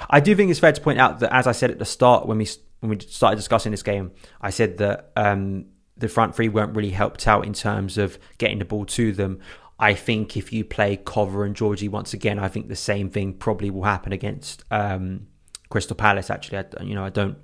I 0.10 0.20
do 0.20 0.36
think 0.36 0.52
it's 0.52 0.60
fair 0.60 0.72
to 0.72 0.82
point 0.82 1.00
out 1.00 1.20
that, 1.20 1.34
as 1.34 1.48
I 1.48 1.54
said 1.54 1.72
at 1.72 1.80
the 1.80 1.86
start 1.86 2.28
when 2.28 2.38
we 2.38 2.48
when 2.82 2.90
we 2.90 3.00
started 3.00 3.38
discussing 3.38 3.72
this 3.72 3.84
game, 3.84 4.12
I 4.42 4.50
said 4.50 4.78
that 4.80 5.12
um, 5.16 5.66
the 5.98 6.10
front 6.10 6.36
three 6.36 6.50
weren't 6.50 6.76
really 6.76 6.90
helped 6.90 7.28
out 7.28 7.46
in 7.46 7.54
terms 7.54 7.98
of 7.98 8.20
getting 8.38 8.60
the 8.60 8.66
ball 8.66 8.86
to 8.86 9.12
them. 9.12 9.40
I 9.80 9.94
think 9.94 10.38
if 10.38 10.54
you 10.54 10.64
play 10.66 10.98
Cover 10.98 11.46
and 11.46 11.56
Georgie 11.56 11.88
once 11.88 12.14
again, 12.14 12.40
I 12.40 12.48
think 12.48 12.68
the 12.68 12.76
same 12.76 13.10
thing 13.10 13.34
probably 13.34 13.70
will 13.70 13.84
happen 13.84 14.14
against 14.14 14.64
um, 14.70 15.28
Crystal 15.70 15.96
Palace. 15.96 16.30
Actually, 16.30 16.60
I, 16.60 16.84
you 16.84 16.96
know, 16.96 17.06
I 17.06 17.10
don't 17.10 17.38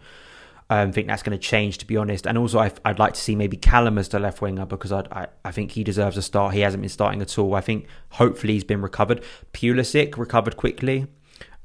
um, 0.70 0.92
think 0.92 1.08
that's 1.08 1.24
going 1.24 1.38
to 1.38 1.44
change, 1.44 1.80
to 1.80 1.86
be 1.86 1.98
honest. 1.98 2.28
And 2.28 2.38
also, 2.38 2.60
I, 2.60 2.72
would 2.86 3.00
like 3.00 3.14
to 3.14 3.20
see 3.20 3.36
maybe 3.36 3.58
Callum 3.58 3.98
as 3.98 4.10
the 4.10 4.20
left 4.20 4.42
winger 4.42 4.66
because 4.66 4.92
I, 4.92 5.04
I, 5.12 5.28
I 5.44 5.52
think 5.52 5.72
he 5.72 5.84
deserves 5.84 6.16
a 6.16 6.22
start. 6.22 6.54
He 6.54 6.60
hasn't 6.60 6.82
been 6.82 6.90
starting 6.90 7.22
at 7.22 7.38
all. 7.40 7.56
I 7.56 7.62
think 7.62 7.88
hopefully 8.12 8.54
he's 8.54 8.64
been 8.64 8.82
recovered. 8.82 9.24
Pulisic 9.54 10.18
recovered 10.18 10.58
quickly. 10.58 11.08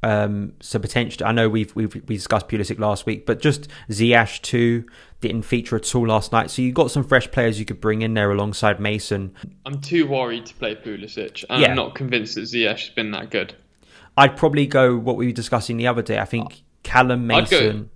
Um, 0.03 0.53
so 0.61 0.79
potentially, 0.79 1.25
I 1.25 1.33
know 1.33 1.49
we've, 1.49 1.75
we've 1.75 1.95
we 1.95 2.17
discussed 2.17 2.49
Pulisic 2.49 2.79
last 2.79 3.07
week, 3.07 3.25
but 3.25 3.41
just 3.41 3.69
Ziyech 3.91 4.43
too 4.43 4.85
didn't 5.21 5.43
feature 5.43 5.77
at 5.77 5.95
all 5.95 6.07
last 6.07 6.31
night. 6.31 6.51
So 6.51 6.61
you 6.61 6.73
got 6.73 6.91
some 6.91 7.05
fresh 7.05 7.31
players 7.31 7.59
you 7.59 7.65
could 7.65 7.81
bring 7.81 8.03
in 8.03 8.13
there 8.13 8.31
alongside 8.31 8.81
Mason. 8.81 9.35
I'm 9.65 9.81
too 9.81 10.07
worried 10.07 10.45
to 10.47 10.55
play 10.55 10.75
Pulisic, 10.75 11.45
and 11.49 11.63
yeah. 11.63 11.71
I'm 11.71 11.77
not 11.77 11.95
convinced 11.95 12.35
that 12.35 12.43
Ziyech 12.43 12.81
has 12.81 12.91
been 12.91 13.13
that 13.13 13.31
good. 13.31 13.55
I'd 14.17 14.37
probably 14.37 14.67
go 14.67 14.97
what 14.97 15.17
we 15.17 15.27
were 15.27 15.33
discussing 15.33 15.79
the 15.79 15.87
other 15.87 16.03
day. 16.03 16.19
I 16.19 16.27
think 16.27 16.63
Callum 16.83 17.27
Mason. 17.27 17.91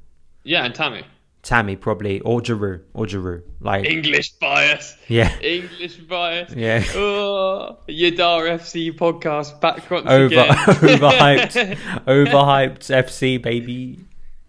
Yeah, 0.49 0.65
and 0.65 0.75
Tammy. 0.75 1.05
Tammy 1.43 1.77
probably 1.77 2.21
or 2.21 2.41
Giroud 2.41 2.81
or 2.95 3.05
Giroud 3.05 3.43
like 3.61 3.85
English 3.85 4.31
bias. 4.41 4.97
Yeah, 5.07 5.39
English 5.41 5.97
bias. 5.99 6.55
Yeah. 6.55 6.83
Oh, 6.95 7.77
Yadar 7.87 8.49
FC 8.59 8.97
podcast 8.97 9.61
back 9.61 9.91
once 9.91 10.07
Over, 10.07 10.25
again. 10.25 10.49
overhyped, 10.57 11.77
overhyped 12.07 12.79
FC 12.81 13.43
baby. 13.43 14.01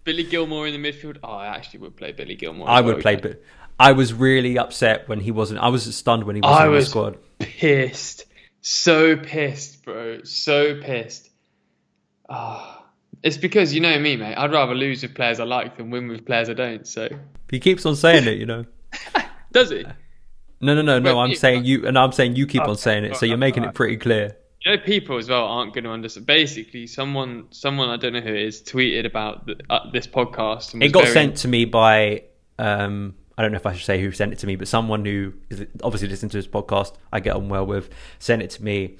Billy 0.04 0.24
Gilmour 0.24 0.66
in 0.68 0.80
the 0.80 0.90
midfield. 0.90 1.18
Oh, 1.22 1.32
I 1.32 1.48
actually 1.48 1.80
would 1.80 1.96
play 1.96 2.12
Billy 2.12 2.34
Gilmour. 2.34 2.66
I 2.66 2.80
would 2.80 3.00
play, 3.00 3.16
but 3.16 3.42
I 3.78 3.92
was 3.92 4.14
really 4.14 4.56
upset 4.56 5.06
when 5.06 5.20
he 5.20 5.30
wasn't. 5.32 5.60
I 5.60 5.68
was 5.68 5.94
stunned 5.94 6.24
when 6.24 6.36
he 6.36 6.40
wasn't 6.40 6.62
I 6.62 6.64
in 6.64 6.72
was 6.72 6.84
the 6.86 6.90
squad. 6.90 7.18
Pissed, 7.40 8.24
so 8.62 9.18
pissed, 9.18 9.84
bro, 9.84 10.22
so 10.22 10.80
pissed. 10.80 11.28
Ah. 12.26 12.76
Oh. 12.78 12.79
It's 13.22 13.36
because 13.36 13.74
you 13.74 13.80
know 13.80 13.98
me, 13.98 14.16
mate. 14.16 14.34
I'd 14.34 14.52
rather 14.52 14.74
lose 14.74 15.02
with 15.02 15.14
players 15.14 15.40
I 15.40 15.44
like 15.44 15.76
than 15.76 15.90
win 15.90 16.08
with 16.08 16.24
players 16.24 16.48
I 16.48 16.54
don't. 16.54 16.86
So 16.86 17.08
he 17.50 17.60
keeps 17.60 17.84
on 17.84 17.96
saying 17.96 18.26
it, 18.26 18.38
you 18.38 18.46
know. 18.46 18.64
Does 19.52 19.70
he? 19.70 19.84
No, 20.60 20.74
no, 20.74 20.82
no, 20.82 20.98
no. 20.98 21.18
I'm 21.20 21.34
saying 21.34 21.64
you, 21.64 21.86
and 21.86 21.98
I'm 21.98 22.12
saying 22.12 22.36
you 22.36 22.46
keep 22.46 22.62
okay, 22.62 22.70
on 22.70 22.76
saying 22.76 23.04
it. 23.04 23.16
So 23.16 23.26
you're 23.26 23.36
making 23.36 23.64
it 23.64 23.74
pretty 23.74 23.96
clear. 23.96 24.36
You 24.64 24.76
know, 24.76 24.82
people 24.82 25.16
as 25.16 25.28
well 25.28 25.46
aren't 25.46 25.72
going 25.72 25.84
to 25.84 25.90
understand. 25.90 26.26
Basically, 26.26 26.86
someone, 26.86 27.46
someone 27.50 27.88
I 27.88 27.96
don't 27.96 28.12
know 28.12 28.20
who 28.20 28.34
it 28.34 28.42
is, 28.42 28.62
tweeted 28.62 29.06
about 29.06 29.46
the, 29.46 29.56
uh, 29.70 29.90
this 29.90 30.06
podcast. 30.06 30.80
it 30.82 30.92
got 30.92 31.04
very... 31.04 31.14
sent 31.14 31.36
to 31.38 31.48
me 31.48 31.64
by. 31.64 32.24
Um, 32.58 33.14
I 33.38 33.42
don't 33.42 33.52
know 33.52 33.56
if 33.56 33.64
I 33.64 33.72
should 33.72 33.86
say 33.86 34.00
who 34.00 34.12
sent 34.12 34.34
it 34.34 34.38
to 34.40 34.46
me, 34.46 34.56
but 34.56 34.68
someone 34.68 35.04
who 35.04 35.32
is 35.48 35.64
obviously 35.82 36.08
listening 36.08 36.28
to 36.30 36.36
this 36.36 36.46
podcast, 36.46 36.94
I 37.10 37.20
get 37.20 37.36
on 37.36 37.48
well 37.48 37.64
with, 37.64 37.88
sent 38.18 38.42
it 38.42 38.50
to 38.50 38.62
me 38.62 38.98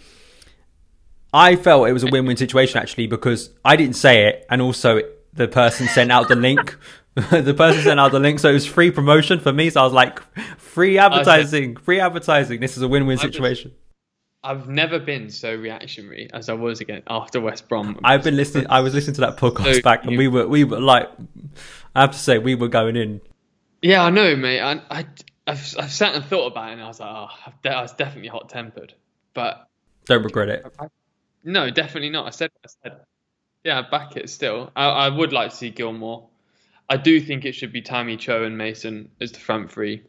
I 1.33 1.57
felt 1.57 1.89
it 1.89 1.93
was 1.93 2.03
a 2.03 2.09
win-win 2.09 2.37
situation 2.37 2.81
actually 2.81 3.07
because 3.07 3.51
I 3.65 3.77
didn't 3.77 3.97
say 3.97 4.27
it, 4.27 4.47
and 4.51 4.61
also 4.61 5.01
the 5.33 5.49
person 5.49 5.87
sent 5.89 6.11
out 6.11 6.29
the 6.29 6.37
link. 6.37 6.77
the 7.15 7.55
person 7.55 7.83
sent 7.83 8.01
out 8.01 8.13
the 8.13 8.21
link, 8.21 8.39
so 8.39 8.51
it 8.51 8.55
was 8.55 8.67
free 8.67 8.91
promotion 8.91 9.41
for 9.41 9.53
me. 9.53 9.71
So 9.71 9.81
I 9.81 9.85
was 9.85 9.93
like, 9.93 10.21
free 10.59 10.99
advertising, 10.99 11.77
free 11.77 12.01
advertising. 12.01 12.61
This 12.61 12.77
is 12.77 12.83
a 12.83 12.89
win-win 12.89 13.19
situation. 13.19 13.73
I've 14.43 14.69
never 14.69 14.99
been 14.99 15.29
so 15.29 15.55
reactionary 15.55 16.31
as 16.33 16.49
I 16.49 16.55
was 16.55 16.81
again 16.81 17.03
after 17.09 17.41
West 17.41 17.69
Brom. 17.69 18.01
I've 18.05 18.25
been 18.25 18.37
listening. 18.37 18.67
I 18.71 18.81
was 18.81 18.95
listening 18.95 19.15
to 19.17 19.21
that 19.23 19.37
podcast 19.37 19.75
so 19.75 19.83
back, 19.83 20.05
and 20.05 20.17
we 20.17 20.29
were 20.29 20.49
we 20.49 20.65
were 20.65 20.81
like, 20.81 21.11
I 21.95 22.03
have 22.03 22.13
to 22.13 22.19
say, 22.19 22.39
we 22.39 22.55
were 22.55 22.69
going 22.69 22.97
in. 22.97 23.21
Yeah, 23.83 24.03
I 24.03 24.11
know, 24.11 24.37
mate. 24.37 24.61
I, 24.61 24.81
I 24.91 25.07
I've, 25.47 25.75
I've 25.79 25.93
sat 25.93 26.15
and 26.15 26.25
thought 26.25 26.53
about 26.53 26.71
it, 26.71 26.73
and 26.75 26.83
I 26.83 26.87
was 26.87 27.01
like, 27.01 27.11
oh, 27.11 27.29
I 27.69 27.83
was 27.83 27.93
definitely 27.93 28.29
hot 28.29 28.49
tempered, 28.49 28.95
but 29.35 29.69
don't 30.07 30.23
regret 30.23 30.49
it. 30.49 30.65
I, 30.79 30.87
no, 31.45 31.71
definitely 31.71 32.11
not. 32.11 32.27
I 32.27 32.31
said 32.31 32.51
I 32.65 32.69
said. 32.83 33.01
Yeah, 33.65 33.81
I 33.81 33.91
back 33.91 34.17
it 34.17 34.31
still. 34.31 34.71
I, 34.75 34.87
I 34.87 35.09
would 35.09 35.33
like 35.33 35.51
to 35.51 35.57
see 35.57 35.71
Gilmour. 35.71 36.27
I 36.89 36.97
do 36.97 37.21
think 37.21 37.45
it 37.45 37.53
should 37.53 37.73
be 37.73 37.83
Tammy 37.83 38.17
Cho 38.17 38.45
and 38.45 38.57
Mason 38.57 39.11
as 39.21 39.33
the 39.33 39.39
front 39.39 39.71
three. 39.71 40.03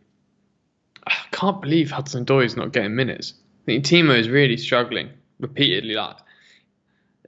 I 1.05 1.13
can't 1.31 1.61
believe 1.61 1.91
Hudson 1.91 2.25
is 2.41 2.55
not 2.55 2.71
getting 2.71 2.95
minutes. 2.95 3.33
I 3.63 3.65
think 3.65 3.85
Timo 3.85 4.17
is 4.17 4.29
really 4.29 4.57
struggling 4.57 5.09
repeatedly. 5.39 5.95
Like, 5.95 6.17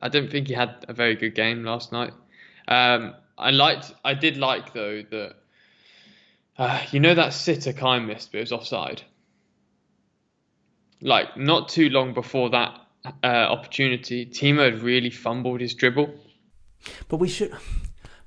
I 0.01 0.09
don't 0.09 0.31
think 0.31 0.47
he 0.47 0.53
had 0.53 0.85
a 0.87 0.93
very 0.93 1.15
good 1.15 1.35
game 1.35 1.63
last 1.63 1.91
night. 1.91 2.13
Um, 2.67 3.15
I 3.37 3.51
liked, 3.51 3.93
I 4.03 4.13
did 4.13 4.37
like 4.37 4.73
though 4.73 5.03
that 5.11 5.35
uh, 6.57 6.81
you 6.91 6.99
know 6.99 7.13
that 7.13 7.33
sitter 7.33 7.73
kind 7.73 8.07
missed, 8.07 8.31
but 8.31 8.39
it 8.39 8.41
was 8.41 8.51
offside. 8.51 9.01
Like 11.01 11.35
not 11.35 11.69
too 11.69 11.89
long 11.89 12.13
before 12.13 12.51
that, 12.51 12.79
uh, 13.05 13.27
opportunity, 13.27 14.25
Timo 14.25 14.63
had 14.71 14.81
really 14.81 15.09
fumbled 15.09 15.61
his 15.61 15.73
dribble. 15.73 16.13
But 17.07 17.17
we 17.17 17.29
should, 17.29 17.53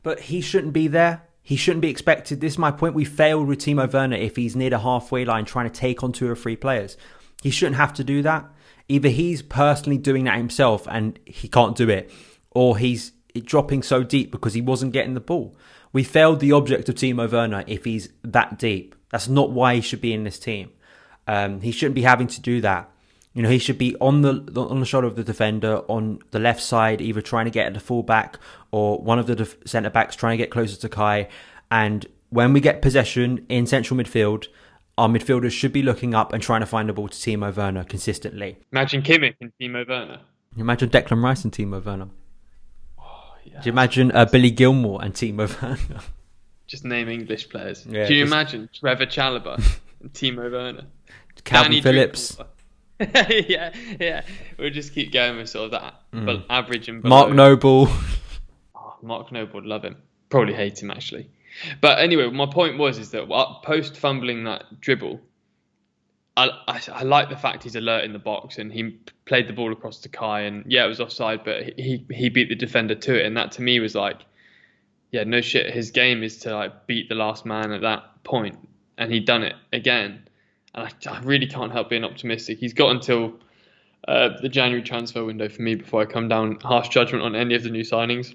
but 0.02 0.20
he 0.20 0.40
shouldn't 0.40 0.72
be 0.72 0.88
there. 0.88 1.22
He 1.42 1.56
shouldn't 1.56 1.82
be 1.82 1.90
expected. 1.90 2.40
This 2.40 2.54
is 2.54 2.58
my 2.58 2.70
point. 2.70 2.94
We 2.94 3.04
failed 3.04 3.46
with 3.46 3.60
Timo 3.60 3.90
Werner 3.92 4.16
if 4.16 4.36
he's 4.36 4.56
near 4.56 4.70
the 4.70 4.80
halfway 4.80 5.24
line 5.24 5.44
trying 5.44 5.70
to 5.70 5.80
take 5.80 6.02
on 6.02 6.12
two 6.12 6.28
or 6.28 6.34
three 6.34 6.56
players. 6.56 6.96
He 7.42 7.50
shouldn't 7.50 7.76
have 7.76 7.94
to 7.94 8.04
do 8.04 8.22
that. 8.22 8.46
Either 8.88 9.08
he's 9.08 9.42
personally 9.42 9.98
doing 9.98 10.24
that 10.24 10.38
himself 10.38 10.86
and 10.88 11.18
he 11.24 11.48
can't 11.48 11.76
do 11.76 11.88
it, 11.88 12.10
or 12.50 12.78
he's 12.78 13.12
dropping 13.44 13.82
so 13.82 14.02
deep 14.02 14.30
because 14.30 14.54
he 14.54 14.60
wasn't 14.60 14.92
getting 14.92 15.14
the 15.14 15.20
ball. 15.20 15.56
We 15.92 16.02
failed 16.02 16.40
the 16.40 16.52
object 16.52 16.88
of 16.88 16.96
Timo 16.96 17.30
Werner 17.30 17.64
if 17.66 17.84
he's 17.84 18.08
that 18.22 18.58
deep. 18.58 18.94
That's 19.10 19.28
not 19.28 19.50
why 19.50 19.76
he 19.76 19.80
should 19.80 20.00
be 20.00 20.12
in 20.12 20.24
this 20.24 20.38
team. 20.38 20.70
Um, 21.28 21.60
he 21.60 21.70
shouldn't 21.70 21.94
be 21.94 22.02
having 22.02 22.26
to 22.28 22.40
do 22.40 22.60
that. 22.62 22.90
You 23.36 23.42
know, 23.42 23.50
he 23.50 23.58
should 23.58 23.76
be 23.76 23.94
on 24.00 24.22
the 24.22 24.30
on 24.58 24.80
the 24.80 24.86
shoulder 24.86 25.06
of 25.06 25.14
the 25.14 25.22
defender 25.22 25.82
on 25.88 26.20
the 26.30 26.38
left 26.38 26.62
side, 26.62 27.02
either 27.02 27.20
trying 27.20 27.44
to 27.44 27.50
get 27.50 27.66
at 27.66 27.74
the 27.74 27.80
fullback 27.80 28.38
or 28.70 28.98
one 28.98 29.18
of 29.18 29.26
the 29.26 29.34
def- 29.36 29.58
centre 29.66 29.90
backs 29.90 30.16
trying 30.16 30.38
to 30.38 30.42
get 30.42 30.50
closer 30.50 30.74
to 30.80 30.88
Kai. 30.88 31.28
And 31.70 32.06
when 32.30 32.54
we 32.54 32.60
get 32.60 32.80
possession 32.80 33.44
in 33.50 33.66
central 33.66 34.00
midfield, 34.00 34.46
our 34.96 35.08
midfielders 35.10 35.52
should 35.52 35.74
be 35.74 35.82
looking 35.82 36.14
up 36.14 36.32
and 36.32 36.42
trying 36.42 36.60
to 36.60 36.66
find 36.66 36.88
the 36.88 36.94
ball 36.94 37.08
to 37.08 37.14
Timo 37.14 37.54
Werner 37.54 37.84
consistently. 37.84 38.56
Imagine 38.72 39.02
Kimmich 39.02 39.34
and 39.42 39.52
Timo 39.60 39.86
Werner. 39.86 40.20
Imagine 40.56 40.88
Declan 40.88 41.22
Rice 41.22 41.44
and 41.44 41.52
Timo 41.52 41.84
Werner. 41.84 42.08
Oh, 42.98 43.34
yeah. 43.44 43.60
Do 43.60 43.66
you 43.66 43.72
imagine 43.72 44.12
uh, 44.12 44.24
Billy 44.24 44.50
Gilmour 44.50 45.04
and 45.04 45.12
Timo 45.12 45.46
Werner? 45.62 46.00
Just 46.66 46.86
name 46.86 47.10
English 47.10 47.50
players. 47.50 47.84
Yeah, 47.84 48.06
Do 48.08 48.14
you 48.14 48.24
just... 48.24 48.32
imagine 48.32 48.70
Trevor 48.72 49.04
Chalobah 49.04 49.56
and 50.00 50.10
Timo 50.14 50.50
Werner? 50.50 50.86
Kalvin 51.44 51.64
Danny 51.64 51.80
Phillips. 51.82 52.28
Drinkwater. 52.28 52.50
yeah, 53.00 53.72
yeah. 54.00 54.22
We'll 54.58 54.70
just 54.70 54.94
keep 54.94 55.12
going 55.12 55.36
with 55.36 55.50
sort 55.50 55.66
of 55.66 55.70
that 55.72 55.94
mm. 56.12 56.44
average 56.48 56.88
and 56.88 57.02
below. 57.02 57.16
Mark 57.16 57.32
Noble. 57.32 57.88
Oh, 58.74 58.96
Mark 59.02 59.30
Noble 59.32 59.62
love 59.62 59.84
him. 59.84 59.96
Probably 60.30 60.54
hate 60.54 60.82
him 60.82 60.90
actually. 60.90 61.28
But 61.80 61.98
anyway, 61.98 62.30
my 62.30 62.46
point 62.46 62.78
was 62.78 62.98
is 62.98 63.10
that 63.10 63.28
post 63.62 63.96
fumbling 63.96 64.44
that 64.44 64.80
dribble, 64.80 65.20
I, 66.36 66.48
I, 66.68 66.80
I, 66.92 67.02
like 67.02 67.30
the 67.30 67.36
fact 67.36 67.62
he's 67.62 67.76
alert 67.76 68.04
in 68.04 68.12
the 68.12 68.18
box 68.18 68.58
and 68.58 68.72
he 68.72 68.98
played 69.24 69.48
the 69.48 69.54
ball 69.54 69.72
across 69.72 70.00
to 70.00 70.08
Kai 70.08 70.40
and 70.42 70.64
yeah, 70.66 70.84
it 70.84 70.88
was 70.88 71.00
offside, 71.00 71.44
but 71.44 71.62
he 71.78 72.04
he 72.10 72.28
beat 72.28 72.48
the 72.48 72.54
defender 72.54 72.94
to 72.94 73.18
it, 73.18 73.26
and 73.26 73.36
that 73.36 73.52
to 73.52 73.62
me 73.62 73.78
was 73.80 73.94
like, 73.94 74.24
yeah, 75.12 75.24
no 75.24 75.40
shit. 75.40 75.72
His 75.72 75.90
game 75.90 76.22
is 76.22 76.38
to 76.38 76.54
like 76.54 76.86
beat 76.86 77.08
the 77.08 77.14
last 77.14 77.44
man 77.46 77.72
at 77.72 77.82
that 77.82 78.24
point, 78.24 78.58
and 78.96 79.12
he 79.12 79.20
done 79.20 79.42
it 79.42 79.54
again 79.72 80.25
and 80.76 80.86
I, 80.86 81.10
I 81.10 81.20
really 81.22 81.46
can't 81.46 81.72
help 81.72 81.90
being 81.90 82.04
optimistic. 82.04 82.58
He's 82.58 82.74
got 82.74 82.90
until 82.90 83.34
uh, 84.06 84.30
the 84.40 84.48
January 84.48 84.82
transfer 84.82 85.24
window 85.24 85.48
for 85.48 85.62
me 85.62 85.74
before 85.74 86.02
I 86.02 86.04
come 86.04 86.28
down 86.28 86.60
harsh 86.60 86.88
judgment 86.88 87.24
on 87.24 87.34
any 87.34 87.54
of 87.54 87.62
the 87.62 87.70
new 87.70 87.82
signings. 87.82 88.34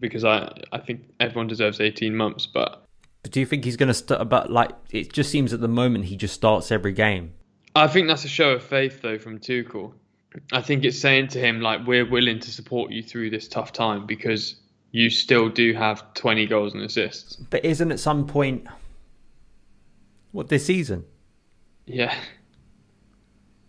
because 0.00 0.24
I 0.24 0.52
I 0.72 0.78
think 0.78 1.02
everyone 1.20 1.46
deserves 1.46 1.80
18 1.80 2.14
months, 2.14 2.46
but 2.46 2.84
But 3.22 3.32
do 3.32 3.40
you 3.40 3.46
think 3.46 3.64
he's 3.64 3.76
going 3.76 3.88
to 3.88 3.94
start? 3.94 4.28
But 4.28 4.50
like, 4.50 4.70
it 4.90 5.12
just 5.12 5.30
seems 5.30 5.52
at 5.52 5.60
the 5.60 5.68
moment 5.68 6.06
he 6.06 6.16
just 6.16 6.34
starts 6.34 6.70
every 6.70 6.92
game. 6.92 7.32
I 7.74 7.86
think 7.86 8.08
that's 8.08 8.24
a 8.24 8.28
show 8.28 8.50
of 8.52 8.62
faith 8.62 9.02
though 9.02 9.18
from 9.18 9.38
Tuchel. 9.38 9.92
I 10.52 10.60
think 10.60 10.84
it's 10.84 10.98
saying 10.98 11.28
to 11.28 11.40
him 11.40 11.60
like 11.60 11.86
we're 11.86 12.08
willing 12.08 12.38
to 12.40 12.50
support 12.50 12.90
you 12.90 13.02
through 13.02 13.30
this 13.30 13.48
tough 13.48 13.72
time 13.72 14.06
because 14.06 14.56
you 14.92 15.10
still 15.10 15.48
do 15.48 15.74
have 15.74 16.14
20 16.14 16.46
goals 16.46 16.74
and 16.74 16.82
assists. 16.82 17.36
But 17.36 17.64
isn't 17.64 17.92
at 17.92 18.00
some 18.00 18.26
point 18.26 18.66
what 20.32 20.48
this 20.48 20.66
season? 20.66 21.04
Yeah. 21.86 22.14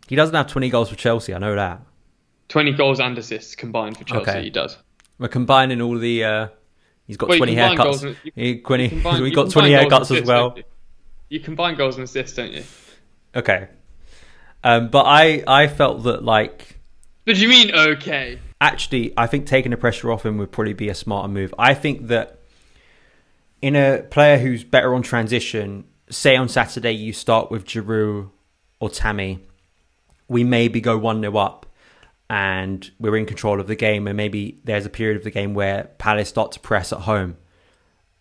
He 0.07 0.15
doesn't 0.15 0.35
have 0.35 0.47
20 0.47 0.69
goals 0.69 0.89
for 0.89 0.95
Chelsea. 0.95 1.33
I 1.33 1.37
know 1.37 1.55
that. 1.55 1.81
20 2.49 2.73
goals 2.73 2.99
and 2.99 3.17
assists 3.17 3.55
combined 3.55 3.97
for 3.97 4.03
Chelsea 4.05 4.31
Okay. 4.31 4.43
he 4.43 4.49
does. 4.49 4.77
We're 5.19 5.27
combining 5.27 5.81
all 5.81 5.97
the. 5.97 6.23
Uh, 6.23 6.47
he's 7.05 7.17
got 7.17 7.29
Well, 7.29 7.37
20 7.37 7.55
haircuts. 7.55 8.03
and- 8.03 8.15
you- 8.23 8.31
he, 8.35 8.59
20, 8.61 8.89
combine- 8.89 9.21
we 9.21 9.31
got 9.31 9.51
20 9.51 9.69
combine 9.71 9.89
goals 9.89 10.09
haircuts 10.09 10.21
as 10.21 10.27
well. 10.27 10.53
You? 10.57 10.63
You 11.29 11.39
combine 11.41 11.75
goals 11.75 11.95
and 11.95 12.03
assists, 12.05 12.35
don't 12.35 12.51
you? 12.51 12.63
Okay. 13.35 13.67
Um, 14.63 14.89
but 14.89 15.03
I, 15.05 15.43
I 15.47 15.67
felt 15.67 16.03
that 16.03 16.23
like 16.23 16.79
But 17.25 17.35
do 17.35 17.41
you 17.41 17.47
mean 17.49 17.71
okay? 17.73 18.39
actually, 18.59 19.13
I 19.15 19.27
think 19.27 19.45
taking 19.45 19.69
the 19.71 19.77
pressure 19.77 20.11
off 20.11 20.25
him 20.25 20.37
would 20.39 20.51
probably 20.51 20.73
be 20.73 20.89
a 20.89 20.95
smarter 20.95 21.27
move. 21.31 21.53
I 21.59 21.75
think 21.75 22.07
that 22.07 22.39
in 23.61 23.75
a 23.75 24.01
player 24.09 24.37
who's 24.39 24.63
better 24.63 24.95
on 24.95 25.01
transition, 25.03 25.85
say 26.09 26.35
on 26.35 26.49
Saturday 26.49 26.91
you 26.91 27.13
start 27.13 27.51
with 27.51 27.65
Giroud 27.65 28.29
or 28.79 28.89
Tammy, 28.89 29.45
we 30.27 30.43
maybe 30.43 30.81
go 30.81 30.97
1 30.97 31.21
0 31.21 31.37
up 31.37 31.65
and 32.29 32.91
we're 32.99 33.17
in 33.17 33.25
control 33.25 33.59
of 33.59 33.67
the 33.67 33.75
game, 33.75 34.07
and 34.07 34.15
maybe 34.15 34.59
there's 34.63 34.85
a 34.85 34.89
period 34.89 35.17
of 35.17 35.23
the 35.23 35.31
game 35.31 35.55
where 35.55 35.85
Palace 35.97 36.29
start 36.29 36.51
to 36.51 36.59
press 36.59 36.93
at 36.93 36.99
home. 36.99 37.37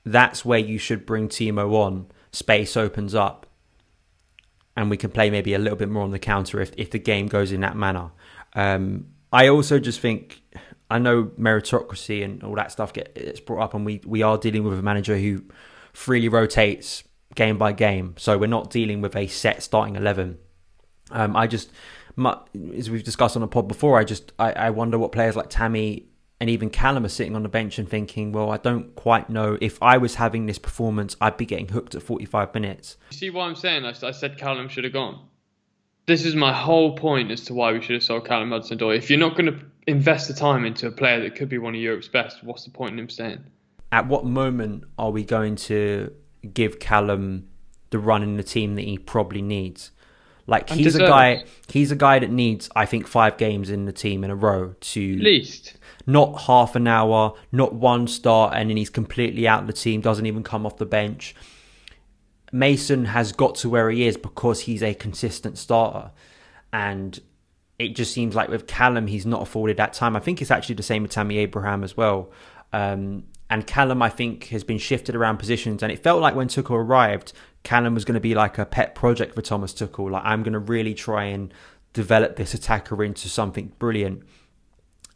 That's 0.04 0.44
where 0.44 0.58
you 0.58 0.78
should 0.78 1.04
bring 1.04 1.28
Timo 1.28 1.74
on. 1.74 2.06
Space 2.32 2.74
opens 2.76 3.14
up, 3.14 3.46
and 4.76 4.88
we 4.88 4.96
can 4.96 5.10
play 5.10 5.28
maybe 5.28 5.52
a 5.52 5.58
little 5.58 5.76
bit 5.76 5.90
more 5.90 6.04
on 6.04 6.10
the 6.10 6.18
counter 6.18 6.60
if, 6.60 6.72
if 6.78 6.90
the 6.90 6.98
game 6.98 7.26
goes 7.26 7.52
in 7.52 7.60
that 7.60 7.76
manner. 7.76 8.10
Um, 8.54 9.08
I 9.30 9.48
also 9.48 9.78
just 9.78 10.00
think 10.00 10.40
I 10.90 10.98
know 10.98 11.24
meritocracy 11.38 12.24
and 12.24 12.42
all 12.42 12.54
that 12.54 12.72
stuff 12.72 12.94
get 12.94 13.12
it's 13.14 13.40
brought 13.40 13.62
up, 13.62 13.74
and 13.74 13.84
we 13.84 14.00
we 14.06 14.22
are 14.22 14.38
dealing 14.38 14.64
with 14.64 14.78
a 14.78 14.82
manager 14.82 15.18
who 15.18 15.44
freely 15.92 16.30
rotates 16.30 17.04
game 17.34 17.58
by 17.58 17.72
game, 17.72 18.14
so 18.16 18.38
we're 18.38 18.46
not 18.46 18.70
dealing 18.70 19.00
with 19.00 19.14
a 19.16 19.26
set 19.26 19.62
starting 19.62 19.96
eleven. 19.96 20.38
Um, 21.10 21.36
I 21.36 21.46
just, 21.46 21.70
mu 22.16 22.32
as 22.76 22.90
we've 22.90 23.04
discussed 23.04 23.36
on 23.36 23.40
the 23.40 23.48
pod 23.48 23.68
before, 23.68 23.98
I 23.98 24.04
just 24.04 24.32
I, 24.38 24.52
I 24.52 24.70
wonder 24.70 24.98
what 24.98 25.12
players 25.12 25.36
like 25.36 25.50
Tammy 25.50 26.06
and 26.40 26.48
even 26.50 26.70
Callum 26.70 27.04
are 27.04 27.08
sitting 27.08 27.34
on 27.34 27.42
the 27.42 27.48
bench 27.48 27.78
and 27.78 27.88
thinking, 27.88 28.32
well, 28.32 28.50
I 28.50 28.58
don't 28.58 28.94
quite 28.94 29.28
know 29.28 29.58
if 29.60 29.82
I 29.82 29.98
was 29.98 30.16
having 30.16 30.46
this 30.46 30.58
performance, 30.58 31.16
I'd 31.20 31.36
be 31.36 31.46
getting 31.46 31.68
hooked 31.68 31.94
at 31.94 32.02
forty 32.02 32.24
five 32.24 32.52
minutes. 32.54 32.96
You 33.10 33.16
see 33.18 33.30
what 33.30 33.42
I'm 33.44 33.56
saying? 33.56 33.84
I, 33.84 33.94
I 34.02 34.10
said 34.10 34.38
Callum 34.38 34.68
should 34.68 34.84
have 34.84 34.92
gone. 34.92 35.20
This 36.06 36.24
is 36.24 36.34
my 36.34 36.52
whole 36.52 36.96
point 36.96 37.30
as 37.30 37.42
to 37.42 37.54
why 37.54 37.72
we 37.72 37.82
should 37.82 37.94
have 37.94 38.02
sold 38.02 38.26
Callum 38.26 38.50
Hudson-Odoi. 38.50 38.96
If 38.96 39.10
you're 39.10 39.18
not 39.18 39.36
going 39.36 39.52
to 39.52 39.60
invest 39.86 40.28
the 40.28 40.32
time 40.32 40.64
into 40.64 40.86
a 40.86 40.90
player 40.90 41.20
that 41.20 41.36
could 41.36 41.50
be 41.50 41.58
one 41.58 41.74
of 41.74 41.80
Europe's 41.82 42.08
best, 42.08 42.42
what's 42.42 42.64
the 42.64 42.70
point 42.70 42.92
in 42.92 42.98
him 42.98 43.10
staying? 43.10 43.44
at 43.92 44.06
what 44.06 44.24
moment 44.24 44.84
are 44.98 45.10
we 45.10 45.24
going 45.24 45.56
to 45.56 46.12
give 46.54 46.78
Callum 46.78 47.48
the 47.90 47.98
run 47.98 48.22
in 48.22 48.36
the 48.36 48.42
team 48.42 48.74
that 48.76 48.84
he 48.84 48.98
probably 48.98 49.42
needs? 49.42 49.90
Like 50.46 50.70
And 50.70 50.80
he's 50.80 50.94
a 50.94 51.00
guy 51.00 51.44
he's 51.68 51.90
a 51.90 51.96
guy 51.96 52.18
that 52.18 52.30
needs 52.30 52.70
I 52.74 52.86
think 52.86 53.06
5 53.06 53.36
games 53.36 53.68
in 53.68 53.84
the 53.84 53.92
team 53.92 54.24
in 54.24 54.30
a 54.30 54.34
row 54.34 54.74
to 54.80 55.14
At 55.16 55.22
least. 55.22 55.76
not 56.06 56.42
half 56.42 56.74
an 56.74 56.88
hour, 56.88 57.34
not 57.52 57.74
one 57.74 58.06
start 58.06 58.54
and 58.54 58.70
then 58.70 58.78
he's 58.78 58.88
completely 58.88 59.46
out 59.46 59.60
of 59.60 59.66
the 59.66 59.74
team, 59.74 60.00
doesn't 60.00 60.24
even 60.24 60.42
come 60.42 60.64
off 60.64 60.78
the 60.78 60.86
bench. 60.86 61.34
Mason 62.50 63.04
has 63.04 63.32
got 63.32 63.56
to 63.56 63.68
where 63.68 63.90
he 63.90 64.06
is 64.06 64.16
because 64.16 64.60
he's 64.60 64.82
a 64.82 64.94
consistent 64.94 65.58
starter. 65.58 66.12
And 66.72 67.20
it 67.78 67.94
just 67.94 68.12
seems 68.12 68.34
like 68.34 68.48
with 68.48 68.66
Callum, 68.66 69.06
he's 69.06 69.26
not 69.26 69.42
afforded 69.42 69.76
that 69.76 69.92
time. 69.92 70.16
I 70.16 70.20
think 70.20 70.40
it's 70.40 70.50
actually 70.50 70.76
the 70.76 70.82
same 70.82 71.02
with 71.02 71.12
Tammy 71.12 71.38
Abraham 71.38 71.84
as 71.84 71.96
well. 71.96 72.30
Um, 72.72 73.24
and 73.50 73.66
Callum, 73.66 74.02
I 74.02 74.10
think, 74.10 74.48
has 74.48 74.62
been 74.62 74.78
shifted 74.78 75.14
around 75.14 75.38
positions. 75.38 75.82
And 75.82 75.90
it 75.90 76.02
felt 76.02 76.20
like 76.20 76.34
when 76.34 76.48
Tuchel 76.48 76.72
arrived, 76.72 77.32
Callum 77.62 77.94
was 77.94 78.04
going 78.04 78.14
to 78.14 78.20
be 78.20 78.34
like 78.34 78.58
a 78.58 78.66
pet 78.66 78.94
project 78.94 79.34
for 79.34 79.42
Thomas 79.42 79.72
Tuchel. 79.72 80.10
Like, 80.10 80.24
I'm 80.24 80.42
going 80.42 80.52
to 80.52 80.58
really 80.58 80.94
try 80.94 81.24
and 81.24 81.52
develop 81.94 82.36
this 82.36 82.52
attacker 82.52 83.02
into 83.02 83.28
something 83.28 83.72
brilliant. 83.78 84.22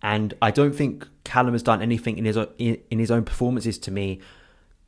And 0.03 0.35
I 0.41 0.51
don't 0.51 0.75
think 0.75 1.07
Callum 1.25 1.53
has 1.53 1.63
done 1.63 1.83
anything 1.83 2.17
in 2.17 2.25
his 2.25 2.37
own, 2.37 2.49
in, 2.59 2.79
in 2.91 2.99
his 2.99 3.11
own 3.11 3.25
performances 3.25 3.79
to 3.81 3.91
me 3.91 4.21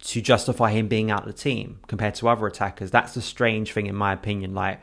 to 0.00 0.20
justify 0.20 0.70
him 0.70 0.88
being 0.88 1.10
out 1.10 1.20
of 1.20 1.26
the 1.26 1.32
team 1.32 1.80
compared 1.86 2.14
to 2.16 2.28
other 2.28 2.46
attackers. 2.46 2.90
That's 2.90 3.14
the 3.14 3.22
strange 3.22 3.72
thing, 3.72 3.86
in 3.86 3.94
my 3.94 4.12
opinion. 4.12 4.54
Like 4.54 4.80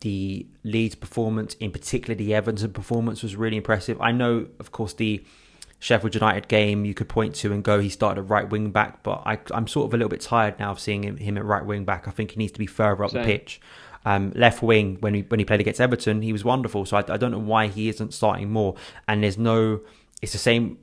the 0.00 0.46
Leeds 0.64 0.94
performance, 0.94 1.54
in 1.54 1.72
particular 1.72 2.14
the 2.14 2.34
Everton 2.34 2.72
performance, 2.72 3.22
was 3.22 3.36
really 3.36 3.56
impressive. 3.56 4.00
I 4.00 4.12
know, 4.12 4.48
of 4.58 4.70
course, 4.70 4.92
the 4.92 5.24
Sheffield 5.80 6.14
United 6.14 6.46
game 6.46 6.84
you 6.84 6.92
could 6.92 7.08
point 7.08 7.34
to 7.36 7.52
and 7.52 7.64
go, 7.64 7.80
he 7.80 7.88
started 7.88 8.20
at 8.20 8.28
right 8.28 8.48
wing 8.48 8.70
back, 8.70 9.02
but 9.02 9.22
I, 9.24 9.38
I'm 9.50 9.66
sort 9.66 9.86
of 9.86 9.94
a 9.94 9.96
little 9.96 10.10
bit 10.10 10.20
tired 10.20 10.58
now 10.60 10.70
of 10.70 10.78
seeing 10.78 11.02
him, 11.02 11.16
him 11.16 11.38
at 11.38 11.44
right 11.44 11.64
wing 11.64 11.84
back. 11.86 12.06
I 12.06 12.10
think 12.10 12.32
he 12.32 12.36
needs 12.36 12.52
to 12.52 12.58
be 12.58 12.66
further 12.66 13.02
up 13.02 13.10
Same. 13.10 13.22
the 13.22 13.26
pitch. 13.26 13.60
Um, 14.04 14.32
left 14.34 14.62
wing 14.62 14.96
when 15.00 15.12
he 15.12 15.22
when 15.22 15.40
he 15.40 15.44
played 15.44 15.60
against 15.60 15.80
Everton, 15.80 16.22
he 16.22 16.32
was 16.32 16.44
wonderful. 16.44 16.86
So 16.86 16.96
I, 16.98 17.00
I 17.08 17.16
don't 17.16 17.32
know 17.32 17.38
why 17.38 17.66
he 17.66 17.88
isn't 17.88 18.14
starting 18.14 18.50
more. 18.50 18.76
And 19.08 19.22
there's 19.22 19.36
no, 19.38 19.80
it's 20.22 20.32
the 20.32 20.38
same. 20.38 20.78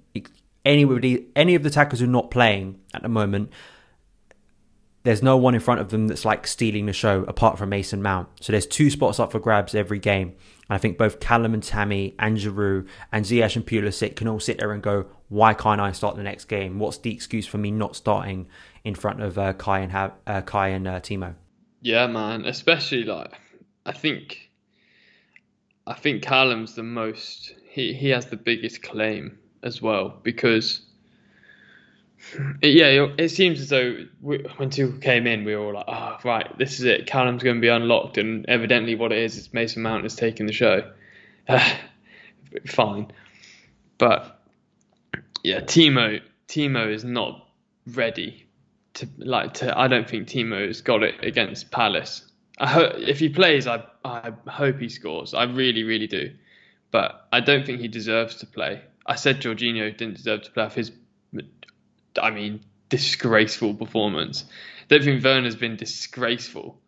Anybody, 0.66 1.28
any 1.36 1.56
of 1.56 1.64
the 1.64 1.70
tackles 1.70 2.00
who 2.00 2.06
are 2.06 2.10
not 2.10 2.30
playing 2.30 2.80
at 2.93 3.02
the 3.04 3.10
moment, 3.10 3.52
there's 5.04 5.24
no 5.24 5.38
one 5.38 5.54
in 5.56 5.62
front 5.62 5.80
of 5.80 5.89
them 5.89 6.08
that's 6.08 6.26
like 6.26 6.45
stealing 6.45 6.88
the 6.88 6.93
show 6.93 7.24
apart 7.28 7.58
from 7.58 7.70
Mason 7.70 8.02
Mount. 8.02 8.28
So 8.41 8.52
there's 8.52 8.68
two 8.68 8.89
spots 8.89 9.20
up 9.20 9.32
for 9.32 9.39
grabs 9.39 9.74
every 9.74 10.00
game. 10.00 10.36
And 10.70 10.76
I 10.76 10.78
think 10.78 10.97
both 10.97 11.20
Callum 11.20 11.53
and 11.53 11.63
Tammy 11.63 12.15
and 12.20 12.38
Giroud 12.38 12.88
and 13.11 13.26
Ziyech 13.26 13.55
and 13.55 13.65
Pulisic 13.65 14.15
can 14.15 14.28
all 14.28 14.39
sit 14.39 14.57
there 14.57 14.72
and 14.72 14.84
go, 14.84 15.05
why 15.30 15.53
can't 15.53 15.82
I 15.82 15.91
start 15.91 16.15
the 16.15 16.24
next 16.24 16.45
game? 16.45 16.80
What's 16.80 16.97
the 16.97 17.13
excuse 17.13 17.45
for 17.45 17.57
me 17.57 17.72
not 17.72 17.95
starting 17.95 18.47
in 18.84 18.95
front 18.95 19.22
of 19.22 19.38
uh, 19.38 19.53
Kai 19.53 19.80
and 19.80 19.91
ha- 19.91 20.13
uh, 20.26 20.41
Kai 20.41 20.70
and 20.70 20.88
uh, 20.88 20.99
Timo? 20.99 21.36
Yeah, 21.82 22.07
man. 22.07 22.45
Especially 22.45 23.03
like, 23.03 23.34
I 23.86 23.91
think, 23.91 24.49
I 25.86 25.93
think 25.93 26.24
Callum's 26.24 26.76
the 26.76 26.84
most. 26.84 27.53
He 27.70 27.93
he 27.93 28.09
has 28.09 28.26
the 28.26 28.38
biggest 28.38 28.82
claim 28.82 29.38
as 29.63 29.82
well 29.82 30.20
because. 30.24 30.82
Yeah, 32.61 33.07
it 33.18 33.30
seems 33.30 33.61
as 33.61 33.70
though 33.70 34.05
we, 34.22 34.45
when 34.57 34.70
Tuchel 34.70 35.01
came 35.01 35.28
in, 35.28 35.45
we 35.45 35.55
were 35.55 35.65
all 35.65 35.74
like, 35.74 35.86
"Oh, 35.88 36.18
right, 36.24 36.57
this 36.57 36.80
is 36.80 36.86
it. 36.86 37.05
Callum's 37.07 37.43
going 37.43 37.57
to 37.57 37.61
be 37.61 37.68
unlocked," 37.68 38.18
and 38.18 38.45
evidently, 38.47 38.95
what 38.95 39.11
it 39.11 39.20
is 39.20 39.38
is 39.38 39.53
Mason 39.53 39.84
Mount 39.84 40.05
is 40.05 40.15
taking 40.15 40.45
the 40.45 40.53
show. 40.53 40.91
Fine, 42.68 43.11
but 43.97 44.41
yeah, 45.43 45.59
Timo 45.61 46.22
Timo 46.47 46.91
is 46.91 47.03
not 47.03 47.47
ready 47.88 48.47
to 48.95 49.07
like 49.18 49.53
to. 49.55 49.78
I 49.78 49.88
don't 49.88 50.09
think 50.09 50.28
Timo's 50.28 50.82
got 50.82 51.03
it 51.03 51.15
against 51.24 51.72
Palace. 51.72 52.26
I 52.59 52.68
ho- 52.68 52.95
if 52.97 53.20
he 53.20 53.30
plays, 53.30 53.68
I 53.68 53.84
I 54.03 54.32
hope 54.47 54.80
he 54.80 54.89
scores. 54.89 55.34
I 55.34 55.43
really 55.43 55.84
really 55.84 56.07
do, 56.07 56.34
but 56.91 57.28
I 57.32 57.39
don't 57.39 57.65
think 57.65 57.80
he 57.80 57.88
deserves 57.88 58.38
to 58.38 58.45
play. 58.47 58.82
I 59.05 59.15
said 59.15 59.39
Jorginho 59.41 59.95
didn't 59.95 60.15
deserve 60.15 60.41
to 60.43 60.51
play 60.51 60.63
off 60.63 60.76
his, 60.76 60.91
I 62.22 62.32
mean, 62.32 62.61
disgraceful 62.89 63.74
performance. 63.74 64.45
don't 64.88 65.03
think 65.03 65.24
Werner's 65.24 65.55
been 65.55 65.76
disgraceful, 65.76 66.80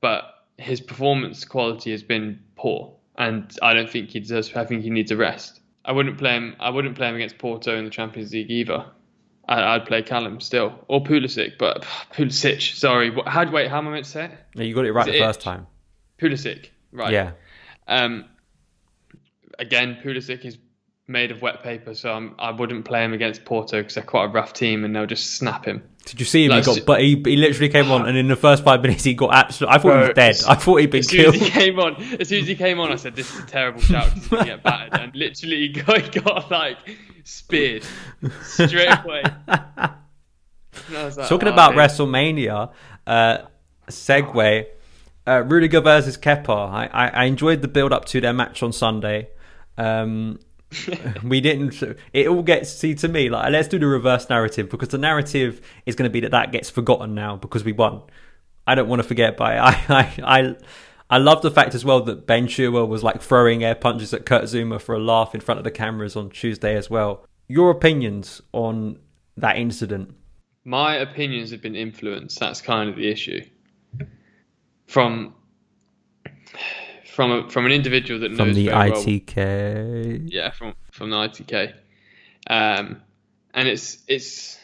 but 0.00 0.24
his 0.58 0.80
performance 0.80 1.44
quality 1.44 1.90
has 1.92 2.02
been 2.02 2.40
poor, 2.56 2.94
and 3.16 3.50
I 3.62 3.74
don't 3.74 3.88
think 3.88 4.10
he 4.10 4.20
deserves. 4.20 4.54
I 4.54 4.64
think 4.64 4.82
he 4.82 4.90
needs 4.90 5.10
a 5.10 5.16
rest. 5.16 5.60
I 5.84 5.92
wouldn't 5.92 6.18
play 6.18 6.32
him. 6.32 6.56
I 6.60 6.70
wouldn't 6.70 6.96
play 6.96 7.08
him 7.08 7.14
against 7.16 7.38
Porto 7.38 7.76
in 7.76 7.84
the 7.84 7.90
Champions 7.90 8.32
League 8.32 8.50
either. 8.50 8.84
I, 9.48 9.74
I'd 9.74 9.86
play 9.86 10.02
Callum 10.02 10.40
still 10.40 10.84
or 10.88 11.02
Pulisic, 11.02 11.58
but 11.58 11.82
Pulisic. 12.12 12.76
Sorry, 12.76 13.10
what, 13.10 13.26
how 13.28 13.50
wait? 13.50 13.68
How 13.68 13.78
am 13.78 13.88
I 13.88 13.92
meant 13.92 14.04
to 14.04 14.10
say 14.10 14.24
it? 14.26 14.30
No, 14.54 14.62
you 14.62 14.74
got 14.74 14.84
it 14.84 14.92
right 14.92 15.08
Is 15.08 15.12
the 15.12 15.18
it 15.18 15.26
first 15.26 15.40
it? 15.40 15.44
time. 15.44 15.66
Pulisic, 16.20 16.68
right? 16.92 17.12
Yeah. 17.12 17.32
Um, 17.88 18.26
again, 19.58 19.98
Pulisic 20.04 20.44
is 20.44 20.58
made 21.10 21.30
of 21.32 21.42
wet 21.42 21.62
paper, 21.62 21.94
so 21.94 22.12
I'm, 22.12 22.34
I 22.38 22.50
wouldn't 22.52 22.84
play 22.84 23.04
him 23.04 23.12
against 23.12 23.44
Porto 23.44 23.78
because 23.80 23.94
they're 23.96 24.04
quite 24.04 24.26
a 24.26 24.28
rough 24.28 24.52
team 24.52 24.84
and 24.84 24.94
they'll 24.94 25.06
just 25.06 25.34
snap 25.34 25.64
him. 25.66 25.82
Did 26.06 26.20
you 26.20 26.24
see 26.26 26.44
him? 26.46 26.52
Like, 26.52 26.64
he 26.64 26.76
got, 26.76 26.86
but 26.86 27.00
he, 27.00 27.20
he 27.24 27.36
literally 27.36 27.68
came 27.68 27.90
on, 27.90 28.08
and 28.08 28.16
in 28.16 28.28
the 28.28 28.36
first 28.36 28.64
five 28.64 28.80
minutes, 28.80 29.04
he 29.04 29.12
got 29.14 29.34
absolutely. 29.34 29.74
I 29.76 29.78
thought 29.80 29.92
he 29.92 30.06
was 30.08 30.14
dead. 30.14 30.36
I 30.48 30.54
thought 30.54 30.76
he'd 30.76 30.90
been 30.90 31.00
As 31.00 31.08
soon 31.08 31.20
as 31.26 31.32
killed. 31.32 31.34
he 31.44 31.50
came 31.50 31.78
on, 31.78 32.02
as 32.20 32.28
soon 32.28 32.40
as 32.42 32.46
he 32.48 32.54
came 32.54 32.80
on, 32.80 32.90
I 32.90 32.96
said, 32.96 33.14
"This 33.16 33.34
is 33.34 33.44
a 33.44 33.46
terrible 33.46 33.80
shout. 33.82 34.08
'cause 34.10 34.26
He's 34.28 34.44
get 34.44 34.62
battered." 34.62 34.98
And 35.00 35.14
literally, 35.14 35.56
he 35.56 35.68
got, 35.68 36.00
he 36.00 36.20
got 36.20 36.50
like 36.50 36.78
speared 37.24 37.84
straight 38.42 38.88
away. 39.04 39.22
And 39.46 40.96
I 40.96 41.04
was 41.04 41.18
like, 41.18 41.28
Talking 41.28 41.48
"Oh, 41.48 41.52
about 41.52 41.74
mate." 41.74 41.82
WrestleMania, 41.90 42.72
uh, 43.06 43.38
segue. 43.88 44.66
Uh, 45.26 45.42
Rudiger 45.46 45.80
versus 45.82 46.16
Kepa. 46.16 46.70
I, 46.70 46.86
I, 46.86 47.08
I 47.08 47.24
enjoyed 47.24 47.60
the 47.62 47.68
build 47.68 47.92
up 47.92 48.06
to 48.06 48.20
their 48.22 48.32
match 48.32 48.62
on 48.62 48.72
Sunday. 48.72 49.28
Um, 49.76 50.38
we 51.24 51.40
didn't. 51.40 51.82
It 52.12 52.28
all 52.28 52.42
gets 52.42 52.70
see 52.70 52.94
to 52.96 53.08
me 53.08 53.28
like 53.28 53.50
let's 53.50 53.68
do 53.68 53.78
the 53.78 53.86
reverse 53.86 54.28
narrative 54.28 54.70
because 54.70 54.88
the 54.88 54.98
narrative 54.98 55.60
is 55.86 55.96
going 55.96 56.08
to 56.08 56.12
be 56.12 56.20
that 56.20 56.30
that 56.30 56.52
gets 56.52 56.70
forgotten 56.70 57.14
now 57.14 57.36
because 57.36 57.64
we 57.64 57.72
won. 57.72 58.02
I 58.66 58.74
don't 58.74 58.88
want 58.88 59.02
to 59.02 59.08
forget, 59.08 59.36
by 59.36 59.58
I 59.58 59.70
I 59.88 60.14
I, 60.22 60.56
I 61.10 61.18
love 61.18 61.42
the 61.42 61.50
fact 61.50 61.74
as 61.74 61.84
well 61.84 62.02
that 62.02 62.26
Ben 62.26 62.46
Chilwell 62.46 62.88
was 62.88 63.02
like 63.02 63.20
throwing 63.20 63.64
air 63.64 63.74
punches 63.74 64.14
at 64.14 64.26
Kurt 64.26 64.44
Zouma 64.44 64.80
for 64.80 64.94
a 64.94 65.00
laugh 65.00 65.34
in 65.34 65.40
front 65.40 65.58
of 65.58 65.64
the 65.64 65.70
cameras 65.70 66.14
on 66.14 66.30
Tuesday 66.30 66.76
as 66.76 66.88
well. 66.88 67.26
Your 67.48 67.70
opinions 67.70 68.40
on 68.52 69.00
that 69.36 69.56
incident? 69.56 70.14
My 70.64 70.94
opinions 70.96 71.50
have 71.50 71.62
been 71.62 71.74
influenced. 71.74 72.38
That's 72.38 72.60
kind 72.60 72.88
of 72.88 72.96
the 72.96 73.10
issue. 73.10 73.40
From 74.86 75.34
from 77.20 77.32
a, 77.32 77.50
from 77.50 77.66
an 77.66 77.72
individual 77.72 78.18
that 78.20 78.34
from 78.34 78.46
knows 78.48 78.56
the 78.56 78.68
very 78.68 78.90
well- 78.92 79.04
ITK. 79.04 80.32
yeah, 80.32 80.50
from 80.52 80.74
from 80.90 81.10
the 81.10 81.16
ITK, 81.16 81.74
um, 82.48 83.02
and 83.52 83.68
it's 83.68 83.98
it's 84.08 84.58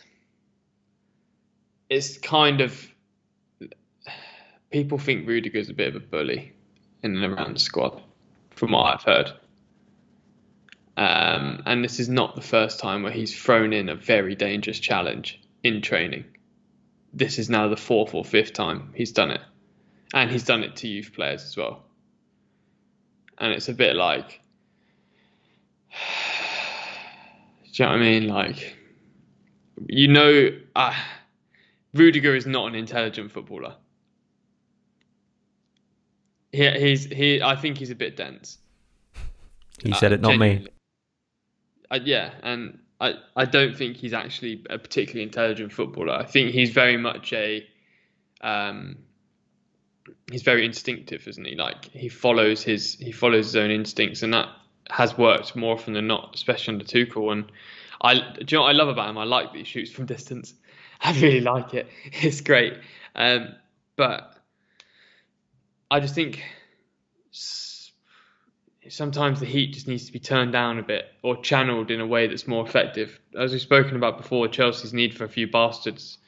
it's 1.91 2.17
kind 2.17 2.63
of 2.63 2.89
people 4.71 4.97
think 4.97 5.29
Rudiger's 5.29 5.69
a 5.69 5.75
bit 5.75 5.89
of 5.89 5.97
a 5.97 6.01
bully 6.01 6.55
in 7.03 7.23
and 7.23 7.31
around 7.31 7.57
the 7.57 7.61
squad, 7.61 8.03
from 8.53 8.73
what 8.73 8.85
I've 8.95 9.03
heard. 9.03 9.33
Um, 10.97 11.63
and 11.67 11.85
this 11.85 12.01
is 12.01 12.09
not 12.09 12.37
the 12.37 12.41
first 12.41 12.81
time 12.81 13.03
where 13.03 13.13
he's 13.13 13.39
thrown 13.39 13.75
in 13.75 13.91
a 13.91 13.95
very 13.95 14.35
dangerous 14.35 14.81
challenge 14.81 15.39
in 15.63 15.83
training. 15.83 16.25
This 17.13 17.39
is 17.39 17.51
now 17.51 17.69
the 17.69 17.77
fourth 17.77 18.15
or 18.15 18.25
fifth 18.25 18.55
time 18.55 18.95
he's 18.95 19.13
done 19.13 19.31
it, 19.31 19.43
and 20.15 20.31
he's 20.31 20.45
done 20.45 20.63
it 20.63 20.77
to 20.77 20.89
youth 20.89 21.13
players 21.13 21.45
as 21.45 21.55
well. 21.55 21.86
And 23.39 23.53
it's 23.53 23.69
a 23.69 23.75
bit 23.75 23.97
like 23.97 24.41
do 27.73 27.83
you 27.83 27.85
know 27.85 27.93
what 27.93 28.01
I 28.01 28.03
mean? 28.03 28.29
Like, 28.29 28.77
you 29.87 30.09
know, 30.09 30.49
uh, 30.75 30.95
Rudiger 31.93 32.35
is 32.35 32.47
not 32.47 32.69
an 32.69 32.75
intelligent 32.75 33.31
footballer. 33.31 33.75
He, 36.53 36.71
he's 36.71 37.05
he. 37.05 37.43
I 37.43 37.55
think 37.55 37.77
he's 37.77 37.91
a 37.91 37.95
bit 37.95 38.17
dense. 38.17 38.59
He 39.83 39.93
Uh, 39.93 39.97
said 39.97 40.13
it, 40.13 40.23
not 40.23 40.39
me. 40.39 40.67
Uh, 41.91 41.99
yeah, 42.03 42.33
and 42.43 42.79
I, 43.01 43.15
I 43.37 43.45
don't 43.45 43.77
think 43.77 43.97
he's 43.97 44.15
actually 44.15 44.65
a 44.71 44.79
particularly 44.79 45.23
intelligent 45.23 45.73
footballer. 45.73 46.15
I 46.15 46.25
think 46.25 46.53
he's 46.53 46.71
very 46.71 46.97
much 46.97 47.33
a 47.35 47.67
um, 48.41 48.97
he's 50.31 50.43
very 50.43 50.65
instinctive, 50.65 51.27
isn't 51.27 51.45
he? 51.45 51.55
Like 51.55 51.87
he 51.87 52.09
follows 52.09 52.63
his 52.63 52.95
he 52.95 53.13
follows 53.13 53.47
his 53.47 53.57
own 53.57 53.71
instincts, 53.71 54.23
and 54.23 54.33
that 54.33 54.49
has 54.91 55.17
worked 55.17 55.57
more 55.57 55.75
often 55.75 55.95
than 55.95 56.07
not, 56.07 56.35
especially 56.35 56.75
under 56.75 56.85
Tuchel. 56.85 57.33
And 57.33 57.51
I, 58.01 58.15
do 58.15 58.21
you 58.49 58.57
know 58.57 58.63
what 58.63 58.69
I 58.69 58.73
love 58.73 58.89
about 58.89 59.11
him? 59.11 59.19
I 59.19 59.25
like 59.25 59.53
that 59.53 59.59
he 59.59 59.65
shoots 59.65 59.91
from 59.91 60.07
distance. 60.17 60.55
I 61.01 61.13
really 61.21 61.41
like 61.41 61.75
it. 61.75 61.89
It's 62.13 62.41
great. 62.41 62.75
Um, 63.15 63.55
but 63.97 64.35
I 65.91 66.01
just 66.01 66.15
think 66.15 66.43
sometimes 68.89 69.41
the 69.41 69.47
heat 69.47 69.75
just 69.75 69.89
needs 69.89 70.07
to 70.07 70.13
be 70.13 70.19
turned 70.19 70.53
down 70.53 70.79
a 70.79 70.83
bit 70.83 71.07
or 71.23 71.41
channeled 71.41 71.91
in 71.91 72.01
a 72.01 72.07
way 72.07 72.27
that's 72.27 72.47
more 72.47 72.67
effective. 72.67 73.19
As 73.39 73.53
we've 73.53 73.61
spoken 73.61 73.97
about 73.97 74.19
before, 74.19 74.49
Chelsea's 74.49 74.93
need 74.93 75.17
for 75.17 75.25
a 75.25 75.29
few 75.29 75.49
bastards. 75.49 76.19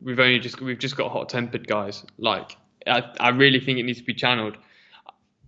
We've 0.00 0.18
only 0.18 0.38
just 0.38 0.60
we've 0.60 0.78
just 0.78 0.96
got 0.96 1.12
hot-tempered 1.12 1.66
guys. 1.66 2.04
Like 2.18 2.56
I, 2.86 3.02
I 3.18 3.28
really 3.30 3.60
think 3.60 3.78
it 3.78 3.84
needs 3.84 3.98
to 3.98 4.04
be 4.04 4.14
channeled. 4.14 4.56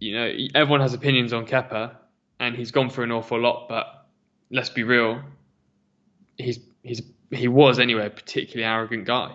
You 0.00 0.14
know, 0.14 0.32
everyone 0.54 0.80
has 0.80 0.94
opinions 0.94 1.32
on 1.32 1.46
Kepa, 1.46 1.94
and 2.40 2.54
he's 2.54 2.70
gone 2.70 2.90
for 2.90 3.02
an 3.02 3.12
awful 3.12 3.40
lot. 3.40 3.68
But 3.68 4.06
let's 4.50 4.70
be 4.70 4.82
real, 4.82 5.22
he's 6.36 6.60
he's 6.82 7.02
he 7.30 7.48
was 7.48 7.78
anyway 7.78 8.06
a 8.06 8.10
particularly 8.10 8.64
arrogant 8.64 9.06
guy. 9.06 9.34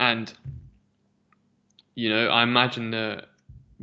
And 0.00 0.32
you 1.94 2.10
know, 2.10 2.28
I 2.28 2.42
imagine 2.42 2.90
that 2.90 3.26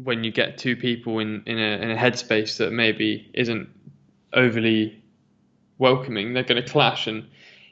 when 0.03 0.24
you 0.24 0.32
get 0.32 0.57
two 0.57 0.76
people 0.76 1.20
in, 1.20 1.43
in 1.45 1.57
a 1.57 1.78
in 1.78 1.91
a 1.91 1.95
headspace 1.95 2.57
that 2.57 2.72
maybe 2.72 3.30
isn't 3.34 3.70
overly 4.34 5.01
welcoming, 5.78 6.34
they're 6.34 6.43
going 6.43 6.62
to 6.62 6.70
clash. 6.70 7.07
And 7.07 7.28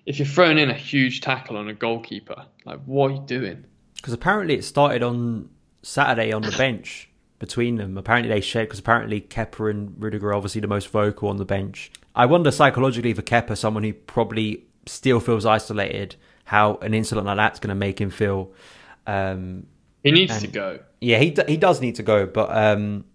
if 0.06 0.20
you're 0.20 0.28
throwing 0.28 0.58
in 0.58 0.70
a 0.70 0.74
huge 0.74 1.22
tackle 1.22 1.58
on 1.58 1.68
a 1.68 1.74
goalkeeper, 1.74 2.46
like 2.66 2.80
what 2.86 3.12
are 3.12 3.16
you 3.16 3.24
doing? 3.26 3.66
Because 4.02 4.14
apparently 4.14 4.56
it 4.56 4.64
started 4.64 5.04
on 5.04 5.50
Saturday 5.82 6.32
on 6.32 6.42
the 6.42 6.52
bench 6.58 7.10
between 7.40 7.76
them. 7.76 7.98
Apparently 7.98 8.30
they 8.34 8.42
shared 8.42 8.68
because 8.68 8.80
apparently 8.80 9.22
Kepa 9.22 9.70
and 9.70 9.96
Rudiger 10.02 10.30
are 10.30 10.34
obviously 10.34 10.62
the 10.62 10.68
most 10.68 10.90
vocal 10.90 11.30
on 11.30 11.38
the 11.38 11.46
bench. 11.46 11.92
I 12.16 12.26
wonder 12.26 12.52
psychologically 12.52 13.14
for 13.14 13.22
Kepa, 13.22 13.58
someone 13.58 13.84
who 13.84 13.94
probably 13.94 14.66
still 14.86 15.20
feels 15.20 15.46
isolated, 15.46 16.16
how 16.46 16.76
an 16.78 16.94
incident 16.94 17.28
like 17.28 17.38
that's 17.38 17.60
going 17.60 17.70
to 17.70 17.76
make 17.76 18.00
him 18.00 18.10
feel. 18.10 18.52
Um, 19.08 19.68
He 20.04 20.12
needs 20.12 20.32
And- 20.32 20.42
to 20.42 20.48
go. 20.48 20.80
yeah, 21.02 21.18
he 21.20 21.32
d- 21.32 21.44
he 21.48 21.58
does 21.58 21.82
need 21.82 21.96
to 21.96 22.04
go, 22.04 22.26
but 22.26 22.50
um, 22.56 23.06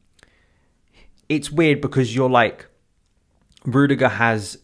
it's 1.29 1.51
weird 1.51 1.81
because 1.81 2.15
you're 2.15 2.31
like 2.31 2.67
Rudiger 3.65 4.09
has 4.09 4.59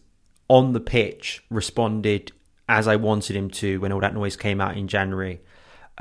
on 0.47 0.73
the 0.73 0.79
pitch 0.79 1.43
responded 1.49 2.31
as 2.69 2.87
I 2.87 2.95
wanted 2.95 3.35
him 3.35 3.49
to 3.51 3.79
when 3.79 3.91
all 3.91 3.99
that 4.01 4.13
noise 4.13 4.35
came 4.35 4.61
out 4.61 4.77
in 4.77 4.87
January, 4.87 5.41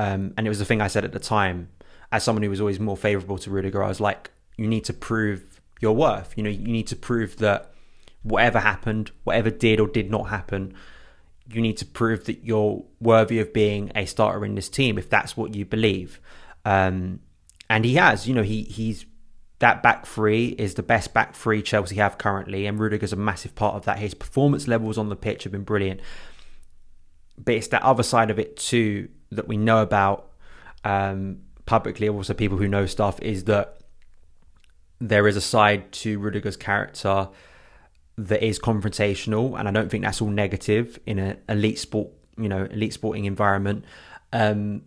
um, 0.00 0.32
and 0.38 0.46
it 0.46 0.48
was 0.48 0.58
the 0.58 0.64
thing 0.64 0.80
I 0.80 0.86
said 0.86 1.04
at 1.04 1.12
the 1.12 1.18
time. 1.18 1.68
As 2.10 2.24
someone 2.24 2.42
who 2.42 2.48
was 2.48 2.60
always 2.60 2.80
more 2.80 2.96
favourable 2.96 3.36
to 3.36 3.50
Rudiger, 3.50 3.84
I 3.84 3.88
was 3.88 4.00
like, 4.00 4.30
you 4.56 4.66
need 4.66 4.86
to 4.86 4.94
prove 4.94 5.60
your 5.78 5.94
worth. 5.94 6.32
You 6.36 6.42
know, 6.42 6.48
you 6.48 6.72
need 6.72 6.86
to 6.86 6.96
prove 6.96 7.36
that 7.36 7.70
whatever 8.22 8.60
happened, 8.60 9.10
whatever 9.24 9.50
did 9.50 9.78
or 9.78 9.86
did 9.86 10.10
not 10.10 10.30
happen, 10.30 10.72
you 11.52 11.60
need 11.60 11.76
to 11.76 11.84
prove 11.84 12.24
that 12.24 12.44
you're 12.44 12.82
worthy 12.98 13.40
of 13.40 13.52
being 13.52 13.92
a 13.94 14.06
starter 14.06 14.42
in 14.42 14.54
this 14.54 14.70
team 14.70 14.96
if 14.96 15.10
that's 15.10 15.36
what 15.36 15.54
you 15.54 15.66
believe. 15.66 16.18
Um, 16.64 17.20
and 17.68 17.84
he 17.84 17.96
has, 17.96 18.26
you 18.26 18.32
know, 18.32 18.42
he 18.42 18.62
he's 18.62 19.04
that 19.58 19.82
back 19.82 20.06
three 20.06 20.48
is 20.48 20.74
the 20.74 20.82
best 20.82 21.12
back 21.12 21.34
three 21.34 21.60
Chelsea 21.60 21.96
have 21.96 22.16
currently, 22.16 22.64
and 22.64 22.80
Rudiger's 22.80 23.12
a 23.12 23.16
massive 23.16 23.54
part 23.54 23.74
of 23.74 23.84
that. 23.84 23.98
His 23.98 24.14
performance 24.14 24.66
levels 24.66 24.96
on 24.96 25.10
the 25.10 25.16
pitch 25.16 25.44
have 25.44 25.52
been 25.52 25.64
brilliant, 25.64 26.00
but 27.36 27.54
it's 27.54 27.68
that 27.68 27.82
other 27.82 28.02
side 28.02 28.30
of 28.30 28.38
it 28.38 28.56
too 28.56 29.10
that 29.30 29.48
we 29.48 29.56
know 29.56 29.82
about 29.82 30.30
um, 30.84 31.42
publicly. 31.66 32.08
Also, 32.08 32.34
people 32.34 32.58
who 32.58 32.68
know 32.68 32.86
stuff 32.86 33.20
is 33.20 33.44
that 33.44 33.78
there 35.00 35.26
is 35.26 35.36
a 35.36 35.40
side 35.40 35.92
to 35.92 36.18
Rudiger's 36.18 36.56
character 36.56 37.28
that 38.18 38.44
is 38.44 38.58
confrontational, 38.58 39.58
and 39.58 39.66
I 39.66 39.70
don't 39.70 39.90
think 39.90 40.04
that's 40.04 40.20
all 40.20 40.28
negative 40.28 40.98
in 41.06 41.18
an 41.18 41.38
elite 41.48 41.78
sport, 41.78 42.10
you 42.36 42.48
know, 42.48 42.64
elite 42.64 42.92
sporting 42.92 43.24
environment. 43.24 43.84
Um, 44.32 44.82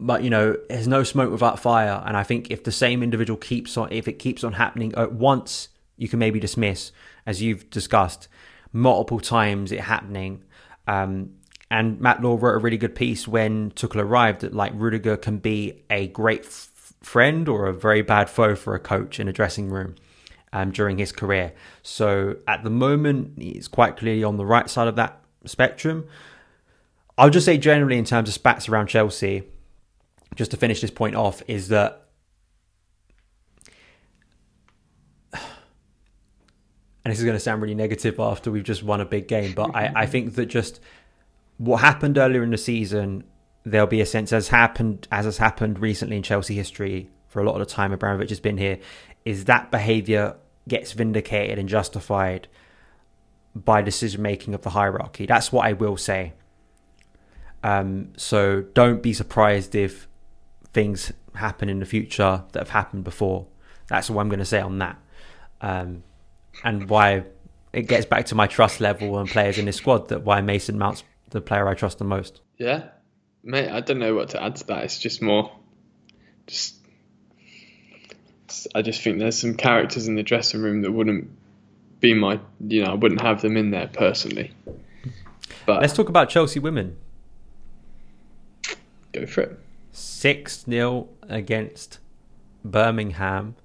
but 0.00 0.22
you 0.22 0.30
know, 0.30 0.56
there's 0.68 0.88
no 0.88 1.02
smoke 1.02 1.30
without 1.30 1.58
fire, 1.58 2.02
and 2.06 2.16
I 2.16 2.22
think 2.22 2.50
if 2.50 2.64
the 2.64 2.72
same 2.72 3.02
individual 3.02 3.36
keeps 3.36 3.76
on, 3.76 3.92
if 3.92 4.08
it 4.08 4.14
keeps 4.14 4.44
on 4.44 4.54
happening 4.54 4.94
at 4.94 5.12
once, 5.12 5.68
you 5.96 6.08
can 6.08 6.18
maybe 6.18 6.40
dismiss, 6.40 6.92
as 7.26 7.42
you've 7.42 7.68
discussed, 7.70 8.28
multiple 8.72 9.20
times 9.20 9.72
it 9.72 9.80
happening. 9.80 10.44
Um, 10.86 11.32
and 11.70 12.00
Matt 12.00 12.22
Law 12.22 12.38
wrote 12.40 12.54
a 12.54 12.58
really 12.58 12.78
good 12.78 12.94
piece 12.94 13.28
when 13.28 13.70
Tuchel 13.72 14.02
arrived 14.02 14.40
that 14.40 14.54
like 14.54 14.72
Rudiger 14.74 15.16
can 15.16 15.38
be 15.38 15.82
a 15.90 16.08
great 16.08 16.46
f- 16.46 16.94
friend 17.02 17.48
or 17.48 17.66
a 17.66 17.74
very 17.74 18.02
bad 18.02 18.30
foe 18.30 18.54
for 18.54 18.74
a 18.74 18.78
coach 18.78 19.20
in 19.20 19.28
a 19.28 19.32
dressing 19.32 19.68
room 19.68 19.94
um, 20.52 20.70
during 20.70 20.98
his 20.98 21.12
career. 21.12 21.52
So 21.82 22.36
at 22.46 22.64
the 22.64 22.70
moment, 22.70 23.34
he's 23.38 23.68
quite 23.68 23.96
clearly 23.96 24.24
on 24.24 24.36
the 24.36 24.46
right 24.46 24.68
side 24.70 24.88
of 24.88 24.96
that 24.96 25.20
spectrum. 25.44 26.06
I'll 27.18 27.30
just 27.30 27.44
say 27.44 27.58
generally 27.58 27.98
in 27.98 28.04
terms 28.04 28.28
of 28.28 28.34
spats 28.34 28.68
around 28.68 28.86
Chelsea, 28.86 29.42
just 30.36 30.50
to 30.52 30.56
finish 30.56 30.80
this 30.80 30.90
point 30.90 31.16
off, 31.16 31.42
is 31.48 31.68
that 31.68 32.06
and 35.34 35.42
this 37.04 37.18
is 37.18 37.24
going 37.24 37.36
to 37.36 37.40
sound 37.40 37.60
really 37.60 37.74
negative 37.74 38.18
after 38.18 38.50
we've 38.50 38.64
just 38.64 38.82
won 38.82 39.02
a 39.02 39.04
big 39.04 39.28
game, 39.28 39.52
but 39.52 39.74
I, 39.74 39.92
I 39.94 40.06
think 40.06 40.36
that 40.36 40.46
just 40.46 40.80
what 41.58 41.78
happened 41.78 42.16
earlier 42.16 42.42
in 42.42 42.50
the 42.50 42.58
season, 42.58 43.24
there'll 43.64 43.86
be 43.86 44.00
a 44.00 44.06
sense 44.06 44.32
as 44.32 44.48
happened 44.48 45.06
as 45.12 45.24
has 45.24 45.38
happened 45.38 45.78
recently 45.78 46.16
in 46.16 46.22
Chelsea 46.22 46.54
history 46.54 47.10
for 47.26 47.42
a 47.42 47.44
lot 47.44 47.60
of 47.60 47.66
the 47.66 47.72
time 47.72 47.92
Abramovich 47.92 48.30
has 48.30 48.40
been 48.40 48.56
here, 48.56 48.78
is 49.24 49.44
that 49.44 49.70
behaviour 49.70 50.36
gets 50.66 50.92
vindicated 50.92 51.58
and 51.58 51.68
justified 51.68 52.48
by 53.54 53.82
decision 53.82 54.22
making 54.22 54.54
of 54.54 54.62
the 54.62 54.70
hierarchy. 54.70 55.26
That's 55.26 55.52
what 55.52 55.66
I 55.66 55.72
will 55.72 55.96
say. 55.96 56.32
Um, 57.62 58.12
so 58.16 58.62
don't 58.62 59.02
be 59.02 59.12
surprised 59.12 59.74
if 59.74 60.06
things 60.72 61.12
happen 61.34 61.68
in 61.68 61.80
the 61.80 61.86
future 61.86 62.44
that 62.52 62.60
have 62.60 62.70
happened 62.70 63.04
before. 63.04 63.46
That's 63.88 64.08
what 64.08 64.22
I'm 64.22 64.28
going 64.28 64.38
to 64.38 64.44
say 64.44 64.60
on 64.60 64.78
that. 64.78 64.96
Um, 65.60 66.04
and 66.64 66.88
why 66.88 67.24
it 67.72 67.82
gets 67.82 68.06
back 68.06 68.26
to 68.26 68.34
my 68.34 68.46
trust 68.46 68.80
level 68.80 69.18
and 69.18 69.28
players 69.28 69.58
in 69.58 69.66
this 69.66 69.76
squad 69.76 70.08
that 70.08 70.22
why 70.22 70.40
Mason 70.40 70.78
Mount's 70.78 71.02
the 71.30 71.40
player 71.40 71.68
I 71.68 71.74
trust 71.74 71.98
the 71.98 72.04
most. 72.04 72.40
Yeah, 72.56 72.84
mate. 73.42 73.68
I 73.68 73.80
don't 73.80 73.98
know 73.98 74.14
what 74.14 74.30
to 74.30 74.42
add 74.42 74.56
to 74.56 74.66
that. 74.68 74.84
It's 74.84 74.98
just 74.98 75.22
more, 75.22 75.52
just 76.46 76.78
I 78.74 78.82
just 78.82 79.02
think 79.02 79.18
there's 79.18 79.38
some 79.38 79.54
characters 79.54 80.08
in 80.08 80.14
the 80.14 80.22
dressing 80.22 80.62
room 80.62 80.82
that 80.82 80.92
wouldn't 80.92 81.30
be 82.00 82.14
my, 82.14 82.40
you 82.60 82.84
know, 82.84 82.92
I 82.92 82.94
wouldn't 82.94 83.20
have 83.20 83.42
them 83.42 83.56
in 83.56 83.70
there 83.70 83.88
personally. 83.88 84.52
But 85.66 85.82
let's 85.82 85.92
talk 85.92 86.08
about 86.08 86.28
Chelsea 86.28 86.60
women. 86.60 86.96
Go 89.12 89.26
for 89.26 89.42
it. 89.42 89.60
Six 89.92 90.64
0 90.64 91.08
against 91.22 91.98
Birmingham. 92.64 93.56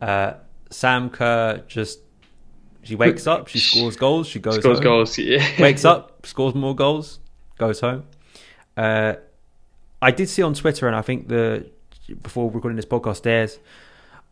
Uh, 0.00 0.34
Sam 0.70 1.10
Kerr 1.10 1.62
just 1.66 2.00
she 2.82 2.94
wakes 2.94 3.26
up, 3.26 3.48
she 3.48 3.58
scores 3.58 3.96
goals, 3.96 4.26
she 4.26 4.38
goes 4.38 4.56
scores 4.56 4.78
home. 4.78 4.84
goals, 4.84 5.18
yeah. 5.18 5.44
wakes 5.60 5.84
up, 5.84 6.09
scores 6.24 6.54
more 6.54 6.74
goals, 6.74 7.20
goes 7.58 7.80
home. 7.80 8.04
Uh, 8.76 9.14
I 10.02 10.10
did 10.10 10.28
see 10.28 10.42
on 10.42 10.54
Twitter, 10.54 10.86
and 10.86 10.96
I 10.96 11.02
think 11.02 11.28
the 11.28 11.66
before 12.22 12.50
recording 12.50 12.76
this 12.76 12.86
podcast, 12.86 13.22
there's 13.22 13.58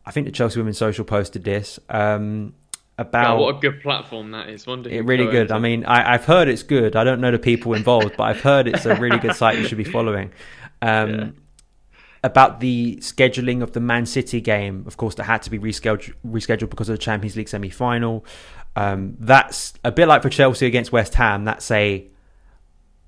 I 0.09 0.11
think 0.11 0.27
the 0.27 0.33
Chelsea 0.33 0.59
Women's 0.59 0.79
Social 0.79 1.05
posted 1.05 1.45
this 1.45 1.79
um, 1.91 2.55
about 2.97 3.37
oh, 3.37 3.43
what 3.43 3.57
a 3.57 3.59
good 3.61 3.83
platform 3.83 4.31
that 4.31 4.49
is. 4.49 4.67
Wonder 4.67 4.89
it 4.89 5.05
really 5.05 5.27
good. 5.27 5.43
Into. 5.43 5.55
I 5.55 5.59
mean, 5.59 5.85
I, 5.85 6.13
have 6.13 6.25
heard 6.25 6.49
it's 6.49 6.63
good. 6.63 6.97
I 6.97 7.05
don't 7.05 7.21
know 7.21 7.31
the 7.31 7.39
people 7.39 7.75
involved, 7.75 8.17
but 8.17 8.25
I've 8.25 8.41
heard 8.41 8.67
it's 8.67 8.87
a 8.87 8.97
really 8.97 9.19
good 9.19 9.37
site 9.37 9.59
you 9.59 9.67
should 9.67 9.79
be 9.79 9.85
following. 9.85 10.33
Um, 10.81 11.11
yeah. 11.11 11.31
About 12.25 12.61
the 12.61 12.97
scheduling 12.97 13.63
of 13.63 13.73
the 13.73 13.81
Man 13.81 14.07
City 14.07 14.41
game, 14.41 14.85
of 14.87 14.97
course, 14.97 15.15
that 15.17 15.25
had 15.25 15.43
to 15.43 15.51
be 15.51 15.59
rescheduled, 15.59 16.15
rescheduled 16.27 16.71
because 16.71 16.89
of 16.89 16.95
the 16.95 17.03
Champions 17.03 17.37
League 17.37 17.49
semi 17.49 17.71
final. 17.71 18.25
Um, 18.77 19.17
that's 19.19 19.75
a 19.85 19.91
bit 19.91 20.07
like 20.07 20.23
for 20.23 20.31
Chelsea 20.31 20.67
against 20.67 20.93
West 20.93 21.15
Ham. 21.15 21.45
That's 21.45 21.71
a 21.71 22.07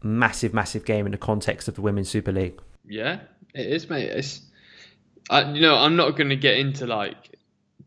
massive, 0.03 0.53
massive 0.55 0.85
game 0.85 1.07
in 1.07 1.13
the 1.13 1.19
context 1.19 1.69
of 1.69 1.75
the 1.75 1.81
Women's 1.81 2.09
Super 2.09 2.33
League. 2.33 2.61
Yeah, 2.87 3.21
it 3.55 3.67
is, 3.67 3.89
mate. 3.89 4.11
It's, 4.11 4.43
I, 5.29 5.53
you 5.53 5.61
know, 5.61 5.77
I'm 5.77 5.97
not 5.97 6.17
going 6.17 6.31
to 6.31 6.37
get 6.37 6.59
into 6.59 6.87
like 6.87 7.37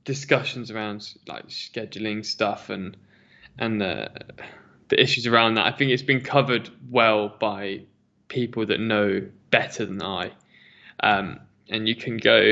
discussions 0.05 0.71
around 0.71 1.13
like 1.27 1.47
scheduling 1.47 2.25
stuff 2.25 2.69
and 2.69 2.97
and 3.57 3.79
the 3.79 4.09
the 4.89 5.01
issues 5.01 5.27
around 5.27 5.55
that. 5.55 5.65
I 5.65 5.71
think 5.71 5.91
it's 5.91 6.03
been 6.03 6.21
covered 6.21 6.69
well 6.89 7.29
by 7.39 7.81
people 8.27 8.65
that 8.65 8.79
know 8.79 9.27
better 9.49 9.85
than 9.85 10.01
I. 10.01 10.31
Um, 11.01 11.39
and 11.69 11.87
you 11.87 11.95
can 11.95 12.17
go 12.17 12.51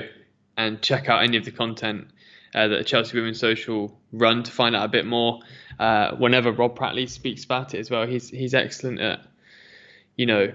and 0.57 0.82
check 0.82 1.09
out 1.09 1.24
any 1.24 1.38
of 1.38 1.45
the 1.45 1.51
content 1.51 2.07
uh, 2.53 2.67
that 2.69 2.86
Chelsea 2.86 3.17
Women's 3.17 3.39
Social 3.39 3.99
run 4.12 4.43
to 4.43 4.51
find 4.51 4.76
out 4.76 4.86
a 4.86 4.89
bit 4.89 5.05
more. 5.05 5.39
Uh, 5.80 6.16
whenever 6.16 6.51
Rob 6.51 6.78
Prattley 6.78 7.09
speaks 7.09 7.43
about 7.43 7.74
it 7.74 7.80
as 7.80 7.89
well, 7.89 8.05
he's 8.05 8.30
he's 8.30 8.53
excellent 8.53 8.99
at 8.99 9.22
you 10.16 10.26
know 10.26 10.53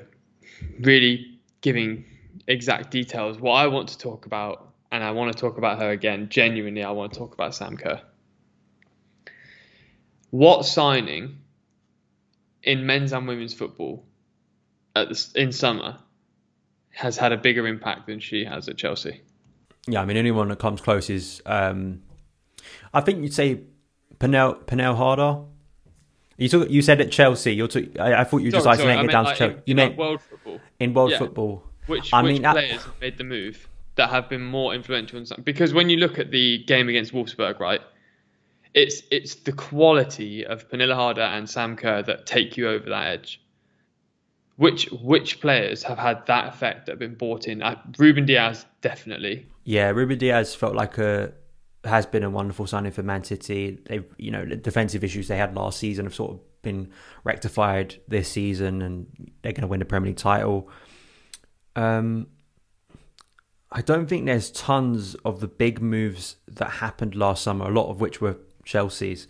really 0.80 1.38
giving 1.60 2.04
exact 2.46 2.90
details. 2.90 3.38
What 3.38 3.54
I 3.54 3.66
want 3.66 3.88
to 3.90 3.98
talk 3.98 4.26
about, 4.26 4.72
and 4.92 5.02
I 5.02 5.10
want 5.12 5.32
to 5.32 5.40
talk 5.40 5.58
about 5.58 5.78
her 5.78 5.90
again. 5.90 6.28
Genuinely, 6.28 6.82
I 6.82 6.90
want 6.90 7.12
to 7.12 7.18
talk 7.18 7.34
about 7.34 7.54
Sam 7.54 7.76
Kerr. 7.76 8.00
What 10.30 10.66
signing 10.66 11.38
in 12.62 12.84
men's 12.84 13.12
and 13.12 13.26
women's 13.26 13.54
football 13.54 14.04
at 14.94 15.08
the, 15.08 15.32
in 15.36 15.52
summer 15.52 15.98
has 16.90 17.16
had 17.16 17.32
a 17.32 17.36
bigger 17.36 17.66
impact 17.66 18.06
than 18.06 18.20
she 18.20 18.44
has 18.44 18.68
at 18.68 18.76
Chelsea? 18.76 19.20
Yeah, 19.86 20.02
I 20.02 20.04
mean, 20.04 20.16
anyone 20.16 20.48
that 20.48 20.58
comes 20.58 20.80
close 20.80 21.08
is, 21.08 21.40
um, 21.46 22.02
I 22.92 23.00
think 23.00 23.22
you'd 23.22 23.34
say 23.34 23.60
Pernille 24.18 24.64
Pernille 24.64 24.96
Harder. 24.96 25.40
You 26.38 26.48
took, 26.48 26.70
you 26.70 26.82
said 26.82 27.00
at 27.00 27.10
Chelsea. 27.10 27.54
You're 27.54 27.68
talk, 27.68 27.84
I, 27.98 28.20
I, 28.20 28.24
thought 28.24 28.38
you 28.38 28.48
were 28.48 28.52
just 28.52 28.66
isolating 28.66 29.06
it 29.06 29.10
down 29.10 29.24
like 29.24 29.36
to 29.36 29.38
Chelsea. 29.38 29.54
In, 29.54 29.62
you 29.64 29.74
meant 29.74 29.96
world 29.96 30.20
football. 30.20 30.60
In 30.78 30.92
world 30.92 31.12
yeah. 31.12 31.18
football. 31.18 31.64
Which, 31.86 32.12
I 32.12 32.22
which 32.22 32.32
mean, 32.34 32.42
players 32.42 32.84
have 32.84 33.00
made 33.00 33.16
the 33.16 33.24
move 33.24 33.68
that 33.94 34.10
have 34.10 34.28
been 34.28 34.44
more 34.44 34.74
influential? 34.74 35.18
In 35.18 35.26
some, 35.26 35.42
because 35.42 35.72
when 35.72 35.88
you 35.88 35.96
look 35.96 36.18
at 36.18 36.30
the 36.30 36.62
game 36.64 36.88
against 36.88 37.12
Wolfsburg, 37.12 37.58
right, 37.58 37.80
it's 38.74 39.02
it's 39.10 39.36
the 39.36 39.52
quality 39.52 40.44
of 40.44 40.68
Pernille 40.70 40.94
Harder 40.94 41.22
and 41.22 41.48
Sam 41.48 41.76
Kerr 41.76 42.02
that 42.02 42.26
take 42.26 42.56
you 42.56 42.68
over 42.68 42.88
that 42.90 43.06
edge. 43.08 43.40
Which 44.56 44.86
which 44.90 45.40
players 45.40 45.82
have 45.82 45.98
had 45.98 46.26
that 46.26 46.48
effect 46.48 46.86
that 46.86 46.92
have 46.92 46.98
been 46.98 47.14
bought 47.14 47.46
in? 47.46 47.62
Uh, 47.62 47.80
Ruben 47.98 48.26
Dias 48.26 48.64
definitely. 48.80 49.46
Yeah, 49.64 49.90
Ruben 49.90 50.18
Dias 50.18 50.54
felt 50.54 50.74
like 50.74 50.98
a 50.98 51.32
has 51.86 52.06
been 52.06 52.22
a 52.22 52.30
wonderful 52.30 52.66
signing 52.66 52.92
for 52.92 53.02
Man 53.02 53.24
City. 53.24 53.78
They, 53.86 54.02
you 54.16 54.30
know, 54.30 54.44
the 54.44 54.56
defensive 54.56 55.04
issues 55.04 55.28
they 55.28 55.36
had 55.36 55.54
last 55.54 55.78
season 55.78 56.06
have 56.06 56.14
sort 56.14 56.32
of 56.32 56.62
been 56.62 56.90
rectified 57.24 58.00
this 58.08 58.28
season, 58.28 58.82
and 58.82 59.06
they're 59.42 59.52
going 59.52 59.62
to 59.62 59.68
win 59.68 59.80
the 59.80 59.86
Premier 59.86 60.08
League 60.08 60.16
title. 60.16 60.68
Um, 61.74 62.28
I 63.70 63.82
don't 63.82 64.06
think 64.06 64.26
there's 64.26 64.50
tons 64.50 65.14
of 65.24 65.40
the 65.40 65.48
big 65.48 65.80
moves 65.82 66.36
that 66.48 66.70
happened 66.70 67.14
last 67.14 67.42
summer, 67.42 67.66
a 67.66 67.72
lot 67.72 67.90
of 67.90 68.00
which 68.00 68.20
were 68.20 68.38
Chelsea's, 68.64 69.28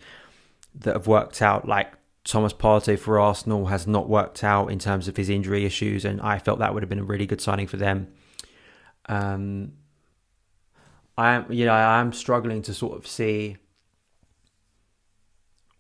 that 0.75 0.95
have 0.95 1.07
worked 1.07 1.43
out. 1.43 1.67
Like 1.67 1.93
Thomas 2.25 2.53
Partey 2.53 2.99
for 2.99 3.19
Arsenal 3.19 3.67
has 3.67 3.87
not 3.87 4.09
worked 4.09 4.45
out 4.45 4.71
in 4.71 4.79
terms 4.79 5.09
of 5.09 5.17
his 5.17 5.29
injury 5.29 5.65
issues, 5.65 6.05
and 6.05 6.21
I 6.21 6.39
felt 6.39 6.59
that 6.59 6.75
would 6.75 6.83
have 6.83 6.91
been 6.91 6.99
a 6.99 7.05
really 7.05 7.27
good 7.27 7.41
signing 7.41 7.67
for 7.67 7.77
them. 7.77 8.09
Um, 9.09 9.73
I 11.17 11.35
am, 11.35 11.51
you 11.51 11.65
know, 11.65 11.73
I 11.73 12.01
am 12.01 12.13
struggling 12.13 12.63
to 12.63 12.75
sort 12.75 12.99
of 12.99 13.07
see 13.07 13.57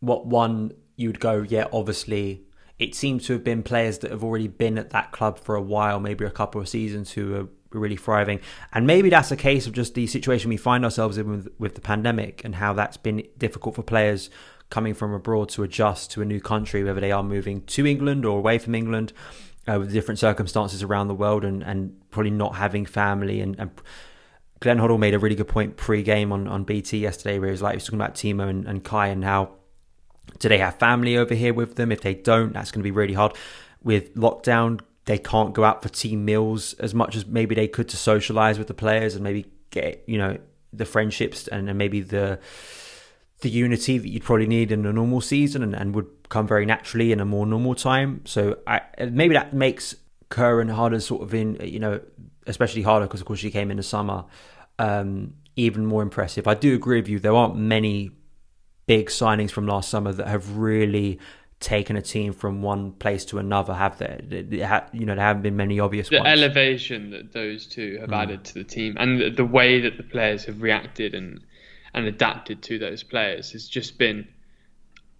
what 0.00 0.26
one 0.26 0.72
you'd 0.96 1.20
go. 1.20 1.42
Yeah, 1.42 1.66
obviously, 1.72 2.44
it 2.78 2.94
seems 2.94 3.26
to 3.26 3.34
have 3.34 3.44
been 3.44 3.62
players 3.62 3.98
that 3.98 4.10
have 4.10 4.24
already 4.24 4.48
been 4.48 4.78
at 4.78 4.90
that 4.90 5.12
club 5.12 5.38
for 5.38 5.54
a 5.54 5.62
while, 5.62 6.00
maybe 6.00 6.24
a 6.24 6.30
couple 6.30 6.60
of 6.60 6.68
seasons, 6.68 7.12
who 7.12 7.34
are 7.34 7.48
really 7.70 7.96
thriving. 7.96 8.40
And 8.72 8.86
maybe 8.86 9.10
that's 9.10 9.30
a 9.30 9.36
case 9.36 9.66
of 9.66 9.72
just 9.72 9.94
the 9.94 10.06
situation 10.06 10.48
we 10.48 10.56
find 10.56 10.84
ourselves 10.84 11.18
in 11.18 11.30
with, 11.30 11.48
with 11.58 11.74
the 11.74 11.80
pandemic 11.80 12.44
and 12.44 12.54
how 12.54 12.72
that's 12.72 12.96
been 12.96 13.22
difficult 13.36 13.74
for 13.74 13.82
players 13.82 14.30
coming 14.70 14.94
from 14.94 15.12
abroad 15.12 15.48
to 15.50 15.62
adjust 15.62 16.10
to 16.12 16.22
a 16.22 16.24
new 16.24 16.40
country, 16.40 16.82
whether 16.82 17.00
they 17.00 17.12
are 17.12 17.22
moving 17.22 17.62
to 17.62 17.86
England 17.86 18.24
or 18.24 18.38
away 18.38 18.58
from 18.58 18.74
England, 18.74 19.12
uh, 19.68 19.78
with 19.78 19.92
different 19.92 20.18
circumstances 20.18 20.82
around 20.82 21.08
the 21.08 21.14
world, 21.14 21.44
and, 21.44 21.62
and 21.62 21.94
probably 22.10 22.30
not 22.30 22.56
having 22.56 22.86
family. 22.86 23.40
And, 23.40 23.58
and 23.58 23.70
Glenn 24.60 24.78
Hoddle 24.78 24.98
made 24.98 25.14
a 25.14 25.18
really 25.18 25.34
good 25.34 25.48
point 25.48 25.76
pre-game 25.76 26.32
on, 26.32 26.48
on 26.48 26.64
BT 26.64 26.98
yesterday, 26.98 27.38
where 27.38 27.48
he 27.48 27.52
was 27.52 27.62
like 27.62 27.72
he 27.72 27.76
was 27.76 27.84
talking 27.84 28.00
about 28.00 28.14
Timo 28.14 28.48
and, 28.48 28.66
and 28.66 28.82
Kai 28.82 29.08
and 29.08 29.22
how 29.24 29.50
do 30.38 30.48
they 30.48 30.58
have 30.58 30.78
family 30.78 31.16
over 31.16 31.34
here 31.34 31.54
with 31.54 31.76
them? 31.76 31.92
If 31.92 32.00
they 32.00 32.14
don't, 32.14 32.52
that's 32.52 32.70
going 32.70 32.80
to 32.80 32.84
be 32.84 32.90
really 32.90 33.14
hard. 33.14 33.34
With 33.82 34.14
lockdown, 34.14 34.80
they 35.04 35.18
can't 35.18 35.54
go 35.54 35.64
out 35.64 35.82
for 35.82 35.88
team 35.88 36.24
meals 36.24 36.74
as 36.74 36.94
much 36.94 37.16
as 37.16 37.26
maybe 37.26 37.54
they 37.54 37.68
could 37.68 37.88
to 37.90 37.96
socialize 37.96 38.58
with 38.58 38.68
the 38.68 38.74
players 38.74 39.14
and 39.14 39.22
maybe 39.22 39.46
get 39.70 40.02
you 40.06 40.18
know 40.18 40.38
the 40.72 40.84
friendships 40.84 41.48
and, 41.48 41.68
and 41.68 41.78
maybe 41.78 42.00
the 42.00 42.38
the 43.40 43.50
unity 43.50 43.98
that 43.98 44.08
you'd 44.08 44.24
probably 44.24 44.46
need 44.46 44.72
in 44.72 44.86
a 44.86 44.92
normal 44.92 45.20
season 45.20 45.62
and, 45.62 45.74
and 45.74 45.94
would 45.94 46.08
come 46.28 46.46
very 46.46 46.64
naturally 46.64 47.12
in 47.12 47.20
a 47.20 47.24
more 47.24 47.46
normal 47.46 47.74
time. 47.74 48.22
So 48.24 48.58
I, 48.66 48.80
maybe 49.10 49.34
that 49.34 49.52
makes 49.52 49.94
Kerr 50.30 50.60
and 50.60 50.70
Harder 50.70 51.00
sort 51.00 51.22
of 51.22 51.34
in 51.34 51.56
you 51.60 51.78
know 51.78 52.00
especially 52.46 52.82
Harder 52.82 53.06
because 53.06 53.20
of 53.20 53.26
course 53.26 53.40
she 53.40 53.50
came 53.50 53.70
in 53.70 53.76
the 53.76 53.82
summer 53.82 54.24
um, 54.78 55.34
even 55.56 55.86
more 55.86 56.02
impressive. 56.02 56.46
I 56.46 56.54
do 56.54 56.74
agree 56.74 57.00
with 57.00 57.08
you. 57.08 57.18
There 57.18 57.34
aren't 57.34 57.56
many 57.56 58.10
big 58.86 59.08
signings 59.08 59.50
from 59.50 59.66
last 59.66 59.88
summer 59.88 60.12
that 60.12 60.28
have 60.28 60.56
really 60.56 61.18
taken 61.58 61.96
a 61.96 62.02
team 62.02 62.32
from 62.32 62.60
one 62.60 62.92
place 62.92 63.24
to 63.24 63.38
another 63.38 63.72
have 63.72 63.96
there 63.96 64.20
you 64.92 65.06
know 65.06 65.14
there 65.14 65.24
haven't 65.24 65.42
been 65.42 65.56
many 65.56 65.80
obvious 65.80 66.10
the 66.10 66.18
ones. 66.18 66.28
elevation 66.28 67.10
that 67.10 67.32
those 67.32 67.66
two 67.66 67.96
have 67.98 68.10
mm. 68.10 68.16
added 68.16 68.44
to 68.44 68.54
the 68.54 68.62
team 68.62 68.94
and 68.98 69.18
the, 69.18 69.30
the, 69.30 69.44
way 69.44 69.80
that 69.80 69.96
the 69.96 70.02
players 70.02 70.44
have 70.44 70.60
reacted 70.60 71.14
and 71.14 71.40
and 71.94 72.06
adapted 72.06 72.62
to 72.62 72.78
those 72.78 73.02
players 73.02 73.52
has 73.52 73.66
just 73.66 73.96
been 73.96 74.28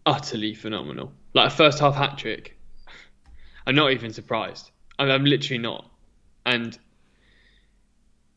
utterly 0.05 0.55
phenomenal 0.55 1.11
like 1.33 1.47
a 1.47 1.57
first 1.57 1.79
half 1.79 1.95
hat 1.95 2.19
trick 2.19 2.59
i'm 3.67 3.75
not 3.75 3.91
even 3.91 4.13
surprised 4.13 4.71
I'm, 4.99 5.11
I'm 5.11 5.25
literally 5.25 5.63
not 5.63 5.91
and 6.45 6.79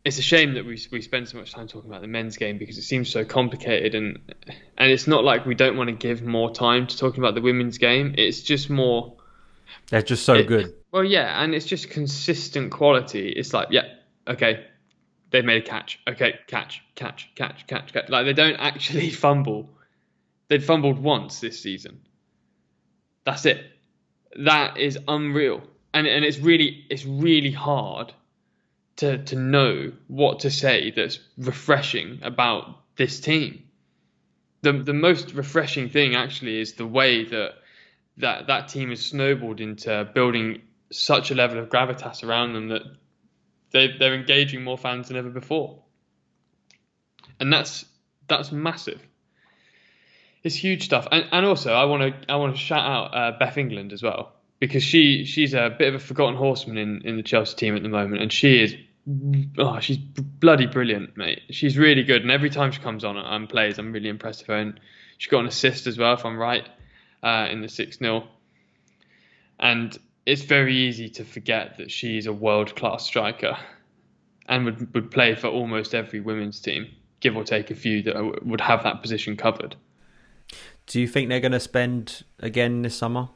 it's 0.06 0.18
a 0.18 0.22
shame 0.22 0.54
that 0.54 0.66
we 0.66 0.80
we 0.92 1.02
spend 1.02 1.28
so 1.28 1.38
much 1.38 1.52
time 1.52 1.68
talking 1.68 1.90
about 1.90 2.02
the 2.02 2.08
men's 2.08 2.38
game 2.38 2.58
because 2.58 2.78
it 2.78 2.84
seems 2.84 3.10
so 3.10 3.26
complicated 3.26 3.96
and 3.96 4.20
and 4.78 4.92
it's 4.92 5.08
not 5.08 5.24
like 5.24 5.46
we 5.46 5.56
don't 5.56 5.78
want 5.78 5.90
to 5.90 5.96
give 5.96 6.24
more 6.24 6.52
time 6.52 6.88
to 6.88 6.98
talking 6.98 7.20
about 7.20 7.36
the 7.36 7.42
women's 7.42 7.78
game. 7.78 8.16
It's 8.18 8.42
just 8.42 8.70
more. 8.70 9.18
They're 9.90 10.02
just 10.02 10.24
so 10.24 10.36
it, 10.36 10.48
good. 10.48 10.74
Well, 10.92 11.04
yeah, 11.04 11.44
and 11.44 11.54
it's 11.54 11.66
just 11.66 11.90
consistent 11.90 12.72
quality. 12.72 13.30
It's 13.30 13.54
like, 13.54 13.68
yeah, 13.72 13.84
okay, 14.28 14.66
they've 15.32 15.46
made 15.46 15.64
a 15.64 15.66
catch. 15.66 16.00
Okay, 16.08 16.40
catch, 16.48 16.82
catch, 16.96 17.30
catch, 17.36 17.68
catch, 17.68 17.94
catch. 17.94 18.10
Like 18.10 18.26
they 18.26 18.34
don't 18.34 18.56
actually 18.56 19.10
fumble. 19.26 19.70
They've 20.48 20.64
fumbled 20.64 20.98
once 20.98 21.42
this 21.42 21.62
season. 21.62 22.02
That's 23.26 23.46
it. 23.46 23.64
That 24.38 24.78
is 24.78 24.98
unreal, 25.08 25.62
and 25.94 26.08
and 26.08 26.24
it's 26.24 26.40
really 26.40 26.86
it's 26.90 27.06
really 27.06 27.52
hard 27.52 28.14
to 29.00 29.18
to 29.18 29.36
know 29.36 29.94
what 30.08 30.42
to 30.42 30.52
say 30.52 30.92
that's 30.92 31.20
refreshing 31.38 32.20
about 32.22 32.66
this 32.98 33.20
team. 33.20 33.64
The 34.62 34.74
the 34.74 34.94
most 34.94 35.34
refreshing 35.34 35.90
thing 35.90 36.16
actually 36.16 36.60
is 36.60 36.74
the 36.74 36.86
way 36.86 37.24
that 37.24 37.52
that 38.18 38.48
that 38.48 38.68
team 38.68 38.90
has 38.90 39.06
snowballed 39.06 39.62
into 39.62 40.10
building 40.14 40.62
such 40.92 41.32
a 41.32 41.36
level 41.36 41.60
of 41.60 41.70
gravitas 41.70 42.24
around 42.24 42.54
them 42.54 42.68
that 42.70 42.82
they 43.72 43.96
they're 43.98 44.16
engaging 44.16 44.64
more 44.64 44.78
fans 44.78 45.08
than 45.08 45.18
ever 45.18 45.30
before. 45.30 45.82
and 47.40 47.52
that's 47.54 47.86
that's 48.28 48.52
massive. 48.52 49.02
It's 50.44 50.56
huge 50.56 50.84
stuff, 50.84 51.08
and 51.12 51.26
and 51.32 51.46
also 51.46 51.74
I 51.74 51.86
want 51.86 52.02
to 52.04 52.32
I 52.32 52.36
want 52.36 52.54
to 52.54 52.60
shout 52.60 52.86
out 52.86 53.16
uh, 53.16 53.38
Beth 53.40 53.58
England 53.58 53.94
as 53.94 54.04
well 54.04 54.34
because 54.60 54.84
she 54.84 55.24
she's 55.24 55.54
a 55.54 55.74
bit 55.78 55.88
of 55.88 55.96
a 55.96 56.00
forgotten 56.00 56.36
horseman 56.36 56.78
in, 56.78 57.02
in 57.06 57.16
the 57.16 57.24
Chelsea 57.24 57.56
team 57.56 57.76
at 57.78 57.84
the 57.84 57.90
moment, 57.90 58.22
and 58.22 58.32
she 58.32 58.62
is 58.62 58.76
oh 59.58 59.80
she's 59.80 59.98
bloody 59.98 60.66
brilliant, 60.66 61.18
mate. 61.18 61.42
She's 61.50 61.78
really 61.78 62.04
good, 62.04 62.22
and 62.22 62.32
every 62.32 62.50
time 62.50 62.72
she 62.72 62.82
comes 62.82 63.04
on 63.04 63.18
and 63.18 63.50
plays, 63.50 63.78
I'm 63.78 63.92
really 63.92 64.10
impressed 64.10 64.42
with 64.42 64.48
her. 64.48 64.58
And 64.58 64.80
she 65.18 65.30
got 65.30 65.42
an 65.42 65.48
assist 65.48 65.88
as 65.88 65.98
well, 65.98 66.14
if 66.14 66.26
I'm 66.26 66.38
right, 66.38 66.68
uh, 67.24 67.48
in 67.50 67.62
the 67.62 67.70
six 67.70 67.98
0 67.98 68.28
and 69.60 69.98
it's 70.26 70.44
very 70.44 70.76
easy 70.76 71.10
to 71.10 71.26
forget 71.26 71.78
that 71.78 71.92
she's 71.92 72.26
a 72.26 72.34
world 72.34 72.76
class 72.76 73.06
striker 73.06 73.58
and 74.48 74.66
would, 74.66 74.94
would 74.94 75.12
play 75.12 75.36
for 75.36 75.48
almost 75.48 75.94
every 75.94 76.20
women's 76.20 76.60
team, 76.60 76.88
give 77.20 77.36
or 77.36 77.44
take 77.44 77.70
a 77.70 77.76
few 77.76 78.02
that 78.04 78.46
would 78.46 78.62
have 78.62 78.84
that 78.84 79.02
position 79.02 79.36
covered. 79.36 79.76
Do 80.88 81.00
you 81.00 81.08
think 81.08 81.30
they're 81.30 81.40
going 81.40 81.52
to 81.52 81.60
spend 81.60 82.24
again 82.40 82.82
this 82.82 82.96
summer? 82.96 83.30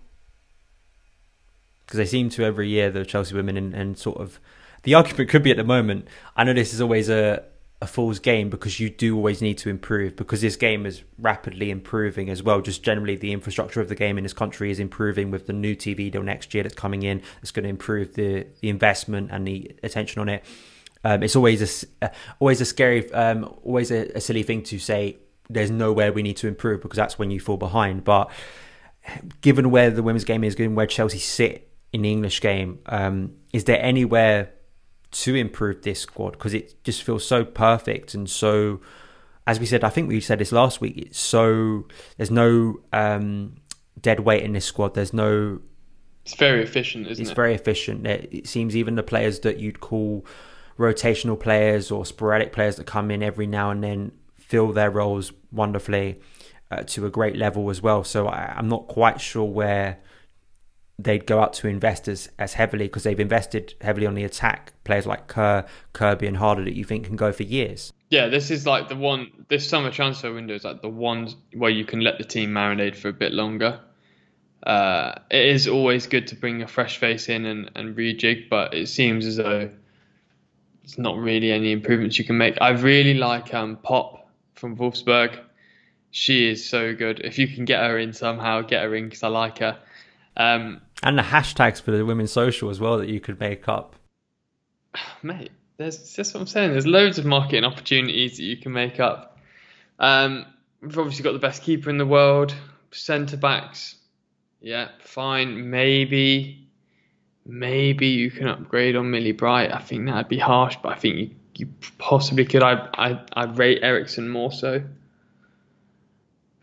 Because 1.86 1.98
they 1.98 2.06
seem 2.06 2.30
to 2.30 2.44
every 2.44 2.70
year, 2.70 2.90
the 2.90 3.06
Chelsea 3.06 3.36
women, 3.36 3.58
and, 3.58 3.74
and 3.74 3.98
sort 3.98 4.18
of 4.18 4.40
the 4.84 4.94
argument 4.94 5.30
could 5.30 5.44
be 5.44 5.52
at 5.52 5.58
the 5.58 5.64
moment. 5.64 6.08
I 6.36 6.44
know 6.44 6.54
this 6.54 6.74
is 6.74 6.82
always 6.82 7.10
a 7.10 7.44
a 7.84 7.86
fool's 7.86 8.18
game 8.18 8.50
because 8.50 8.80
you 8.80 8.90
do 8.90 9.18
always 9.18 9.42
need 9.42 9.58
to 9.58 9.70
improve 9.70 10.16
because 10.16 10.40
this 10.40 10.56
game 10.56 10.86
is 10.86 11.04
rapidly 11.20 11.70
improving 11.70 12.30
as 12.30 12.42
well. 12.42 12.62
Just 12.62 12.82
generally, 12.82 13.18
the 13.18 13.34
infrastructure 13.34 13.82
of 13.82 13.90
the 13.90 13.96
game 13.96 14.18
in 14.18 14.24
this 14.24 14.32
country 14.32 14.72
is 14.72 14.80
improving 14.80 15.32
with 15.32 15.48
the 15.48 15.54
new 15.54 15.76
TV 15.76 16.10
deal 16.10 16.24
next 16.24 16.54
year 16.54 16.64
that's 16.64 16.76
coming 16.76 17.04
in. 17.04 17.22
It's 17.42 17.52
going 17.52 17.64
to 17.64 17.70
improve 17.70 18.14
the 18.14 18.48
the 18.62 18.70
investment 18.70 19.32
and 19.32 19.46
the 19.46 19.76
attention 19.84 20.22
on 20.22 20.30
it. 20.30 20.46
Um, 21.04 21.24
it's 21.24 21.36
always 21.36 21.86
a 22.02 22.12
always 22.40 22.62
a 22.62 22.66
scary, 22.66 23.12
um, 23.12 23.54
always 23.64 23.92
a, 23.92 24.08
a 24.16 24.22
silly 24.22 24.44
thing 24.44 24.64
to 24.64 24.80
say. 24.80 25.18
There's 25.50 25.70
nowhere 25.70 26.14
we 26.14 26.24
need 26.24 26.38
to 26.38 26.48
improve 26.48 26.82
because 26.82 26.96
that's 26.96 27.20
when 27.20 27.30
you 27.30 27.42
fall 27.42 27.58
behind. 27.58 28.06
But 28.06 28.32
given 29.42 29.72
where 29.72 29.92
the 29.92 30.02
women's 30.02 30.24
game 30.24 30.46
is, 30.46 30.56
given 30.56 30.74
where 30.74 30.88
Chelsea 30.88 31.20
sit 31.20 31.70
in 31.92 32.02
the 32.02 32.12
English 32.12 32.40
game, 32.40 32.80
um, 32.86 33.34
is 33.52 33.66
there 33.66 33.82
anywhere 33.84 34.52
to 35.14 35.36
improve 35.36 35.82
this 35.84 36.02
squad 36.02 36.32
because 36.32 36.54
it 36.54 36.84
just 36.84 37.04
feels 37.04 37.26
so 37.26 37.46
perfect 37.46 38.14
and 38.14 38.30
so 38.30 38.82
as 39.46 39.60
we 39.60 39.66
said 39.66 39.84
i 39.84 39.90
think 39.90 40.10
we 40.10 40.20
said 40.20 40.40
this 40.40 40.52
last 40.52 40.82
week 40.82 40.98
it's 40.98 41.20
so 41.20 41.86
there's 42.18 42.32
no 42.32 42.80
um, 42.92 43.56
dead 44.04 44.20
weight 44.20 44.44
in 44.44 44.54
this 44.54 44.66
squad. 44.66 44.94
There's 44.94 45.14
no 45.14 45.60
it's 46.26 46.36
very 46.36 46.62
efficient 46.62 47.08
isn't 47.08 47.12
it's 47.12 47.20
it? 47.20 47.24
it's 47.24 47.36
very 47.36 47.56
efficient. 47.56 48.06
It, 48.06 48.30
it 48.32 48.48
seems 48.48 48.76
even 48.76 48.96
the 48.96 49.04
players 49.04 49.40
that 49.40 49.58
you'd 49.58 49.80
call 49.80 50.26
rotational 50.78 51.40
players 51.40 51.90
or 51.90 52.06
sporadic 52.06 52.52
players 52.52 52.76
that 52.76 52.86
come 52.86 53.10
in 53.10 53.24
every 53.24 53.48
now 53.48 53.72
and 53.72 53.84
then 53.84 54.12
fill 54.38 54.72
their 54.72 54.92
roles 54.92 55.32
wonderfully 55.52 56.20
uh, 56.72 56.84
to 56.84 57.06
a 57.06 57.10
great 57.10 57.36
level 57.36 57.70
as 57.70 57.82
well. 57.82 58.04
So 58.04 58.28
I, 58.28 58.54
i'm 58.56 58.70
not 58.70 58.88
quite 58.88 59.20
sure 59.20 59.46
where 59.46 60.00
they'd 61.00 61.26
go 61.26 61.40
out 61.42 61.54
to 61.54 61.68
investors 61.68 62.30
as 62.38 62.54
heavily 62.54 62.86
because 62.86 63.04
they've 63.04 63.20
invested 63.20 63.74
heavily 63.82 64.06
on 64.06 64.16
the 64.16 64.24
attack. 64.24 64.74
Players 64.84 65.06
like 65.06 65.28
Kerr, 65.28 65.66
Kirby, 65.94 66.28
and 66.28 66.38
Harder 66.38 66.64
that 66.64 66.76
you 66.76 66.84
think 66.84 67.06
can 67.06 67.16
go 67.16 67.32
for 67.32 67.44
years. 67.44 67.92
Yeah, 68.10 68.28
this 68.28 68.52
is 68.52 68.66
like 68.66 68.90
the 68.90 68.96
one. 68.96 69.46
This 69.50 69.68
summer 69.68 69.90
transfer 69.90 70.32
window 70.34 70.54
is 70.54 70.64
like 70.64 70.82
the 70.82 70.90
one 70.90 71.30
where 71.54 71.72
you 71.72 71.84
can 71.84 72.02
let 72.02 72.20
the 72.20 72.24
team 72.24 72.52
marinate 72.52 72.96
for 72.96 73.10
a 73.10 73.14
bit 73.14 73.34
longer. 73.34 73.80
Uh, 74.62 75.16
it 75.30 75.46
is 75.48 75.68
always 75.68 76.08
good 76.08 76.28
to 76.28 76.36
bring 76.36 76.62
a 76.62 76.68
fresh 76.68 76.98
face 76.98 77.28
in 77.28 77.46
and, 77.46 77.72
and 77.76 77.98
rejig, 77.98 78.50
but 78.50 78.74
it 78.74 78.88
seems 78.88 79.26
as 79.26 79.38
though 79.38 79.70
it's 80.84 80.98
not 80.98 81.18
really 81.18 81.52
any 81.52 81.72
improvements 81.72 82.18
you 82.18 82.26
can 82.26 82.38
make. 82.38 82.58
I 82.62 82.70
really 82.70 83.14
like 83.14 83.54
um, 83.54 83.78
Popp 83.78 84.30
from 84.56 84.78
Wolfsburg. 84.78 85.40
She 86.12 86.48
is 86.48 86.70
so 86.70 86.94
good. 86.94 87.20
If 87.22 87.40
you 87.40 87.48
can 87.48 87.66
get 87.66 87.84
her 87.84 87.98
in 87.98 88.14
somehow, 88.14 88.62
get 88.62 88.84
her 88.84 88.96
in 88.96 89.06
because 89.06 89.24
I 89.24 89.30
like 89.30 89.58
her. 89.60 89.80
Um, 90.36 90.82
and 91.04 91.18
the 91.18 91.24
hashtags 91.24 91.82
for 91.82 91.92
the 91.92 92.06
women's 92.06 92.32
social 92.32 92.70
as 92.70 92.80
well 92.80 92.98
that 92.98 93.10
you 93.10 93.20
could 93.20 93.40
make 93.40 93.68
up. 93.68 93.96
Mate, 95.24 95.52
there's 95.78 96.16
that's 96.16 96.34
what 96.34 96.42
I'm 96.42 96.48
saying. 96.48 96.72
There's 96.72 96.88
loads 96.88 97.18
of 97.18 97.26
marketing 97.26 97.66
opportunities 97.66 98.38
that 98.38 98.44
you 98.44 98.58
can 98.58 98.72
make 98.72 99.00
up. 99.00 99.38
Um, 100.00 100.46
we've 100.82 100.98
obviously 100.98 101.24
got 101.24 101.34
the 101.34 101.40
best 101.40 101.62
keeper 101.64 101.90
in 101.90 101.98
the 101.98 102.06
world, 102.06 102.56
centre 102.92 103.38
backs. 103.38 103.96
Yeah, 104.62 104.90
fine. 105.00 105.70
Maybe, 105.70 106.68
maybe 107.46 108.08
you 108.08 108.32
can 108.32 108.48
upgrade 108.48 108.96
on 108.96 109.12
Millie 109.12 109.34
Bright. 109.34 109.74
I 109.74 109.80
think 109.80 110.06
that'd 110.06 110.30
be 110.30 110.40
harsh, 110.40 110.78
but 110.82 110.94
I 110.94 110.96
think 110.96 111.18
you, 111.18 111.30
you 111.56 111.68
possibly 111.98 112.46
could. 112.46 112.64
I 112.64 112.88
I 112.94 113.20
I 113.34 113.46
rate 113.46 113.80
Eriksson 113.84 114.30
more 114.30 114.52
so. 114.52 114.82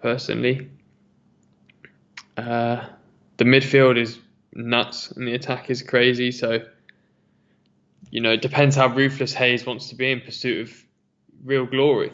Personally. 0.00 0.70
Uh, 2.36 2.86
the 3.40 3.46
midfield 3.46 3.96
is 3.96 4.18
nuts 4.52 5.12
and 5.12 5.26
the 5.26 5.32
attack 5.32 5.70
is 5.70 5.80
crazy. 5.80 6.30
So, 6.30 6.58
you 8.10 8.20
know, 8.20 8.32
it 8.32 8.42
depends 8.42 8.76
how 8.76 8.88
ruthless 8.88 9.32
Hayes 9.32 9.64
wants 9.64 9.88
to 9.88 9.94
be 9.94 10.12
in 10.12 10.20
pursuit 10.20 10.68
of 10.68 10.84
real 11.42 11.64
glory. 11.64 12.12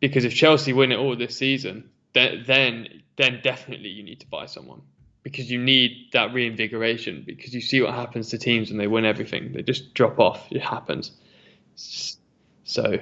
Because 0.00 0.24
if 0.24 0.34
Chelsea 0.34 0.72
win 0.72 0.90
it 0.90 0.98
all 0.98 1.14
this 1.14 1.36
season, 1.36 1.90
then 2.12 2.42
then 2.44 3.02
then 3.16 3.38
definitely 3.44 3.90
you 3.90 4.02
need 4.02 4.18
to 4.18 4.26
buy 4.26 4.46
someone 4.46 4.82
because 5.22 5.48
you 5.48 5.62
need 5.62 6.08
that 6.12 6.34
reinvigoration. 6.34 7.22
Because 7.24 7.54
you 7.54 7.60
see 7.60 7.80
what 7.80 7.94
happens 7.94 8.30
to 8.30 8.38
teams 8.38 8.70
when 8.70 8.78
they 8.78 8.88
win 8.88 9.04
everything; 9.04 9.52
they 9.52 9.62
just 9.62 9.94
drop 9.94 10.18
off. 10.18 10.44
It 10.50 10.62
happens. 10.62 11.12
So 12.64 12.98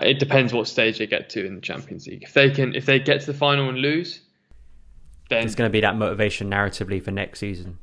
it 0.00 0.18
depends 0.18 0.54
what 0.54 0.68
stage 0.68 0.96
they 0.96 1.06
get 1.06 1.28
to 1.30 1.44
in 1.44 1.56
the 1.56 1.60
Champions 1.60 2.06
League. 2.06 2.22
If 2.22 2.32
they 2.32 2.48
can, 2.48 2.74
if 2.74 2.86
they 2.86 2.98
get 2.98 3.20
to 3.20 3.26
the 3.26 3.38
final 3.38 3.68
and 3.68 3.76
lose, 3.76 4.22
then 5.28 5.40
there's 5.40 5.54
going 5.54 5.68
to 5.68 5.72
be 5.72 5.80
that 5.80 5.96
motivation 5.96 6.50
narratively 6.50 7.02
for 7.02 7.10
next 7.10 7.40
season. 7.40 7.78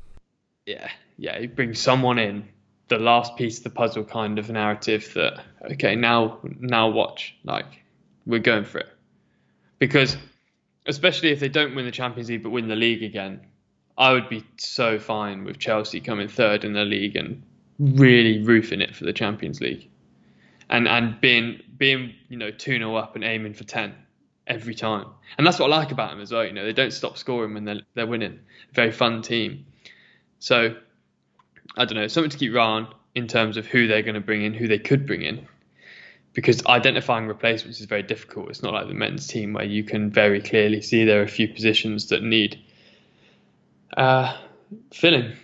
Yeah, 0.66 0.88
yeah, 1.18 1.38
you 1.38 1.48
bring 1.48 1.74
someone 1.74 2.18
in, 2.18 2.48
the 2.88 2.98
last 2.98 3.36
piece 3.36 3.58
of 3.58 3.64
the 3.64 3.70
puzzle 3.70 4.04
kind 4.04 4.38
of 4.38 4.50
narrative 4.50 5.12
that 5.14 5.42
okay, 5.72 5.94
now 5.96 6.38
now 6.58 6.88
watch, 6.88 7.34
like 7.44 7.82
we're 8.26 8.38
going 8.38 8.64
for 8.64 8.78
it, 8.78 8.88
because 9.78 10.16
especially 10.86 11.30
if 11.30 11.40
they 11.40 11.48
don't 11.48 11.74
win 11.74 11.86
the 11.86 11.90
Champions 11.90 12.28
League 12.28 12.42
but 12.42 12.50
win 12.50 12.68
the 12.68 12.76
league 12.76 13.02
again, 13.02 13.40
I 13.96 14.12
would 14.12 14.28
be 14.28 14.44
so 14.58 14.98
fine 14.98 15.44
with 15.44 15.58
Chelsea 15.58 16.00
coming 16.00 16.28
third 16.28 16.64
in 16.64 16.74
the 16.74 16.84
league 16.84 17.16
and 17.16 17.42
really 17.78 18.42
roofing 18.42 18.80
it 18.80 18.94
for 18.94 19.04
the 19.04 19.12
Champions 19.12 19.60
League, 19.60 19.88
and 20.68 20.86
and 20.86 21.20
being 21.20 21.60
being 21.76 22.14
you 22.28 22.36
know 22.36 22.50
two 22.50 22.76
0 22.76 22.94
up 22.96 23.14
and 23.14 23.24
aiming 23.24 23.54
for 23.54 23.64
ten 23.64 23.94
every 24.46 24.74
time. 24.74 25.06
And 25.36 25.46
that's 25.46 25.58
what 25.58 25.72
I 25.72 25.76
like 25.76 25.92
about 25.92 26.10
them 26.10 26.20
as 26.20 26.32
well. 26.32 26.44
You 26.44 26.52
know, 26.52 26.64
they 26.64 26.72
don't 26.72 26.92
stop 26.92 27.16
scoring 27.16 27.54
when 27.54 27.64
they're 27.64 27.80
they're 27.94 28.06
winning. 28.06 28.40
Very 28.72 28.92
fun 28.92 29.22
team. 29.22 29.66
So 30.38 30.76
I 31.76 31.84
don't 31.84 31.96
know, 31.96 32.08
something 32.08 32.30
to 32.30 32.38
keep 32.38 32.54
on 32.54 32.88
in 33.14 33.26
terms 33.26 33.56
of 33.56 33.66
who 33.66 33.86
they're 33.86 34.02
going 34.02 34.14
to 34.14 34.20
bring 34.20 34.42
in, 34.42 34.54
who 34.54 34.68
they 34.68 34.78
could 34.78 35.06
bring 35.06 35.22
in. 35.22 35.46
Because 36.32 36.66
identifying 36.66 37.28
replacements 37.28 37.78
is 37.78 37.86
very 37.86 38.02
difficult. 38.02 38.50
It's 38.50 38.62
not 38.62 38.72
like 38.72 38.88
the 38.88 38.94
men's 38.94 39.28
team 39.28 39.52
where 39.52 39.64
you 39.64 39.84
can 39.84 40.10
very 40.10 40.40
clearly 40.40 40.82
see 40.82 41.04
there 41.04 41.20
are 41.20 41.24
a 41.24 41.28
few 41.28 41.46
positions 41.46 42.08
that 42.08 42.24
need 42.24 42.58
uh, 43.96 44.36
filling. 44.92 45.36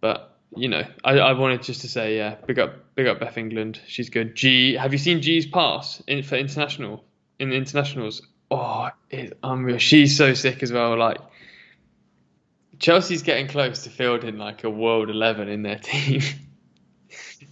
But 0.00 0.38
you 0.54 0.68
know, 0.68 0.84
I, 1.04 1.18
I 1.18 1.32
wanted 1.32 1.62
just 1.62 1.80
to 1.82 1.88
say, 1.88 2.16
yeah, 2.16 2.36
big 2.46 2.58
up, 2.60 2.94
big 2.94 3.08
up 3.08 3.18
Beth 3.18 3.36
England. 3.36 3.80
She's 3.86 4.08
good. 4.08 4.36
G, 4.36 4.74
have 4.74 4.92
you 4.92 4.98
seen 4.98 5.20
G's 5.20 5.46
pass 5.46 6.00
in 6.06 6.22
for 6.22 6.36
international 6.36 7.04
in 7.40 7.52
internationals? 7.52 8.22
oh, 8.50 8.90
it's 9.10 9.32
unreal. 9.42 9.78
She's 9.78 10.16
so 10.16 10.34
sick 10.34 10.62
as 10.62 10.72
well. 10.72 10.98
Like 10.98 11.18
Chelsea's 12.78 13.22
getting 13.22 13.48
close 13.48 13.84
to 13.84 13.90
fielding 13.90 14.38
like 14.38 14.64
a 14.64 14.70
world 14.70 15.10
eleven 15.10 15.48
in 15.48 15.62
their 15.62 15.78
team. 15.82 16.20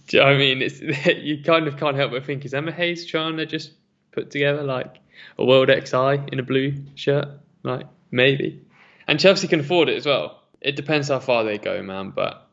Do 0.07 0.17
you 0.17 0.23
know 0.23 0.25
what 0.27 0.35
I 0.35 0.37
mean? 0.37 0.61
It's 0.61 0.81
you 1.07 1.43
kind 1.43 1.67
of 1.67 1.77
can't 1.77 1.95
help 1.95 2.11
but 2.11 2.25
think 2.25 2.45
is 2.45 2.53
Emma 2.53 2.71
Hayes 2.71 3.05
trying 3.05 3.37
to 3.37 3.45
just 3.45 3.71
put 4.11 4.31
together 4.31 4.63
like 4.63 4.99
a 5.37 5.45
world 5.45 5.69
XI 5.69 6.31
in 6.31 6.39
a 6.39 6.43
blue 6.43 6.73
shirt? 6.95 7.27
Like 7.63 7.85
maybe. 8.11 8.65
And 9.07 9.19
Chelsea 9.19 9.47
can 9.47 9.61
afford 9.61 9.89
it 9.89 9.97
as 9.97 10.05
well. 10.05 10.43
It 10.61 10.75
depends 10.75 11.07
how 11.07 11.19
far 11.19 11.43
they 11.43 11.57
go, 11.57 11.81
man, 11.81 12.11
but 12.11 12.47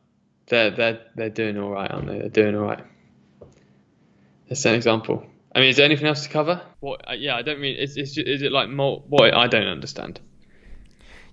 they're 0.47 0.71
they're 0.71 1.01
they're 1.15 1.29
doing 1.29 1.57
all 1.57 1.71
right, 1.71 1.91
aren't 1.91 2.07
they? 2.07 2.19
They're 2.19 2.29
doing 2.29 2.55
all 2.55 2.63
right. 2.63 2.83
That's 4.47 4.63
an 4.65 4.75
example. 4.75 5.25
I 5.57 5.61
mean, 5.61 5.69
is 5.69 5.77
there 5.77 5.85
anything 5.85 6.05
else 6.05 6.21
to 6.21 6.29
cover? 6.29 6.61
What? 6.81 7.09
Uh, 7.09 7.13
yeah, 7.13 7.35
I 7.35 7.41
don't 7.41 7.59
mean. 7.59 7.77
Is 7.77 7.97
is, 7.97 8.15
is 8.15 8.43
it 8.43 8.51
like 8.51 8.69
more? 8.69 9.03
What? 9.07 9.33
I 9.33 9.47
don't 9.47 9.65
understand. 9.65 10.19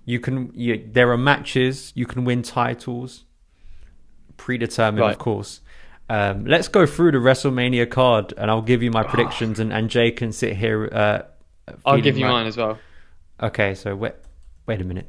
You 0.03 0.19
can. 0.19 0.51
You, 0.55 0.83
there 0.83 1.11
are 1.11 1.17
matches. 1.17 1.93
You 1.93 2.07
can 2.07 2.25
win 2.25 2.41
titles. 2.41 3.25
Predetermined, 4.35 5.01
right. 5.01 5.11
of 5.11 5.19
course. 5.19 5.61
Um, 6.09 6.43
let's 6.45 6.67
go 6.67 6.87
through 6.87 7.11
the 7.11 7.19
WrestleMania 7.19 7.87
card, 7.87 8.33
and 8.35 8.49
I'll 8.49 8.63
give 8.63 8.81
you 8.81 8.89
my 8.89 9.03
predictions, 9.03 9.59
and, 9.59 9.71
and 9.71 9.91
Jay 9.91 10.09
can 10.09 10.31
sit 10.31 10.57
here. 10.57 10.89
Uh, 10.91 11.21
I'll 11.85 12.01
give 12.01 12.17
you 12.17 12.25
right. 12.25 12.31
mine 12.31 12.47
as 12.47 12.57
well. 12.57 12.79
Okay, 13.43 13.75
so 13.75 13.95
wait, 13.95 14.13
wait 14.65 14.81
a 14.81 14.83
minute. 14.83 15.07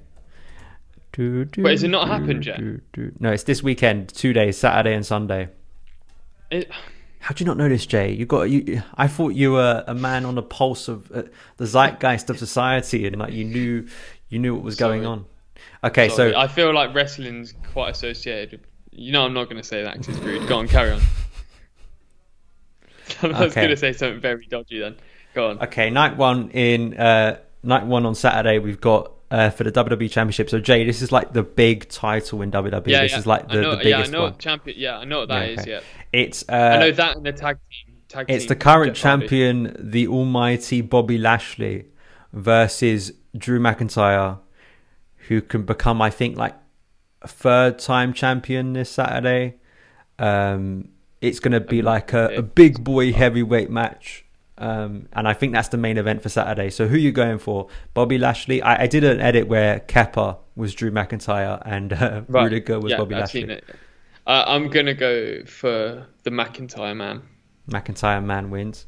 Do, 1.12 1.46
do, 1.46 1.62
Wait, 1.62 1.70
has 1.70 1.82
it 1.82 1.88
not 1.88 2.04
do, 2.04 2.12
happened 2.12 2.44
yet? 2.44 2.60
No, 3.18 3.32
it's 3.32 3.44
this 3.44 3.62
weekend. 3.62 4.10
Two 4.10 4.34
days, 4.34 4.58
Saturday 4.58 4.94
and 4.94 5.06
Sunday. 5.06 5.48
It, 6.50 6.70
How 7.26 7.34
do 7.34 7.42
you 7.42 7.46
not 7.46 7.56
know 7.56 7.68
this, 7.68 7.84
Jay? 7.86 8.12
You 8.12 8.24
got 8.24 8.42
you. 8.44 8.84
I 8.94 9.08
thought 9.08 9.30
you 9.34 9.50
were 9.50 9.82
a 9.88 9.94
man 9.96 10.24
on 10.24 10.36
the 10.36 10.44
pulse 10.44 10.86
of 10.86 11.10
uh, 11.10 11.24
the 11.56 11.66
zeitgeist 11.66 12.30
of 12.30 12.38
society, 12.38 13.04
and 13.04 13.18
like 13.18 13.32
you 13.32 13.44
knew 13.44 13.84
you 14.28 14.38
knew 14.38 14.54
what 14.54 14.62
was 14.62 14.76
going 14.76 15.04
on. 15.04 15.24
Okay, 15.82 16.08
Sorry, 16.08 16.30
so 16.34 16.38
I 16.38 16.46
feel 16.46 16.72
like 16.72 16.94
wrestling's 16.94 17.52
quite 17.72 17.90
associated. 17.90 18.60
with- 18.60 18.70
You 18.92 19.10
know, 19.10 19.24
I'm 19.24 19.34
not 19.34 19.46
going 19.50 19.60
to 19.60 19.66
say 19.66 19.82
that 19.82 19.96
'cause 19.96 20.06
it's 20.08 20.18
rude. 20.20 20.46
Go 20.46 20.58
on, 20.58 20.68
carry 20.68 20.92
on. 20.92 21.00
I 23.22 23.26
was 23.26 23.36
Okay. 23.50 23.54
going 23.62 23.70
to 23.70 23.76
say 23.76 23.92
something 23.92 24.20
very 24.20 24.46
dodgy 24.46 24.78
then. 24.78 24.94
Go 25.34 25.50
on. 25.50 25.58
okay, 25.62 25.90
night 25.90 26.16
one 26.16 26.50
in 26.50 26.94
uh, 26.96 27.40
night 27.64 27.86
one 27.86 28.06
on 28.06 28.14
Saturday, 28.14 28.60
we've 28.60 28.80
got 28.80 29.10
uh, 29.30 29.50
for 29.50 29.64
the 29.64 29.72
WWE 29.72 30.10
Championship. 30.10 30.50
So 30.50 30.60
Jay, 30.60 30.84
this 30.84 31.02
is 31.02 31.10
like 31.12 31.32
the 31.32 31.42
big 31.42 31.88
title 31.88 32.42
in 32.42 32.50
WWE. 32.50 32.86
yeah, 32.86 33.02
this 33.02 33.12
yeah. 33.12 33.18
is 33.18 33.26
like 33.26 33.48
the, 33.48 33.58
I 33.58 33.62
know, 33.62 33.76
the 33.76 33.88
yeah, 33.88 33.98
I 33.98 34.06
know 34.06 34.22
one. 34.22 34.38
champion. 34.38 34.76
Yeah, 34.78 34.98
I 34.98 35.04
know 35.04 35.20
what 35.20 35.28
that 35.28 35.50
Yeah, 35.50 35.60
is. 35.60 35.66
Yeah, 35.66 35.80
It's 36.12 36.44
uh, 36.48 36.52
I 36.52 36.78
know 36.78 36.92
that 36.92 37.16
and 37.16 37.26
the 37.26 37.32
tag 37.32 37.58
team. 37.70 37.94
Tag 38.08 38.26
It's 38.28 38.44
team 38.44 38.48
the 38.48 38.56
current 38.56 38.96
champion, 38.96 39.76
the 39.78 40.06
almighty 40.06 40.80
Bobby 40.80 41.18
Lashley, 41.18 41.86
versus 42.32 43.12
Drew 43.36 43.58
McIntyre, 43.58 44.38
who 45.28 45.42
can 45.42 45.62
become, 45.64 46.00
I 46.00 46.10
think, 46.10 46.36
like 46.36 46.54
a 47.22 47.28
third 47.28 47.78
time 47.78 48.12
champion 48.12 48.74
this 48.74 48.90
Saturday. 48.90 49.56
Um, 50.18 50.90
it's 51.20 51.40
going 51.40 51.52
to 51.52 51.60
be 51.60 51.82
like 51.82 52.12
a, 52.12 52.36
a 52.36 52.42
big 52.42 52.84
boy 52.84 53.12
heavyweight 53.12 53.70
match. 53.70 54.24
Um, 54.58 55.08
and 55.12 55.28
I 55.28 55.32
think 55.34 55.52
that's 55.52 55.68
the 55.68 55.76
main 55.76 55.98
event 55.98 56.22
for 56.22 56.28
Saturday. 56.28 56.70
So 56.70 56.86
who 56.88 56.96
you 56.96 57.12
going 57.12 57.38
for? 57.38 57.68
Bobby 57.94 58.16
Lashley? 58.18 58.62
I, 58.62 58.84
I 58.84 58.86
did 58.86 59.04
an 59.04 59.20
edit 59.20 59.48
where 59.48 59.80
Kepa 59.80 60.38
was 60.54 60.74
Drew 60.74 60.90
McIntyre 60.90 61.60
and 61.64 61.92
uh, 61.92 62.22
Right. 62.28 62.44
Rudiger 62.44 62.80
was 62.80 62.92
yeah, 62.92 62.96
Bobby 62.98 63.14
I've 63.16 63.20
Lashley. 63.22 63.40
seen 63.42 63.50
it. 63.50 63.64
Uh, 64.26 64.44
I'm 64.46 64.68
gonna 64.68 64.94
go 64.94 65.44
for 65.44 66.06
the 66.24 66.30
McIntyre 66.30 66.96
man. 66.96 67.22
McIntyre 67.70 68.24
man 68.24 68.50
wins. 68.50 68.86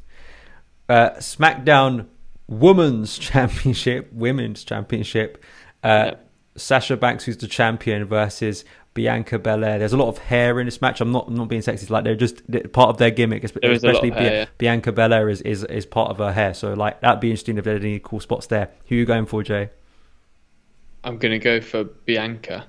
Uh, 0.89 1.11
SmackDown 1.11 2.07
Women's 2.47 3.17
Championship, 3.19 4.11
Women's 4.11 4.63
Championship. 4.63 5.43
Uh. 5.83 6.11
Sasha 6.55 6.97
Banks, 6.97 7.23
who's 7.23 7.37
the 7.37 7.47
champion, 7.47 8.03
versus 8.03 8.65
Bianca 8.99 9.39
Belair. 9.39 9.79
There's 9.79 9.93
a 9.93 9.97
lot 9.97 10.09
of 10.09 10.17
hair 10.17 10.59
in 10.59 10.65
this 10.65 10.81
match. 10.81 10.99
I'm 10.99 11.13
not 11.13 11.29
I'm 11.29 11.35
not 11.35 11.47
being 11.47 11.61
sexist. 11.61 11.89
Like 11.89 12.03
they're 12.03 12.17
just 12.17 12.41
they're 12.51 12.67
part 12.67 12.89
of 12.89 12.97
their 12.97 13.11
gimmick, 13.11 13.43
espe- 13.43 13.61
There 13.61 13.71
is 13.71 13.81
a 13.81 13.87
lot 13.87 13.95
of 13.95 14.03
especially 14.03 14.09
hair, 14.21 14.29
Bia- 14.29 14.39
yeah. 14.39 14.45
Bianca 14.57 14.91
Belair 14.91 15.29
is, 15.29 15.39
is 15.43 15.63
is 15.63 15.85
part 15.85 16.11
of 16.11 16.17
her 16.17 16.33
hair. 16.33 16.53
So 16.53 16.73
like 16.73 16.99
that'd 16.99 17.21
be 17.21 17.29
interesting 17.29 17.57
if 17.57 17.63
there's 17.63 17.81
any 17.81 17.99
cool 17.99 18.19
spots 18.19 18.47
there. 18.47 18.71
Who 18.89 18.95
you 18.95 19.05
going 19.05 19.25
for, 19.25 19.41
Jay? 19.41 19.69
I'm 21.05 21.17
gonna 21.17 21.39
go 21.39 21.61
for 21.61 21.85
Bianca. 21.85 22.65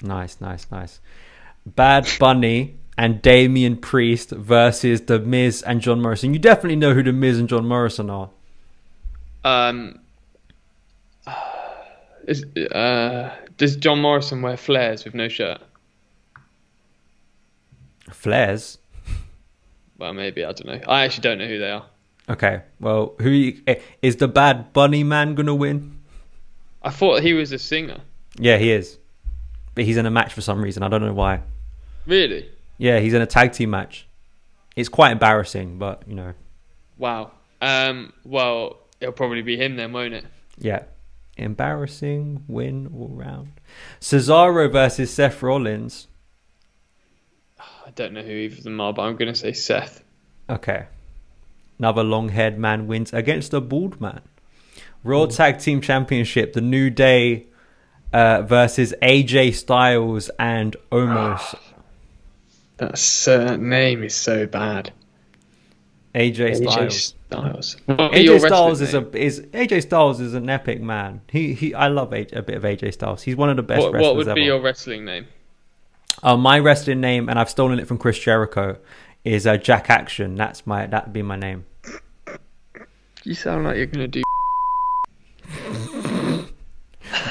Nice, 0.00 0.40
nice, 0.40 0.66
nice. 0.70 1.00
Bad 1.66 2.08
Bunny 2.18 2.78
and 2.96 3.20
Damian 3.20 3.76
Priest 3.76 4.30
versus 4.30 5.02
The 5.02 5.18
Miz 5.18 5.60
and 5.60 5.82
John 5.82 6.00
Morrison. 6.00 6.32
You 6.32 6.40
definitely 6.40 6.76
know 6.76 6.94
who 6.94 7.02
The 7.02 7.12
Miz 7.12 7.38
and 7.38 7.50
John 7.50 7.68
Morrison 7.68 8.08
are. 8.08 8.30
Um, 9.44 10.00
is, 12.26 12.44
uh, 12.56 13.36
does 13.56 13.76
John 13.76 14.00
Morrison 14.00 14.42
wear 14.42 14.56
flares 14.56 15.04
with 15.04 15.14
no 15.14 15.28
shirt? 15.28 15.60
Flares. 18.10 18.78
Well, 19.98 20.12
maybe 20.12 20.44
I 20.44 20.52
don't 20.52 20.66
know. 20.66 20.80
I 20.88 21.04
actually 21.04 21.22
don't 21.22 21.38
know 21.38 21.46
who 21.46 21.58
they 21.58 21.70
are. 21.70 21.86
Okay, 22.28 22.62
well, 22.80 23.14
who 23.20 23.52
eh, 23.66 23.76
is 24.02 24.16
the 24.16 24.28
Bad 24.28 24.72
Bunny 24.72 25.04
man 25.04 25.34
gonna 25.34 25.54
win? 25.54 25.98
I 26.82 26.90
thought 26.90 27.22
he 27.22 27.34
was 27.34 27.52
a 27.52 27.58
singer. 27.58 28.00
Yeah, 28.36 28.56
he 28.58 28.72
is, 28.72 28.98
but 29.74 29.84
he's 29.84 29.96
in 29.96 30.06
a 30.06 30.10
match 30.10 30.32
for 30.32 30.40
some 30.40 30.62
reason. 30.62 30.82
I 30.82 30.88
don't 30.88 31.02
know 31.02 31.12
why. 31.12 31.40
Really? 32.06 32.48
Yeah, 32.78 32.98
he's 32.98 33.14
in 33.14 33.22
a 33.22 33.26
tag 33.26 33.52
team 33.52 33.70
match. 33.70 34.06
It's 34.74 34.88
quite 34.88 35.12
embarrassing, 35.12 35.78
but 35.78 36.02
you 36.06 36.14
know, 36.14 36.34
Wow. 36.98 37.32
Um. 37.60 38.12
Well, 38.24 38.78
it'll 39.00 39.12
probably 39.12 39.42
be 39.42 39.56
him 39.56 39.76
then, 39.76 39.92
won't 39.92 40.14
it? 40.14 40.24
yeah, 40.58 40.84
embarrassing 41.36 42.44
win 42.48 42.90
all 42.94 43.08
round. 43.08 43.52
Cesaro 44.00 44.70
versus 44.70 45.12
Seth 45.12 45.42
Rollins. 45.42 46.08
I 47.58 47.90
don't 47.94 48.12
know 48.12 48.22
who 48.22 48.30
either 48.30 48.58
of 48.58 48.64
them 48.64 48.80
are, 48.80 48.92
but 48.92 49.02
I'm 49.02 49.16
gonna 49.16 49.34
say 49.34 49.52
Seth. 49.52 50.02
Okay. 50.48 50.86
Another 51.78 52.04
long 52.04 52.28
haired 52.28 52.58
man 52.58 52.86
wins 52.86 53.12
against 53.12 53.52
a 53.52 53.60
bald 53.60 54.00
man. 54.00 54.20
Raw 55.02 55.26
Tag 55.26 55.58
Team 55.58 55.80
Championship, 55.80 56.52
the 56.52 56.60
New 56.60 56.88
Day 56.88 57.46
uh, 58.12 58.42
versus 58.42 58.94
AJ 59.02 59.54
Styles 59.54 60.30
and 60.38 60.76
Omos. 60.90 61.54
That 62.76 63.28
uh, 63.28 63.56
name 63.56 64.02
is 64.02 64.14
so 64.14 64.46
bad. 64.46 64.92
AJ 66.14 66.34
AJ 66.36 66.56
Styles. 66.70 67.14
Styles. 67.28 67.76
What 67.86 68.00
are 68.00 68.18
your 68.18 68.38
AJ 68.38 68.46
Styles 68.46 68.80
wrestling 68.80 69.06
is 69.16 69.40
a 69.40 69.40
is 69.40 69.40
AJ 69.52 69.82
Styles 69.82 70.20
is 70.20 70.34
an 70.34 70.48
epic 70.48 70.80
man. 70.80 71.20
He 71.30 71.54
he 71.54 71.74
I 71.74 71.88
love 71.88 72.10
AJ, 72.10 72.36
a 72.36 72.42
bit 72.42 72.56
of 72.56 72.62
AJ 72.62 72.92
Styles. 72.94 73.22
He's 73.22 73.36
one 73.36 73.50
of 73.50 73.56
the 73.56 73.62
best 73.62 73.82
What, 73.82 73.92
wrestlers 73.92 74.02
what 74.08 74.16
would 74.16 74.28
ever. 74.28 74.34
be 74.36 74.42
your 74.42 74.60
wrestling 74.60 75.04
name? 75.04 75.26
Uh, 76.22 76.36
my 76.36 76.58
wrestling 76.60 77.00
name, 77.00 77.28
and 77.28 77.38
I've 77.38 77.50
stolen 77.50 77.78
it 77.80 77.88
from 77.88 77.98
Chris 77.98 78.18
Jericho, 78.18 78.78
is 79.24 79.46
uh, 79.46 79.56
Jack 79.56 79.90
Action. 79.90 80.36
That's 80.36 80.66
my 80.66 80.86
that'd 80.86 81.12
be 81.12 81.22
my 81.22 81.36
name. 81.36 81.66
You 83.24 83.34
sound 83.34 83.64
like 83.64 83.76
you're 83.76 83.86
gonna 83.86 84.06
do. 84.08 84.22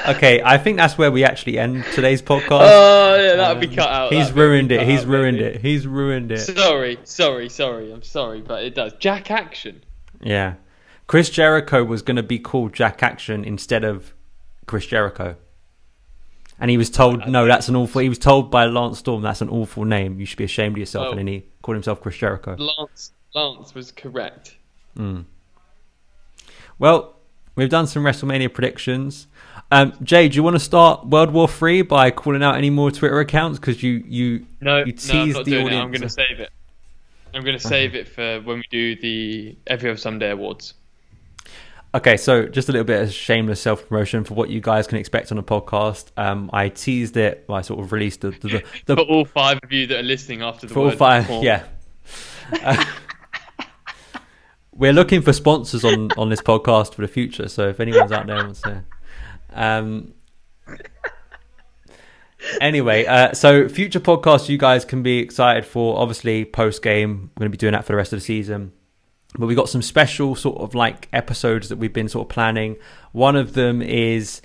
Okay, 0.08 0.42
I 0.44 0.58
think 0.58 0.78
that's 0.78 0.98
where 0.98 1.12
we 1.12 1.24
actually 1.24 1.58
end 1.60 1.86
today's 1.94 2.22
podcast. 2.22 2.62
Oh 2.62 3.16
yeah, 3.16 3.36
that'll 3.36 3.60
be 3.60 3.68
um, 3.68 3.76
cut 3.76 3.90
out. 3.90 4.14
He's 4.14 4.32
ruined 4.32 4.72
it. 4.72 4.88
He's 4.88 5.02
out, 5.02 5.08
ruined 5.08 5.38
maybe. 5.38 5.56
it. 5.56 5.62
He's 5.62 5.88
ruined 5.88 6.32
it. 6.32 6.40
Sorry, 6.40 7.00
sorry, 7.04 7.50
sorry. 7.50 7.92
I'm 7.92 8.04
sorry, 8.04 8.42
but 8.42 8.64
it 8.64 8.76
does. 8.76 8.94
Jack 9.00 9.32
Action. 9.32 9.84
Yeah. 10.22 10.56
Chris 11.08 11.30
Jericho 11.30 11.84
was 11.84 12.02
going 12.02 12.16
to 12.16 12.24
be 12.24 12.40
called 12.40 12.74
Jack 12.74 13.04
Action 13.04 13.44
instead 13.44 13.84
of 13.84 14.14
Chris 14.66 14.86
Jericho. 14.86 15.36
And 16.60 16.72
he 16.72 16.78
was 16.78 16.90
told, 16.90 17.28
no, 17.28 17.46
that's 17.46 17.68
an 17.68 17.76
awful. 17.76 18.02
He 18.02 18.10
was 18.10 18.20
told 18.20 18.50
by 18.50 18.66
Lance 18.66 19.00
Storm, 19.00 19.22
that's 19.22 19.42
an 19.42 19.50
awful 19.50 19.84
name. 19.84 20.20
You 20.20 20.26
should 20.26 20.38
be 20.38 20.46
ashamed 20.46 20.76
of 20.76 20.80
yourself. 20.80 21.08
Oh. 21.08 21.10
And 21.12 21.20
then 21.20 21.28
he 21.28 21.44
oh. 21.46 21.50
called 21.62 21.76
himself 21.76 22.00
Chris 22.00 22.16
Jericho. 22.18 22.56
Lance. 22.58 23.12
Lance 23.36 23.76
was 23.76 23.92
correct. 23.92 24.56
Hmm. 24.96 25.22
Well, 26.80 27.18
we've 27.56 27.70
done 27.70 27.88
some 27.88 28.04
WrestleMania 28.04 28.54
predictions. 28.54 29.28
Um, 29.74 29.94
Jay, 30.04 30.30
do 30.30 30.36
you 30.36 30.44
want 30.44 30.56
to 30.56 30.60
start 30.60 31.08
World 31.08 31.32
War 31.32 31.48
Three 31.48 31.82
by 31.82 32.12
calling 32.12 32.44
out 32.44 32.58
any 32.58 32.70
more 32.70 32.92
Twitter 32.92 33.20
accounts? 33.20 33.58
Because 33.58 33.82
you 33.82 34.04
you 34.08 34.46
No, 34.62 34.84
you 34.84 34.94
no, 34.94 35.20
I'm 35.22 35.32
not 35.32 35.46
the 35.46 35.52
doing 35.52 35.66
audience. 35.66 35.74
it. 35.74 35.84
I'm 35.84 35.92
gonna 35.92 36.10
save 36.10 36.40
it. 36.40 36.50
I'm 37.34 37.44
gonna 37.44 37.60
save 37.60 37.96
it 37.96 38.08
for 38.08 38.40
when 38.42 38.58
we 38.58 38.66
do 38.70 38.96
the 38.96 39.58
Every 39.66 39.90
Other 39.90 39.98
Sunday 39.98 40.30
awards. 40.30 40.76
Okay, 41.96 42.18
so 42.18 42.46
just 42.46 42.70
a 42.70 42.72
little 42.72 42.86
bit 42.86 43.02
of 43.02 43.12
shameless 43.12 43.62
self 43.62 43.88
promotion 43.88 44.24
for 44.24 44.36
what 44.36 44.52
you 44.52 44.62
guys 44.62 44.86
can 44.86 45.00
expect 45.00 45.32
on 45.32 45.38
the 45.38 45.44
podcast. 45.44 46.12
Um, 46.18 46.52
I 46.54 46.70
teased 46.70 47.18
it. 47.18 47.44
I 47.50 47.62
sort 47.62 47.80
of 47.80 47.92
released 47.92 48.22
the 48.22 48.30
the, 48.30 48.48
the, 48.48 48.64
the 48.86 48.96
for 48.98 49.02
all 49.02 49.26
five 49.26 49.60
of 49.64 49.72
you 49.72 49.88
that 49.88 50.02
are 50.02 50.04
listening 50.04 50.44
after 50.44 50.68
the 50.68 50.74
for 50.76 50.82
all 50.82 50.92
five. 50.92 51.28
Yeah. 51.44 51.64
Uh, 52.62 52.86
we're 54.72 54.94
looking 54.94 55.24
for 55.24 55.34
sponsors 55.34 55.84
on 55.84 56.12
on 56.12 56.30
this 56.30 56.42
podcast 56.42 56.94
for 56.94 57.02
the 57.02 57.08
future. 57.08 57.48
So 57.48 57.70
if 57.70 57.80
anyone's 57.80 58.12
out 58.12 58.28
there 58.28 58.36
wants 58.38 58.62
to, 58.62 58.84
um. 59.54 60.14
Anyway, 62.60 63.06
uh, 63.06 63.34
so 63.34 63.70
future 63.70 64.00
podcasts 64.00 64.50
you 64.50 64.58
guys 64.58 64.84
can 64.84 65.02
be 65.02 65.20
excited 65.20 65.66
for. 65.66 65.98
Obviously, 65.98 66.46
post 66.46 66.82
game, 66.82 67.32
we're 67.36 67.42
going 67.42 67.52
to 67.52 67.58
be 67.58 67.58
doing 67.58 67.74
that 67.74 67.86
for 67.86 67.94
the 67.94 67.98
rest 67.98 68.14
of 68.14 68.20
the 68.20 68.26
season. 68.26 68.74
But 69.38 69.48
we 69.48 69.56
got 69.56 69.70
some 69.70 69.82
special 69.82 70.36
sort 70.36 70.58
of 70.60 70.76
like 70.76 71.08
episodes 71.14 71.70
that 71.70 71.78
we've 71.78 71.94
been 71.94 72.10
sort 72.10 72.26
of 72.26 72.30
planning. 72.30 72.76
One 73.14 73.36
of 73.36 73.54
them 73.54 73.82
is 73.82 74.42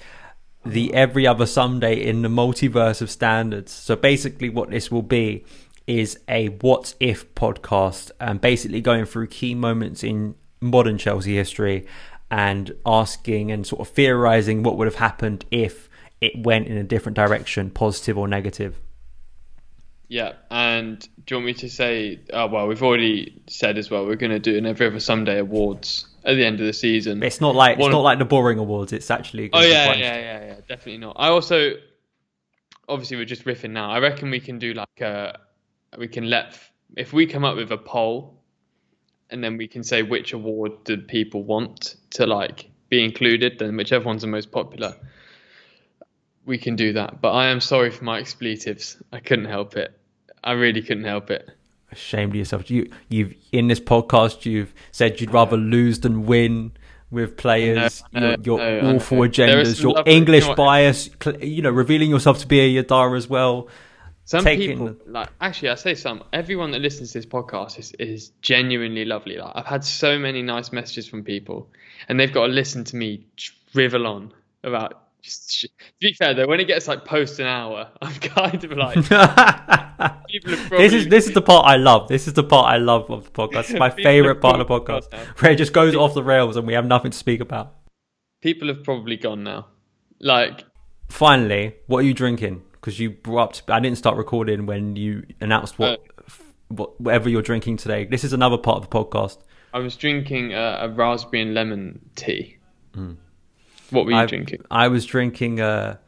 the 0.65 0.95
every 0.95 1.27
other 1.27 1.45
Sunday 1.45 2.03
in 2.03 2.23
the 2.23 2.29
multiverse 2.29 3.03
of 3.03 3.11
standards. 3.11 3.73
So 3.73 3.97
basically, 3.97 4.49
what 4.49 4.71
this 4.71 4.91
will 4.91 5.03
be 5.03 5.45
is 5.87 6.19
a 6.29 6.49
what 6.49 6.95
if 7.01 7.35
podcast, 7.35 8.11
and 8.21 8.41
basically 8.41 8.81
going 8.81 9.07
through 9.07 9.27
key 9.27 9.55
moments 9.55 10.05
in 10.05 10.35
modern 10.61 10.99
Chelsea 10.99 11.35
history 11.35 11.87
and 12.31 12.75
asking 12.85 13.51
and 13.51 13.67
sort 13.67 13.81
of 13.81 13.89
theorizing 13.89 14.63
what 14.63 14.77
would 14.77 14.87
have 14.87 14.97
happened 14.97 15.45
if 15.51 15.89
it 16.21 16.33
went 16.45 16.67
in 16.67 16.77
a 16.77 16.83
different 16.83 17.17
direction, 17.17 17.71
positive 17.71 18.19
or 18.19 18.29
negative. 18.29 18.79
Yeah, 20.09 20.33
and 20.51 21.01
do 21.27 21.35
you 21.35 21.37
want 21.37 21.47
me 21.47 21.55
to 21.55 21.69
say? 21.69 22.21
Oh, 22.33 22.47
well, 22.47 22.67
we've 22.67 22.83
already 22.83 23.43
said 23.47 23.77
as 23.77 23.91
well. 23.91 24.07
We're 24.07 24.17
going 24.17 24.33
to 24.33 24.39
do 24.39 24.57
an 24.57 24.65
Every 24.65 24.87
Other 24.87 25.01
Sunday 25.01 25.39
awards 25.39 26.07
at 26.25 26.35
the 26.35 26.47
end 26.47 26.61
of 26.61 26.67
the 26.67 26.73
season. 26.73 27.23
It's 27.23 27.43
not 27.43 27.55
like 27.55 27.79
One 27.79 27.91
it's 27.91 27.93
not 27.93 28.01
like 28.01 28.19
the 28.19 28.25
boring 28.25 28.59
awards. 28.59 28.95
It's 28.95 29.11
actually 29.11 29.51
Oh 29.53 29.61
yeah, 29.61 29.93
yeah, 29.95 30.17
yeah, 30.17 30.47
yeah, 30.47 30.55
definitely 30.67 30.99
not. 30.99 31.17
I 31.19 31.29
also, 31.29 31.73
obviously, 32.89 33.19
we're 33.19 33.27
just 33.27 33.45
riffing 33.45 33.73
now. 33.73 33.91
I 33.91 33.99
reckon 33.99 34.31
we 34.31 34.41
can 34.41 34.59
do 34.59 34.73
like 34.73 35.01
a, 35.03 35.39
we 35.99 36.09
can 36.09 36.31
let 36.31 36.59
if 36.97 37.13
we 37.13 37.27
come 37.27 37.45
up 37.45 37.57
with 37.57 37.71
a 37.71 37.79
poll, 37.79 38.38
and 39.31 39.43
then 39.43 39.57
we 39.57 39.69
can 39.69 39.83
say 39.85 40.03
which 40.03 40.33
award 40.33 40.85
did 40.85 41.09
people 41.09 41.43
want 41.43 41.97
to 42.11 42.27
like 42.27 42.71
be 42.89 43.05
included, 43.05 43.59
then 43.59 43.77
whichever 43.77 44.05
one's 44.05 44.23
the 44.23 44.29
most 44.29 44.51
popular. 44.51 44.95
We 46.47 46.57
can 46.59 46.77
do 46.77 46.95
that, 46.95 47.21
but 47.21 47.33
I 47.33 47.49
am 47.49 47.61
sorry 47.61 47.91
for 47.91 48.05
my 48.05 48.19
expletives. 48.19 48.97
I 49.13 49.21
couldn't 49.21 49.45
help 49.45 49.77
it. 49.77 49.93
I 50.43 50.53
really 50.53 50.81
couldn't 50.81 51.05
help 51.05 51.31
it. 51.31 51.51
Ashamed 51.93 52.33
of 52.33 52.37
yourself. 52.37 52.71
You, 52.71 52.91
you've 53.09 53.35
in 53.53 53.69
this 53.69 53.81
podcast, 53.81 54.47
you've 54.47 54.73
said 54.93 55.21
you'd 55.21 55.33
rather 55.33 55.57
lose 55.57 56.01
than 56.01 56.27
win 56.27 56.73
with 57.11 57.37
players. 57.37 58.03
No, 58.13 58.21
no, 58.21 58.37
your 58.43 58.61
your 58.61 58.83
no, 58.83 58.97
awful 58.97 59.19
no. 59.19 59.29
There 59.29 59.61
is 59.61 59.79
agendas, 59.79 59.83
your 59.83 60.03
English 60.07 60.45
you 60.45 60.47
know 60.47 60.49
what? 60.51 60.57
bias. 60.57 61.11
You 61.41 61.63
know, 61.63 61.71
revealing 61.71 62.11
yourself 62.11 62.39
to 62.41 62.47
be 62.47 62.61
a 62.61 62.83
Yadara 62.83 63.17
as 63.17 63.29
well. 63.29 63.69
Some 64.29 64.45
taking- 64.45 64.73
people 64.73 64.95
like 65.07 65.31
actually 65.41 65.71
I 65.71 65.75
say 65.77 65.95
some 65.95 66.23
everyone 66.35 66.71
that 66.73 66.81
listens 66.81 67.13
to 67.13 67.19
this 67.19 67.25
podcast 67.25 67.79
is, 67.79 67.93
is 67.93 68.29
genuinely 68.43 69.07
lovely. 69.07 69.39
Like 69.39 69.53
I've 69.55 69.65
had 69.65 69.83
so 69.83 70.19
many 70.19 70.43
nice 70.43 70.71
messages 70.71 71.09
from 71.09 71.25
people 71.25 71.71
and 72.09 72.21
they've 72.21 72.33
got 72.33 72.47
to 72.49 72.53
listen 72.53 72.85
to 72.85 72.97
me 72.97 73.27
drivel 73.73 74.07
on 74.07 74.33
about 74.65 75.05
just 75.23 75.63
to 75.63 75.69
be 76.01 76.13
fair 76.13 76.35
though 76.35 76.47
when 76.47 76.61
it 76.61 76.67
gets 76.67 76.87
like 76.87 77.07
post 77.07 77.39
an 77.41 77.47
hour 77.47 77.89
I'm 78.03 78.13
kind 78.17 78.63
of 78.65 78.73
like 78.73 79.03
probably 79.09 80.77
this 80.77 80.93
is 80.93 81.09
this 81.09 81.27
is 81.27 81.33
the 81.33 81.41
part 81.41 81.67
I 81.67 81.77
love. 81.77 82.09
This 82.09 82.27
is 82.29 82.35
the 82.35 82.45
part 82.45 82.67
I 82.67 82.77
love 82.77 83.11
of 83.11 83.25
the 83.25 83.31
podcast. 83.31 83.71
It's 83.71 83.79
my 83.79 83.91
favorite 84.09 84.43
part 84.43 84.61
of 84.61 84.69
the 84.69 84.79
podcast, 84.81 85.11
where 85.41 85.53
it 85.53 85.57
just 85.57 85.73
goes 85.73 85.95
off 85.95 86.13
the 86.13 86.23
rails 86.23 86.57
and 86.57 86.67
we 86.67 86.75
have 86.75 86.85
nothing 86.85 87.13
to 87.13 87.17
speak 87.17 87.41
about. 87.41 87.75
people 88.43 88.69
have 88.69 88.85
probably 88.85 89.17
gone 89.17 89.43
now. 89.43 89.69
Like 90.21 90.65
Finally, 91.09 91.77
what 91.87 92.01
are 92.01 92.07
you 92.07 92.13
drinking? 92.13 92.63
Because 92.81 92.99
you 93.01 93.11
brought 93.11 93.61
up. 93.63 93.71
I 93.71 93.81
didn't 93.81 93.99
start 93.99 94.17
recording 94.17 94.67
when 94.67 94.97
you 94.97 95.25
announced 95.41 95.79
what, 95.79 96.01
Uh. 96.01 96.33
what 96.69 97.01
whatever 97.01 97.29
you're 97.29 97.43
drinking 97.43 97.79
today. 97.79 98.05
This 98.05 98.25
is 98.25 98.33
another 98.33 98.59
part 98.59 98.77
of 98.83 98.89
the 98.89 98.97
podcast. 98.97 99.39
I 99.75 99.79
was 99.81 99.97
drinking 99.97 100.55
a, 100.55 100.79
a 100.83 100.89
raspberry 100.89 101.43
and 101.43 101.55
lemon 101.55 102.11
tea. 102.15 102.57
What 103.91 104.05
were 104.07 104.11
you 104.13 104.17
I, 104.17 104.27
drinking? 104.27 104.61
I 104.71 104.89
was 104.89 105.05
drinking 105.07 105.61
a 105.61 105.99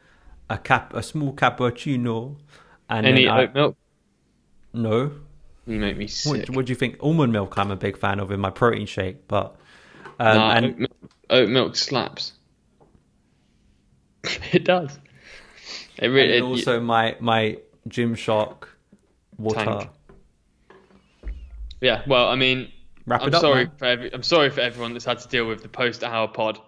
a 0.49 0.57
cap 0.57 0.93
a 0.93 1.01
small 1.03 1.33
cappuccino, 1.33 2.37
and 2.89 3.05
Any 3.05 3.27
I, 3.27 3.43
oat 3.43 3.53
milk? 3.53 3.77
no. 4.73 5.11
You 5.67 5.79
make 5.79 5.95
me 5.95 6.07
sick. 6.07 6.47
What, 6.47 6.49
what 6.55 6.65
do 6.65 6.71
you 6.71 6.75
think? 6.75 6.97
Almond 7.01 7.31
milk. 7.31 7.57
I'm 7.57 7.69
a 7.71 7.75
big 7.75 7.95
fan 7.97 8.19
of 8.19 8.31
in 8.31 8.39
my 8.39 8.49
protein 8.49 8.87
shake, 8.87 9.27
but 9.27 9.55
um, 10.19 10.37
Nah, 10.37 10.51
and 10.53 10.65
oat, 10.65 10.77
milk, 10.79 10.91
oat 11.29 11.49
milk 11.49 11.75
slaps. 11.75 12.33
it 14.51 14.63
does. 14.63 14.97
It 16.01 16.05
And 16.07 16.13
really. 16.13 16.31
then 16.33 16.43
also 16.43 16.79
my 16.81 17.15
my 17.21 17.57
Gymshark 17.87 18.63
water. 19.37 19.63
Tank. 19.63 19.89
yeah. 21.79 22.01
Well, 22.07 22.27
I 22.27 22.35
mean, 22.35 22.71
Wrap 23.07 23.21
I'm 23.21 23.29
it 23.29 23.35
up. 23.35 23.41
sorry 23.41 23.65
man. 23.65 23.73
for 23.77 23.85
every, 23.85 24.13
I'm 24.13 24.23
sorry 24.23 24.49
for 24.49 24.61
everyone 24.61 24.93
that's 24.93 25.05
had 25.05 25.19
to 25.19 25.27
deal 25.27 25.45
with 25.47 25.61
the 25.63 25.69
post-hour 25.69 26.27
pod. 26.29 26.59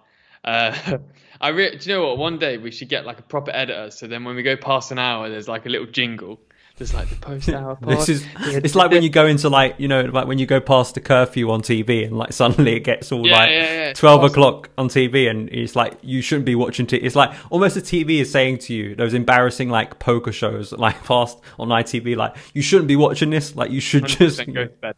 Uh, 0.44 0.98
I 1.40 1.48
re- 1.48 1.76
do 1.76 1.88
you 1.90 1.96
know 1.96 2.06
what? 2.06 2.18
One 2.18 2.38
day 2.38 2.58
we 2.58 2.70
should 2.70 2.88
get 2.88 3.04
like 3.06 3.18
a 3.18 3.22
proper 3.22 3.50
editor, 3.52 3.90
so 3.90 4.06
then 4.06 4.24
when 4.24 4.36
we 4.36 4.42
go 4.42 4.56
past 4.56 4.90
an 4.92 4.98
hour, 4.98 5.28
there's 5.28 5.48
like 5.48 5.66
a 5.66 5.68
little 5.68 5.86
jingle. 5.86 6.40
There's 6.76 6.92
like 6.92 7.08
the 7.08 7.14
post-hour 7.14 7.76
pod. 7.76 7.88
This 7.88 8.08
is 8.08 8.26
it's 8.36 8.74
like 8.74 8.90
when 8.90 9.04
you 9.04 9.08
go 9.08 9.26
into 9.26 9.48
like 9.48 9.76
you 9.78 9.86
know 9.86 10.00
like 10.02 10.26
when 10.26 10.38
you 10.38 10.46
go 10.46 10.60
past 10.60 10.94
the 10.96 11.00
curfew 11.00 11.48
on 11.52 11.62
TV 11.62 12.04
and 12.04 12.18
like 12.18 12.32
suddenly 12.32 12.74
it 12.74 12.80
gets 12.80 13.12
all 13.12 13.24
Yeah, 13.24 13.36
like 13.36 13.50
yeah, 13.50 13.72
yeah. 13.86 13.92
twelve 13.92 14.22
Awesome. 14.24 14.32
o'clock 14.32 14.70
on 14.76 14.88
TV 14.88 15.30
and 15.30 15.48
it's 15.50 15.76
like 15.76 15.94
you 16.02 16.20
shouldn't 16.20 16.46
be 16.46 16.56
watching. 16.56 16.86
T- 16.88 16.96
it's 16.96 17.14
like 17.14 17.32
almost 17.50 17.76
the 17.76 17.80
TV 17.82 18.20
is 18.20 18.30
saying 18.32 18.58
to 18.58 18.74
you 18.74 18.96
those 18.96 19.14
embarrassing 19.14 19.68
like 19.70 20.00
poker 20.00 20.32
shows 20.32 20.72
like 20.86 21.00
past 21.04 21.38
on 21.60 21.68
ITV 21.68 22.16
like 22.16 22.34
you 22.54 22.62
shouldn't 22.62 22.88
be 22.88 22.96
watching 22.96 23.30
this. 23.30 23.54
Like 23.54 23.70
you 23.70 23.80
should 23.80 24.06
just 24.06 24.44
go 24.44 24.64
to 24.64 24.66
bed. 24.66 24.96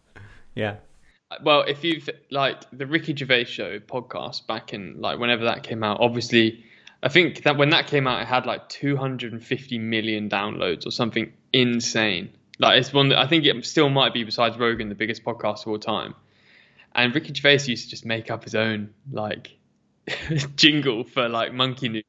yeah. 0.55 0.77
Well, 1.43 1.63
if 1.69 1.85
you've 1.85 2.09
like 2.31 2.63
the 2.73 2.87
Ricky 2.87 3.15
Gervais 3.15 3.45
show 3.45 3.81
podcast 3.81 4.47
back 4.47 4.73
in 4.73 4.99
like 5.01 5.19
whenever 5.19 5.45
that 5.45 5.63
came 5.63 5.83
out, 5.83 5.99
obviously, 6.01 6.65
I 7.03 7.09
think 7.11 7.43
that 7.43 7.59
when 7.59 7.69
that 7.71 7.87
came 7.89 8.07
out, 8.07 8.23
it 8.23 8.29
had 8.29 8.47
like 8.47 8.69
250 8.71 9.79
million 9.79 10.31
downloads 10.31 10.87
or 10.87 10.91
something 10.91 11.33
insane. 11.57 12.31
Like 12.59 12.79
it's 12.79 12.93
one 12.93 13.09
that 13.11 13.19
I 13.19 13.27
think 13.27 13.45
it 13.45 13.65
still 13.65 13.89
might 13.89 14.13
be 14.13 14.25
besides 14.25 14.57
Rogan 14.59 14.89
the 14.89 14.95
biggest 14.95 15.25
podcast 15.25 15.63
of 15.63 15.69
all 15.69 15.79
time. 15.79 16.15
And 16.95 17.15
Ricky 17.15 17.35
Gervais 17.35 17.65
used 17.67 17.85
to 17.85 17.91
just 17.91 18.07
make 18.07 18.31
up 18.31 18.45
his 18.45 18.55
own 18.55 18.91
like 19.11 19.57
jingle 20.57 21.05
for 21.05 21.29
like 21.29 21.53
Monkey 21.53 21.89
News. 21.89 22.05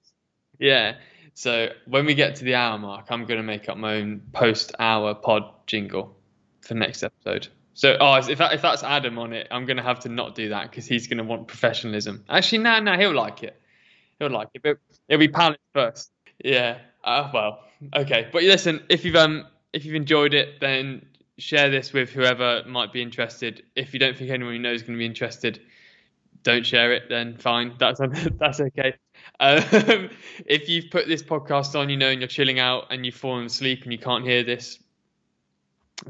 Yeah. 0.60 0.96
So 1.34 1.70
when 1.86 2.06
we 2.06 2.16
get 2.16 2.36
to 2.38 2.46
the 2.46 2.56
hour 2.56 2.78
mark, 2.78 3.08
I'm 3.10 3.26
gonna 3.26 3.44
make 3.44 3.70
up 3.70 3.78
my 3.78 3.96
own 3.96 4.22
post-hour 4.34 5.16
pod 5.16 5.44
jingle 5.66 6.18
for 6.62 6.74
next 6.74 7.04
episode. 7.04 7.48
So, 7.74 7.96
oh, 8.00 8.16
if 8.16 8.40
that, 8.40 8.54
if 8.54 8.64
that's 8.64 8.82
Adam 8.82 9.20
on 9.20 9.34
it, 9.34 9.48
I'm 9.52 9.66
gonna 9.66 9.84
have 9.84 10.00
to 10.00 10.10
not 10.10 10.34
do 10.34 10.50
that 10.50 10.72
because 10.72 10.88
he's 10.88 11.08
gonna 11.08 11.24
want 11.24 11.48
professionalism. 11.48 12.24
Actually, 12.28 12.60
no, 12.60 12.80
no, 12.80 12.98
he'll 12.98 13.14
like 13.14 13.44
it. 13.44 13.62
He'll 14.20 14.32
like 14.32 14.50
it, 14.56 14.64
but 14.64 14.80
it'll 15.08 15.20
be 15.20 15.28
Palace 15.28 15.58
first. 15.74 16.12
Yeah. 16.44 16.80
Uh, 17.08 17.32
well, 17.34 17.64
okay. 17.96 18.28
But 18.32 18.44
listen, 18.44 18.84
if 18.90 19.06
you've 19.06 19.16
um 19.16 19.48
if 19.72 19.86
you've 19.86 19.96
enjoyed 19.96 20.34
it, 20.34 20.60
then 20.60 21.06
share 21.38 21.70
this 21.70 21.94
with 21.94 22.10
whoever 22.10 22.64
might 22.68 22.92
be 22.92 23.02
interested. 23.02 23.64
If 23.76 23.94
you 23.94 24.00
don't 24.00 24.18
think 24.18 24.30
anyone 24.30 24.54
you 24.54 24.60
know 24.60 24.74
is 24.74 24.82
going 24.82 24.94
to 24.94 25.00
be 25.00 25.06
interested, 25.06 25.62
don't 26.44 26.66
share 26.66 26.92
it. 26.92 27.04
Then 27.08 27.38
fine, 27.38 27.76
that's 27.80 28.02
that's 28.40 28.60
okay. 28.60 28.94
Um, 29.40 29.64
if 30.46 30.68
you've 30.68 30.92
put 30.92 31.08
this 31.08 31.24
podcast 31.24 31.80
on, 31.80 31.90
you 31.90 31.96
know, 31.96 32.10
and 32.10 32.20
you're 32.20 32.28
chilling 32.28 32.60
out 32.60 32.88
and 32.90 33.06
you've 33.06 33.16
fallen 33.16 33.46
asleep 33.46 33.84
and 33.84 33.94
you 33.94 34.00
can't 34.00 34.26
hear 34.26 34.44
this, 34.44 34.78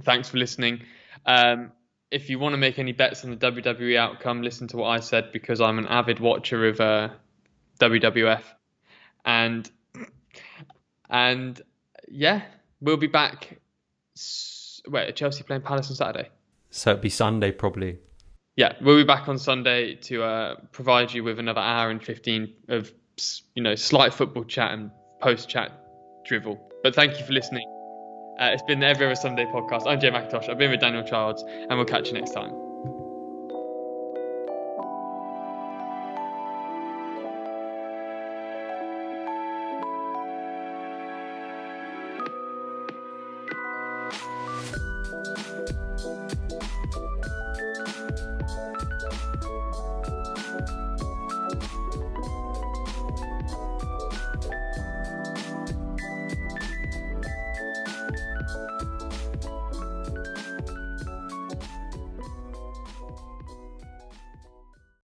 thanks 0.01 0.29
for 0.29 0.37
listening. 0.37 0.81
Um, 1.27 1.71
if 2.09 2.27
you 2.29 2.39
want 2.39 2.53
to 2.53 2.57
make 2.57 2.79
any 2.79 2.93
bets 2.93 3.23
on 3.23 3.29
the 3.29 3.37
WWE 3.37 3.97
outcome, 3.97 4.41
listen 4.41 4.67
to 4.69 4.77
what 4.77 4.87
I 4.87 4.99
said 4.99 5.31
because 5.31 5.61
I'm 5.61 5.77
an 5.77 5.85
avid 5.87 6.19
watcher 6.19 6.67
of 6.67 6.81
uh, 6.81 7.09
WWF, 7.79 8.43
and 9.25 9.69
and 11.09 11.61
yeah, 12.07 12.41
we'll 12.81 12.97
be 12.97 13.07
back. 13.07 13.59
Wait, 14.87 15.15
Chelsea 15.15 15.43
playing 15.43 15.61
Palace 15.63 15.89
on 15.89 15.95
Saturday? 15.95 16.29
So 16.69 16.91
it'd 16.91 17.01
be 17.01 17.09
Sunday 17.09 17.51
probably. 17.51 17.97
Yeah, 18.55 18.73
we'll 18.81 18.97
be 18.97 19.03
back 19.03 19.27
on 19.27 19.37
Sunday 19.37 19.95
to 19.95 20.23
uh, 20.23 20.55
provide 20.71 21.13
you 21.13 21.23
with 21.23 21.39
another 21.39 21.61
hour 21.61 21.89
and 21.89 22.03
fifteen 22.03 22.53
of 22.67 22.91
you 23.55 23.63
know 23.63 23.75
slight 23.75 24.13
football 24.13 24.43
chat 24.43 24.71
and 24.71 24.91
post 25.21 25.49
chat 25.49 25.71
drivel. 26.25 26.59
But 26.83 26.95
thank 26.95 27.19
you 27.19 27.25
for 27.25 27.33
listening. 27.33 27.67
Uh, 28.39 28.51
it's 28.53 28.63
been 28.63 28.79
the 28.79 28.87
Every 28.87 29.05
Other 29.05 29.15
Sunday 29.15 29.45
podcast. 29.45 29.87
I'm 29.87 29.99
Jay 29.99 30.11
McIntosh. 30.11 30.49
I've 30.49 30.57
been 30.57 30.71
with 30.71 30.81
Daniel 30.81 31.03
Childs, 31.03 31.43
and 31.43 31.71
we'll 31.71 31.85
catch 31.85 32.07
you 32.07 32.13
next 32.13 32.31
time. 32.31 32.66